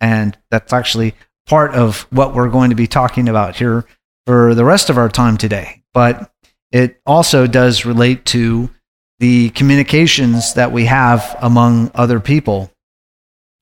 And 0.00 0.36
that's 0.50 0.72
actually 0.72 1.14
part 1.46 1.74
of 1.74 2.06
what 2.10 2.34
we're 2.34 2.48
going 2.48 2.70
to 2.70 2.76
be 2.76 2.86
talking 2.86 3.28
about 3.28 3.56
here 3.56 3.84
for 4.26 4.54
the 4.54 4.64
rest 4.64 4.90
of 4.90 4.98
our 4.98 5.08
time 5.08 5.36
today. 5.36 5.82
But 5.92 6.32
it 6.70 7.00
also 7.04 7.46
does 7.46 7.84
relate 7.84 8.24
to 8.26 8.70
the 9.18 9.50
communications 9.50 10.54
that 10.54 10.72
we 10.72 10.86
have 10.86 11.36
among 11.40 11.90
other 11.94 12.20
people 12.20 12.70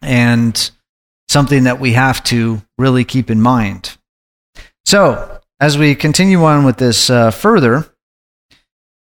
and 0.02 0.70
something 1.28 1.64
that 1.64 1.80
we 1.80 1.92
have 1.92 2.22
to 2.24 2.62
really 2.78 3.04
keep 3.04 3.30
in 3.30 3.40
mind. 3.40 3.96
So, 4.86 5.40
as 5.60 5.76
we 5.76 5.94
continue 5.94 6.42
on 6.44 6.64
with 6.64 6.76
this 6.76 7.10
uh, 7.10 7.30
further, 7.30 7.86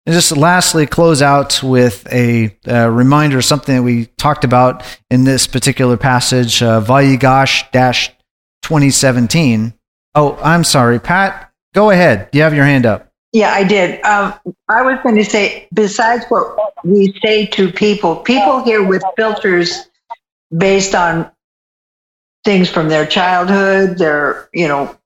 and 0.09 0.15
just 0.15 0.35
lastly 0.35 0.87
close 0.87 1.21
out 1.21 1.63
with 1.63 2.11
a, 2.11 2.57
a, 2.65 2.91
reminder, 2.91 3.43
something 3.43 3.77
that 3.77 3.83
we 3.83 4.07
talked 4.17 4.43
about 4.43 4.83
in 5.11 5.25
this 5.25 5.47
particular 5.47 5.99
passage, 5.99 6.63
uh, 6.63 6.81
Vayigash 6.81 7.71
2017. 8.63 9.75
Oh, 10.15 10.39
I'm 10.43 10.65
sorry, 10.65 10.99
Pat, 10.99 11.53
go 11.75 11.91
ahead. 11.91 12.31
You 12.33 12.41
have 12.41 12.55
your 12.55 12.65
hand 12.65 12.87
up. 12.87 13.13
Yeah, 13.33 13.51
I 13.51 13.63
did. 13.65 14.03
Um, 14.03 14.33
I 14.71 14.83
was 14.83 14.99
going 15.03 15.17
to 15.17 15.25
say, 15.25 15.69
besides 15.75 16.25
what 16.31 16.57
we 16.85 17.15
say 17.23 17.45
to 17.47 17.71
people, 17.71 18.17
people 18.17 18.65
here 18.65 18.83
with 18.83 19.03
filters 19.17 19.91
based 20.57 20.95
on 20.95 21.31
things 22.45 22.71
from 22.71 22.89
their 22.89 23.07
childhood, 23.07 23.99
their, 23.99 24.49
you 24.53 24.69
know, 24.69 24.97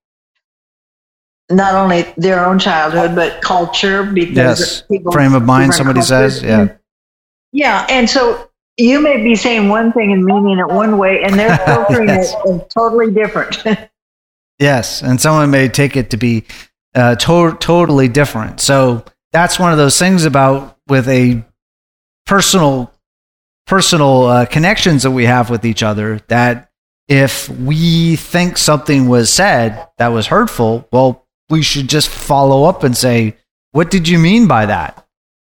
not 1.51 1.75
only 1.75 2.03
their 2.17 2.45
own 2.45 2.59
childhood, 2.59 3.15
but 3.15 3.43
culture. 3.43 4.05
Because 4.05 4.85
yes. 4.89 5.03
Frame 5.13 5.35
of 5.35 5.43
mind, 5.43 5.75
somebody 5.75 6.01
cultures. 6.01 6.41
says. 6.41 6.43
Yeah. 6.43 6.75
Yeah. 7.53 7.87
And 7.89 8.09
so 8.09 8.51
you 8.77 9.01
may 9.01 9.23
be 9.23 9.35
saying 9.35 9.69
one 9.69 9.93
thing 9.93 10.13
and 10.13 10.25
meaning 10.25 10.59
it 10.59 10.69
one 10.69 10.99
way, 10.99 11.23
and 11.23 11.39
they're 11.39 11.59
filtering 11.67 12.09
yes. 12.09 12.35
it 12.45 12.71
totally 12.71 13.11
different. 13.11 13.63
yes. 14.59 15.03
And 15.03 15.21
someone 15.21 15.51
may 15.51 15.69
take 15.69 15.97
it 15.97 16.11
to 16.11 16.17
be 16.17 16.45
uh, 16.95 17.17
to- 17.17 17.57
totally 17.61 18.09
different. 18.09 18.61
So 18.61 19.05
that's 19.33 19.59
one 19.59 19.73
of 19.73 19.79
those 19.79 19.99
things 19.99 20.25
about 20.25 20.79
with 20.87 21.09
a 21.09 21.45
personal 22.27 22.92
personal 23.67 24.25
uh, 24.25 24.47
connections 24.47 25.03
that 25.03 25.11
we 25.11 25.27
have 25.27 25.51
with 25.51 25.65
each 25.65 25.83
other 25.83 26.21
that 26.29 26.71
if 27.09 27.49
we 27.49 28.17
think 28.17 28.57
something 28.57 29.09
was 29.09 29.31
said 29.31 29.87
that 29.99 30.09
was 30.09 30.27
hurtful, 30.27 30.89
well, 30.93 31.27
we 31.51 31.63
should 31.63 31.89
just 31.89 32.09
follow 32.09 32.65
up 32.65 32.83
and 32.83 32.97
say, 32.97 33.37
what 33.73 33.91
did 33.91 34.09
you 34.09 34.19
mean 34.19 34.47
by 34.47 34.67
that? 34.67 35.07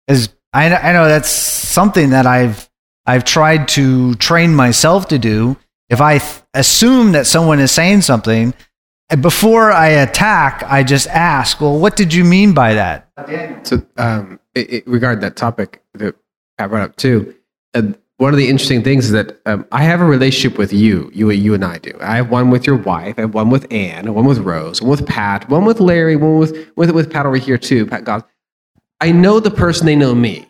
Because 0.07 0.31
I, 0.53 0.75
I 0.75 0.93
know 0.93 1.09
that's 1.09 1.29
something 1.29 2.11
that 2.11 2.27
I've 2.27 2.69
I've 3.07 3.25
tried 3.25 3.69
to 3.69 4.15
train 4.17 4.55
myself 4.55 5.09
to 5.09 5.19
do. 5.19 5.57
If 5.89 6.01
I 6.01 6.19
th- 6.19 6.43
assume 6.55 7.13
that 7.13 7.27
someone 7.27 7.59
is 7.59 7.73
saying 7.73 8.03
something, 8.03 8.55
before 9.21 9.73
I 9.73 9.89
attack, 9.89 10.63
I 10.65 10.85
just 10.85 11.09
ask, 11.09 11.61
well, 11.61 11.79
what 11.79 11.97
did 11.97 12.15
you 12.15 12.25
mean 12.25 12.55
by 12.55 12.75
that? 12.75 13.09
So, 13.65 13.85
um, 13.97 14.39
regarding 14.87 15.21
that 15.23 15.37
topic 15.37 15.83
that 15.95 16.15
I 16.59 16.67
brought 16.69 16.83
up 16.83 16.97
too, 16.97 17.35
and 17.75 17.99
one 18.21 18.35
of 18.35 18.37
the 18.37 18.51
interesting 18.51 18.83
things 18.83 19.07
is 19.07 19.13
that 19.13 19.41
um, 19.47 19.67
I 19.73 19.83
have 19.83 20.03
a 20.03 20.05
relationship 20.05 20.59
with 20.59 20.75
you, 20.75 21.11
you, 21.15 21.31
you 21.31 21.55
and 21.55 21.65
I 21.65 21.79
do. 21.79 21.97
I 22.03 22.17
have 22.17 22.31
one 22.31 22.51
with 22.51 22.67
your 22.67 22.77
wife, 22.77 23.15
I 23.17 23.23
have 23.23 23.33
one 23.33 23.49
with 23.49 23.67
Anne, 23.73 24.13
one 24.13 24.27
with 24.27 24.41
Rose, 24.41 24.83
one 24.83 24.91
with 24.91 25.07
Pat, 25.07 25.49
one 25.49 25.65
with 25.65 25.81
Larry, 25.81 26.17
one 26.17 26.37
with 26.37 26.71
with 26.77 26.91
with 26.91 27.11
Pat 27.11 27.25
over 27.25 27.39
here 27.39 27.57
too. 27.57 27.87
Pat 27.87 28.05
God, 28.05 28.23
I 29.01 29.11
know 29.11 29.41
the 29.41 29.51
person, 29.51 29.87
they 29.87 29.97
know 29.97 30.15
me. 30.15 30.47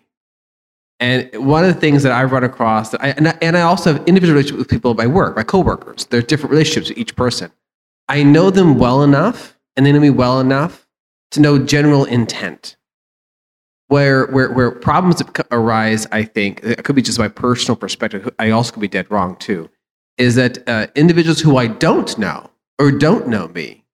And 0.98 1.30
one 1.46 1.64
of 1.64 1.72
the 1.72 1.80
things 1.80 2.02
that 2.02 2.10
I've 2.10 2.32
run 2.32 2.42
across, 2.42 2.92
I, 2.96 3.10
and, 3.10 3.28
I, 3.28 3.38
and 3.40 3.56
I 3.56 3.62
also 3.62 3.92
have 3.92 4.04
individual 4.08 4.34
relationships 4.34 4.58
with 4.58 4.68
people 4.68 4.90
at 4.90 4.96
my 4.96 5.06
work, 5.06 5.36
my 5.36 5.44
coworkers. 5.44 6.06
There's 6.06 6.24
different 6.24 6.50
relationships 6.50 6.88
with 6.88 6.98
each 6.98 7.14
person. 7.14 7.52
I 8.08 8.24
know 8.24 8.50
them 8.50 8.80
well 8.80 9.04
enough, 9.04 9.56
and 9.76 9.86
they 9.86 9.92
know 9.92 10.00
me 10.00 10.10
well 10.10 10.40
enough 10.40 10.88
to 11.30 11.40
know 11.40 11.56
general 11.56 12.04
intent 12.04 12.76
where 13.90 14.26
where 14.26 14.52
where 14.52 14.70
problems 14.70 15.20
arise, 15.50 16.06
I 16.12 16.22
think 16.22 16.60
it 16.62 16.84
could 16.84 16.96
be 16.96 17.02
just 17.02 17.18
my 17.18 17.28
personal 17.28 17.76
perspective. 17.76 18.32
I 18.38 18.50
also 18.50 18.72
could 18.72 18.80
be 18.80 18.88
dead 18.88 19.10
wrong 19.10 19.36
too. 19.36 19.68
is 20.16 20.34
that 20.36 20.68
uh, 20.68 20.86
individuals 20.94 21.40
who 21.40 21.56
I 21.56 21.66
don't 21.66 22.16
know 22.18 22.50
or 22.78 22.92
don't 22.92 23.26
know 23.26 23.48
me 23.48 23.84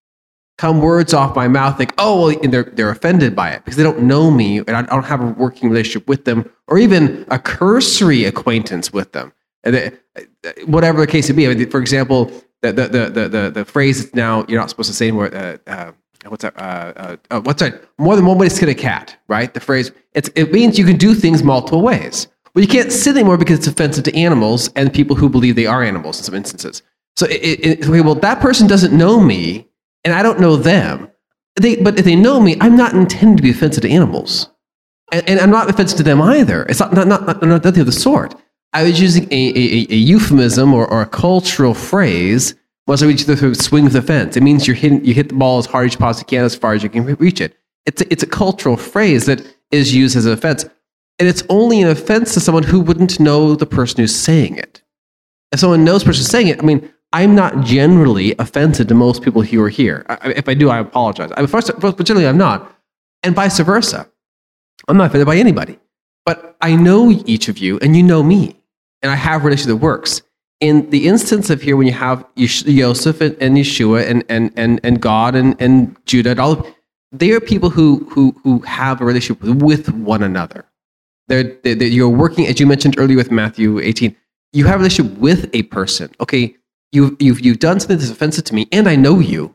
come 0.58 0.80
words 0.80 1.14
off 1.14 1.36
my 1.36 1.48
mouth 1.48 1.78
like, 1.78 1.94
oh, 1.98 2.28
well, 2.28 2.40
and 2.42 2.52
they're, 2.52 2.64
they're 2.64 2.90
offended 2.90 3.36
by 3.36 3.50
it 3.50 3.64
because 3.64 3.76
they 3.76 3.82
don't 3.82 4.02
know 4.02 4.30
me 4.30 4.58
and 4.58 4.70
I 4.70 4.82
don't 4.82 5.04
have 5.04 5.20
a 5.20 5.26
working 5.26 5.68
relationship 5.68 6.08
with 6.08 6.24
them 6.24 6.50
or 6.66 6.78
even 6.78 7.26
a 7.30 7.38
cursory 7.38 8.24
acquaintance 8.24 8.92
with 8.92 9.12
them. 9.12 9.32
They, 9.62 9.92
whatever 10.66 11.00
the 11.00 11.06
case 11.06 11.28
may 11.28 11.36
be. 11.36 11.46
I 11.46 11.54
mean, 11.54 11.70
for 11.70 11.80
example, 11.80 12.32
the, 12.62 12.72
the, 12.72 12.88
the, 12.88 13.28
the, 13.28 13.50
the 13.50 13.64
phrase 13.64 14.14
now 14.14 14.44
you're 14.48 14.60
not 14.60 14.70
supposed 14.70 14.88
to 14.88 14.94
say 14.94 15.08
anymore. 15.08 15.34
Uh, 15.34 15.58
uh, 15.66 15.92
what's 16.28 16.42
that? 16.42 16.56
Uh, 16.56 16.92
uh, 16.96 17.16
uh, 17.30 17.40
what's 17.40 17.60
that? 17.62 17.84
More 17.98 18.16
than 18.16 18.26
one 18.26 18.38
way 18.38 18.48
to 18.48 18.54
skin 18.54 18.68
a 18.68 18.74
cat, 18.74 19.16
right? 19.28 19.52
The 19.52 19.60
phrase 19.60 19.92
it 20.14 20.52
means 20.52 20.78
you 20.78 20.84
can 20.84 20.96
do 20.96 21.14
things 21.14 21.42
multiple 21.42 21.82
ways. 21.82 22.28
Well, 22.54 22.62
you 22.62 22.68
can't 22.68 22.90
sit 22.90 23.16
anymore 23.16 23.36
because 23.36 23.58
it's 23.58 23.66
offensive 23.66 24.04
to 24.04 24.16
animals 24.16 24.70
and 24.76 24.92
people 24.92 25.14
who 25.14 25.28
believe 25.28 25.56
they 25.56 25.66
are 25.66 25.82
animals 25.82 26.18
in 26.18 26.24
some 26.24 26.34
instances. 26.34 26.82
So, 27.16 27.26
it, 27.26 27.32
it, 27.32 27.88
okay, 27.88 28.00
well, 28.00 28.14
that 28.14 28.40
person 28.40 28.66
doesn't 28.66 28.96
know 28.96 29.20
me, 29.20 29.68
and 30.04 30.14
I 30.14 30.22
don't 30.22 30.40
know 30.40 30.56
them. 30.56 31.10
They, 31.60 31.76
but 31.76 31.98
if 31.98 32.04
they 32.04 32.16
know 32.16 32.40
me, 32.40 32.56
I'm 32.60 32.76
not 32.76 32.94
intended 32.94 33.38
to 33.38 33.42
be 33.42 33.50
offensive 33.50 33.82
to 33.82 33.90
animals, 33.90 34.50
and, 35.12 35.28
and 35.28 35.40
I'm 35.40 35.50
not 35.50 35.68
offensive 35.68 35.98
to 35.98 36.02
them 36.02 36.20
either. 36.20 36.64
It's 36.64 36.80
not 36.80 36.92
not 36.92 37.08
not, 37.08 37.26
not, 37.26 37.42
not 37.42 37.64
nothing 37.64 37.80
of 37.80 37.86
the 37.86 37.92
sort. 37.92 38.34
I 38.72 38.82
was 38.82 39.00
using 39.00 39.24
a, 39.30 39.48
a, 39.48 39.86
a 39.90 39.96
euphemism 39.96 40.74
or, 40.74 40.86
or 40.90 41.00
a 41.00 41.06
cultural 41.06 41.72
phrase 41.72 42.54
once 42.86 43.02
I 43.02 43.06
reach 43.06 43.24
the 43.24 43.54
swing 43.54 43.86
of 43.86 43.92
the 43.92 44.02
fence. 44.02 44.36
It 44.36 44.42
means 44.42 44.66
you're 44.66 44.76
hitting, 44.76 45.04
you 45.04 45.14
hit 45.14 45.28
the 45.28 45.34
ball 45.34 45.58
as 45.58 45.66
hard 45.66 45.86
as 45.86 45.92
you 45.92 45.98
possibly 45.98 46.28
can, 46.28 46.44
as 46.44 46.54
far 46.54 46.72
as 46.72 46.82
you 46.82 46.88
can 46.88 47.04
reach 47.04 47.40
it. 47.40 47.56
It's 47.84 48.02
a, 48.02 48.12
it's 48.12 48.22
a 48.22 48.26
cultural 48.26 48.76
phrase 48.76 49.26
that 49.26 49.46
is 49.70 49.94
used 49.94 50.16
as 50.16 50.26
an 50.26 50.32
offense. 50.32 50.64
And 51.18 51.28
it's 51.28 51.42
only 51.48 51.80
an 51.80 51.88
offense 51.88 52.34
to 52.34 52.40
someone 52.40 52.62
who 52.62 52.80
wouldn't 52.80 53.18
know 53.18 53.54
the 53.54 53.66
person 53.66 54.00
who's 54.00 54.14
saying 54.14 54.56
it. 54.56 54.82
If 55.52 55.60
someone 55.60 55.84
knows 55.84 56.02
the 56.02 56.06
person 56.06 56.24
saying 56.24 56.48
it, 56.48 56.58
I 56.60 56.62
mean, 56.62 56.92
I'm 57.12 57.34
not 57.34 57.64
generally 57.64 58.34
offensive 58.38 58.88
to 58.88 58.94
most 58.94 59.22
people 59.22 59.42
who 59.42 59.62
are 59.62 59.68
here. 59.68 60.04
I, 60.08 60.32
if 60.32 60.48
I 60.48 60.54
do, 60.54 60.68
I 60.68 60.78
apologize. 60.78 61.30
I, 61.32 61.46
first, 61.46 61.70
but 61.80 62.04
generally, 62.04 62.26
I'm 62.28 62.36
not. 62.36 62.72
And 63.22 63.34
vice 63.34 63.58
versa. 63.60 64.08
I'm 64.88 64.96
not 64.96 65.06
offended 65.06 65.26
by 65.26 65.36
anybody. 65.36 65.78
But 66.24 66.56
I 66.60 66.74
know 66.74 67.10
each 67.24 67.48
of 67.48 67.58
you, 67.58 67.78
and 67.78 67.96
you 67.96 68.02
know 68.02 68.22
me. 68.22 68.56
And 69.02 69.10
I 69.10 69.14
have 69.14 69.42
a 69.42 69.44
relationship 69.44 69.68
that 69.68 69.76
works. 69.76 70.22
In 70.60 70.88
the 70.90 71.06
instance 71.06 71.50
of 71.50 71.60
here, 71.60 71.76
when 71.76 71.86
you 71.86 71.92
have 71.92 72.24
Joseph 72.36 73.20
and, 73.20 73.36
and 73.40 73.56
Yeshua 73.56 74.08
and, 74.08 74.24
and, 74.28 74.52
and, 74.56 74.80
and 74.82 75.00
God 75.00 75.34
and, 75.34 75.60
and 75.60 75.96
Judah, 76.06 76.30
and 76.30 76.40
all, 76.40 76.66
they 77.12 77.32
are 77.32 77.40
people 77.40 77.70
who, 77.70 78.06
who, 78.10 78.34
who 78.42 78.60
have 78.60 79.00
a 79.00 79.04
relationship 79.04 79.42
with 79.42 79.90
one 79.92 80.22
another. 80.22 80.64
They're, 81.28 81.56
they're, 81.62 81.82
you're 81.84 82.08
working, 82.08 82.46
as 82.46 82.58
you 82.60 82.66
mentioned 82.66 82.98
earlier 82.98 83.16
with 83.16 83.30
Matthew 83.30 83.80
18, 83.80 84.16
you 84.52 84.66
have 84.66 84.76
a 84.76 84.78
relationship 84.78 85.18
with 85.18 85.50
a 85.52 85.64
person. 85.64 86.10
Okay, 86.20 86.56
you've, 86.92 87.16
you've, 87.20 87.40
you've 87.40 87.58
done 87.58 87.80
something 87.80 87.98
that's 87.98 88.10
offensive 88.10 88.44
to 88.44 88.54
me, 88.54 88.68
and 88.72 88.88
I 88.88 88.96
know 88.96 89.18
you, 89.18 89.54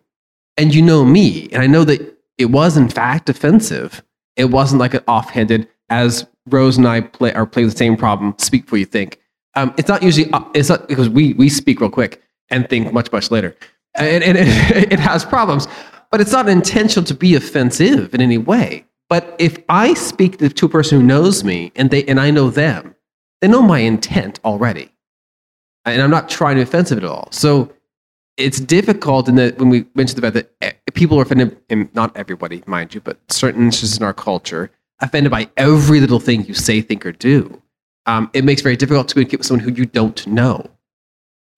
and 0.58 0.76
you 0.76 0.82
know 0.82 1.06
me, 1.06 1.50
and 1.52 1.64
I 1.64 1.68
know 1.68 1.84
that 1.86 2.18
it 2.38 2.46
was 2.46 2.78
in 2.78 2.90
fact 2.90 3.30
offensive. 3.30 4.04
It 4.36 4.46
wasn't 4.46 4.80
like 4.80 4.94
an 4.94 5.04
offhanded, 5.08 5.68
as 5.90 6.28
Rose 6.48 6.78
and 6.78 6.88
I 6.88 7.02
play, 7.02 7.34
are 7.34 7.46
playing 7.46 7.70
the 7.70 7.78
same 7.78 7.98
problem, 7.98 8.36
speak 8.38 8.64
before 8.64 8.80
you 8.80 8.86
think. 8.86 9.20
Um, 9.56 9.74
it's 9.78 9.90
not 9.90 10.02
usually, 10.02 10.32
uh, 10.32 10.44
it's 10.54 10.70
not 10.70 10.88
because 10.88 11.10
we, 11.10 11.34
we 11.34 11.50
speak 11.50 11.82
real 11.82 11.90
quick 11.90 12.22
and 12.50 12.70
think 12.70 12.94
much, 12.94 13.12
much 13.12 13.32
later. 13.32 13.56
And, 13.96 14.24
and 14.24 14.38
it, 14.38 14.48
it 14.94 15.00
has 15.00 15.26
problems, 15.26 15.68
but 16.10 16.22
it's 16.22 16.32
not 16.32 16.48
intentional 16.48 17.06
to 17.06 17.14
be 17.14 17.36
offensive 17.36 18.14
in 18.14 18.22
any 18.22 18.38
way. 18.38 18.86
But 19.10 19.36
if 19.40 19.58
I 19.68 19.94
speak 19.94 20.38
to 20.38 20.66
a 20.66 20.70
person 20.70 21.02
who 21.02 21.06
knows 21.06 21.44
me 21.44 21.74
and 21.76 21.90
they 21.90 22.06
and 22.06 22.18
I 22.18 22.32
know 22.32 22.50
them, 22.50 22.96
they 23.42 23.50
know 23.50 23.62
my 23.62 23.80
intent 23.80 24.40
already, 24.46 24.90
and 25.84 26.02
I'm 26.02 26.10
not 26.10 26.30
trying 26.30 26.56
to 26.56 26.60
be 26.60 26.64
offensive 26.64 26.98
at 26.98 27.04
all. 27.04 27.28
So 27.30 27.74
it's 28.38 28.62
difficult 28.62 29.28
in 29.28 29.36
that 29.36 29.58
when 29.60 29.68
we 29.68 29.86
mention 29.96 30.16
the 30.16 30.22
fact 30.22 30.36
that 30.36 30.52
eh, 30.62 30.72
people 30.94 31.20
are 31.20 31.24
offended, 31.24 31.58
and 31.70 31.94
not 31.94 32.16
everybody, 32.16 32.64
mind 32.68 32.94
you, 32.94 33.02
but 33.02 33.20
certain 33.30 33.66
instances 33.66 33.98
in 33.98 34.04
our 34.04 34.14
culture, 34.14 34.72
offended 35.02 35.30
by 35.30 35.50
every 35.58 36.00
little 36.00 36.22
thing 36.22 36.46
you 36.46 36.54
say, 36.54 36.82
think, 36.82 37.06
or 37.06 37.12
do. 37.12 37.62
Um, 38.06 38.30
it 38.34 38.44
makes 38.44 38.62
it 38.62 38.64
very 38.64 38.76
difficult 38.76 39.08
to 39.10 39.14
communicate 39.14 39.40
with 39.40 39.48
someone 39.48 39.64
who 39.64 39.74
you 39.74 39.86
don't 39.86 40.26
know. 40.28 40.70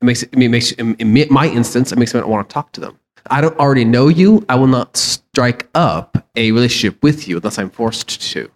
It 0.02 0.06
makes 0.06 0.24
it, 0.24 0.36
makes 0.36 0.72
in 0.74 1.28
my 1.30 1.48
instance, 1.48 1.92
it 1.92 1.98
makes 1.98 2.14
me 2.14 2.20
not 2.20 2.30
want 2.30 2.50
to 2.50 2.54
talk 2.54 2.72
to 2.74 2.82
them. 2.82 3.00
I 3.28 3.40
don't 3.40 3.58
already 3.58 3.86
know 3.86 4.10
you. 4.10 4.46
I 4.50 4.56
will 4.56 4.68
not 4.68 4.98
strike 4.98 5.70
up 5.76 6.28
a 6.36 6.52
relationship 6.52 7.02
with 7.02 7.28
you 7.28 7.38
unless 7.38 7.58
I'm 7.58 7.70
forced 7.70 8.22
to. 8.34 8.52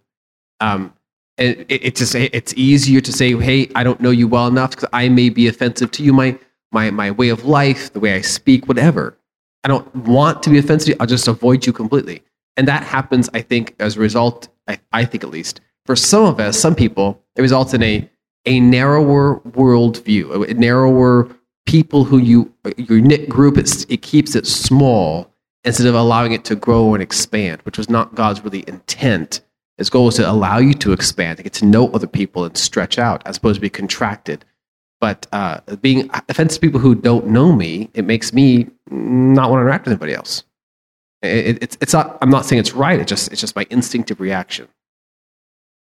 Um, 0.60 0.94
it, 1.38 1.66
it's 1.70 2.00
just 2.00 2.16
it's 2.16 2.54
easier 2.56 3.00
to 3.00 3.14
say, 3.14 3.34
"Hey, 3.38 3.70
I 3.76 3.84
don't 3.84 4.02
know 4.02 4.12
you 4.12 4.28
well 4.28 4.48
enough 4.48 4.72
because 4.72 4.90
I 4.92 5.08
may 5.08 5.30
be 5.30 5.48
offensive 5.48 5.92
to 5.92 6.04
you. 6.04 6.12
My 6.12 6.38
my 6.72 6.92
my 6.92 7.12
way 7.12 7.30
of 7.30 7.46
life, 7.46 7.94
the 7.94 8.00
way 8.00 8.14
I 8.14 8.22
speak, 8.22 8.68
whatever. 8.68 9.18
I 9.64 9.70
don't 9.70 9.96
want 9.96 10.44
to 10.44 10.50
be 10.50 10.58
offensive. 10.58 10.98
I'll 11.00 11.08
just 11.08 11.28
avoid 11.28 11.66
you 11.66 11.74
completely." 11.74 12.24
And 12.58 12.68
that 12.68 12.84
happens, 12.84 13.30
I 13.36 13.42
think, 13.42 13.76
as 13.80 13.96
a 13.96 14.00
result. 14.00 14.50
I, 14.68 14.80
I 14.92 15.06
think 15.06 15.24
at 15.24 15.30
least 15.30 15.62
for 15.86 15.96
some 15.96 16.26
of 16.26 16.40
us, 16.40 16.60
some 16.60 16.76
people, 16.76 17.24
it 17.38 17.42
results 17.42 17.74
in 17.74 17.84
a 17.84 18.10
a 18.46 18.60
narrower 18.60 19.42
worldview, 19.42 20.50
a 20.50 20.54
narrower 20.54 21.30
people 21.66 22.06
who 22.06 22.18
you 22.18 22.54
your 22.78 23.02
knit 23.02 23.30
group. 23.30 23.58
It, 23.58 23.86
it 23.90 24.02
keeps 24.02 24.36
it 24.36 24.48
small 24.48 25.32
instead 25.64 25.88
of 25.88 25.96
allowing 25.96 26.32
it 26.32 26.46
to 26.46 26.56
grow 26.56 26.94
and 26.94 27.04
expand, 27.04 27.62
which 27.64 27.78
was 27.78 27.90
not 27.90 28.16
God's 28.16 28.42
really 28.42 28.64
intent. 28.68 29.42
His 29.78 29.90
goal 29.90 30.06
was 30.06 30.16
to 30.16 30.30
allow 30.30 30.58
you 30.58 30.74
to 30.76 30.92
expand, 30.92 31.38
to 31.38 31.44
get 31.44 31.54
to 31.54 31.66
know 31.66 31.90
other 31.90 32.08
people 32.08 32.46
and 32.46 32.58
stretch 32.58 32.98
out, 32.98 33.22
as 33.28 33.38
opposed 33.38 33.56
to 33.56 33.62
be 33.62 33.70
contracted. 33.70 34.44
But 35.00 35.28
uh, 35.32 35.60
being 35.82 36.10
offensive 36.30 36.60
to 36.62 36.68
people 36.68 36.80
who 36.80 36.96
don't 36.96 37.28
know 37.28 37.52
me, 37.52 37.92
it 37.94 38.06
makes 38.06 38.34
me 38.34 38.68
not 38.90 39.52
want 39.52 39.60
to 39.60 39.62
interact 39.62 39.86
with 39.86 39.92
anybody 39.92 40.14
else. 40.14 40.44
It, 41.22 41.46
it, 41.46 41.64
it's, 41.64 41.78
it's 41.82 41.94
not, 41.94 42.18
I'm 42.22 42.32
not 42.32 42.46
saying 42.46 42.60
it's 42.60 42.74
right. 42.74 43.00
It's 43.00 43.10
just, 43.10 43.32
it's 43.32 43.42
just 43.42 43.56
my 43.56 43.68
instinctive 43.70 44.20
reaction. 44.20 44.68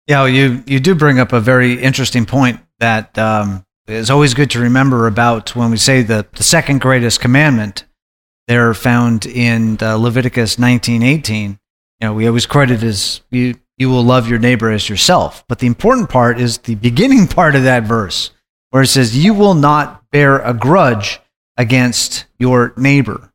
Yeah, 0.07 0.21
well, 0.21 0.29
you, 0.29 0.63
you 0.67 0.81
do 0.81 0.95
bring 0.95 1.19
up 1.19 1.33
a 1.33 1.41
very 1.41 1.81
interesting 1.81 2.27
point 2.27 2.61
that 2.79 3.17
um, 3.19 3.65
is 3.87 4.11
always 4.11 4.35
good 4.35 4.51
to 4.51 4.61
remember 4.61 5.07
about 5.07 5.57
when 5.57 5.71
we 5.71 5.77
say 5.77 6.03
the, 6.03 6.27
the 6.35 6.43
second 6.43 6.81
greatest 6.81 7.21
commandment 7.21 7.85
they're 8.47 8.75
found 8.75 9.25
in 9.25 9.79
Leviticus 9.81 10.57
19:18. 10.57 11.51
You 11.51 11.59
know, 12.03 12.13
we 12.13 12.27
always 12.27 12.47
credit 12.47 12.83
it 12.83 12.87
as 12.87 13.23
you 13.31 13.55
you 13.77 13.89
will 13.91 14.05
love 14.05 14.29
your 14.29 14.39
neighbor 14.39 14.71
as 14.71 14.89
yourself. 14.89 15.45
But 15.49 15.59
the 15.59 15.67
important 15.67 16.11
part 16.11 16.39
is 16.39 16.59
the 16.59 16.75
beginning 16.77 17.27
part 17.29 17.57
of 17.57 17.65
that 17.65 17.85
verse 17.85 18.31
where 18.71 18.83
it 18.83 18.89
says 18.89 19.17
you 19.17 19.33
will 19.35 19.55
not 19.55 20.03
bear 20.11 20.41
a 20.41 20.53
grudge 20.53 21.21
against 21.57 22.27
your 22.39 22.73
neighbor. 22.77 23.31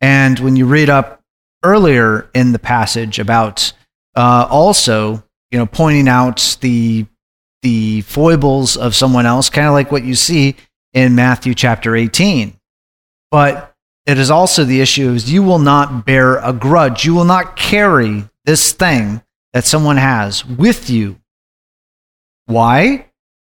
And 0.00 0.38
when 0.40 0.56
you 0.56 0.66
read 0.66 0.90
up 0.90 1.22
earlier 1.62 2.28
in 2.34 2.52
the 2.52 2.58
passage 2.58 3.18
about 3.18 3.72
uh, 4.16 4.48
also, 4.50 5.22
you 5.50 5.58
know, 5.58 5.66
pointing 5.66 6.08
out 6.08 6.56
the 6.60 7.06
the 7.62 8.00
foibles 8.02 8.76
of 8.76 8.94
someone 8.94 9.26
else, 9.26 9.50
kind 9.50 9.66
of 9.66 9.74
like 9.74 9.92
what 9.92 10.04
you 10.04 10.14
see 10.14 10.56
in 10.94 11.14
Matthew 11.14 11.54
chapter 11.54 11.94
18. 11.94 12.56
But 13.30 13.74
it 14.06 14.18
is 14.18 14.30
also 14.30 14.64
the 14.64 14.80
issue 14.80 15.10
is 15.10 15.30
you 15.30 15.42
will 15.42 15.58
not 15.58 16.06
bear 16.06 16.38
a 16.38 16.52
grudge. 16.52 17.04
You 17.04 17.14
will 17.14 17.24
not 17.24 17.56
carry 17.56 18.24
this 18.44 18.72
thing 18.72 19.22
that 19.52 19.64
someone 19.64 19.98
has 19.98 20.44
with 20.44 20.88
you. 20.88 21.16
Why? 22.46 23.06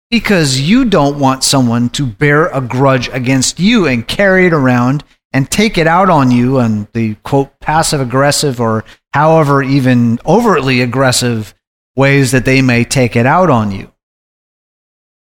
Because 0.09 0.59
you 0.59 0.85
don't 0.85 1.19
want 1.19 1.43
someone 1.43 1.89
to 1.91 2.05
bear 2.05 2.47
a 2.47 2.59
grudge 2.59 3.07
against 3.09 3.59
you 3.59 3.87
and 3.87 4.07
carry 4.07 4.45
it 4.45 4.53
around 4.53 5.03
and 5.31 5.49
take 5.49 5.77
it 5.77 5.87
out 5.87 6.09
on 6.09 6.29
you 6.29 6.59
and 6.59 6.87
the 6.93 7.15
quote 7.23 7.57
passive 7.61 8.01
aggressive 8.01 8.59
or 8.59 8.83
however 9.13 9.63
even 9.63 10.19
overtly 10.25 10.81
aggressive 10.81 11.55
ways 11.95 12.31
that 12.31 12.45
they 12.45 12.61
may 12.61 12.83
take 12.83 13.15
it 13.15 13.25
out 13.25 13.49
on 13.49 13.71
you. 13.71 13.91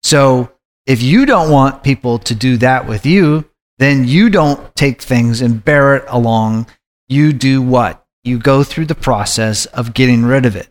So 0.03 0.53
if 0.87 1.03
you 1.03 1.27
don't 1.27 1.51
want 1.51 1.83
people 1.83 2.19
to 2.21 2.35
do 2.35 2.57
that 2.59 2.87
with 2.87 3.07
you, 3.07 3.49
then 3.79 4.07
you 4.07 4.29
don't 4.29 4.75
take 4.75 5.01
things 5.01 5.41
and 5.41 5.65
bear 5.65 5.97
it 5.97 6.05
along. 6.09 6.67
You 7.09 7.33
do 7.33 7.63
what? 7.63 8.05
You 8.25 8.39
go 8.39 8.63
through 8.63 8.87
the 8.87 8.95
process 8.95 9.67
of 9.67 9.95
getting 9.95 10.25
rid 10.25 10.45
of 10.45 10.57
it, 10.57 10.69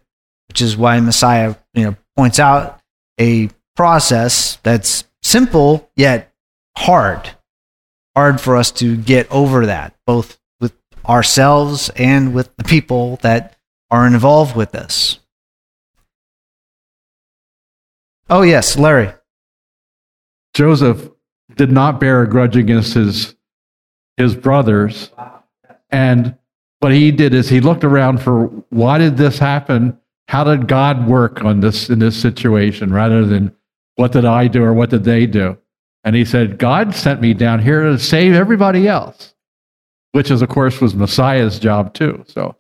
which 0.48 0.62
is 0.62 0.78
why 0.78 1.00
Messiah 1.00 1.56
you 1.74 1.86
know, 1.86 1.96
points 2.16 2.40
out 2.40 2.80
a 3.20 3.50
process 3.76 4.58
that's 4.64 5.06
simple 5.24 5.90
yet 5.96 6.32
hard. 6.78 7.32
Hard 8.16 8.42
for 8.42 8.58
us 8.58 8.72
to 8.74 8.98
get 8.98 9.32
over 9.32 9.66
that, 9.66 9.96
both 10.06 10.40
with 10.60 10.74
ourselves 11.08 11.90
and 11.96 12.34
with 12.34 12.56
the 12.58 12.64
people 12.64 13.18
that 13.22 13.58
are 13.90 14.06
involved 14.06 14.56
with 14.56 14.72
this. 14.72 15.20
Oh, 18.30 18.44
yes, 18.44 18.78
Larry. 18.78 19.12
Joseph 20.54 21.10
did 21.56 21.72
not 21.72 22.00
bear 22.00 22.22
a 22.22 22.30
grudge 22.30 22.56
against 22.56 22.94
his 22.94 23.36
his 24.18 24.36
brothers. 24.36 25.12
And 25.90 26.38
what 26.80 26.92
he 26.92 27.12
did 27.12 27.34
is 27.34 27.50
he 27.50 27.62
looked 27.62 27.84
around 27.84 28.22
for 28.22 28.46
why 28.70 28.98
did 28.98 29.18
this 29.18 29.40
happen? 29.40 29.98
How 30.28 30.44
did 30.44 30.68
God 30.68 31.08
work 31.08 31.44
on 31.44 31.62
this 31.62 31.90
in 31.90 32.00
this 32.00 32.20
situation 32.20 32.94
rather 32.94 33.26
than 33.26 33.56
what 33.96 34.12
did 34.12 34.26
I 34.26 34.48
do 34.48 34.64
or 34.64 34.74
what 34.74 34.90
did 34.90 35.06
they 35.06 35.26
do? 35.26 35.58
And 36.04 36.16
he 36.16 36.24
said, 36.24 36.60
God 36.60 36.94
sent 36.94 37.22
me 37.22 37.34
down 37.34 37.60
here 37.60 37.82
to 37.84 37.98
save 37.98 38.34
everybody 38.34 38.88
else, 38.88 39.34
which 40.12 40.32
is, 40.32 40.42
of 40.42 40.50
course, 40.50 40.80
was 40.80 40.96
Messiah's 40.96 41.60
job 41.60 41.94
too. 41.94 42.24
So, 42.28 42.56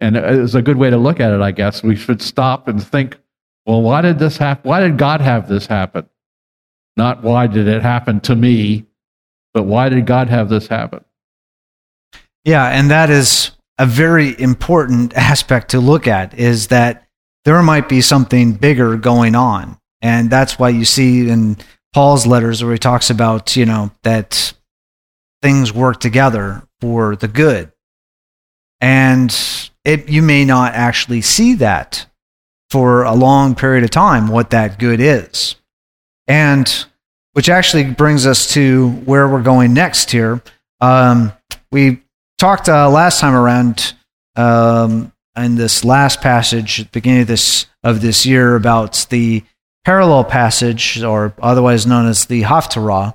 and 0.00 0.16
it's 0.16 0.54
a 0.54 0.62
good 0.62 0.76
way 0.76 0.90
to 0.90 0.96
look 0.96 1.18
at 1.18 1.32
it, 1.32 1.40
I 1.40 1.50
guess. 1.50 1.82
We 1.82 1.96
should 1.96 2.22
stop 2.22 2.68
and 2.68 2.84
think, 2.84 3.18
well, 3.66 3.82
why 3.82 4.02
did 4.02 4.18
this 4.18 4.36
happen? 4.36 4.68
Why 4.68 4.80
did 4.80 4.98
God 4.98 5.20
have 5.20 5.48
this 5.48 5.66
happen? 5.66 6.08
Not 6.96 7.22
why 7.22 7.46
did 7.46 7.66
it 7.66 7.82
happen 7.82 8.20
to 8.20 8.36
me, 8.36 8.86
but 9.52 9.64
why 9.64 9.88
did 9.88 10.06
God 10.06 10.28
have 10.28 10.48
this 10.48 10.68
happen? 10.68 11.04
Yeah, 12.44 12.66
and 12.66 12.90
that 12.90 13.10
is 13.10 13.52
a 13.78 13.86
very 13.86 14.38
important 14.38 15.14
aspect 15.16 15.70
to 15.70 15.80
look 15.80 16.06
at 16.06 16.34
is 16.38 16.68
that 16.68 17.06
there 17.44 17.62
might 17.62 17.88
be 17.88 18.00
something 18.00 18.52
bigger 18.52 18.96
going 18.96 19.34
on. 19.34 19.78
And 20.00 20.30
that's 20.30 20.58
why 20.58 20.68
you 20.68 20.84
see 20.84 21.28
in 21.28 21.56
Paul's 21.92 22.26
letters 22.26 22.62
where 22.62 22.72
he 22.72 22.78
talks 22.78 23.10
about, 23.10 23.56
you 23.56 23.64
know, 23.64 23.90
that 24.02 24.52
things 25.42 25.72
work 25.72 26.00
together 26.00 26.62
for 26.80 27.16
the 27.16 27.28
good. 27.28 27.72
And 28.80 29.34
it, 29.84 30.08
you 30.08 30.20
may 30.20 30.44
not 30.44 30.74
actually 30.74 31.22
see 31.22 31.54
that 31.54 32.06
for 32.74 33.04
a 33.04 33.14
long 33.14 33.54
period 33.54 33.84
of 33.84 33.90
time, 33.90 34.26
what 34.26 34.50
that 34.50 34.80
good 34.80 34.98
is. 34.98 35.54
And 36.26 36.84
which 37.30 37.48
actually 37.48 37.84
brings 37.84 38.26
us 38.26 38.52
to 38.54 38.90
where 39.04 39.28
we're 39.28 39.42
going 39.42 39.72
next 39.72 40.10
here. 40.10 40.42
Um, 40.80 41.32
we 41.70 42.02
talked 42.36 42.68
uh, 42.68 42.90
last 42.90 43.20
time 43.20 43.36
around 43.36 43.94
um, 44.34 45.12
in 45.36 45.54
this 45.54 45.84
last 45.84 46.20
passage 46.20 46.80
at 46.80 46.86
the 46.86 46.98
beginning 46.98 47.20
of 47.20 47.28
this 47.28 47.66
of 47.84 48.00
this 48.00 48.26
year 48.26 48.56
about 48.56 49.06
the 49.08 49.44
parallel 49.84 50.24
passage, 50.24 51.00
or 51.00 51.32
otherwise 51.40 51.86
known 51.86 52.08
as 52.08 52.24
the 52.26 52.42
Haftarah, 52.42 53.14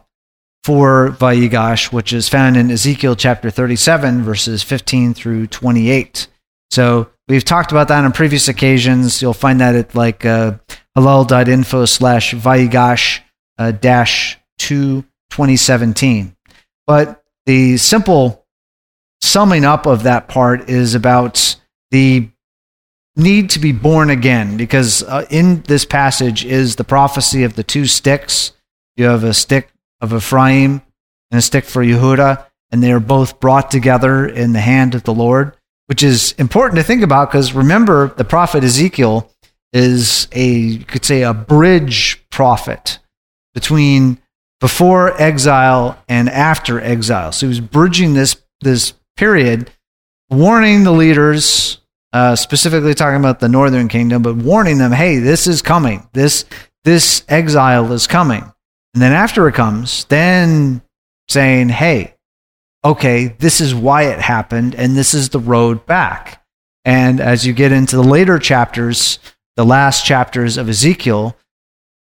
for 0.63 1.09
Vayigash, 1.19 1.91
which 1.91 2.13
is 2.13 2.29
found 2.29 2.55
in 2.55 2.71
Ezekiel 2.71 3.17
chapter 3.17 3.49
37, 3.49 4.23
verses 4.23 4.63
15 4.63 5.13
through 5.13 5.47
28. 5.47 6.27
So 6.71 7.09
we've 7.29 7.45
talked 7.45 7.71
about 7.71 7.87
that 7.87 8.03
on 8.03 8.11
previous 8.11 8.47
occasions. 8.47 9.21
You'll 9.21 9.33
find 9.33 9.61
that 9.61 9.75
at 9.75 9.95
like 9.95 10.25
uh, 10.25 10.57
hallel.info 10.97 11.85
slash 11.85 12.33
Vayigash 12.33 13.21
uh, 13.57 13.71
dash 13.71 14.37
2 14.57 15.03
2017. 15.29 16.35
But 16.87 17.23
the 17.45 17.77
simple 17.77 18.45
summing 19.21 19.63
up 19.63 19.85
of 19.85 20.03
that 20.03 20.27
part 20.27 20.69
is 20.69 20.95
about 20.95 21.55
the 21.91 22.29
need 23.15 23.49
to 23.51 23.59
be 23.59 23.71
born 23.71 24.09
again 24.09 24.57
because 24.57 25.03
uh, 25.03 25.25
in 25.29 25.61
this 25.63 25.85
passage 25.85 26.45
is 26.45 26.75
the 26.75 26.83
prophecy 26.83 27.43
of 27.43 27.55
the 27.55 27.63
two 27.63 27.85
sticks. 27.85 28.53
You 28.95 29.05
have 29.05 29.23
a 29.23 29.33
stick 29.33 29.69
of 30.01 30.13
Ephraim 30.13 30.81
and 31.31 31.39
a 31.39 31.41
stick 31.41 31.65
for 31.65 31.83
Yehuda, 31.83 32.45
and 32.71 32.81
they 32.81 32.91
are 32.91 32.99
both 32.99 33.39
brought 33.39 33.69
together 33.69 34.25
in 34.25 34.53
the 34.53 34.61
hand 34.61 34.95
of 34.95 35.03
the 35.03 35.13
Lord, 35.13 35.55
which 35.89 36.03
is 36.03 36.33
important 36.33 36.77
to 36.77 36.83
think 36.83 37.01
about 37.01 37.31
because 37.31 37.51
remember, 37.51 38.09
the 38.09 38.23
prophet 38.23 38.63
Ezekiel 38.63 39.27
is 39.73 40.27
a, 40.31 40.47
you 40.47 40.85
could 40.85 41.03
say, 41.03 41.23
a 41.23 41.33
bridge 41.33 42.23
prophet 42.29 42.99
between 43.55 44.19
before 44.59 45.19
exile 45.19 45.97
and 46.07 46.29
after 46.29 46.79
exile. 46.79 47.31
So 47.31 47.47
he 47.47 47.49
was 47.49 47.59
bridging 47.59 48.13
this, 48.13 48.39
this 48.61 48.93
period, 49.17 49.71
warning 50.29 50.83
the 50.83 50.91
leaders, 50.91 51.79
uh, 52.13 52.35
specifically 52.35 52.93
talking 52.93 53.19
about 53.19 53.39
the 53.39 53.49
northern 53.49 53.87
kingdom, 53.87 54.21
but 54.21 54.35
warning 54.35 54.77
them, 54.77 54.91
hey, 54.91 55.17
this 55.17 55.47
is 55.47 55.63
coming. 55.63 56.07
This, 56.13 56.45
this 56.83 57.23
exile 57.27 57.91
is 57.93 58.05
coming. 58.05 58.43
And 58.93 59.01
then 59.01 59.11
after 59.11 59.47
it 59.47 59.53
comes, 59.53 60.05
then 60.05 60.83
saying, 61.29 61.69
hey, 61.69 62.13
okay, 62.83 63.35
this 63.39 63.61
is 63.61 63.75
why 63.75 64.03
it 64.03 64.19
happened, 64.19 64.75
and 64.75 64.95
this 64.95 65.13
is 65.13 65.29
the 65.29 65.39
road 65.39 65.85
back. 65.85 66.43
And 66.85 67.19
as 67.19 67.45
you 67.45 67.53
get 67.53 67.71
into 67.71 67.95
the 67.95 68.03
later 68.03 68.39
chapters, 68.39 69.19
the 69.55 69.65
last 69.65 70.05
chapters 70.05 70.57
of 70.57 70.69
Ezekiel, 70.69 71.35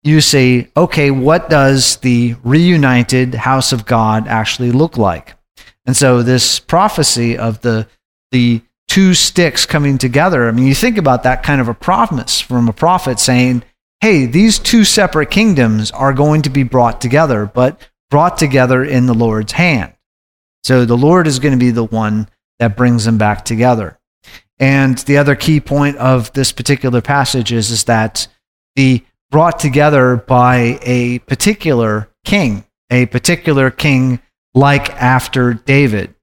you 0.04 0.20
say, 0.20 0.68
okay, 0.76 1.10
what 1.10 1.48
does 1.48 1.96
the 1.96 2.34
reunited 2.42 3.34
house 3.34 3.72
of 3.72 3.86
God 3.86 4.26
actually 4.26 4.72
look 4.72 4.96
like? 4.96 5.34
And 5.86 5.96
so 5.96 6.22
this 6.22 6.60
prophecy 6.60 7.36
of 7.36 7.60
the 7.60 7.86
the 8.30 8.62
two 8.88 9.14
sticks 9.14 9.66
coming 9.66 9.98
together, 9.98 10.48
I 10.48 10.52
mean, 10.52 10.66
you 10.66 10.74
think 10.74 10.96
about 10.96 11.22
that 11.22 11.42
kind 11.42 11.60
of 11.60 11.68
a 11.68 11.74
promise 11.74 12.40
from 12.40 12.68
a 12.68 12.72
prophet 12.72 13.18
saying, 13.18 13.62
hey, 14.00 14.26
these 14.26 14.58
two 14.58 14.84
separate 14.84 15.30
kingdoms 15.30 15.90
are 15.90 16.12
going 16.12 16.42
to 16.42 16.50
be 16.50 16.62
brought 16.62 17.00
together, 17.00 17.46
but 17.46 17.88
brought 18.10 18.36
together 18.36 18.84
in 18.84 19.06
the 19.06 19.14
Lord's 19.14 19.52
hand. 19.52 19.92
So 20.64 20.84
the 20.84 20.96
Lord 20.96 21.26
is 21.26 21.38
going 21.38 21.52
to 21.52 21.64
be 21.64 21.70
the 21.70 21.84
one 21.84 22.28
that 22.58 22.76
brings 22.76 23.04
them 23.04 23.18
back 23.18 23.44
together. 23.44 23.98
And 24.58 24.96
the 24.98 25.18
other 25.18 25.34
key 25.34 25.60
point 25.60 25.96
of 25.96 26.32
this 26.32 26.52
particular 26.52 27.00
passage 27.00 27.52
is, 27.52 27.70
is 27.70 27.84
that 27.84 28.28
the 28.76 29.04
brought 29.30 29.58
together 29.58 30.16
by 30.16 30.78
a 30.82 31.18
particular 31.20 32.08
king, 32.24 32.64
a 32.90 33.06
particular 33.06 33.70
king 33.70 34.20
like 34.54 34.90
after 34.90 35.54
David. 35.54 36.14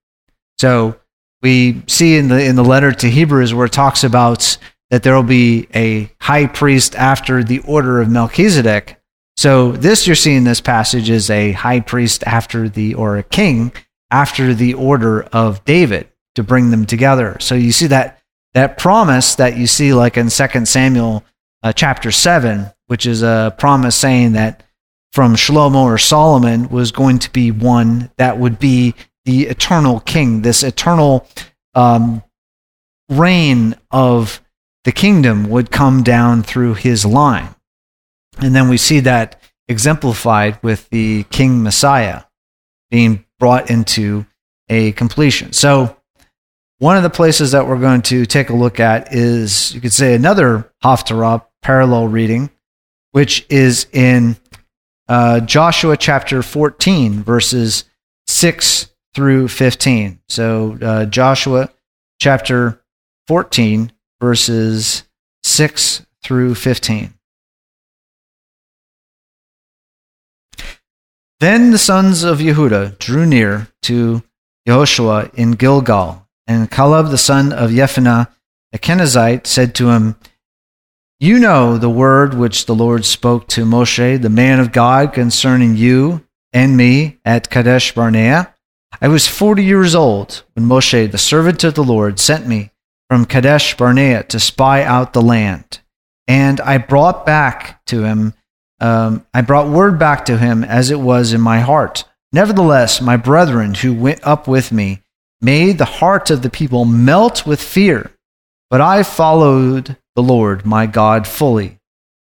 So 0.59 0.99
we 1.41 1.81
see 1.87 2.17
in 2.17 2.29
the 2.29 2.43
in 2.43 2.55
the 2.55 2.63
letter 2.63 2.91
to 2.91 3.09
Hebrews 3.09 3.53
where 3.53 3.65
it 3.65 3.73
talks 3.73 4.03
about 4.03 4.57
that 4.89 5.03
there 5.03 5.15
will 5.15 5.23
be 5.23 5.67
a 5.73 6.11
high 6.21 6.47
priest 6.47 6.95
after 6.95 7.43
the 7.43 7.59
order 7.59 7.99
of 7.99 8.09
Melchizedek. 8.09 8.97
So 9.37 9.71
this 9.71 10.05
you're 10.05 10.15
seeing 10.15 10.43
this 10.43 10.61
passage 10.61 11.09
is 11.09 11.29
a 11.29 11.53
high 11.53 11.79
priest 11.79 12.23
after 12.25 12.69
the 12.69 12.93
or 12.93 13.17
a 13.17 13.23
king 13.23 13.71
after 14.11 14.53
the 14.53 14.73
order 14.73 15.23
of 15.23 15.63
David 15.65 16.09
to 16.35 16.43
bring 16.43 16.71
them 16.71 16.85
together. 16.85 17.37
So 17.39 17.55
you 17.55 17.71
see 17.71 17.87
that 17.87 18.21
that 18.53 18.77
promise 18.77 19.35
that 19.35 19.57
you 19.57 19.67
see 19.67 19.93
like 19.93 20.17
in 20.17 20.29
2 20.29 20.65
Samuel 20.65 21.23
uh, 21.61 21.71
chapter 21.73 22.11
7, 22.11 22.71
which 22.87 23.05
is 23.05 23.21
a 23.21 23.53
promise 23.57 23.95
saying 23.95 24.33
that 24.33 24.63
from 25.11 25.35
Shlomo 25.35 25.83
or 25.83 25.97
Solomon 25.97 26.69
was 26.69 26.91
going 26.91 27.19
to 27.19 27.31
be 27.31 27.51
one 27.51 28.09
that 28.17 28.37
would 28.37 28.59
be 28.59 28.95
the 29.25 29.43
eternal 29.43 29.99
king, 29.99 30.41
this 30.41 30.63
eternal 30.63 31.27
um, 31.75 32.23
reign 33.09 33.75
of 33.91 34.41
the 34.83 34.91
kingdom 34.91 35.49
would 35.49 35.71
come 35.71 36.03
down 36.03 36.41
through 36.41 36.75
his 36.75 37.05
line. 37.05 37.53
And 38.39 38.55
then 38.55 38.69
we 38.69 38.77
see 38.77 39.01
that 39.01 39.41
exemplified 39.67 40.61
with 40.63 40.89
the 40.89 41.23
King 41.25 41.61
Messiah 41.61 42.23
being 42.89 43.25
brought 43.39 43.71
into 43.71 44.25
a 44.69 44.91
completion. 44.91 45.53
So, 45.53 45.95
one 46.77 46.95
of 46.95 47.03
the 47.03 47.09
places 47.09 47.51
that 47.51 47.67
we're 47.67 47.79
going 47.79 48.03
to 48.03 48.25
take 48.25 48.49
a 48.49 48.55
look 48.55 48.79
at 48.79 49.13
is, 49.13 49.73
you 49.73 49.81
could 49.81 49.91
say, 49.91 50.13
another 50.13 50.71
Haftarah 50.83 51.45
parallel 51.61 52.07
reading, 52.07 52.49
which 53.11 53.45
is 53.49 53.87
in 53.91 54.37
uh, 55.09 55.41
Joshua 55.41 55.97
chapter 55.97 56.41
14, 56.41 57.23
verses 57.23 57.83
6 58.27 58.89
through 59.13 59.49
15. 59.49 60.19
So, 60.29 60.77
uh, 60.81 61.05
Joshua 61.05 61.69
chapter 62.19 62.81
14, 63.27 63.91
verses 64.21 65.03
6 65.43 66.05
through 66.23 66.55
15. 66.55 67.13
Then 71.39 71.71
the 71.71 71.77
sons 71.77 72.23
of 72.23 72.39
Yehuda 72.39 72.99
drew 72.99 73.25
near 73.25 73.69
to 73.83 74.23
Yehoshua 74.67 75.33
in 75.35 75.51
Gilgal, 75.51 76.27
and 76.45 76.69
Caleb 76.69 77.09
the 77.09 77.17
son 77.17 77.53
of 77.53 77.71
Jephunneh, 77.71 78.27
a 78.73 78.77
Kenizzite, 78.77 79.47
said 79.47 79.73
to 79.75 79.89
him, 79.89 80.15
you 81.21 81.37
know 81.37 81.77
the 81.77 81.89
word 81.89 82.33
which 82.33 82.65
the 82.65 82.73
Lord 82.73 83.03
spoke 83.03 83.49
to 83.49 83.65
Moshe, 83.65 84.21
the 84.21 84.29
man 84.29 84.61
of 84.61 84.71
God, 84.71 85.11
concerning 85.11 85.75
you 85.75 86.25
and 86.53 86.77
me 86.77 87.19
at 87.25 87.49
Kadesh 87.49 87.93
Barnea. 87.93 88.55
I 89.01 89.09
was 89.09 89.27
40 89.27 89.61
years 89.61 89.93
old 89.95 90.43
when 90.53 90.65
Moshe, 90.65 91.11
the 91.11 91.17
servant 91.17 91.65
of 91.65 91.73
the 91.73 91.83
Lord, 91.83 92.21
sent 92.21 92.47
me 92.47 92.71
from 93.09 93.25
Kadesh 93.25 93.75
Barnea 93.75 94.23
to 94.23 94.39
spy 94.39 94.81
out 94.81 95.11
the 95.11 95.21
land. 95.21 95.81
And 96.25 96.61
I 96.61 96.77
brought 96.77 97.25
back 97.25 97.85
to 97.87 98.03
him, 98.03 98.33
um, 98.79 99.25
I 99.33 99.41
brought 99.41 99.69
word 99.69 99.99
back 99.99 100.25
to 100.25 100.37
him 100.37 100.63
as 100.63 100.91
it 100.91 100.99
was 100.99 101.33
in 101.33 101.41
my 101.41 101.59
heart. 101.59 102.05
Nevertheless, 102.31 103.01
my 103.01 103.17
brethren 103.17 103.73
who 103.73 103.93
went 103.93 104.25
up 104.25 104.47
with 104.47 104.71
me 104.71 105.01
made 105.41 105.77
the 105.77 105.85
heart 105.85 106.29
of 106.29 106.41
the 106.41 106.49
people 106.49 106.85
melt 106.85 107.45
with 107.45 107.61
fear. 107.61 108.11
But 108.69 108.81
I 108.81 109.03
followed 109.03 109.97
the 110.15 110.23
Lord 110.23 110.65
my 110.65 110.85
God 110.85 111.27
fully. 111.27 111.79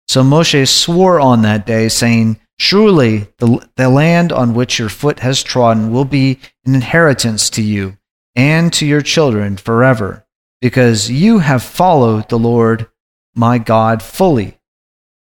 So 0.07 0.23
Moshe 0.23 0.67
swore 0.67 1.19
on 1.19 1.41
that 1.41 1.65
day, 1.65 1.89
saying, 1.89 2.39
Surely 2.59 3.27
the, 3.37 3.67
the 3.75 3.89
land 3.89 4.31
on 4.31 4.53
which 4.53 4.79
your 4.79 4.89
foot 4.89 5.19
has 5.19 5.43
trodden 5.43 5.91
will 5.91 6.05
be 6.05 6.39
an 6.65 6.73
inheritance 6.73 7.49
to 7.51 7.61
you 7.61 7.97
and 8.35 8.71
to 8.73 8.85
your 8.85 9.01
children 9.01 9.57
forever, 9.57 10.25
because 10.61 11.11
you 11.11 11.39
have 11.39 11.61
followed 11.61 12.29
the 12.29 12.39
Lord 12.39 12.87
my 13.35 13.57
God 13.57 14.01
fully. 14.01 14.57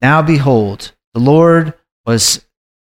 Now 0.01 0.21
behold, 0.21 0.93
the 1.13 1.19
Lord 1.19 1.73
was 2.05 2.45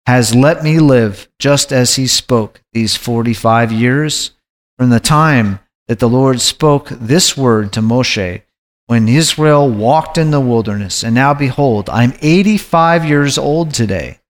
has 0.06 0.34
let 0.34 0.64
me 0.64 0.78
live 0.78 1.28
just 1.38 1.70
as 1.70 1.96
he 1.96 2.06
spoke 2.06 2.62
these 2.72 2.96
45 2.96 3.70
years 3.70 4.30
from 4.78 4.88
the 4.88 5.00
time 5.00 5.58
that 5.86 5.98
the 5.98 6.08
Lord 6.08 6.40
spoke 6.40 6.88
this 6.88 7.36
word 7.36 7.74
to 7.74 7.80
Moshe 7.80 8.42
when 8.86 9.06
Israel 9.06 9.68
walked 9.68 10.16
in 10.16 10.30
the 10.30 10.40
wilderness. 10.40 11.04
And 11.04 11.14
now 11.14 11.34
behold, 11.34 11.90
I'm 11.90 12.14
85 12.22 13.04
years 13.04 13.36
old 13.36 13.74
today. 13.74 14.20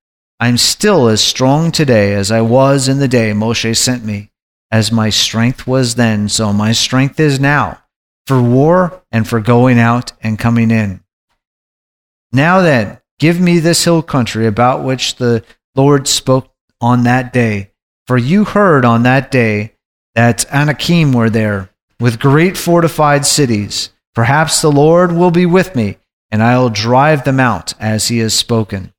I'm 0.41 0.57
still 0.57 1.07
as 1.07 1.22
strong 1.22 1.70
today 1.70 2.14
as 2.14 2.32
I 2.32 2.41
was 2.41 2.89
in 2.89 2.99
the 2.99 3.07
day 3.07 3.30
Moshe 3.30 3.76
sent 3.76 4.05
me. 4.05 4.30
As 4.70 4.93
my 4.93 5.11
strength 5.11 5.66
was 5.66 5.95
then, 5.95 6.28
so 6.28 6.53
my 6.53 6.72
strength 6.72 7.18
is 7.20 7.41
now, 7.41 7.82
for 8.26 8.43
war 8.43 9.03
and 9.11 9.26
for 9.26 9.41
going 9.41 9.78
out 9.78 10.12
and 10.22 10.39
coming 10.39 10.70
in. 10.70 11.03
Now 12.32 12.61
then, 12.61 12.99
give 13.19 13.41
me 13.41 13.59
this 13.59 13.85
hill 13.85 14.03
country 14.03 14.47
about 14.47 14.85
which 14.85 15.16
the 15.16 15.45
Lord 15.75 16.09
spoke 16.09 16.53
on 16.81 17.05
that 17.05 17.33
day. 17.33 17.71
For 18.07 18.16
you 18.16 18.45
heard 18.45 18.85
on 18.85 19.03
that 19.03 19.31
day 19.31 19.75
that 20.14 20.51
Anakim 20.53 21.12
were 21.12 21.31
there, 21.31 21.71
with 22.01 22.19
great 22.19 22.57
fortified 22.57 23.27
cities. 23.27 23.91
Perhaps 24.14 24.62
the 24.62 24.73
Lord 24.73 25.12
will 25.12 25.31
be 25.31 25.47
with 25.47 25.77
me, 25.77 25.99
and 26.31 26.43
I'll 26.43 26.71
drive 26.71 27.25
them 27.25 27.39
out 27.39 27.75
as 27.79 28.09
he 28.09 28.19
has 28.19 28.35
spoken. 28.35 28.93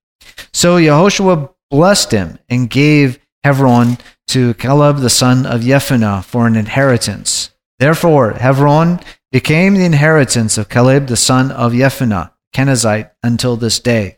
So 0.53 0.77
Yehoshua 0.77 1.53
blessed 1.69 2.11
him 2.11 2.39
and 2.49 2.69
gave 2.69 3.19
Hebron 3.43 3.97
to 4.27 4.53
Caleb 4.55 4.99
the 4.99 5.09
son 5.09 5.45
of 5.45 5.61
Jephunneh 5.61 6.23
for 6.23 6.45
an 6.47 6.55
inheritance. 6.55 7.51
Therefore, 7.79 8.31
Hebron 8.31 8.99
became 9.31 9.75
the 9.75 9.85
inheritance 9.85 10.57
of 10.57 10.69
Caleb 10.69 11.07
the 11.07 11.17
son 11.17 11.51
of 11.51 11.73
Jephunneh, 11.73 12.31
Kenizzite, 12.53 13.11
until 13.23 13.55
this 13.55 13.79
day, 13.79 14.17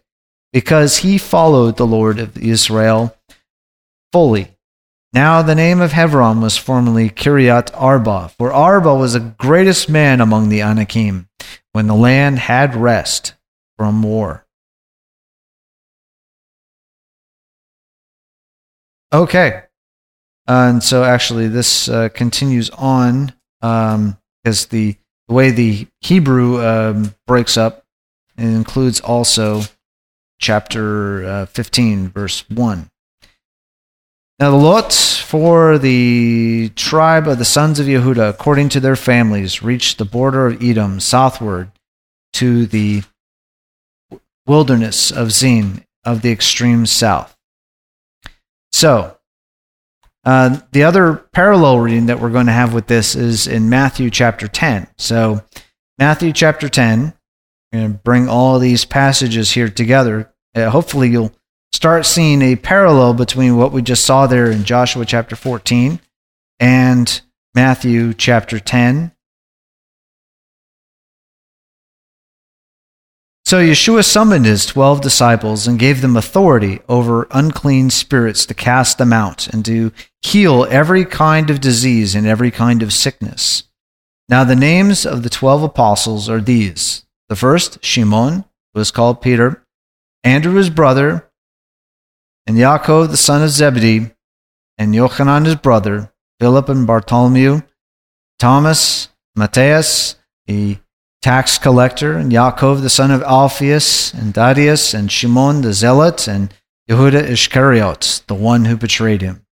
because 0.54 0.98
he 0.98 1.18
followed 1.18 1.78
the 1.78 1.88
Lord 1.88 2.20
of 2.20 2.38
Israel 2.38 3.16
fully. 4.12 4.58
Now 5.14 5.42
the 5.42 5.56
name 5.56 5.82
of 5.82 5.92
Hebron 5.92 6.40
was 6.40 6.58
formerly 6.58 7.10
Kiriath 7.10 7.70
Arba, 7.74 8.32
for 8.38 8.54
Arba 8.54 8.96
was 8.96 9.14
the 9.14 9.20
greatest 9.20 9.90
man 9.90 10.22
among 10.22 10.50
the 10.50 10.62
Anakim, 10.62 11.28
when 11.74 11.88
the 11.88 11.96
land 11.96 12.40
had 12.40 12.76
rest 12.76 13.34
from 13.78 14.04
war. 14.04 14.46
Okay. 19.14 19.64
Uh, 20.48 20.70
and 20.70 20.84
so 20.84 21.04
actually, 21.04 21.48
this 21.48 21.90
uh, 21.90 22.10
continues 22.10 22.70
on 22.72 23.34
because 23.62 23.96
um, 23.96 24.18
the, 24.70 24.96
the 25.28 25.34
way 25.34 25.52
the 25.52 25.88
Hebrew 26.02 26.66
um, 26.66 27.14
breaks 27.28 27.58
up 27.58 27.81
it 28.44 28.56
includes 28.56 29.00
also 29.00 29.64
chapter 30.40 31.24
uh, 31.26 31.46
15, 31.46 32.10
verse 32.10 32.50
1. 32.50 32.90
Now, 34.40 34.50
the 34.50 34.58
lot 34.58 34.92
for 34.92 35.78
the 35.78 36.72
tribe 36.76 37.28
of 37.28 37.38
the 37.38 37.46
sons 37.46 37.80
of 37.80 37.86
Yehuda, 37.86 38.28
according 38.28 38.70
to 38.70 38.80
their 38.80 38.96
families, 38.96 39.62
reached 39.62 40.00
the 40.00 40.06
border 40.06 40.48
of 40.48 40.64
Edom 40.64 41.00
southward 41.00 41.72
to 42.34 42.66
the 42.66 43.04
wilderness 44.48 45.12
of 45.12 45.32
Zin 45.32 45.86
of 46.04 46.24
the 46.24 46.32
extreme 46.32 46.88
south. 46.88 47.38
So, 48.72 49.18
uh, 50.24 50.60
the 50.72 50.84
other 50.84 51.14
parallel 51.34 51.80
reading 51.80 52.08
that 52.08 52.20
we're 52.20 52.32
going 52.32 52.48
to 52.48 52.52
have 52.52 52.74
with 52.74 52.88
this 52.88 53.16
is 53.16 53.48
in 53.48 53.70
Matthew 53.70 54.10
chapter 54.10 54.48
10. 54.48 54.88
So, 54.98 55.44
Matthew 56.00 56.34
chapter 56.34 56.68
10, 56.68 57.14
To 57.74 57.90
bring 57.90 58.28
all 58.28 58.60
these 58.60 58.84
passages 58.84 59.52
here 59.52 59.70
together. 59.70 60.34
Uh, 60.54 60.70
hopefully, 60.70 61.10
you'll 61.10 61.32
start 61.72 62.06
seeing 62.06 62.42
a 62.42 62.58
parallel 62.58 63.14
between 63.14 63.56
what 63.56 63.72
we 63.72 63.82
just 63.82 64.06
saw 64.06 64.28
there 64.28 64.52
in 64.52 64.66
Joshua 64.66 65.06
chapter 65.06 65.36
14 65.36 66.00
and 66.60 67.22
Matthew 67.56 68.14
chapter 68.14 68.60
10. 68.60 69.14
So 73.52 73.58
Yeshua 73.58 74.06
summoned 74.06 74.46
his 74.46 74.66
twelve 74.66 75.02
disciples 75.02 75.68
and 75.68 75.78
gave 75.78 76.00
them 76.00 76.16
authority 76.16 76.80
over 76.88 77.28
unclean 77.32 77.90
spirits 77.90 78.46
to 78.46 78.54
cast 78.54 78.98
them 78.98 79.12
out 79.12 79.48
and 79.48 79.66
to 79.66 79.92
heal 80.22 80.66
every 80.70 81.04
kind 81.04 81.50
of 81.50 81.60
disease 81.60 82.16
and 82.16 82.26
every 82.26 82.50
kind 82.50 82.82
of 82.82 82.94
sickness. 82.94 83.64
Now, 84.30 84.46
the 84.46 84.56
names 84.56 85.06
of 85.06 85.24
the 85.24 85.30
twelve 85.30 85.64
apostles 85.64 86.30
are 86.30 86.40
these 86.40 87.06
the 87.32 87.38
first, 87.38 87.82
Shimon, 87.82 88.44
was 88.74 88.92
called 88.92 89.22
Peter, 89.22 89.66
Andrew 90.22 90.56
his 90.56 90.70
brother, 90.70 91.32
and 92.46 92.58
Yaakov 92.58 93.10
the 93.10 93.16
son 93.16 93.42
of 93.42 93.52
Zebedee, 93.52 94.12
and 94.78 94.94
Yochanan 94.94 95.46
his 95.46 95.56
brother, 95.56 96.12
Philip 96.42 96.68
and 96.68 96.86
Bartholomew, 96.86 97.62
Thomas, 98.38 99.08
Matthias, 99.34 100.18
the 100.46 100.80
tax 101.22 101.58
collector, 101.58 102.18
and 102.18 102.34
Yaakov 102.34 102.82
the 102.82 102.90
son 102.90 103.12
of 103.12 103.24
Alphaeus, 103.24 104.14
and 104.14 104.36
Thaddeus, 104.36 104.94
and 104.94 105.10
Shimon 105.10 105.62
the 105.62 105.72
zealot, 105.72 106.28
and 106.28 106.54
Yehuda 106.90 107.30
Iscariot, 107.30 108.24
the 108.28 108.36
one 108.36 108.66
who 108.66 108.76
betrayed 108.76 109.22
him. 109.22 109.46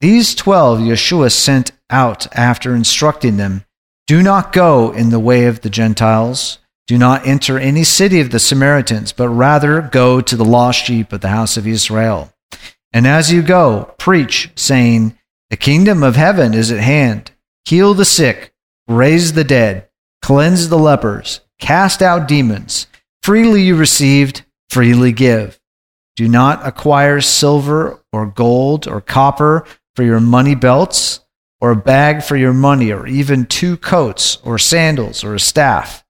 These 0.00 0.34
twelve 0.34 0.80
Yeshua 0.80 1.30
sent 1.30 1.70
out 1.88 2.26
after 2.36 2.74
instructing 2.74 3.36
them 3.36 3.64
Do 4.08 4.24
not 4.24 4.52
go 4.52 4.90
in 4.90 5.10
the 5.10 5.20
way 5.20 5.46
of 5.46 5.60
the 5.60 5.70
Gentiles, 5.70 6.58
do 6.86 6.98
not 6.98 7.26
enter 7.26 7.58
any 7.58 7.84
city 7.84 8.20
of 8.20 8.30
the 8.30 8.38
Samaritans, 8.38 9.12
but 9.12 9.28
rather 9.28 9.80
go 9.80 10.20
to 10.20 10.36
the 10.36 10.44
lost 10.44 10.84
sheep 10.84 11.12
of 11.12 11.20
the 11.20 11.28
house 11.28 11.56
of 11.56 11.66
Israel. 11.66 12.32
And 12.92 13.06
as 13.06 13.32
you 13.32 13.42
go, 13.42 13.94
preach, 13.98 14.50
saying, 14.56 15.16
The 15.50 15.56
kingdom 15.56 16.02
of 16.02 16.16
heaven 16.16 16.54
is 16.54 16.70
at 16.70 16.80
hand. 16.80 17.30
Heal 17.64 17.94
the 17.94 18.04
sick, 18.04 18.52
raise 18.88 19.32
the 19.32 19.44
dead, 19.44 19.88
cleanse 20.20 20.68
the 20.68 20.78
lepers, 20.78 21.40
cast 21.58 22.02
out 22.02 22.28
demons. 22.28 22.86
Freely 23.22 23.62
you 23.62 23.76
received, 23.76 24.44
freely 24.68 25.12
give. 25.12 25.60
Do 26.16 26.28
not 26.28 26.66
acquire 26.66 27.20
silver 27.20 28.04
or 28.12 28.26
gold 28.26 28.86
or 28.86 29.00
copper 29.00 29.64
for 29.94 30.02
your 30.02 30.20
money 30.20 30.54
belts, 30.54 31.20
or 31.60 31.70
a 31.70 31.76
bag 31.76 32.22
for 32.22 32.36
your 32.36 32.52
money, 32.52 32.90
or 32.90 33.06
even 33.06 33.46
two 33.46 33.76
coats, 33.76 34.38
or 34.42 34.58
sandals, 34.58 35.22
or 35.22 35.34
a 35.34 35.40
staff, 35.40 36.01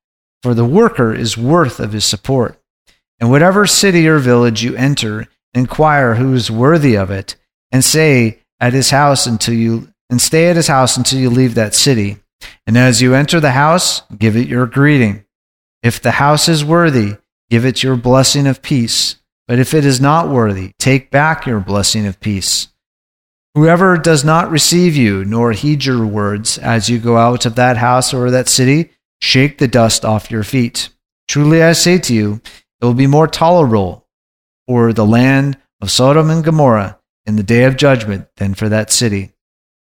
for 0.42 0.54
the 0.54 0.64
worker 0.64 1.14
is 1.14 1.38
worth 1.38 1.78
of 1.80 1.92
his 1.92 2.04
support. 2.04 2.60
And 3.20 3.30
whatever 3.30 3.66
city 3.66 4.08
or 4.08 4.18
village 4.18 4.62
you 4.62 4.74
enter, 4.74 5.28
inquire 5.54 6.16
who 6.16 6.34
is 6.34 6.50
worthy 6.50 6.96
of 6.96 7.10
it, 7.10 7.36
and 7.70 7.84
say 7.84 8.40
at 8.60 8.72
his 8.72 8.90
house 8.90 9.26
until 9.26 9.54
you 9.54 9.88
and 10.10 10.20
stay 10.20 10.50
at 10.50 10.56
his 10.56 10.68
house 10.68 10.96
until 10.96 11.18
you 11.18 11.30
leave 11.30 11.54
that 11.54 11.74
city. 11.74 12.18
And 12.66 12.76
as 12.76 13.00
you 13.00 13.14
enter 13.14 13.40
the 13.40 13.52
house, 13.52 14.02
give 14.16 14.36
it 14.36 14.46
your 14.46 14.66
greeting. 14.66 15.24
If 15.82 16.02
the 16.02 16.12
house 16.12 16.48
is 16.48 16.64
worthy, 16.64 17.16
give 17.48 17.64
it 17.64 17.82
your 17.82 17.96
blessing 17.96 18.46
of 18.46 18.60
peace. 18.60 19.16
But 19.48 19.58
if 19.58 19.72
it 19.74 19.84
is 19.84 20.00
not 20.00 20.28
worthy, 20.28 20.72
take 20.78 21.10
back 21.10 21.46
your 21.46 21.60
blessing 21.60 22.06
of 22.06 22.20
peace. 22.20 22.68
Whoever 23.54 23.96
does 23.96 24.24
not 24.24 24.50
receive 24.50 24.96
you 24.96 25.24
nor 25.24 25.52
heed 25.52 25.84
your 25.84 26.06
words 26.06 26.58
as 26.58 26.88
you 26.88 26.98
go 26.98 27.16
out 27.16 27.44
of 27.46 27.54
that 27.56 27.76
house 27.76 28.14
or 28.14 28.30
that 28.30 28.48
city, 28.48 28.90
shake 29.22 29.58
the 29.58 29.68
dust 29.68 30.04
off 30.04 30.30
your 30.30 30.42
feet. 30.42 30.90
Truly 31.28 31.62
I 31.62 31.72
say 31.72 31.98
to 31.98 32.14
you, 32.14 32.40
it 32.80 32.84
will 32.84 32.94
be 32.94 33.06
more 33.06 33.28
tolerable 33.28 34.06
for 34.66 34.92
the 34.92 35.06
land 35.06 35.56
of 35.80 35.90
Sodom 35.90 36.30
and 36.30 36.44
Gomorrah 36.44 36.98
in 37.24 37.36
the 37.36 37.42
day 37.42 37.64
of 37.64 37.76
judgment 37.76 38.26
than 38.36 38.54
for 38.54 38.68
that 38.68 38.90
city. 38.90 39.32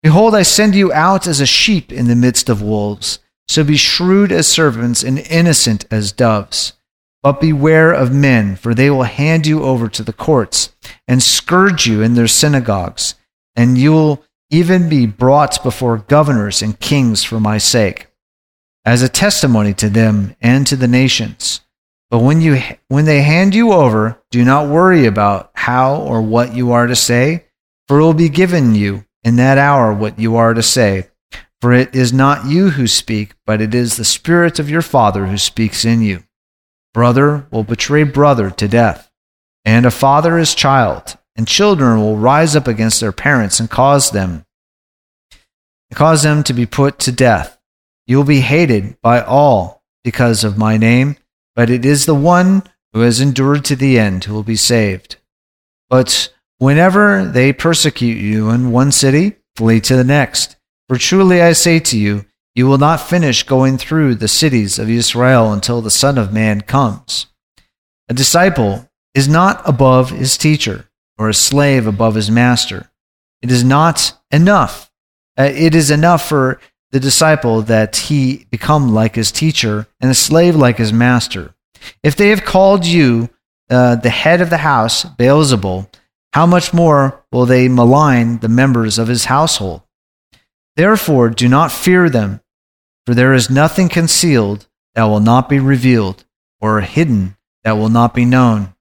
Behold, 0.03 0.35
I 0.35 0.43
send 0.43 0.75
you 0.75 0.93
out 0.93 1.27
as 1.27 1.41
a 1.41 1.47
sheep 1.47 1.93
in 1.93 2.09
the 2.09 2.17
midst 2.17 2.49
of 2.49 2.63
wolves. 2.63 3.21
So 3.49 3.65
be 3.65 3.77
shrewd 3.77 4.33
as 4.33 4.49
serpents 4.49 5.03
and 5.03 5.19
innocent 5.19 5.85
as 5.91 6.13
doves. 6.13 6.75
But 7.23 7.41
beware 7.41 7.93
of 7.93 8.13
men, 8.13 8.57
for 8.57 8.75
they 8.75 8.91
will 8.91 9.03
hand 9.03 9.47
you 9.47 9.63
over 9.63 9.89
to 9.89 10.03
the 10.03 10.13
courts 10.13 10.75
and 11.07 11.23
scourge 11.23 11.87
you 11.87 12.03
in 12.03 12.15
their 12.15 12.29
synagogues 12.29 13.15
and 13.57 13.77
you 13.77 13.93
will 13.93 14.25
even 14.51 14.89
be 14.89 15.07
brought 15.07 15.63
before 15.63 15.99
governors 15.99 16.63
and 16.63 16.81
kings 16.81 17.23
for 17.23 17.39
my 17.39 17.59
sake, 17.59 18.07
as 18.85 19.03
a 19.03 19.09
testimony 19.09 19.75
to 19.75 19.89
them 19.89 20.35
and 20.41 20.67
to 20.67 20.77
the 20.77 20.89
nations. 20.89 21.61
But 22.11 22.21
when, 22.21 22.41
you, 22.41 22.61
when 22.89 23.05
they 23.05 23.23
hand 23.23 23.55
you 23.55 23.73
over, 23.73 24.21
do 24.31 24.45
not 24.45 24.69
worry 24.69 25.07
about 25.07 25.51
how 25.55 25.97
or 25.97 26.21
what 26.21 26.55
you 26.55 26.73
are 26.73 26.87
to 26.87 26.97
say, 26.97 27.45
for 27.87 27.99
it 27.99 28.03
will 28.03 28.15
be 28.15 28.29
given 28.29 28.75
you 28.75 29.05
in 29.23 29.37
that 29.37 29.59
hour 29.59 29.93
what 29.93 30.19
you 30.19 30.37
are 30.37 30.55
to 30.55 30.63
say. 30.63 31.09
For 31.61 31.73
it 31.73 31.95
is 31.95 32.13
not 32.13 32.47
you 32.47 32.71
who 32.71 32.87
speak, 32.87 33.35
but 33.47 33.61
it 33.61 33.75
is 33.75 33.97
the 33.97 34.05
Spirit 34.05 34.59
of 34.59 34.71
your 34.71 34.83
Father 34.83 35.27
who 35.27 35.37
speaks 35.37 35.85
in 35.85 36.01
you. 36.01 36.25
Brother 36.95 37.47
will 37.51 37.65
betray 37.65 38.03
brother 38.03 38.51
to 38.51 38.67
death, 38.67 39.11
and 39.65 39.87
a 39.87 39.91
father 39.91 40.39
his 40.39 40.55
child 40.55 41.19
and 41.37 41.47
children 41.47 42.01
will 42.01 42.17
rise 42.17 42.57
up 42.57 42.67
against 42.67 43.01
their 43.01 43.13
parents 43.13 43.61
and 43.61 43.71
cause 43.71 44.11
them 44.11 44.45
cause 45.95 46.23
them 46.23 46.43
to 46.45 46.53
be 46.53 46.67
put 46.67 46.99
to 47.01 47.13
death. 47.13 47.59
You 48.11 48.19
will 48.19 48.25
be 48.25 48.41
hated 48.41 49.01
by 49.01 49.23
all 49.23 49.83
because 50.05 50.45
of 50.45 50.59
my 50.59 50.77
name, 50.77 51.17
but 51.55 51.71
it 51.71 51.85
is 51.85 52.05
the 52.05 52.15
one 52.15 52.65
who 52.93 53.01
has 53.01 53.21
endured 53.21 53.65
to 53.67 53.77
the 53.77 53.99
end 53.99 54.25
who 54.25 54.35
will 54.35 54.43
be 54.43 54.57
saved. 54.57 55.17
But 55.89 56.31
Whenever 56.61 57.25
they 57.25 57.55
persecute 57.55 58.19
you 58.19 58.51
in 58.51 58.71
one 58.71 58.93
city, 58.93 59.37
flee 59.57 59.81
to 59.81 59.97
the 59.97 60.05
next. 60.05 60.57
For 60.91 60.99
truly 60.99 61.41
I 61.41 61.53
say 61.53 61.81
to 61.81 61.99
you, 61.99 62.27
you 62.55 62.67
will 62.67 62.77
not 62.77 63.01
finish 63.01 63.45
going 63.45 63.79
through 63.79 64.17
the 64.17 64.29
cities 64.29 64.79
of 64.79 64.91
Israel 64.91 65.55
until 65.55 65.81
the 65.81 65.91
Son 65.91 66.19
of 66.19 66.35
Man 66.35 66.61
comes. 66.61 67.29
A 68.11 68.15
disciple 68.15 68.91
is 69.15 69.27
not 69.27 69.67
above 69.67 70.11
his 70.11 70.37
teacher, 70.37 70.91
or 71.17 71.31
a 71.31 71.35
slave 71.35 71.87
above 71.87 72.15
his 72.15 72.31
master. 72.31 72.91
It 73.41 73.51
is 73.51 73.65
not 73.65 74.13
enough. 74.31 74.93
Uh, 75.39 75.45
it 75.45 75.75
is 75.75 75.91
enough 75.91 76.29
for 76.29 76.61
the 76.93 77.01
disciple 77.01 77.63
that 77.63 77.97
he 77.97 78.47
become 78.51 78.93
like 78.93 79.15
his 79.15 79.31
teacher 79.33 79.87
and 80.01 80.11
a 80.11 80.15
slave 80.15 80.57
like 80.57 80.79
his 80.79 80.93
master. 80.93 81.55
If 82.03 82.17
they 82.17 82.29
have 82.31 82.45
called 82.45 82.85
you 82.85 83.31
uh, 83.71 83.97
the 83.97 84.11
head 84.11 84.41
of 84.41 84.51
the 84.51 84.59
house, 84.59 85.05
Beelzebul, 85.05 85.89
how 86.33 86.47
much 86.47 86.73
more 86.73 87.25
will 87.33 87.47
they 87.47 87.69
malign 87.69 88.39
the 88.39 88.49
members 88.49 88.99
of 88.99 89.09
his 89.09 89.27
household? 89.27 89.83
Therefore, 90.77 91.31
do 91.31 91.49
not 91.49 91.73
fear 91.73 92.09
them, 92.09 92.41
for 93.07 93.15
there 93.15 93.35
is 93.35 93.51
nothing 93.51 93.89
concealed 93.89 94.67
that 94.95 95.05
will 95.05 95.21
not 95.21 95.49
be 95.49 95.59
revealed, 95.59 96.25
or 96.61 96.81
hidden 96.81 97.37
that 97.65 97.73
will 97.73 97.89
not 97.89 98.15
be 98.15 98.25
known. 98.25 98.75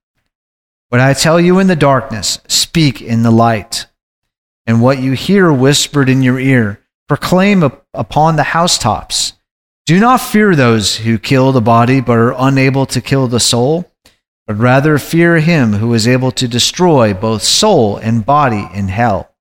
What 0.88 1.00
I 1.00 1.14
tell 1.14 1.40
you 1.40 1.58
in 1.58 1.68
the 1.68 1.76
darkness, 1.76 2.40
speak 2.48 3.00
in 3.00 3.22
the 3.22 3.30
light. 3.30 3.86
And 4.66 4.82
what 4.82 4.98
you 4.98 5.12
hear 5.12 5.52
whispered 5.52 6.08
in 6.08 6.22
your 6.22 6.38
ear, 6.38 6.79
proclaim 7.10 7.64
upon 7.92 8.36
the 8.36 8.44
housetops. 8.44 9.32
Do 9.84 9.98
not 9.98 10.20
fear 10.20 10.54
those 10.54 10.98
who 10.98 11.18
kill 11.18 11.50
the 11.50 11.60
body, 11.60 12.00
but 12.00 12.16
are 12.16 12.36
unable 12.38 12.86
to 12.86 13.00
kill 13.00 13.26
the 13.26 13.40
soul, 13.40 13.90
but 14.46 14.54
rather 14.54 14.96
fear 14.96 15.40
him 15.40 15.72
who 15.72 15.92
is 15.92 16.06
able 16.06 16.30
to 16.30 16.46
destroy 16.46 17.12
both 17.12 17.42
soul 17.42 17.96
and 17.96 18.24
body 18.24 18.68
in 18.72 18.86
hell. 18.86 19.34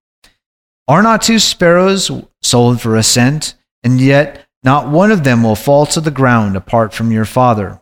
Are 0.87 1.03
not 1.03 1.21
two 1.21 1.37
sparrows 1.37 2.09
sold 2.41 2.81
for 2.81 2.95
a 2.95 3.03
cent, 3.03 3.53
and 3.83 4.01
yet 4.01 4.47
not 4.63 4.89
one 4.89 5.11
of 5.11 5.23
them 5.23 5.43
will 5.43 5.55
fall 5.55 5.85
to 5.85 6.01
the 6.01 6.09
ground 6.09 6.55
apart 6.55 6.91
from 6.91 7.11
your 7.11 7.25
Father? 7.25 7.79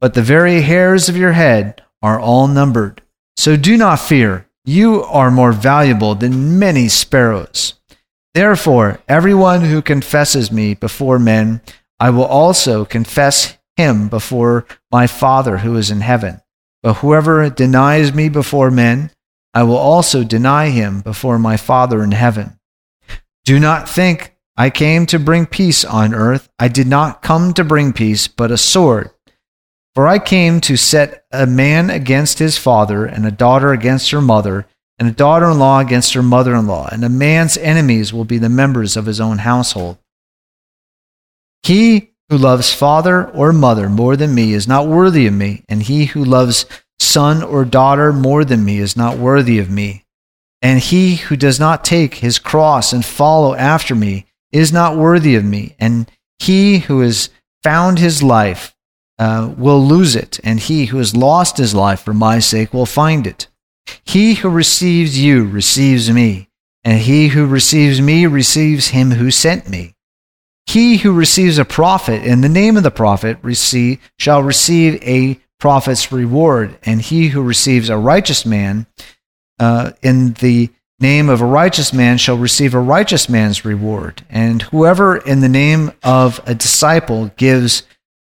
But 0.00 0.14
the 0.14 0.22
very 0.22 0.62
hairs 0.62 1.08
of 1.08 1.16
your 1.16 1.30
head 1.30 1.80
are 2.02 2.18
all 2.18 2.48
numbered. 2.48 3.02
So 3.36 3.56
do 3.56 3.76
not 3.76 4.00
fear. 4.00 4.48
You 4.64 5.04
are 5.04 5.30
more 5.30 5.52
valuable 5.52 6.16
than 6.16 6.58
many 6.58 6.88
sparrows. 6.88 7.74
Therefore, 8.34 9.00
everyone 9.08 9.62
who 9.62 9.82
confesses 9.82 10.50
me 10.50 10.74
before 10.74 11.18
men, 11.18 11.60
I 12.00 12.10
will 12.10 12.24
also 12.24 12.84
confess 12.84 13.58
him 13.76 14.08
before 14.08 14.66
my 14.90 15.06
Father 15.06 15.58
who 15.58 15.76
is 15.76 15.90
in 15.90 16.00
heaven. 16.00 16.40
But 16.82 16.94
whoever 16.94 17.48
denies 17.50 18.14
me 18.14 18.28
before 18.28 18.70
men, 18.70 19.10
I 19.54 19.62
will 19.64 19.76
also 19.76 20.24
deny 20.24 20.70
him 20.70 21.00
before 21.00 21.38
my 21.38 21.56
Father 21.56 22.02
in 22.02 22.12
heaven. 22.12 22.58
Do 23.44 23.60
not 23.60 23.88
think 23.88 24.34
I 24.56 24.70
came 24.70 25.06
to 25.06 25.18
bring 25.18 25.46
peace 25.46 25.84
on 25.84 26.14
earth. 26.14 26.48
I 26.58 26.68
did 26.68 26.86
not 26.86 27.22
come 27.22 27.52
to 27.54 27.64
bring 27.64 27.92
peace, 27.92 28.28
but 28.28 28.50
a 28.50 28.58
sword. 28.58 29.10
For 29.94 30.06
I 30.06 30.18
came 30.18 30.60
to 30.62 30.76
set 30.76 31.24
a 31.30 31.46
man 31.46 31.90
against 31.90 32.38
his 32.38 32.56
father, 32.56 33.04
and 33.04 33.26
a 33.26 33.30
daughter 33.30 33.72
against 33.72 34.10
her 34.10 34.22
mother, 34.22 34.66
and 34.98 35.08
a 35.08 35.12
daughter 35.12 35.50
in 35.50 35.58
law 35.58 35.80
against 35.80 36.14
her 36.14 36.22
mother 36.22 36.54
in 36.54 36.66
law, 36.66 36.88
and 36.90 37.04
a 37.04 37.08
man's 37.08 37.56
enemies 37.56 38.12
will 38.12 38.24
be 38.24 38.38
the 38.38 38.48
members 38.48 38.96
of 38.96 39.06
his 39.06 39.20
own 39.20 39.38
household. 39.38 39.98
He 41.62 42.10
who 42.28 42.38
loves 42.38 42.72
father 42.72 43.28
or 43.30 43.52
mother 43.52 43.88
more 43.88 44.16
than 44.16 44.34
me 44.34 44.52
is 44.52 44.66
not 44.66 44.86
worthy 44.86 45.26
of 45.26 45.34
me, 45.34 45.64
and 45.68 45.82
he 45.82 46.06
who 46.06 46.24
loves 46.24 46.66
son 46.98 47.42
or 47.42 47.64
daughter 47.64 48.12
more 48.12 48.44
than 48.44 48.64
me 48.64 48.78
is 48.78 48.96
not 48.96 49.18
worthy 49.18 49.58
of 49.58 49.70
me. 49.70 50.04
And 50.62 50.78
he 50.78 51.16
who 51.16 51.36
does 51.36 51.58
not 51.58 51.84
take 51.84 52.14
his 52.14 52.38
cross 52.38 52.92
and 52.92 53.04
follow 53.04 53.54
after 53.54 53.94
me 53.94 54.26
is 54.52 54.72
not 54.72 54.96
worthy 54.96 55.34
of 55.34 55.44
me. 55.44 55.74
And 55.78 56.10
he 56.38 56.78
who 56.78 57.00
has 57.00 57.30
found 57.62 57.98
his 57.98 58.22
life 58.22 58.74
uh, 59.18 59.52
will 59.56 59.84
lose 59.84 60.16
it, 60.16 60.40
and 60.42 60.58
he 60.58 60.86
who 60.86 60.98
has 60.98 61.14
lost 61.14 61.56
his 61.58 61.74
life 61.74 62.00
for 62.00 62.14
my 62.14 62.38
sake 62.38 62.72
will 62.72 62.86
find 62.86 63.26
it. 63.26 63.48
He 64.04 64.34
who 64.34 64.48
receives 64.48 65.18
you 65.18 65.46
receives 65.46 66.10
me, 66.10 66.48
and 66.84 66.98
he 67.00 67.28
who 67.28 67.46
receives 67.46 68.00
me 68.00 68.26
receives 68.26 68.88
him 68.88 69.12
who 69.12 69.30
sent 69.30 69.68
me. 69.68 69.94
He 70.66 70.98
who 70.98 71.12
receives 71.12 71.58
a 71.58 71.64
prophet 71.64 72.22
in 72.24 72.40
the 72.40 72.48
name 72.48 72.76
of 72.76 72.82
the 72.82 72.90
prophet 72.90 73.38
receive, 73.42 73.98
shall 74.18 74.42
receive 74.42 75.02
a 75.02 75.40
prophet's 75.58 76.10
reward, 76.10 76.78
and 76.82 77.00
he 77.00 77.28
who 77.28 77.42
receives 77.42 77.88
a 77.88 77.96
righteous 77.96 78.46
man 78.46 78.86
uh, 79.58 79.92
in 80.02 80.32
the 80.34 80.70
name 80.98 81.28
of 81.28 81.40
a 81.40 81.46
righteous 81.46 81.92
man 81.92 82.16
shall 82.16 82.36
receive 82.36 82.74
a 82.74 82.80
righteous 82.80 83.28
man's 83.28 83.64
reward. 83.64 84.24
And 84.30 84.62
whoever 84.62 85.16
in 85.16 85.40
the 85.40 85.48
name 85.48 85.92
of 86.02 86.40
a 86.46 86.54
disciple 86.54 87.32
gives 87.36 87.82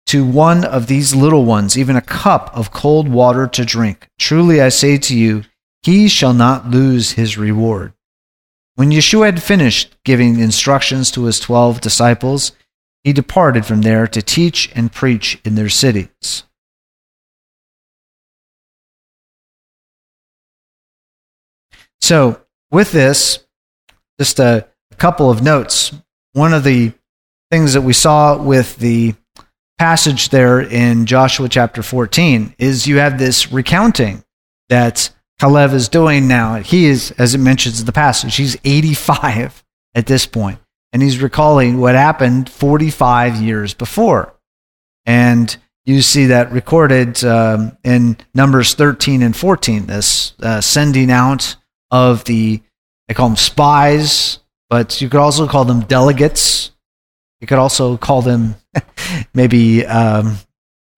to 0.09 0.25
one 0.25 0.65
of 0.65 0.87
these 0.87 1.15
little 1.15 1.45
ones 1.45 1.77
even 1.77 1.95
a 1.95 2.01
cup 2.01 2.51
of 2.57 2.73
cold 2.73 3.09
water 3.09 3.47
to 3.47 3.65
drink, 3.65 4.09
truly 4.19 4.61
I 4.61 4.71
say 4.71 4.97
to 4.97 5.17
you, 5.17 5.45
he 5.83 6.09
shall 6.09 6.33
not 6.33 6.71
lose 6.71 7.13
his 7.13 7.37
reward. 7.37 7.93
When 8.75 8.91
Yeshua 8.91 9.27
had 9.27 9.43
finished 9.43 9.97
giving 10.05 10.41
instructions 10.41 11.11
to 11.11 11.25
his 11.25 11.39
twelve 11.39 11.81
disciples, 11.81 12.53
he 13.05 13.13
departed 13.13 13.67
from 13.67 13.83
there 13.83 14.07
to 14.07 14.23
teach 14.23 14.71
and 14.75 14.91
preach 14.91 15.41
in 15.45 15.57
their 15.57 15.69
cities. 15.69 16.45
So, 22.01 22.41
with 22.71 22.93
this, 22.93 23.41
just 24.19 24.39
a 24.39 24.69
couple 24.97 25.31
of 25.31 25.43
notes. 25.43 25.93
One 26.33 26.55
of 26.55 26.65
the 26.65 26.93
things 27.51 27.75
that 27.75 27.83
we 27.83 27.93
saw 27.93 28.41
with 28.41 28.77
the 28.77 29.15
passage 29.79 30.31
there 30.31 30.61
in 30.61 31.07
Joshua 31.07 31.49
chapter 31.49 31.83
14 31.83 32.55
is 32.59 32.87
you 32.87 32.99
have 32.99 33.19
this 33.19 33.53
recounting 33.53 34.25
that 34.69 35.11
Caleb 35.39 35.73
is 35.73 35.89
doing 35.89 36.27
now. 36.27 36.57
He 36.57 36.87
is, 36.87 37.13
as 37.13 37.35
it 37.35 37.39
mentions 37.39 37.81
in 37.81 37.87
the 37.87 37.93
passage, 37.93 38.37
he's 38.37 38.57
85 38.65 39.65
at 39.95 40.07
this 40.07 40.27
point, 40.27 40.59
and 40.93 41.01
he's 41.01 41.23
recalling 41.23 41.79
what 41.79 41.95
happened 41.95 42.51
45 42.51 43.37
years 43.37 43.73
before. 43.73 44.35
And 45.07 45.57
you 45.87 46.03
see 46.03 46.27
that 46.27 46.53
recorded 46.53 47.25
um, 47.25 47.79
in 47.85 48.19
Numbers 48.35 48.75
13 48.75 49.23
and 49.23 49.35
14, 49.35 49.87
this 49.87 50.35
uh, 50.43 50.61
sending 50.61 51.11
out 51.11 51.57
of 51.91 52.25
the, 52.25 52.61
they 53.07 53.15
call 53.15 53.29
them 53.29 53.37
spies, 53.37 54.41
but 54.69 55.01
you 55.01 55.09
could 55.09 55.21
also 55.21 55.47
call 55.47 55.65
them 55.65 55.81
delegates. 55.81 56.73
You 57.41 57.47
could 57.47 57.59
also 57.59 57.97
call 57.97 58.23
them 58.23 58.57
maybe, 59.35 59.87
um, 59.87 60.37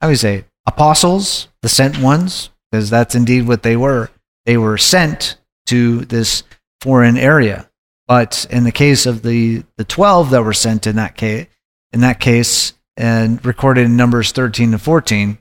I 0.00 0.06
would 0.06 0.18
say, 0.18 0.44
apostles, 0.66 1.48
the 1.62 1.68
sent 1.68 1.98
ones, 1.98 2.50
because 2.70 2.90
that's 2.90 3.14
indeed 3.14 3.46
what 3.46 3.62
they 3.62 3.76
were. 3.76 4.10
They 4.46 4.56
were 4.56 4.78
sent 4.78 5.36
to 5.66 6.04
this 6.06 6.42
foreign 6.80 7.16
area. 7.16 7.68
But 8.08 8.46
in 8.50 8.64
the 8.64 8.72
case 8.72 9.06
of 9.06 9.22
the, 9.22 9.64
the 9.76 9.84
12 9.84 10.30
that 10.30 10.42
were 10.42 10.52
sent 10.52 10.86
in 10.86 10.96
that 10.96 11.16
case, 11.16 11.46
in 11.92 12.00
that 12.00 12.20
case, 12.20 12.72
and 12.96 13.44
recorded 13.44 13.86
in 13.86 13.96
Numbers 13.96 14.32
13 14.32 14.72
to 14.72 14.78
14, 14.78 15.38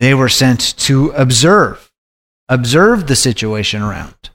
they 0.00 0.14
were 0.14 0.28
sent 0.28 0.76
to 0.78 1.10
observe, 1.10 1.90
observe 2.48 3.06
the 3.06 3.16
situation 3.16 3.82
around. 3.82 4.30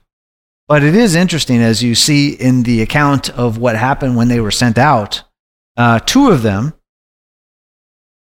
But 0.68 0.82
it 0.82 0.94
is 0.94 1.14
interesting 1.14 1.60
as 1.60 1.82
you 1.82 1.94
see 1.94 2.30
in 2.30 2.64
the 2.64 2.82
account 2.82 3.30
of 3.30 3.58
what 3.58 3.76
happened 3.76 4.16
when 4.16 4.28
they 4.28 4.40
were 4.40 4.50
sent 4.50 4.78
out. 4.78 5.22
Uh, 5.76 5.98
two 6.00 6.30
of 6.30 6.42
them 6.42 6.74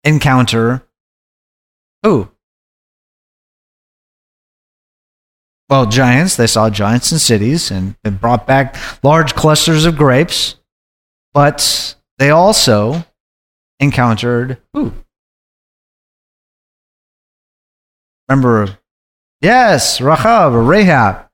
encounter 0.03 0.85
who? 2.03 2.29
Well, 5.69 5.87
giants. 5.87 6.35
They 6.35 6.47
saw 6.47 6.69
giants 6.69 7.11
in 7.11 7.19
cities 7.19 7.71
and, 7.71 7.95
and 8.03 8.21
brought 8.21 8.45
back 8.45 8.75
large 9.03 9.33
clusters 9.33 9.85
of 9.85 9.95
grapes. 9.95 10.55
But 11.33 11.95
they 12.19 12.29
also 12.29 13.03
encountered 13.79 14.61
who? 14.73 14.93
Remember, 18.29 18.77
yes, 19.41 20.01
Rahab 20.01 20.53
or 20.53 20.63
Rachav. 20.63 21.27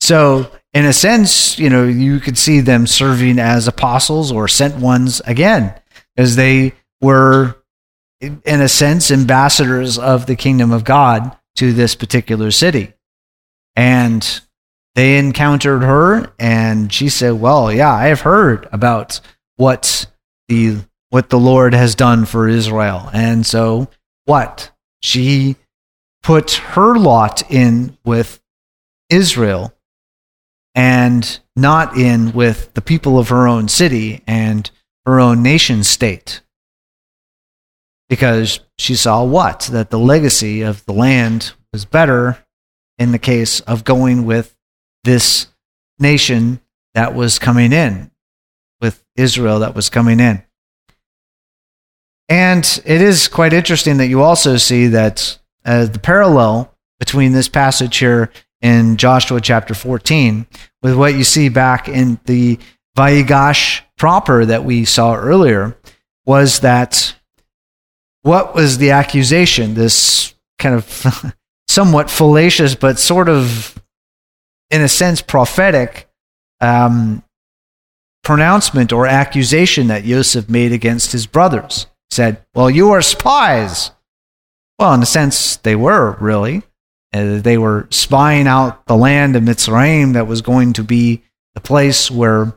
So, 0.00 0.50
in 0.78 0.84
a 0.84 0.92
sense, 0.92 1.58
you 1.58 1.68
know, 1.68 1.88
you 1.88 2.20
could 2.20 2.38
see 2.38 2.60
them 2.60 2.86
serving 2.86 3.40
as 3.40 3.66
apostles 3.66 4.30
or 4.30 4.46
sent 4.46 4.76
ones 4.76 5.20
again, 5.26 5.74
as 6.16 6.36
they 6.36 6.72
were 7.00 7.56
in 8.20 8.60
a 8.60 8.68
sense, 8.68 9.10
ambassadors 9.10 9.98
of 9.98 10.26
the 10.26 10.36
kingdom 10.36 10.70
of 10.70 10.84
God 10.84 11.36
to 11.56 11.72
this 11.72 11.96
particular 11.96 12.52
city. 12.52 12.92
And 13.74 14.40
they 14.94 15.18
encountered 15.18 15.82
her, 15.82 16.32
and 16.38 16.92
she 16.92 17.08
said, 17.08 17.40
Well, 17.40 17.72
yeah, 17.72 17.92
I 17.92 18.06
have 18.06 18.20
heard 18.20 18.68
about 18.70 19.20
what 19.56 20.06
the 20.46 20.76
what 21.10 21.28
the 21.28 21.40
Lord 21.40 21.74
has 21.74 21.96
done 21.96 22.24
for 22.24 22.46
Israel. 22.46 23.10
And 23.12 23.44
so 23.44 23.88
what? 24.26 24.70
She 25.02 25.56
put 26.22 26.52
her 26.52 26.94
lot 26.94 27.50
in 27.50 27.98
with 28.04 28.40
Israel 29.10 29.72
and 30.78 31.40
not 31.56 31.96
in 31.96 32.32
with 32.32 32.72
the 32.74 32.80
people 32.80 33.18
of 33.18 33.30
her 33.30 33.48
own 33.48 33.66
city 33.66 34.22
and 34.28 34.70
her 35.04 35.18
own 35.18 35.42
nation 35.42 35.82
state. 35.82 36.40
Because 38.08 38.60
she 38.78 38.94
saw 38.94 39.24
what? 39.24 39.68
That 39.72 39.90
the 39.90 39.98
legacy 39.98 40.62
of 40.62 40.86
the 40.86 40.92
land 40.92 41.52
was 41.72 41.84
better 41.84 42.46
in 42.96 43.10
the 43.10 43.18
case 43.18 43.58
of 43.62 43.82
going 43.82 44.24
with 44.24 44.56
this 45.02 45.48
nation 45.98 46.60
that 46.94 47.12
was 47.12 47.40
coming 47.40 47.72
in, 47.72 48.12
with 48.80 49.04
Israel 49.16 49.58
that 49.58 49.74
was 49.74 49.90
coming 49.90 50.20
in. 50.20 50.44
And 52.28 52.80
it 52.84 53.02
is 53.02 53.26
quite 53.26 53.52
interesting 53.52 53.96
that 53.96 54.06
you 54.06 54.22
also 54.22 54.56
see 54.56 54.86
that 54.86 55.40
uh, 55.64 55.86
the 55.86 55.98
parallel 55.98 56.72
between 57.00 57.32
this 57.32 57.48
passage 57.48 57.96
here 57.96 58.30
in 58.60 58.96
Joshua 58.96 59.40
chapter 59.40 59.74
14 59.74 60.46
with 60.82 60.96
what 60.96 61.14
you 61.14 61.24
see 61.24 61.48
back 61.48 61.88
in 61.88 62.18
the 62.24 62.58
Vayigash 62.96 63.82
proper 63.96 64.44
that 64.44 64.64
we 64.64 64.84
saw 64.84 65.14
earlier 65.14 65.76
was 66.26 66.60
that 66.60 67.14
what 68.22 68.54
was 68.54 68.78
the 68.78 68.90
accusation? 68.90 69.74
This 69.74 70.34
kind 70.58 70.74
of 70.74 71.34
somewhat 71.68 72.10
fallacious, 72.10 72.74
but 72.74 72.98
sort 72.98 73.28
of, 73.28 73.80
in 74.70 74.82
a 74.82 74.88
sense, 74.88 75.22
prophetic 75.22 76.08
um, 76.60 77.22
pronouncement 78.24 78.92
or 78.92 79.06
accusation 79.06 79.86
that 79.86 80.04
Joseph 80.04 80.48
made 80.48 80.72
against 80.72 81.12
his 81.12 81.26
brothers. 81.26 81.86
He 82.10 82.16
said, 82.16 82.44
Well, 82.54 82.68
you 82.68 82.90
are 82.90 83.02
spies. 83.02 83.92
Well, 84.78 84.94
in 84.94 85.02
a 85.02 85.06
sense, 85.06 85.56
they 85.56 85.74
were 85.74 86.16
really. 86.20 86.62
Uh, 87.12 87.38
they 87.40 87.56
were 87.56 87.86
spying 87.90 88.46
out 88.46 88.84
the 88.86 88.96
land 88.96 89.34
of 89.34 89.42
Mitzrayim 89.42 90.12
that 90.12 90.26
was 90.26 90.42
going 90.42 90.74
to 90.74 90.84
be 90.84 91.22
the 91.54 91.60
place 91.60 92.10
where 92.10 92.54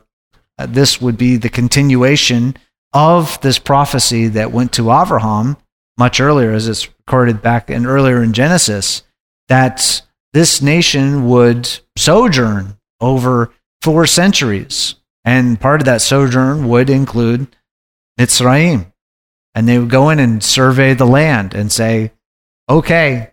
uh, 0.58 0.66
this 0.66 1.00
would 1.00 1.16
be 1.16 1.36
the 1.36 1.48
continuation 1.48 2.56
of 2.92 3.40
this 3.40 3.58
prophecy 3.58 4.28
that 4.28 4.52
went 4.52 4.72
to 4.74 4.92
Abraham 4.92 5.56
much 5.98 6.20
earlier, 6.20 6.52
as 6.52 6.68
it's 6.68 6.88
recorded 6.88 7.42
back 7.42 7.70
in 7.70 7.86
earlier 7.86 8.22
in 8.22 8.32
Genesis, 8.32 9.02
that 9.48 10.02
this 10.32 10.62
nation 10.62 11.28
would 11.28 11.80
sojourn 11.96 12.78
over 13.00 13.52
four 13.80 14.06
centuries. 14.06 14.94
And 15.24 15.60
part 15.60 15.80
of 15.80 15.84
that 15.86 16.02
sojourn 16.02 16.68
would 16.68 16.90
include 16.90 17.54
Mitzrayim. 18.18 18.92
And 19.54 19.68
they 19.68 19.78
would 19.78 19.90
go 19.90 20.08
in 20.10 20.18
and 20.18 20.42
survey 20.42 20.94
the 20.94 21.06
land 21.06 21.54
and 21.54 21.70
say, 21.70 22.12
okay, 22.68 23.31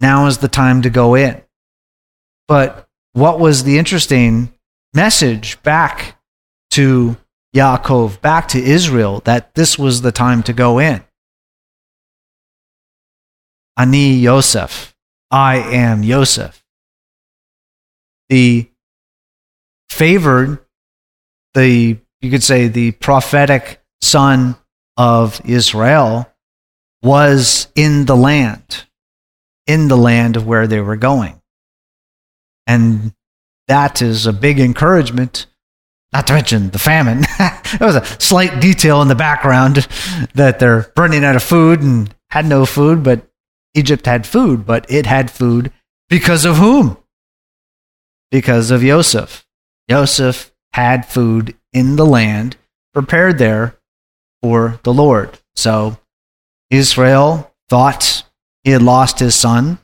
now 0.00 0.26
is 0.26 0.38
the 0.38 0.48
time 0.48 0.82
to 0.82 0.90
go 0.90 1.14
in. 1.14 1.40
But 2.48 2.88
what 3.12 3.38
was 3.38 3.64
the 3.64 3.78
interesting 3.78 4.52
message 4.94 5.62
back 5.62 6.18
to 6.70 7.16
Yaakov, 7.54 8.20
back 8.20 8.48
to 8.48 8.62
Israel, 8.62 9.20
that 9.24 9.54
this 9.54 9.78
was 9.78 10.02
the 10.02 10.12
time 10.12 10.42
to 10.44 10.52
go 10.52 10.78
in? 10.78 11.02
Ani 13.76 14.14
Yosef, 14.14 14.94
I 15.30 15.56
am 15.56 16.02
Yosef. 16.02 16.64
The 18.28 18.68
favored, 19.88 20.58
the, 21.54 21.98
you 22.20 22.30
could 22.30 22.42
say, 22.42 22.68
the 22.68 22.92
prophetic 22.92 23.82
son 24.02 24.56
of 24.96 25.40
Israel 25.44 26.30
was 27.02 27.68
in 27.74 28.04
the 28.04 28.16
land 28.16 28.86
in 29.70 29.86
the 29.86 29.96
land 29.96 30.36
of 30.36 30.46
where 30.48 30.66
they 30.66 30.80
were 30.80 30.96
going. 30.96 31.40
And 32.66 33.14
that 33.68 34.02
is 34.02 34.26
a 34.26 34.32
big 34.32 34.58
encouragement, 34.58 35.46
not 36.12 36.26
to 36.26 36.32
mention 36.32 36.70
the 36.70 36.78
famine. 36.80 37.24
there 37.38 37.86
was 37.86 37.94
a 37.94 38.04
slight 38.20 38.60
detail 38.60 39.00
in 39.00 39.06
the 39.06 39.14
background 39.14 39.86
that 40.34 40.58
they're 40.58 40.92
running 40.96 41.24
out 41.24 41.36
of 41.36 41.44
food 41.44 41.82
and 41.82 42.12
had 42.30 42.46
no 42.46 42.66
food, 42.66 43.04
but 43.04 43.30
Egypt 43.74 44.06
had 44.06 44.26
food, 44.26 44.66
but 44.66 44.90
it 44.90 45.06
had 45.06 45.30
food 45.30 45.72
because 46.08 46.44
of 46.44 46.56
whom? 46.56 46.96
Because 48.32 48.72
of 48.72 48.80
Joseph. 48.80 49.46
Joseph 49.88 50.52
had 50.72 51.06
food 51.06 51.56
in 51.72 51.94
the 51.94 52.06
land 52.06 52.56
prepared 52.92 53.38
there 53.38 53.76
for 54.42 54.80
the 54.82 54.92
Lord. 54.92 55.38
So 55.54 55.96
Israel 56.70 57.54
thought 57.68 58.24
he 58.64 58.70
had 58.70 58.82
lost 58.82 59.18
his 59.18 59.34
son, 59.34 59.78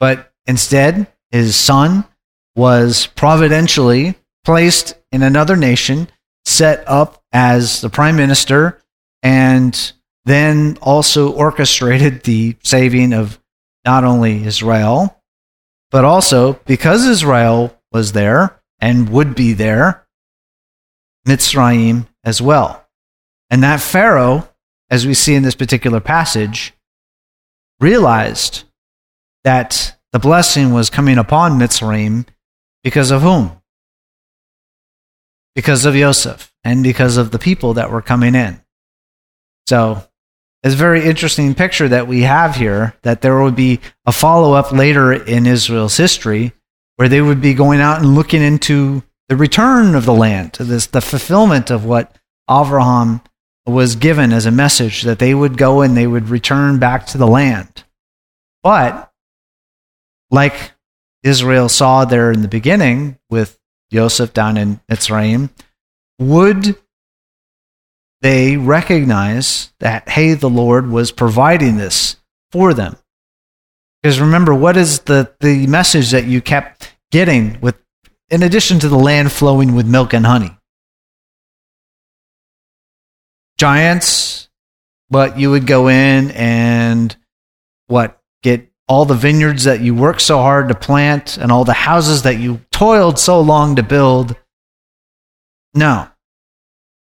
but 0.00 0.32
instead, 0.46 1.06
his 1.30 1.56
son 1.56 2.04
was 2.56 3.06
providentially 3.08 4.14
placed 4.44 4.94
in 5.10 5.22
another 5.22 5.56
nation, 5.56 6.08
set 6.44 6.84
up 6.86 7.22
as 7.32 7.80
the 7.80 7.90
prime 7.90 8.16
minister, 8.16 8.80
and 9.22 9.92
then 10.24 10.78
also 10.80 11.32
orchestrated 11.32 12.22
the 12.22 12.56
saving 12.62 13.12
of 13.12 13.40
not 13.84 14.04
only 14.04 14.44
Israel, 14.44 15.22
but 15.90 16.04
also 16.04 16.54
because 16.66 17.06
Israel 17.06 17.76
was 17.92 18.12
there 18.12 18.60
and 18.80 19.08
would 19.08 19.34
be 19.34 19.52
there, 19.52 20.06
Mitzrayim 21.26 22.06
as 22.22 22.40
well. 22.42 22.86
And 23.50 23.62
that 23.62 23.80
Pharaoh, 23.80 24.48
as 24.90 25.06
we 25.06 25.14
see 25.14 25.34
in 25.34 25.42
this 25.42 25.54
particular 25.54 26.00
passage, 26.00 26.73
realized 27.80 28.64
that 29.44 29.96
the 30.12 30.18
blessing 30.18 30.72
was 30.72 30.90
coming 30.90 31.18
upon 31.18 31.58
Mitzrayim 31.58 32.26
because 32.82 33.10
of 33.10 33.22
whom? 33.22 33.60
Because 35.54 35.84
of 35.84 35.96
Yosef 35.96 36.52
and 36.62 36.82
because 36.82 37.16
of 37.16 37.30
the 37.30 37.38
people 37.38 37.74
that 37.74 37.90
were 37.90 38.02
coming 38.02 38.34
in. 38.34 38.60
So 39.66 40.02
it's 40.62 40.74
a 40.74 40.78
very 40.78 41.04
interesting 41.04 41.54
picture 41.54 41.88
that 41.88 42.08
we 42.08 42.22
have 42.22 42.56
here 42.56 42.94
that 43.02 43.20
there 43.20 43.42
would 43.42 43.56
be 43.56 43.80
a 44.06 44.12
follow 44.12 44.54
up 44.54 44.72
later 44.72 45.12
in 45.12 45.46
Israel's 45.46 45.96
history 45.96 46.52
where 46.96 47.08
they 47.08 47.20
would 47.20 47.40
be 47.40 47.54
going 47.54 47.80
out 47.80 48.00
and 48.00 48.14
looking 48.14 48.42
into 48.42 49.02
the 49.28 49.36
return 49.36 49.94
of 49.94 50.04
the 50.04 50.14
land, 50.14 50.52
this, 50.60 50.86
the 50.86 51.00
fulfillment 51.00 51.70
of 51.70 51.84
what 51.84 52.16
Avraham 52.48 53.22
was 53.66 53.96
given 53.96 54.32
as 54.32 54.46
a 54.46 54.50
message 54.50 55.02
that 55.02 55.18
they 55.18 55.34
would 55.34 55.56
go 55.56 55.80
and 55.80 55.96
they 55.96 56.06
would 56.06 56.28
return 56.28 56.78
back 56.78 57.06
to 57.06 57.18
the 57.18 57.26
land. 57.26 57.84
But 58.62 59.10
like 60.30 60.72
Israel 61.22 61.68
saw 61.68 62.04
there 62.04 62.30
in 62.30 62.42
the 62.42 62.48
beginning 62.48 63.18
with 63.30 63.58
Joseph 63.90 64.32
down 64.32 64.56
in 64.56 64.80
Mitzrayim, 64.90 65.50
would 66.18 66.76
they 68.20 68.56
recognize 68.56 69.72
that, 69.80 70.08
hey, 70.08 70.34
the 70.34 70.50
Lord 70.50 70.90
was 70.90 71.12
providing 71.12 71.76
this 71.76 72.16
for 72.52 72.74
them? 72.74 72.96
Because 74.02 74.20
remember, 74.20 74.54
what 74.54 74.76
is 74.76 75.00
the, 75.00 75.32
the 75.40 75.66
message 75.66 76.10
that 76.10 76.26
you 76.26 76.42
kept 76.42 76.94
getting 77.10 77.58
with, 77.60 77.76
in 78.30 78.42
addition 78.42 78.78
to 78.80 78.88
the 78.88 78.98
land 78.98 79.32
flowing 79.32 79.74
with 79.74 79.86
milk 79.86 80.12
and 80.12 80.26
honey? 80.26 80.56
Giants, 83.58 84.48
but 85.10 85.38
you 85.38 85.50
would 85.50 85.66
go 85.66 85.88
in 85.88 86.30
and 86.32 87.16
what 87.86 88.20
get 88.42 88.68
all 88.86 89.04
the 89.04 89.14
vineyards 89.14 89.64
that 89.64 89.80
you 89.80 89.94
worked 89.94 90.20
so 90.20 90.38
hard 90.38 90.68
to 90.68 90.74
plant 90.74 91.38
and 91.38 91.50
all 91.50 91.64
the 91.64 91.72
houses 91.72 92.22
that 92.22 92.38
you 92.38 92.60
toiled 92.70 93.18
so 93.18 93.40
long 93.40 93.76
to 93.76 93.82
build. 93.82 94.36
No. 95.72 96.08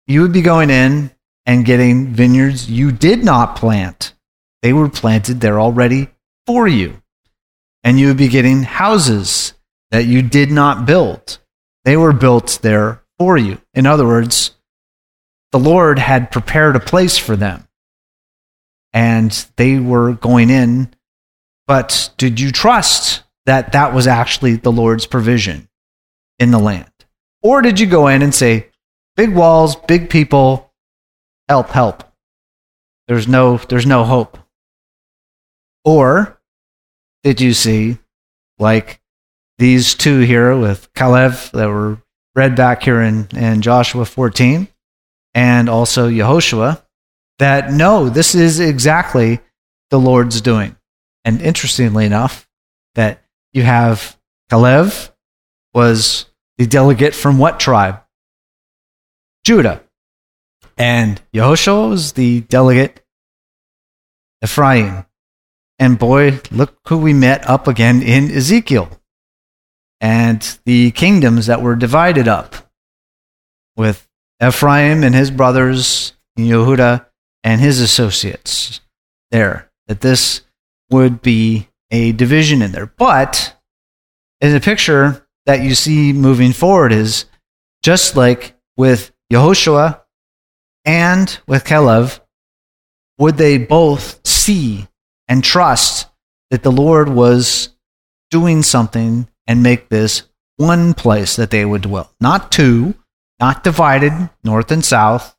You 0.06 0.22
would 0.22 0.32
be 0.32 0.42
going 0.42 0.70
in 0.70 1.12
and 1.46 1.66
getting 1.66 2.08
vineyards 2.08 2.70
you 2.70 2.92
did 2.92 3.24
not 3.24 3.56
plant. 3.56 4.14
They 4.62 4.74
were 4.74 4.90
planted 4.90 5.42
there 5.42 5.60
already 5.60 6.10
for 6.46 6.68
you. 6.68 7.02
And 7.84 8.00
you 8.00 8.08
would 8.08 8.18
be 8.18 8.28
getting 8.28 8.64
houses 8.64 9.54
that 9.92 10.06
you 10.06 10.22
did 10.22 10.52
not 10.52 10.86
build. 10.86 11.40
They 11.86 11.96
were 11.96 12.14
built 12.14 12.60
there 12.62 13.02
for 13.18 13.38
you. 13.38 13.62
In 13.74 13.86
other 13.86 14.06
words, 14.06 14.57
the 15.52 15.60
Lord 15.60 16.00
had 16.00 16.32
prepared 16.32 16.76
a 16.76 16.80
place 16.80 17.18
for 17.18 17.36
them. 17.36 17.68
And 18.94 19.32
they 19.56 19.80
were 19.80 20.14
going 20.14 20.50
in. 20.50 20.94
But 21.68 22.12
did 22.18 22.40
you 22.40 22.52
trust 22.52 23.24
that 23.46 23.74
that 23.74 23.94
was 23.94 24.08
actually 24.08 24.56
the 24.56 24.72
Lord's 24.72 25.06
provision 25.06 25.68
in 26.40 26.52
the 26.52 26.60
land? 26.60 26.92
Or 27.42 27.62
did 27.62 27.80
you 27.80 27.86
go 27.88 28.08
in 28.08 28.22
and 28.22 28.34
say, 28.34 28.70
big 29.16 29.34
walls, 29.36 29.76
big 29.76 30.10
people, 30.10 30.74
help, 31.48 31.70
help? 31.70 32.04
There's 33.08 33.28
no, 33.28 33.58
there's 33.58 33.86
no 33.86 34.04
hope. 34.04 34.38
Or 35.86 36.42
did 37.24 37.40
you 37.40 37.54
see, 37.54 37.98
like 38.60 39.02
these 39.58 39.94
two 39.94 40.20
here 40.20 40.58
with 40.58 40.94
Caleb 40.94 41.34
that 41.54 41.68
were 41.68 42.02
read 42.36 42.56
back 42.56 42.84
here 42.84 43.02
in, 43.02 43.28
in 43.36 43.62
Joshua 43.62 44.06
14, 44.06 44.68
and 45.38 45.70
also 45.70 46.10
Yehoshua 46.10 46.82
that 47.38 47.72
no, 47.72 48.10
this 48.10 48.34
is 48.34 48.60
exactly 48.60 49.40
the 49.92 50.00
Lord's 50.00 50.42
doing. 50.42 50.76
And 51.24 51.40
interestingly 51.42 52.08
enough, 52.08 52.50
that 52.96 53.22
you 53.54 53.62
have 53.62 54.18
Caleb 54.50 54.92
was 55.76 56.26
the 56.58 56.66
delegate 56.66 57.14
from 57.14 57.38
what 57.38 57.60
tribe? 57.60 58.02
Judah. 59.44 59.84
And 60.76 61.22
Yehoshua 61.36 61.88
was 61.88 62.14
the 62.14 62.42
delegate 62.42 63.06
Ephraim. 64.44 65.06
And 65.78 66.00
boy, 66.00 66.40
look 66.50 66.80
who 66.88 66.98
we 66.98 67.14
met 67.14 67.48
up 67.48 67.68
again 67.68 68.02
in 68.02 68.32
Ezekiel. 68.32 68.90
And 70.02 70.42
the 70.66 70.90
kingdoms 70.92 71.46
that 71.46 71.62
were 71.62 71.76
divided 71.76 72.28
up 72.28 72.56
with 73.76 74.07
Ephraim 74.44 75.04
and 75.04 75.16
his 75.16 75.32
brothers, 75.32 76.14
Yehuda 76.38 77.06
and 77.44 77.62
his 77.62 77.80
associates 77.80 78.82
there. 79.32 79.72
That 79.88 80.02
this 80.02 80.42
would 80.92 81.22
be 81.22 81.70
a 81.92 82.12
division 82.12 82.62
in 82.62 82.72
there. 82.72 82.88
But 82.88 83.56
in 84.42 84.54
the 84.54 84.60
picture 84.60 85.26
that 85.46 85.62
you 85.62 85.76
see 85.76 86.14
moving 86.14 86.52
forward 86.52 86.92
is 86.92 87.26
just 87.82 88.16
like 88.16 88.56
with 88.76 89.12
Yehoshua 89.32 90.02
and 90.86 91.40
with 91.48 91.66
Caleb, 91.66 92.12
would 93.18 93.38
they 93.38 93.58
both 93.58 94.26
see 94.26 94.88
and 95.28 95.44
trust 95.44 96.08
that 96.52 96.64
the 96.64 96.72
Lord 96.72 97.10
was 97.10 97.70
doing 98.30 98.62
something 98.62 99.28
and 99.48 99.64
make 99.64 99.90
this 99.90 100.24
one 100.58 100.94
place 100.94 101.36
that 101.36 101.50
they 101.50 101.66
would 101.66 101.82
dwell? 101.84 102.12
Not 102.20 102.52
two, 102.52 102.96
not 103.40 103.64
divided 103.64 104.30
north 104.44 104.72
and 104.72 104.84
south, 104.84 105.36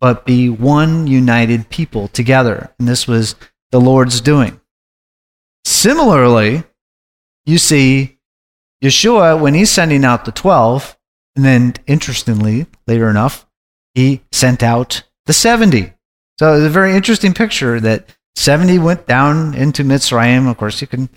but 0.00 0.24
be 0.24 0.48
one 0.48 1.06
united 1.06 1.68
people 1.70 2.08
together. 2.08 2.72
And 2.78 2.88
this 2.88 3.06
was 3.06 3.34
the 3.70 3.80
Lord's 3.80 4.20
doing. 4.20 4.60
Similarly, 5.64 6.64
you 7.44 7.58
see 7.58 8.18
Yeshua 8.82 9.40
when 9.40 9.54
he's 9.54 9.70
sending 9.70 10.04
out 10.04 10.24
the 10.24 10.32
12, 10.32 10.96
and 11.36 11.44
then 11.44 11.74
interestingly, 11.86 12.66
later 12.86 13.08
enough, 13.08 13.46
he 13.94 14.22
sent 14.32 14.62
out 14.62 15.02
the 15.26 15.32
70. 15.32 15.92
So 16.38 16.54
it's 16.54 16.66
a 16.66 16.70
very 16.70 16.94
interesting 16.94 17.34
picture 17.34 17.80
that 17.80 18.08
70 18.36 18.78
went 18.78 19.06
down 19.06 19.54
into 19.54 19.82
Mitzrayim. 19.82 20.48
Of 20.48 20.56
course, 20.56 20.80
you 20.80 20.86
can, 20.86 21.08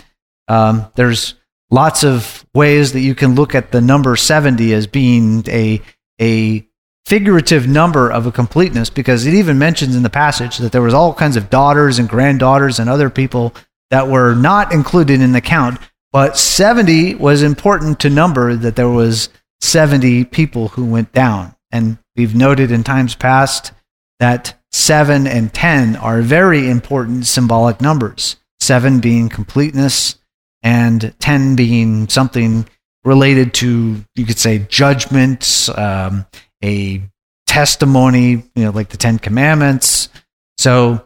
um, 0.47 0.87
there's 0.95 1.35
lots 1.71 2.03
of 2.03 2.45
ways 2.53 2.93
that 2.93 2.99
you 2.99 3.15
can 3.15 3.35
look 3.35 3.55
at 3.55 3.71
the 3.71 3.81
number 3.81 4.15
70 4.15 4.73
as 4.73 4.87
being 4.87 5.43
a, 5.47 5.81
a 6.21 6.67
figurative 7.05 7.67
number 7.67 8.11
of 8.11 8.27
a 8.27 8.31
completeness 8.31 8.89
because 8.89 9.25
it 9.25 9.33
even 9.33 9.57
mentions 9.57 9.95
in 9.95 10.03
the 10.03 10.09
passage 10.09 10.57
that 10.57 10.71
there 10.71 10.81
was 10.81 10.93
all 10.93 11.13
kinds 11.13 11.37
of 11.37 11.49
daughters 11.49 11.97
and 11.97 12.07
granddaughters 12.07 12.77
and 12.77 12.89
other 12.89 13.09
people 13.09 13.53
that 13.89 14.07
were 14.07 14.35
not 14.35 14.71
included 14.71 15.21
in 15.21 15.31
the 15.31 15.41
count 15.41 15.79
but 16.11 16.37
70 16.37 17.15
was 17.15 17.41
important 17.41 17.99
to 18.01 18.09
number 18.09 18.55
that 18.55 18.75
there 18.75 18.89
was 18.89 19.29
70 19.61 20.25
people 20.25 20.69
who 20.69 20.85
went 20.85 21.13
down. 21.13 21.55
And 21.71 21.97
we've 22.15 22.35
noted 22.35 22.71
in 22.71 22.83
times 22.83 23.15
past 23.15 23.71
that 24.19 24.59
7 24.71 25.25
and 25.25 25.53
10 25.53 25.95
are 25.95 26.21
very 26.21 26.69
important 26.69 27.27
symbolic 27.27 27.79
numbers. 27.79 28.35
7 28.59 28.99
being 28.99 29.29
completeness 29.29 30.15
and 30.63 31.13
10 31.19 31.55
being 31.55 32.07
something 32.07 32.67
related 33.03 33.53
to 33.55 34.03
you 34.15 34.25
could 34.25 34.37
say 34.37 34.59
judgments, 34.69 35.69
um, 35.69 36.25
a 36.63 37.01
testimony, 37.47 38.29
you 38.55 38.63
know, 38.63 38.69
like 38.69 38.89
the 38.89 38.97
Ten 38.97 39.19
Commandments. 39.19 40.09
So 40.57 41.05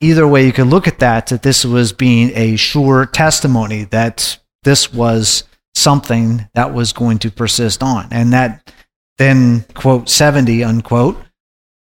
either 0.00 0.26
way 0.26 0.44
you 0.44 0.52
could 0.52 0.66
look 0.66 0.88
at 0.88 0.98
that, 0.98 1.28
that 1.28 1.42
this 1.42 1.64
was 1.64 1.92
being 1.92 2.32
a 2.34 2.56
sure 2.56 3.06
testimony 3.06 3.84
that 3.84 4.38
this 4.62 4.92
was 4.92 5.44
something 5.74 6.48
that 6.54 6.74
was 6.74 6.92
going 6.92 7.18
to 7.20 7.30
persist 7.30 7.82
on. 7.82 8.08
And 8.10 8.32
that 8.32 8.72
then, 9.18 9.64
quote, 9.74 10.08
70, 10.08 10.64
unquote, 10.64 11.22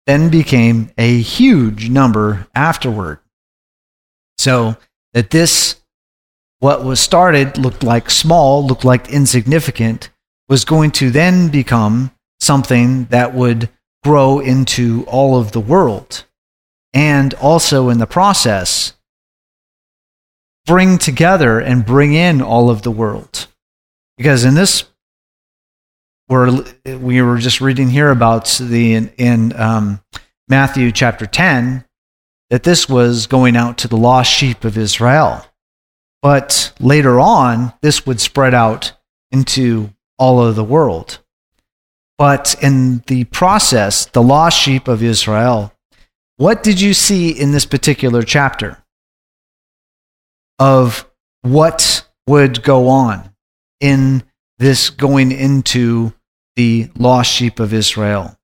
then 0.07 0.31
became 0.31 0.91
a 0.99 1.21
huge 1.21 1.89
number 1.91 2.47
afterward. 2.55 3.21
So 4.39 4.77
that 5.13 5.31
this, 5.31 5.78
what 6.61 6.85
was 6.85 7.01
started 7.01 7.57
looked 7.59 7.83
like 7.83 8.11
small, 8.11 8.67
looked 8.67 8.85
like 8.85 9.09
insignificant, 9.09 10.11
was 10.49 10.65
going 10.65 10.91
to 10.93 11.11
then 11.11 11.49
become 11.49 12.11
something 12.41 13.05
that 13.07 13.35
would 13.35 13.69
grow 14.03 14.41
into 14.41 15.05
all 15.07 15.39
of 15.39 15.53
the 15.53 15.61
world. 15.61 16.25
And 16.95 17.35
also 17.35 17.91
in 17.91 17.99
the 17.99 18.07
process, 18.07 18.95
bring 20.67 20.99
together 20.99 21.61
and 21.61 21.85
bring 21.85 22.15
in 22.15 22.41
all 22.41 22.71
of 22.71 22.83
the 22.83 22.91
world. 22.91 23.47
Because 24.17 24.45
in 24.45 24.55
this, 24.55 24.85
we're, 26.29 26.65
we 26.85 27.23
were 27.23 27.39
just 27.39 27.61
reading 27.61 27.89
here 27.89 28.11
about 28.11 28.47
the 28.61 28.95
in, 28.95 29.09
in 29.17 29.59
um, 29.59 30.01
Matthew 30.49 30.93
chapter 30.93 31.27
10 31.27 31.85
that 32.51 32.63
this 32.63 32.89
was 32.89 33.27
going 33.27 33.57
out 33.57 33.79
to 33.79 33.89
the 33.89 33.97
lost 33.97 34.33
sheep 34.33 34.65
of 34.65 34.77
Israel. 34.77 35.45
But 36.23 36.73
later 36.81 37.21
on, 37.21 37.73
this 37.81 38.07
would 38.07 38.21
spread 38.21 38.55
out 38.55 38.93
into 39.31 39.93
all 40.19 40.45
of 40.45 40.57
the 40.57 40.65
world. 40.65 41.21
But 42.17 42.57
in 42.61 43.05
the 43.07 43.25
process, 43.25 44.07
the 44.07 44.23
lost 44.23 44.59
sheep 44.59 44.89
of 44.89 45.03
Israel, 45.03 45.73
what 46.37 46.63
did 46.63 46.81
you 46.81 46.93
see 46.93 47.31
in 47.31 47.53
this 47.53 47.67
particular 47.67 48.23
chapter 48.23 48.83
of 50.59 51.09
what 51.43 52.09
would 52.27 52.63
go 52.63 52.89
on 52.89 53.33
in 53.81 54.25
this 54.59 54.91
going 54.91 55.31
into 55.31 56.13
the 56.57 56.91
lost 56.97 57.33
sheep 57.33 57.61
of 57.61 57.73
Israel? 57.73 58.37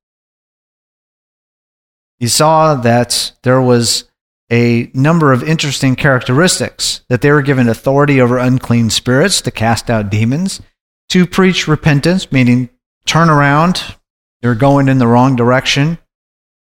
You 2.20 2.28
saw 2.28 2.76
that 2.76 3.32
there 3.42 3.60
was 3.60 4.04
a 4.50 4.90
number 4.94 5.32
of 5.32 5.42
interesting 5.42 5.96
characteristics 5.96 7.02
that 7.08 7.22
they 7.22 7.30
were 7.30 7.42
given 7.42 7.68
authority 7.68 8.20
over 8.20 8.38
unclean 8.38 8.90
spirits 8.90 9.40
to 9.42 9.50
cast 9.50 9.90
out 9.90 10.10
demons, 10.10 10.60
to 11.08 11.26
preach 11.26 11.66
repentance, 11.66 12.30
meaning 12.30 12.68
turn 13.06 13.30
around, 13.30 13.96
you're 14.42 14.54
going 14.54 14.88
in 14.88 14.98
the 14.98 15.06
wrong 15.06 15.36
direction, 15.36 15.98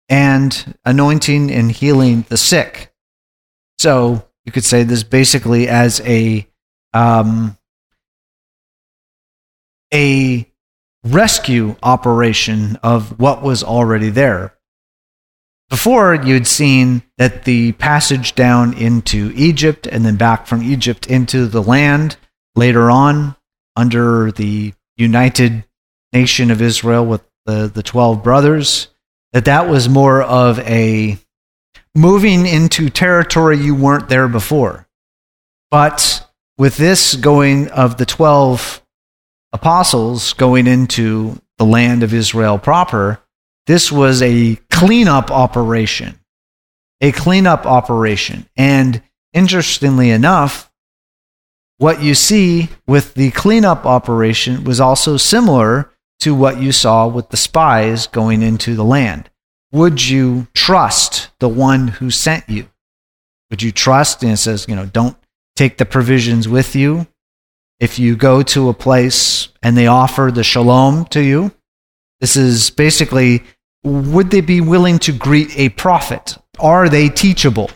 and 0.07 0.75
anointing 0.85 1.51
and 1.51 1.71
healing 1.71 2.25
the 2.29 2.37
sick. 2.37 2.91
So 3.77 4.27
you 4.45 4.51
could 4.51 4.65
say 4.65 4.83
this 4.83 5.03
basically 5.03 5.67
as 5.67 6.01
a 6.01 6.47
um, 6.93 7.57
a 9.93 10.51
rescue 11.03 11.75
operation 11.81 12.77
of 12.83 13.19
what 13.19 13.41
was 13.41 13.63
already 13.63 14.09
there. 14.09 14.55
Before, 15.69 16.15
you'd 16.15 16.47
seen 16.47 17.03
that 17.17 17.45
the 17.45 17.73
passage 17.73 18.33
down 18.33 18.73
into 18.73 19.31
Egypt 19.35 19.85
and 19.85 20.03
then 20.03 20.15
back 20.15 20.47
from 20.47 20.63
Egypt 20.63 21.05
into 21.07 21.45
the 21.45 21.61
land 21.61 22.17
later 22.55 22.89
on 22.89 23.35
under 23.75 24.31
the 24.31 24.73
United 24.97 25.63
nation 26.11 26.49
of 26.49 26.61
Israel 26.61 27.05
with 27.05 27.23
the, 27.45 27.71
the 27.73 27.83
12 27.83 28.23
brothers, 28.23 28.87
that 29.31 29.45
that 29.45 29.69
was 29.69 29.87
more 29.87 30.23
of 30.23 30.59
a 30.59 31.17
moving 31.95 32.45
into 32.45 32.89
territory 32.89 33.57
you 33.57 33.75
weren't 33.75 34.09
there 34.09 34.27
before. 34.27 34.87
But 35.69 36.27
with 36.57 36.77
this 36.77 37.15
going 37.15 37.69
of 37.69 37.97
the 37.97 38.05
12 38.05 38.81
apostles 39.53 40.33
going 40.33 40.67
into 40.67 41.39
the 41.57 41.65
land 41.65 42.03
of 42.03 42.13
Israel 42.13 42.57
proper, 42.57 43.19
this 43.69 43.91
was 43.91 44.23
a 44.23 44.55
cleanup 44.71 45.29
operation. 45.29 46.19
A 47.01 47.11
cleanup 47.11 47.67
operation. 47.67 48.49
And 48.57 49.03
interestingly 49.31 50.09
enough, 50.09 50.71
what 51.77 52.01
you 52.01 52.15
see 52.15 52.69
with 52.87 53.13
the 53.13 53.29
cleanup 53.29 53.85
operation 53.85 54.63
was 54.63 54.79
also 54.79 55.17
similar 55.17 55.91
to 56.21 56.33
what 56.33 56.59
you 56.59 56.71
saw 56.71 57.07
with 57.07 57.29
the 57.29 57.37
spies 57.37 58.07
going 58.07 58.41
into 58.41 58.73
the 58.73 58.83
land? 58.83 59.29
Would 59.71 60.09
you 60.09 60.47
trust 60.55 61.29
the 61.37 61.47
one 61.47 61.89
who 61.89 62.09
sent 62.09 62.49
you? 62.49 62.69
Would 63.51 63.61
you 63.61 63.71
trust? 63.71 64.23
And 64.23 64.31
it 64.31 64.37
says, 64.37 64.65
you 64.67 64.75
know, 64.75 64.87
don't 64.87 65.15
take 65.55 65.77
the 65.77 65.85
provisions 65.85 66.47
with 66.47 66.75
you. 66.75 67.05
If 67.79 67.99
you 67.99 68.15
go 68.15 68.41
to 68.41 68.69
a 68.69 68.73
place 68.73 69.49
and 69.61 69.77
they 69.77 69.85
offer 69.85 70.31
the 70.33 70.43
shalom 70.43 71.05
to 71.11 71.21
you, 71.21 71.51
this 72.19 72.35
is 72.35 72.71
basically 72.71 73.43
would 73.83 74.31
they 74.31 74.41
be 74.41 74.61
willing 74.61 74.99
to 74.99 75.11
greet 75.11 75.57
a 75.57 75.69
prophet? 75.69 76.37
Are 76.59 76.89
they 76.89 77.09
teachable? 77.09 77.71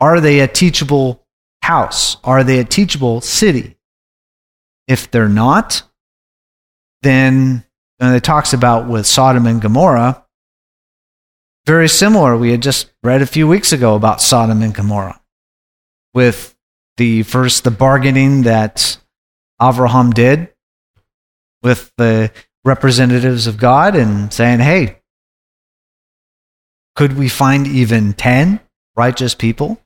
Are 0.00 0.20
they 0.20 0.40
a 0.40 0.48
teachable 0.48 1.24
house? 1.62 2.16
Are 2.24 2.44
they 2.44 2.58
a 2.58 2.64
teachable 2.64 3.20
city? 3.20 3.76
If 4.88 5.10
they're 5.10 5.28
not, 5.28 5.82
then 7.02 7.64
and 8.00 8.14
it 8.14 8.24
talks 8.24 8.52
about 8.52 8.88
with 8.88 9.06
Sodom 9.06 9.46
and 9.46 9.62
Gomorrah, 9.62 10.24
very 11.64 11.88
similar. 11.88 12.36
We 12.36 12.50
had 12.50 12.62
just 12.62 12.92
read 13.02 13.22
a 13.22 13.26
few 13.26 13.48
weeks 13.48 13.72
ago 13.72 13.94
about 13.94 14.20
Sodom 14.20 14.62
and 14.62 14.74
Gomorrah 14.74 15.20
with 16.12 16.54
the 16.96 17.22
first 17.22 17.64
the 17.64 17.70
bargaining 17.70 18.42
that 18.42 18.98
Avraham 19.60 20.12
did 20.12 20.52
with 21.62 21.92
the 21.96 22.30
representatives 22.64 23.46
of 23.46 23.56
God 23.56 23.96
and 23.96 24.32
saying, 24.32 24.60
hey, 24.60 25.00
could 26.94 27.16
we 27.16 27.28
find 27.28 27.66
even 27.66 28.12
10 28.12 28.60
righteous 28.96 29.34
people? 29.34 29.80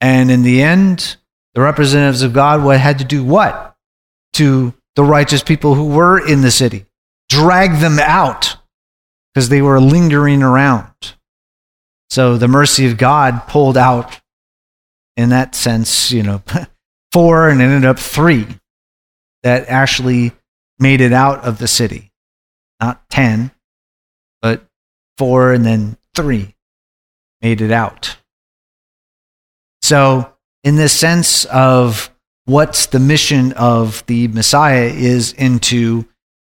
And 0.00 0.30
in 0.30 0.42
the 0.42 0.62
end, 0.62 1.16
the 1.54 1.60
representatives 1.60 2.22
of 2.22 2.32
God 2.32 2.60
had 2.76 2.98
to 2.98 3.04
do 3.04 3.24
what 3.24 3.76
to 4.34 4.74
the 4.96 5.04
righteous 5.04 5.42
people 5.42 5.74
who 5.74 5.88
were 5.88 6.24
in 6.24 6.42
the 6.42 6.50
city? 6.50 6.86
Drag 7.28 7.78
them 7.78 7.98
out 7.98 8.56
because 9.32 9.48
they 9.48 9.62
were 9.62 9.80
lingering 9.80 10.42
around. 10.42 11.14
So 12.10 12.36
the 12.36 12.48
mercy 12.48 12.86
of 12.86 12.98
God 12.98 13.46
pulled 13.48 13.76
out, 13.76 14.20
in 15.16 15.30
that 15.30 15.54
sense, 15.54 16.10
you 16.10 16.22
know, 16.22 16.42
four 17.12 17.48
and 17.48 17.60
ended 17.62 17.88
up 17.88 17.98
three 17.98 18.46
that 19.42 19.68
actually 19.68 20.32
made 20.78 21.00
it 21.00 21.12
out 21.12 21.44
of 21.44 21.58
the 21.58 21.68
city. 21.68 22.12
Not 22.80 23.08
10, 23.10 23.50
but 23.50 23.52
four 25.18 25.52
and 25.52 25.64
then 25.64 25.96
three 26.14 26.54
made 27.40 27.60
it 27.60 27.70
out. 27.70 28.16
So, 29.82 30.32
in 30.62 30.76
this 30.76 30.92
sense 30.92 31.44
of 31.46 32.10
what's 32.44 32.86
the 32.86 33.00
mission 33.00 33.52
of 33.52 34.04
the 34.06 34.28
Messiah 34.28 34.90
is 34.92 35.32
into 35.32 36.06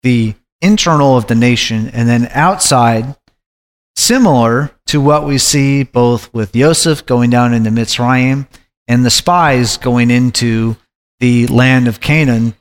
the 0.02 0.34
internal 0.60 1.16
of 1.16 1.26
the 1.26 1.34
nation 1.34 1.88
and 1.88 2.08
then 2.08 2.28
outside, 2.32 3.16
similar 3.96 4.70
to 4.86 5.00
what 5.00 5.26
we 5.26 5.38
see 5.38 5.82
both 5.82 6.32
with 6.34 6.52
Joseph 6.52 7.06
going 7.06 7.30
down 7.30 7.54
into 7.54 7.70
Mitzrayim 7.70 8.46
and 8.86 9.04
the 9.04 9.10
spies 9.10 9.76
going 9.78 10.10
into 10.10 10.76
the 11.20 11.46
land 11.46 11.88
of 11.88 12.00
Canaan, 12.00 12.54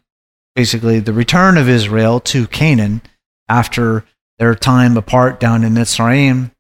basically 0.55 0.99
the 0.99 1.13
return 1.13 1.57
of 1.57 1.67
Israel 1.67 2.19
to 2.21 2.47
Canaan 2.47 3.01
after 3.49 4.05
their 4.43 4.55
time 4.55 4.97
apart 4.97 5.39
down 5.39 5.63
in 5.63 5.73
Mitzrayim 5.73 6.51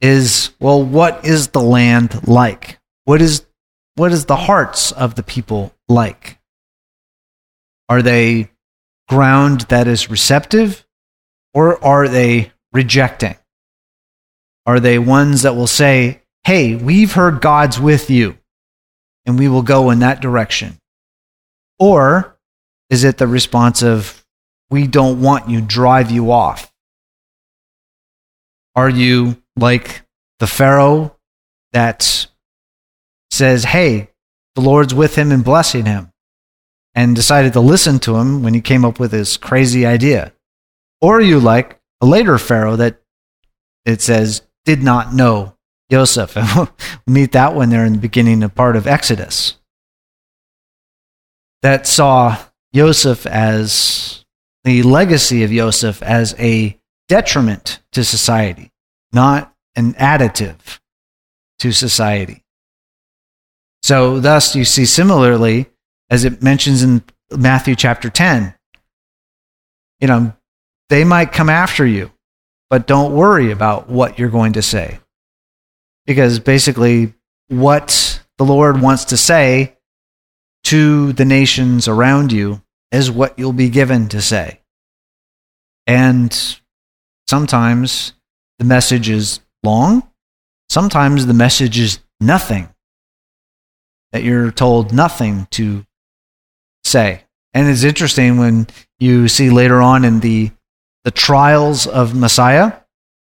is 0.00 0.50
well, 0.58 0.82
what 0.82 1.24
is 1.24 1.46
the 1.48 1.60
land 1.60 2.26
like? 2.26 2.80
What 3.04 3.22
is 3.22 3.46
what 3.94 4.10
is 4.10 4.24
the 4.24 4.34
hearts 4.34 4.90
of 4.90 5.14
the 5.14 5.22
people 5.22 5.72
like? 5.88 6.40
Are 7.88 8.02
they 8.02 8.50
ground 9.08 9.60
that 9.68 9.86
is 9.86 10.10
receptive 10.10 10.84
or 11.54 11.82
are 11.84 12.08
they 12.08 12.50
rejecting? 12.72 13.36
Are 14.66 14.80
they 14.80 14.98
ones 14.98 15.42
that 15.42 15.54
will 15.54 15.68
say, 15.68 16.22
Hey, 16.42 16.74
we've 16.74 17.12
heard 17.12 17.40
God's 17.40 17.78
with 17.78 18.10
you 18.10 18.36
and 19.26 19.38
we 19.38 19.46
will 19.46 19.62
go 19.62 19.90
in 19.90 20.00
that 20.00 20.20
direction? 20.20 20.76
Or 21.78 22.36
is 22.90 23.04
it 23.04 23.18
the 23.18 23.28
response 23.28 23.80
of, 23.80 24.24
We 24.70 24.88
don't 24.88 25.22
want 25.22 25.48
you, 25.48 25.60
drive 25.60 26.10
you 26.10 26.32
off? 26.32 26.71
Are 28.74 28.88
you 28.88 29.42
like 29.56 30.02
the 30.38 30.46
Pharaoh 30.46 31.16
that 31.72 32.26
says, 33.30 33.64
Hey, 33.64 34.08
the 34.54 34.60
Lord's 34.60 34.94
with 34.94 35.16
him 35.16 35.30
and 35.32 35.44
blessing 35.44 35.86
him, 35.86 36.12
and 36.94 37.16
decided 37.16 37.52
to 37.54 37.60
listen 37.60 37.98
to 38.00 38.16
him 38.16 38.42
when 38.42 38.54
he 38.54 38.60
came 38.60 38.84
up 38.84 38.98
with 38.98 39.12
his 39.12 39.36
crazy 39.36 39.84
idea? 39.86 40.32
Or 41.00 41.18
are 41.18 41.22
you 41.22 41.40
like 41.40 41.80
a 42.00 42.06
later 42.06 42.38
Pharaoh 42.38 42.76
that 42.76 43.00
it 43.84 44.00
says 44.00 44.42
did 44.64 44.82
not 44.82 45.12
know 45.12 45.56
Joseph? 45.90 46.36
we 47.06 47.12
meet 47.12 47.32
that 47.32 47.54
one 47.54 47.70
there 47.70 47.84
in 47.84 47.92
the 47.92 47.98
beginning 47.98 48.42
of 48.42 48.54
part 48.54 48.76
of 48.76 48.86
Exodus. 48.86 49.58
That 51.62 51.86
saw 51.86 52.38
Joseph 52.74 53.26
as 53.26 54.24
the 54.64 54.82
legacy 54.82 55.42
of 55.44 55.50
Joseph 55.50 56.02
as 56.02 56.34
a 56.38 56.78
detriment 57.12 57.78
to 57.92 58.02
society, 58.02 58.70
not 59.12 59.54
an 59.76 59.92
additive 59.94 60.78
to 61.58 61.70
society. 61.70 62.42
So, 63.82 64.18
thus, 64.18 64.56
you 64.56 64.64
see 64.64 64.86
similarly, 64.86 65.66
as 66.08 66.24
it 66.24 66.42
mentions 66.42 66.82
in 66.82 67.02
Matthew 67.30 67.76
chapter 67.76 68.08
10, 68.08 68.54
you 70.00 70.08
know, 70.08 70.32
they 70.88 71.04
might 71.04 71.32
come 71.32 71.50
after 71.50 71.84
you, 71.84 72.10
but 72.70 72.86
don't 72.86 73.14
worry 73.14 73.50
about 73.50 73.90
what 73.90 74.18
you're 74.18 74.30
going 74.30 74.54
to 74.54 74.62
say. 74.62 74.98
Because 76.06 76.38
basically, 76.38 77.12
what 77.48 78.22
the 78.38 78.46
Lord 78.46 78.80
wants 78.80 79.04
to 79.06 79.18
say 79.18 79.76
to 80.64 81.12
the 81.12 81.26
nations 81.26 81.88
around 81.88 82.32
you 82.32 82.62
is 82.90 83.10
what 83.10 83.38
you'll 83.38 83.52
be 83.52 83.68
given 83.68 84.08
to 84.08 84.22
say. 84.22 84.60
And 85.86 86.32
sometimes 87.32 88.12
the 88.58 88.64
message 88.66 89.08
is 89.08 89.40
long, 89.62 90.06
sometimes 90.68 91.24
the 91.24 91.32
message 91.32 91.78
is 91.78 91.98
nothing, 92.20 92.68
that 94.12 94.22
you're 94.22 94.50
told 94.50 94.92
nothing 94.92 95.48
to 95.50 95.86
say. 96.84 97.22
And 97.54 97.70
it's 97.70 97.84
interesting 97.84 98.36
when 98.36 98.66
you 99.00 99.28
see 99.28 99.48
later 99.48 99.80
on 99.80 100.04
in 100.04 100.20
the, 100.20 100.50
the 101.04 101.10
trials 101.10 101.86
of 101.86 102.14
Messiah, 102.14 102.74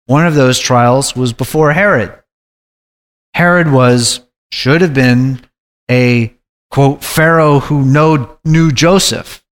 one 0.06 0.28
of 0.28 0.36
those 0.36 0.60
trials 0.60 1.16
was 1.16 1.32
before 1.32 1.72
Herod. 1.72 2.14
Herod 3.34 3.72
was, 3.72 4.20
should 4.52 4.80
have 4.80 4.94
been 4.94 5.40
a 5.90 6.32
quote, 6.70 7.02
Pharaoh 7.02 7.58
who 7.58 7.84
know, 7.84 8.38
knew 8.44 8.70
Joseph. 8.70 9.44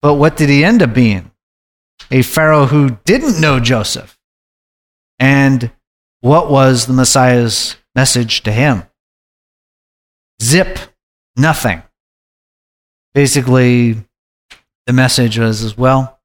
But 0.00 0.14
what 0.14 0.38
did 0.38 0.48
he 0.48 0.64
end 0.64 0.82
up 0.82 0.94
being? 0.94 1.30
A 2.10 2.22
Pharaoh 2.22 2.66
who 2.66 2.98
didn't 3.04 3.40
know 3.40 3.60
Joseph. 3.60 4.18
And 5.18 5.70
what 6.20 6.50
was 6.50 6.86
the 6.86 6.92
Messiah's 6.92 7.76
message 7.94 8.42
to 8.42 8.52
him? 8.52 8.84
Zip, 10.42 10.78
nothing. 11.36 11.82
Basically, 13.14 13.96
the 14.86 14.92
message 14.92 15.38
was 15.38 15.62
as 15.62 15.76
well, 15.76 16.20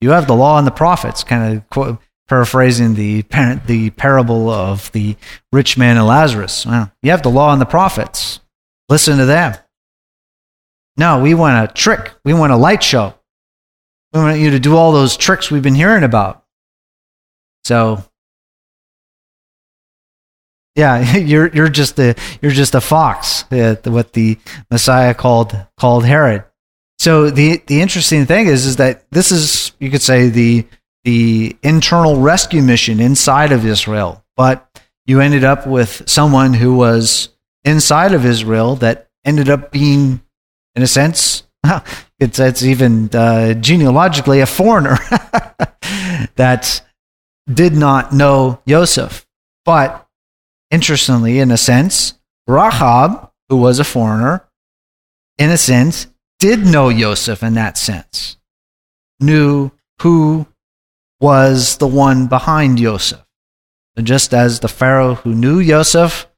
you 0.00 0.10
have 0.10 0.26
the 0.26 0.34
law 0.34 0.58
and 0.58 0.66
the 0.66 0.72
prophets, 0.72 1.24
kind 1.24 1.56
of 1.56 1.68
quote, 1.70 1.98
paraphrasing 2.28 2.94
the, 2.94 3.22
the 3.66 3.90
parable 3.90 4.48
of 4.50 4.92
the 4.92 5.16
rich 5.52 5.76
man 5.76 5.96
and 5.96 6.06
Lazarus. 6.06 6.66
Well, 6.66 6.92
you 7.02 7.10
have 7.10 7.22
the 7.22 7.30
law 7.30 7.52
and 7.52 7.60
the 7.60 7.66
prophets. 7.66 8.40
Listen 8.88 9.18
to 9.18 9.26
them. 9.26 9.56
No, 10.96 11.20
we 11.20 11.34
want 11.34 11.70
a 11.70 11.72
trick. 11.72 12.12
We 12.24 12.34
want 12.34 12.52
a 12.52 12.56
light 12.56 12.82
show. 12.82 13.14
We 14.18 14.24
want 14.24 14.40
you 14.40 14.50
to 14.50 14.60
do 14.60 14.76
all 14.76 14.92
those 14.92 15.16
tricks 15.16 15.50
we've 15.50 15.62
been 15.62 15.74
hearing 15.74 16.04
about. 16.04 16.44
So, 17.64 18.02
yeah, 20.74 21.16
you're 21.16 21.48
you're 21.48 21.68
just 21.68 21.98
a 21.98 22.14
you're 22.40 22.52
just 22.52 22.74
a 22.74 22.80
fox. 22.80 23.44
What 23.50 24.12
the 24.12 24.38
Messiah 24.70 25.14
called 25.14 25.56
called 25.76 26.04
Herod. 26.04 26.44
So 26.98 27.30
the 27.30 27.62
the 27.66 27.80
interesting 27.80 28.26
thing 28.26 28.46
is 28.46 28.66
is 28.66 28.76
that 28.76 29.04
this 29.10 29.30
is 29.30 29.72
you 29.78 29.90
could 29.90 30.02
say 30.02 30.28
the 30.28 30.66
the 31.04 31.56
internal 31.62 32.20
rescue 32.20 32.62
mission 32.62 33.00
inside 33.00 33.52
of 33.52 33.64
Israel, 33.64 34.24
but 34.36 34.68
you 35.06 35.20
ended 35.20 35.44
up 35.44 35.66
with 35.66 36.02
someone 36.08 36.54
who 36.54 36.74
was 36.74 37.30
inside 37.64 38.12
of 38.12 38.26
Israel 38.26 38.76
that 38.76 39.08
ended 39.24 39.48
up 39.48 39.70
being, 39.70 40.20
in 40.74 40.82
a 40.82 40.86
sense, 40.86 41.44
it's, 42.18 42.38
it's 42.38 42.62
even 42.62 43.10
uh, 43.14 43.54
genealogically 43.54 44.40
a 44.40 44.46
foreigner 44.46 44.96
that 46.36 46.82
did 47.52 47.74
not 47.74 48.12
know 48.12 48.60
Joseph. 48.66 49.26
But 49.64 50.06
interestingly, 50.70 51.38
in 51.38 51.50
a 51.50 51.56
sense, 51.56 52.14
Rahab, 52.46 53.30
who 53.48 53.56
was 53.56 53.78
a 53.78 53.84
foreigner, 53.84 54.44
in 55.38 55.50
a 55.50 55.56
sense, 55.56 56.06
did 56.38 56.66
know 56.66 56.92
Joseph 56.92 57.42
in 57.42 57.54
that 57.54 57.78
sense, 57.78 58.36
knew 59.20 59.70
who 60.02 60.46
was 61.20 61.78
the 61.78 61.86
one 61.86 62.26
behind 62.26 62.78
Joseph. 62.78 63.24
Just 64.00 64.32
as 64.32 64.60
the 64.60 64.68
Pharaoh 64.68 65.14
who 65.14 65.34
knew 65.34 65.64
Joseph 65.64 66.28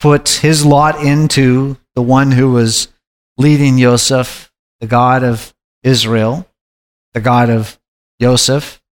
put 0.00 0.28
his 0.28 0.66
lot 0.66 1.02
into 1.02 1.76
the 1.94 2.02
one 2.02 2.32
who 2.32 2.50
was 2.50 2.88
leading 3.38 3.78
Joseph, 3.78 4.52
the 4.84 4.90
God 4.90 5.24
of 5.24 5.54
Israel, 5.82 6.46
the 7.14 7.20
God 7.22 7.48
of 7.48 7.80
Joseph. 8.20 8.82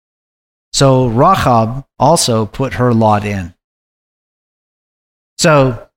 So 0.71 1.05
Rahab 1.05 1.85
also 1.99 2.47
put 2.47 2.73
her 2.73 2.91
lot 2.91 3.23
in. 3.23 3.53
So 5.37 5.87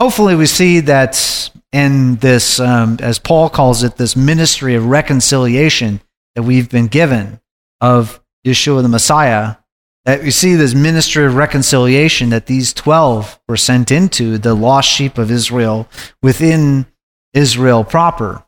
hopefully 0.00 0.36
we 0.36 0.46
see 0.46 0.80
that 0.80 1.50
in 1.70 2.16
this, 2.16 2.60
um, 2.60 2.96
as 3.02 3.18
Paul 3.18 3.50
calls 3.50 3.82
it, 3.82 3.96
this 3.96 4.16
ministry 4.16 4.74
of 4.74 4.86
reconciliation 4.86 6.00
that 6.34 6.44
we've 6.44 6.70
been 6.70 6.86
given 6.86 7.40
of 7.82 8.22
Yeshua 8.46 8.80
the 8.80 8.88
Messiah, 8.88 9.56
that 10.06 10.22
we 10.22 10.30
see 10.30 10.54
this 10.54 10.74
ministry 10.74 11.26
of 11.26 11.34
reconciliation 11.34 12.30
that 12.30 12.46
these 12.46 12.72
12 12.72 13.38
were 13.46 13.58
sent 13.58 13.90
into, 13.90 14.38
the 14.38 14.54
lost 14.54 14.88
sheep 14.88 15.18
of 15.18 15.30
Israel 15.30 15.86
within 16.22 16.86
Israel 17.34 17.84
proper. 17.84 18.46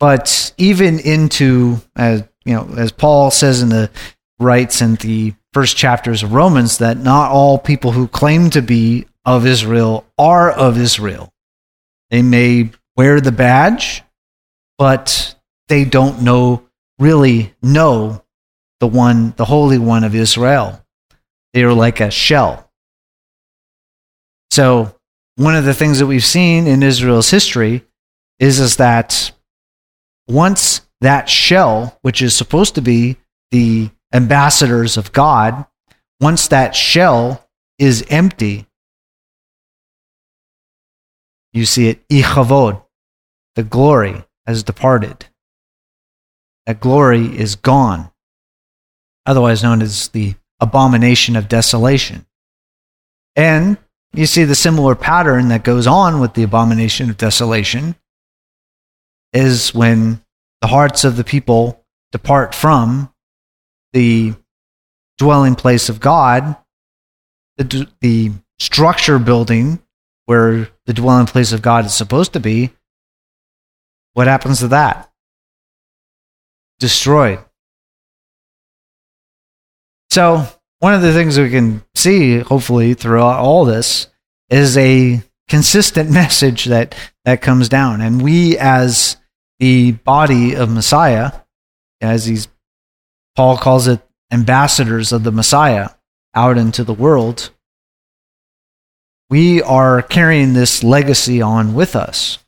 But 0.00 0.52
even 0.58 0.98
into 0.98 1.80
as 1.96 2.24
you 2.44 2.54
know, 2.54 2.68
as 2.76 2.92
Paul 2.92 3.30
says 3.30 3.62
in 3.62 3.68
the 3.68 3.90
writes 4.38 4.82
in 4.82 4.96
the 4.96 5.34
first 5.52 5.76
chapters 5.76 6.22
of 6.22 6.32
Romans, 6.34 6.78
that 6.78 6.98
not 6.98 7.30
all 7.30 7.58
people 7.58 7.92
who 7.92 8.08
claim 8.08 8.50
to 8.50 8.62
be 8.62 9.06
of 9.24 9.46
Israel 9.46 10.04
are 10.18 10.50
of 10.50 10.78
Israel. 10.78 11.32
They 12.10 12.22
may 12.22 12.70
wear 12.96 13.20
the 13.20 13.32
badge, 13.32 14.02
but 14.78 15.34
they 15.68 15.84
don't 15.84 16.22
know 16.22 16.68
really 16.98 17.54
know 17.62 18.22
the 18.80 18.86
one, 18.86 19.32
the 19.36 19.44
Holy 19.44 19.78
One 19.78 20.04
of 20.04 20.14
Israel. 20.14 20.84
They 21.52 21.62
are 21.62 21.72
like 21.72 22.00
a 22.00 22.10
shell. 22.10 22.70
So 24.50 24.94
one 25.36 25.56
of 25.56 25.64
the 25.64 25.74
things 25.74 25.98
that 25.98 26.06
we've 26.06 26.24
seen 26.24 26.66
in 26.66 26.82
Israel's 26.82 27.30
history 27.30 27.84
is, 28.38 28.60
is 28.60 28.76
that 28.76 29.32
once 30.28 30.82
that 31.00 31.28
shell, 31.28 31.98
which 32.02 32.22
is 32.22 32.34
supposed 32.34 32.74
to 32.74 32.82
be 32.82 33.16
the 33.50 33.90
ambassadors 34.12 34.96
of 34.96 35.12
God, 35.12 35.66
once 36.20 36.48
that 36.48 36.74
shell 36.74 37.46
is 37.78 38.04
empty, 38.08 38.66
you 41.52 41.64
see 41.64 41.88
it, 41.88 42.06
ichavod, 42.08 42.82
the 43.54 43.62
glory 43.62 44.24
has 44.46 44.62
departed. 44.62 45.26
That 46.66 46.80
glory 46.80 47.26
is 47.38 47.56
gone, 47.56 48.10
otherwise 49.26 49.62
known 49.62 49.82
as 49.82 50.08
the 50.08 50.34
abomination 50.60 51.36
of 51.36 51.48
desolation. 51.48 52.26
And 53.36 53.76
you 54.14 54.26
see 54.26 54.44
the 54.44 54.54
similar 54.54 54.94
pattern 54.94 55.48
that 55.48 55.64
goes 55.64 55.86
on 55.86 56.20
with 56.20 56.34
the 56.34 56.42
abomination 56.42 57.10
of 57.10 57.18
desolation 57.18 57.96
is 59.34 59.74
when 59.74 60.22
the 60.60 60.68
hearts 60.68 61.04
of 61.04 61.16
the 61.16 61.24
people 61.24 61.84
depart 62.12 62.54
from 62.54 63.12
the 63.92 64.34
dwelling 65.18 65.54
place 65.54 65.88
of 65.88 66.00
God, 66.00 66.56
the, 67.56 67.88
the 68.00 68.32
structure 68.58 69.18
building 69.18 69.82
where 70.26 70.68
the 70.86 70.94
dwelling 70.94 71.26
place 71.26 71.52
of 71.52 71.60
God 71.60 71.84
is 71.84 71.92
supposed 71.92 72.32
to 72.32 72.40
be, 72.40 72.70
what 74.14 74.26
happens 74.26 74.60
to 74.60 74.68
that? 74.68 75.10
Destroyed. 76.78 77.40
So, 80.10 80.46
one 80.78 80.94
of 80.94 81.02
the 81.02 81.12
things 81.12 81.38
we 81.38 81.50
can 81.50 81.82
see, 81.94 82.38
hopefully, 82.38 82.94
throughout 82.94 83.38
all 83.38 83.64
this 83.64 84.08
is 84.50 84.76
a 84.76 85.22
consistent 85.48 86.10
message 86.12 86.66
that, 86.66 86.94
that 87.24 87.42
comes 87.42 87.68
down. 87.68 88.00
And 88.00 88.22
we, 88.22 88.56
as 88.58 89.16
the 89.58 89.92
body 89.92 90.54
of 90.54 90.70
Messiah, 90.70 91.32
as 92.00 92.26
these, 92.26 92.48
Paul 93.36 93.56
calls 93.56 93.86
it 93.86 94.00
ambassadors 94.30 95.12
of 95.12 95.24
the 95.24 95.32
Messiah 95.32 95.90
out 96.34 96.58
into 96.58 96.84
the 96.84 96.94
world, 96.94 97.50
we 99.30 99.62
are 99.62 100.02
carrying 100.02 100.52
this 100.52 100.82
legacy 100.82 101.40
on 101.40 101.74
with 101.74 101.96
us. 101.96 102.38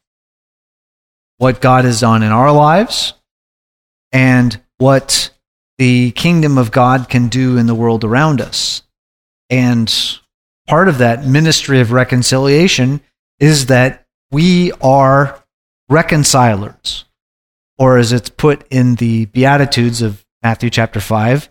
What 1.39 1.61
God 1.61 1.85
has 1.85 2.01
done 2.01 2.23
in 2.23 2.33
our 2.33 2.53
lives 2.53 3.15
and 4.13 4.61
what 4.79 5.31
the 5.79 6.13
kingdom 6.13 6.59
of 6.59 6.71
God 6.71 7.09
can 7.09 7.29
do 7.29 7.57
in 7.59 7.67
the 7.67 7.75
world 7.75 8.05
around 8.05 8.41
us. 8.41 8.83
And 9.51 9.93
part 10.67 10.89
of 10.89 10.99
that 10.99 11.25
ministry 11.27 11.81
of 11.81 11.93
reconciliation 11.93 13.01
is 13.39 13.67
that 13.67 14.07
we 14.31 14.73
are 14.81 15.45
reconcilers, 15.89 17.05
or 17.79 17.99
as 17.99 18.13
it's 18.13 18.31
put 18.31 18.67
in 18.71 18.97
the 18.97 19.27
Beatitudes 19.27 20.03
of 20.03 20.25
Matthew 20.43 20.71
chapter 20.71 21.01
5, 21.01 21.51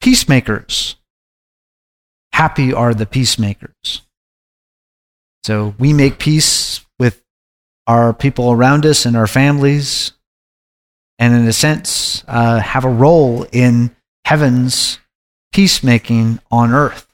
peacemakers. 0.00 0.96
Happy 2.32 2.72
are 2.72 2.94
the 2.94 3.06
peacemakers. 3.06 4.02
So 5.44 5.74
we 5.78 5.92
make 5.92 6.18
peace 6.18 6.84
with 6.98 7.22
our 7.86 8.12
people 8.12 8.52
around 8.52 8.86
us 8.86 9.06
and 9.06 9.16
our 9.16 9.26
families, 9.26 10.12
and 11.18 11.34
in 11.34 11.46
a 11.46 11.52
sense, 11.52 12.24
uh, 12.28 12.60
have 12.60 12.84
a 12.84 12.90
role 12.90 13.46
in 13.52 13.94
heaven's 14.24 14.98
peacemaking 15.52 16.38
on 16.50 16.72
earth. 16.72 17.06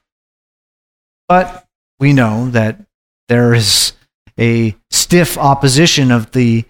But 1.28 1.66
we 1.98 2.12
know 2.12 2.50
that 2.50 2.80
there 3.28 3.54
is 3.54 3.92
a 4.38 4.76
stiff 4.90 5.38
opposition 5.38 6.10
of 6.10 6.32
the 6.32 6.64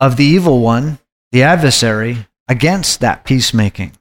of 0.00 0.16
the 0.16 0.24
evil 0.24 0.60
one, 0.60 0.98
the 1.30 1.42
adversary, 1.42 2.26
against 2.48 3.00
that 3.00 3.24
peacemaking. 3.24 3.92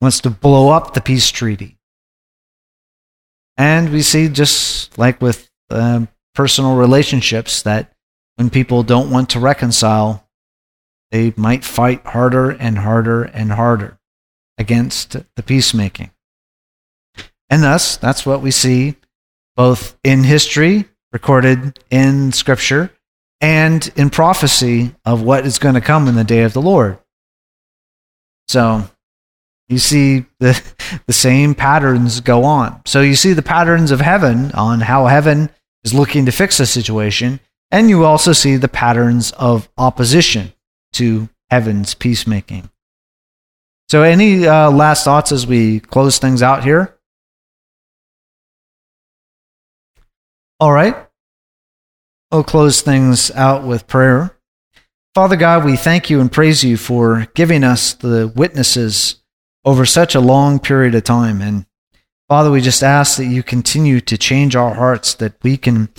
Wants 0.00 0.20
to 0.20 0.30
blow 0.30 0.68
up 0.68 0.92
the 0.92 1.00
peace 1.00 1.30
treaty. 1.30 1.78
And 3.56 3.90
we 3.90 4.02
see 4.02 4.28
just 4.28 4.98
like 4.98 5.22
with 5.22 5.48
uh, 5.70 6.06
personal 6.34 6.76
relationships 6.76 7.62
that 7.62 7.92
when 8.36 8.50
people 8.50 8.82
don't 8.82 9.10
want 9.10 9.30
to 9.30 9.40
reconcile, 9.40 10.28
they 11.10 11.32
might 11.36 11.64
fight 11.64 12.04
harder 12.04 12.50
and 12.50 12.78
harder 12.78 13.22
and 13.22 13.52
harder 13.52 13.98
against 14.58 15.16
the 15.36 15.42
peacemaking. 15.42 16.10
And 17.48 17.62
thus, 17.62 17.96
that's 17.96 18.26
what 18.26 18.42
we 18.42 18.50
see 18.50 18.96
both 19.56 19.96
in 20.02 20.24
history, 20.24 20.88
recorded 21.14 21.78
in 21.90 22.32
Scripture, 22.32 22.90
and 23.40 23.90
in 23.96 24.10
prophecy 24.10 24.94
of 25.04 25.22
what 25.22 25.46
is 25.46 25.58
going 25.58 25.76
to 25.76 25.80
come 25.80 26.08
in 26.08 26.16
the 26.16 26.24
day 26.24 26.42
of 26.42 26.52
the 26.52 26.60
Lord. 26.60 26.98
So, 28.48 28.90
you 29.68 29.78
see 29.78 30.26
the, 30.40 30.60
the 31.06 31.12
same 31.12 31.54
patterns 31.54 32.20
go 32.20 32.44
on. 32.44 32.82
So, 32.84 33.00
you 33.00 33.14
see 33.14 33.32
the 33.32 33.42
patterns 33.42 33.92
of 33.92 34.00
heaven 34.00 34.50
on 34.52 34.80
how 34.80 35.06
heaven 35.06 35.50
is 35.84 35.94
looking 35.94 36.26
to 36.26 36.32
fix 36.32 36.58
a 36.58 36.66
situation, 36.66 37.38
and 37.70 37.88
you 37.88 38.04
also 38.04 38.32
see 38.32 38.56
the 38.56 38.68
patterns 38.68 39.30
of 39.32 39.68
opposition 39.78 40.52
to 40.94 41.28
heaven's 41.48 41.94
peacemaking. 41.94 42.68
So, 43.88 44.02
any 44.02 44.48
uh, 44.48 44.72
last 44.72 45.04
thoughts 45.04 45.30
as 45.30 45.46
we 45.46 45.78
close 45.78 46.18
things 46.18 46.42
out 46.42 46.64
here? 46.64 46.98
All 50.58 50.72
right. 50.72 51.03
We'll 52.34 52.42
close 52.42 52.80
things 52.80 53.30
out 53.30 53.62
with 53.62 53.86
prayer. 53.86 54.36
Father 55.14 55.36
God, 55.36 55.64
we 55.64 55.76
thank 55.76 56.10
you 56.10 56.20
and 56.20 56.32
praise 56.32 56.64
you 56.64 56.76
for 56.76 57.28
giving 57.34 57.62
us 57.62 57.92
the 57.92 58.26
witnesses 58.34 59.22
over 59.64 59.86
such 59.86 60.16
a 60.16 60.20
long 60.20 60.58
period 60.58 60.96
of 60.96 61.04
time. 61.04 61.40
And 61.40 61.64
Father, 62.28 62.50
we 62.50 62.60
just 62.60 62.82
ask 62.82 63.18
that 63.18 63.26
you 63.26 63.44
continue 63.44 64.00
to 64.00 64.18
change 64.18 64.56
our 64.56 64.74
hearts, 64.74 65.14
that 65.14 65.34
we 65.44 65.56
can, 65.56 65.90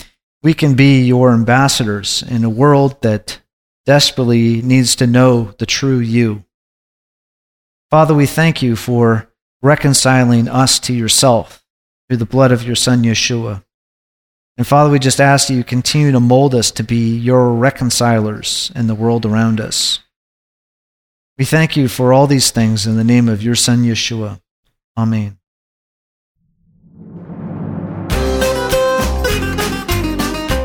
we 0.42 0.52
can 0.52 0.74
be 0.74 1.00
your 1.00 1.32
ambassadors 1.32 2.22
in 2.22 2.44
a 2.44 2.50
world 2.50 3.00
that 3.00 3.40
desperately 3.86 4.60
needs 4.60 4.94
to 4.96 5.06
know 5.06 5.54
the 5.58 5.64
true 5.64 6.00
you. 6.00 6.44
Father, 7.90 8.12
we 8.12 8.26
thank 8.26 8.60
you 8.60 8.76
for 8.76 9.32
reconciling 9.62 10.48
us 10.48 10.78
to 10.80 10.92
yourself 10.92 11.64
through 12.06 12.18
the 12.18 12.26
blood 12.26 12.52
of 12.52 12.62
your 12.62 12.76
Son, 12.76 13.04
Yeshua. 13.04 13.62
And 14.58 14.66
Father, 14.66 14.90
we 14.90 14.98
just 14.98 15.20
ask 15.20 15.48
that 15.48 15.54
you 15.54 15.62
continue 15.62 16.12
to 16.12 16.20
mold 16.20 16.54
us 16.54 16.70
to 16.72 16.82
be 16.82 17.14
your 17.16 17.52
reconcilers 17.52 18.72
in 18.74 18.86
the 18.86 18.94
world 18.94 19.26
around 19.26 19.60
us. 19.60 20.00
We 21.36 21.44
thank 21.44 21.76
you 21.76 21.88
for 21.88 22.14
all 22.14 22.26
these 22.26 22.50
things 22.50 22.86
in 22.86 22.96
the 22.96 23.04
name 23.04 23.28
of 23.28 23.42
your 23.42 23.54
Son, 23.54 23.84
Yeshua. 23.84 24.40
Amen. 24.96 25.38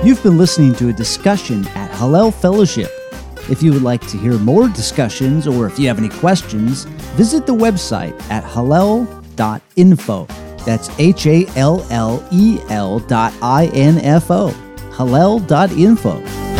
You've 0.03 0.23
been 0.23 0.37
listening 0.37 0.73
to 0.75 0.89
a 0.89 0.93
discussion 0.93 1.67
at 1.69 1.91
Hallel 1.91 2.33
Fellowship. 2.33 2.89
If 3.49 3.61
you 3.61 3.73
would 3.73 3.83
like 3.83 4.01
to 4.07 4.17
hear 4.17 4.33
more 4.39 4.69
discussions 4.69 5.45
or 5.45 5.67
if 5.67 5.77
you 5.77 5.89
have 5.89 5.97
any 5.97 6.09
questions, 6.09 6.85
visit 7.15 7.45
the 7.45 7.53
website 7.53 8.19
at 8.31 8.43
hallel.info. 8.45 10.27
That's 10.65 10.89
H 10.99 11.25
A 11.27 11.47
L 11.55 11.85
L 11.89 12.23
E 12.31 12.59
L 12.69 12.99
dot 12.99 13.33
I 13.41 13.67
N 13.67 13.97
F 13.99 14.29
O. 14.31 14.49
Hallel.info. 14.91 16.50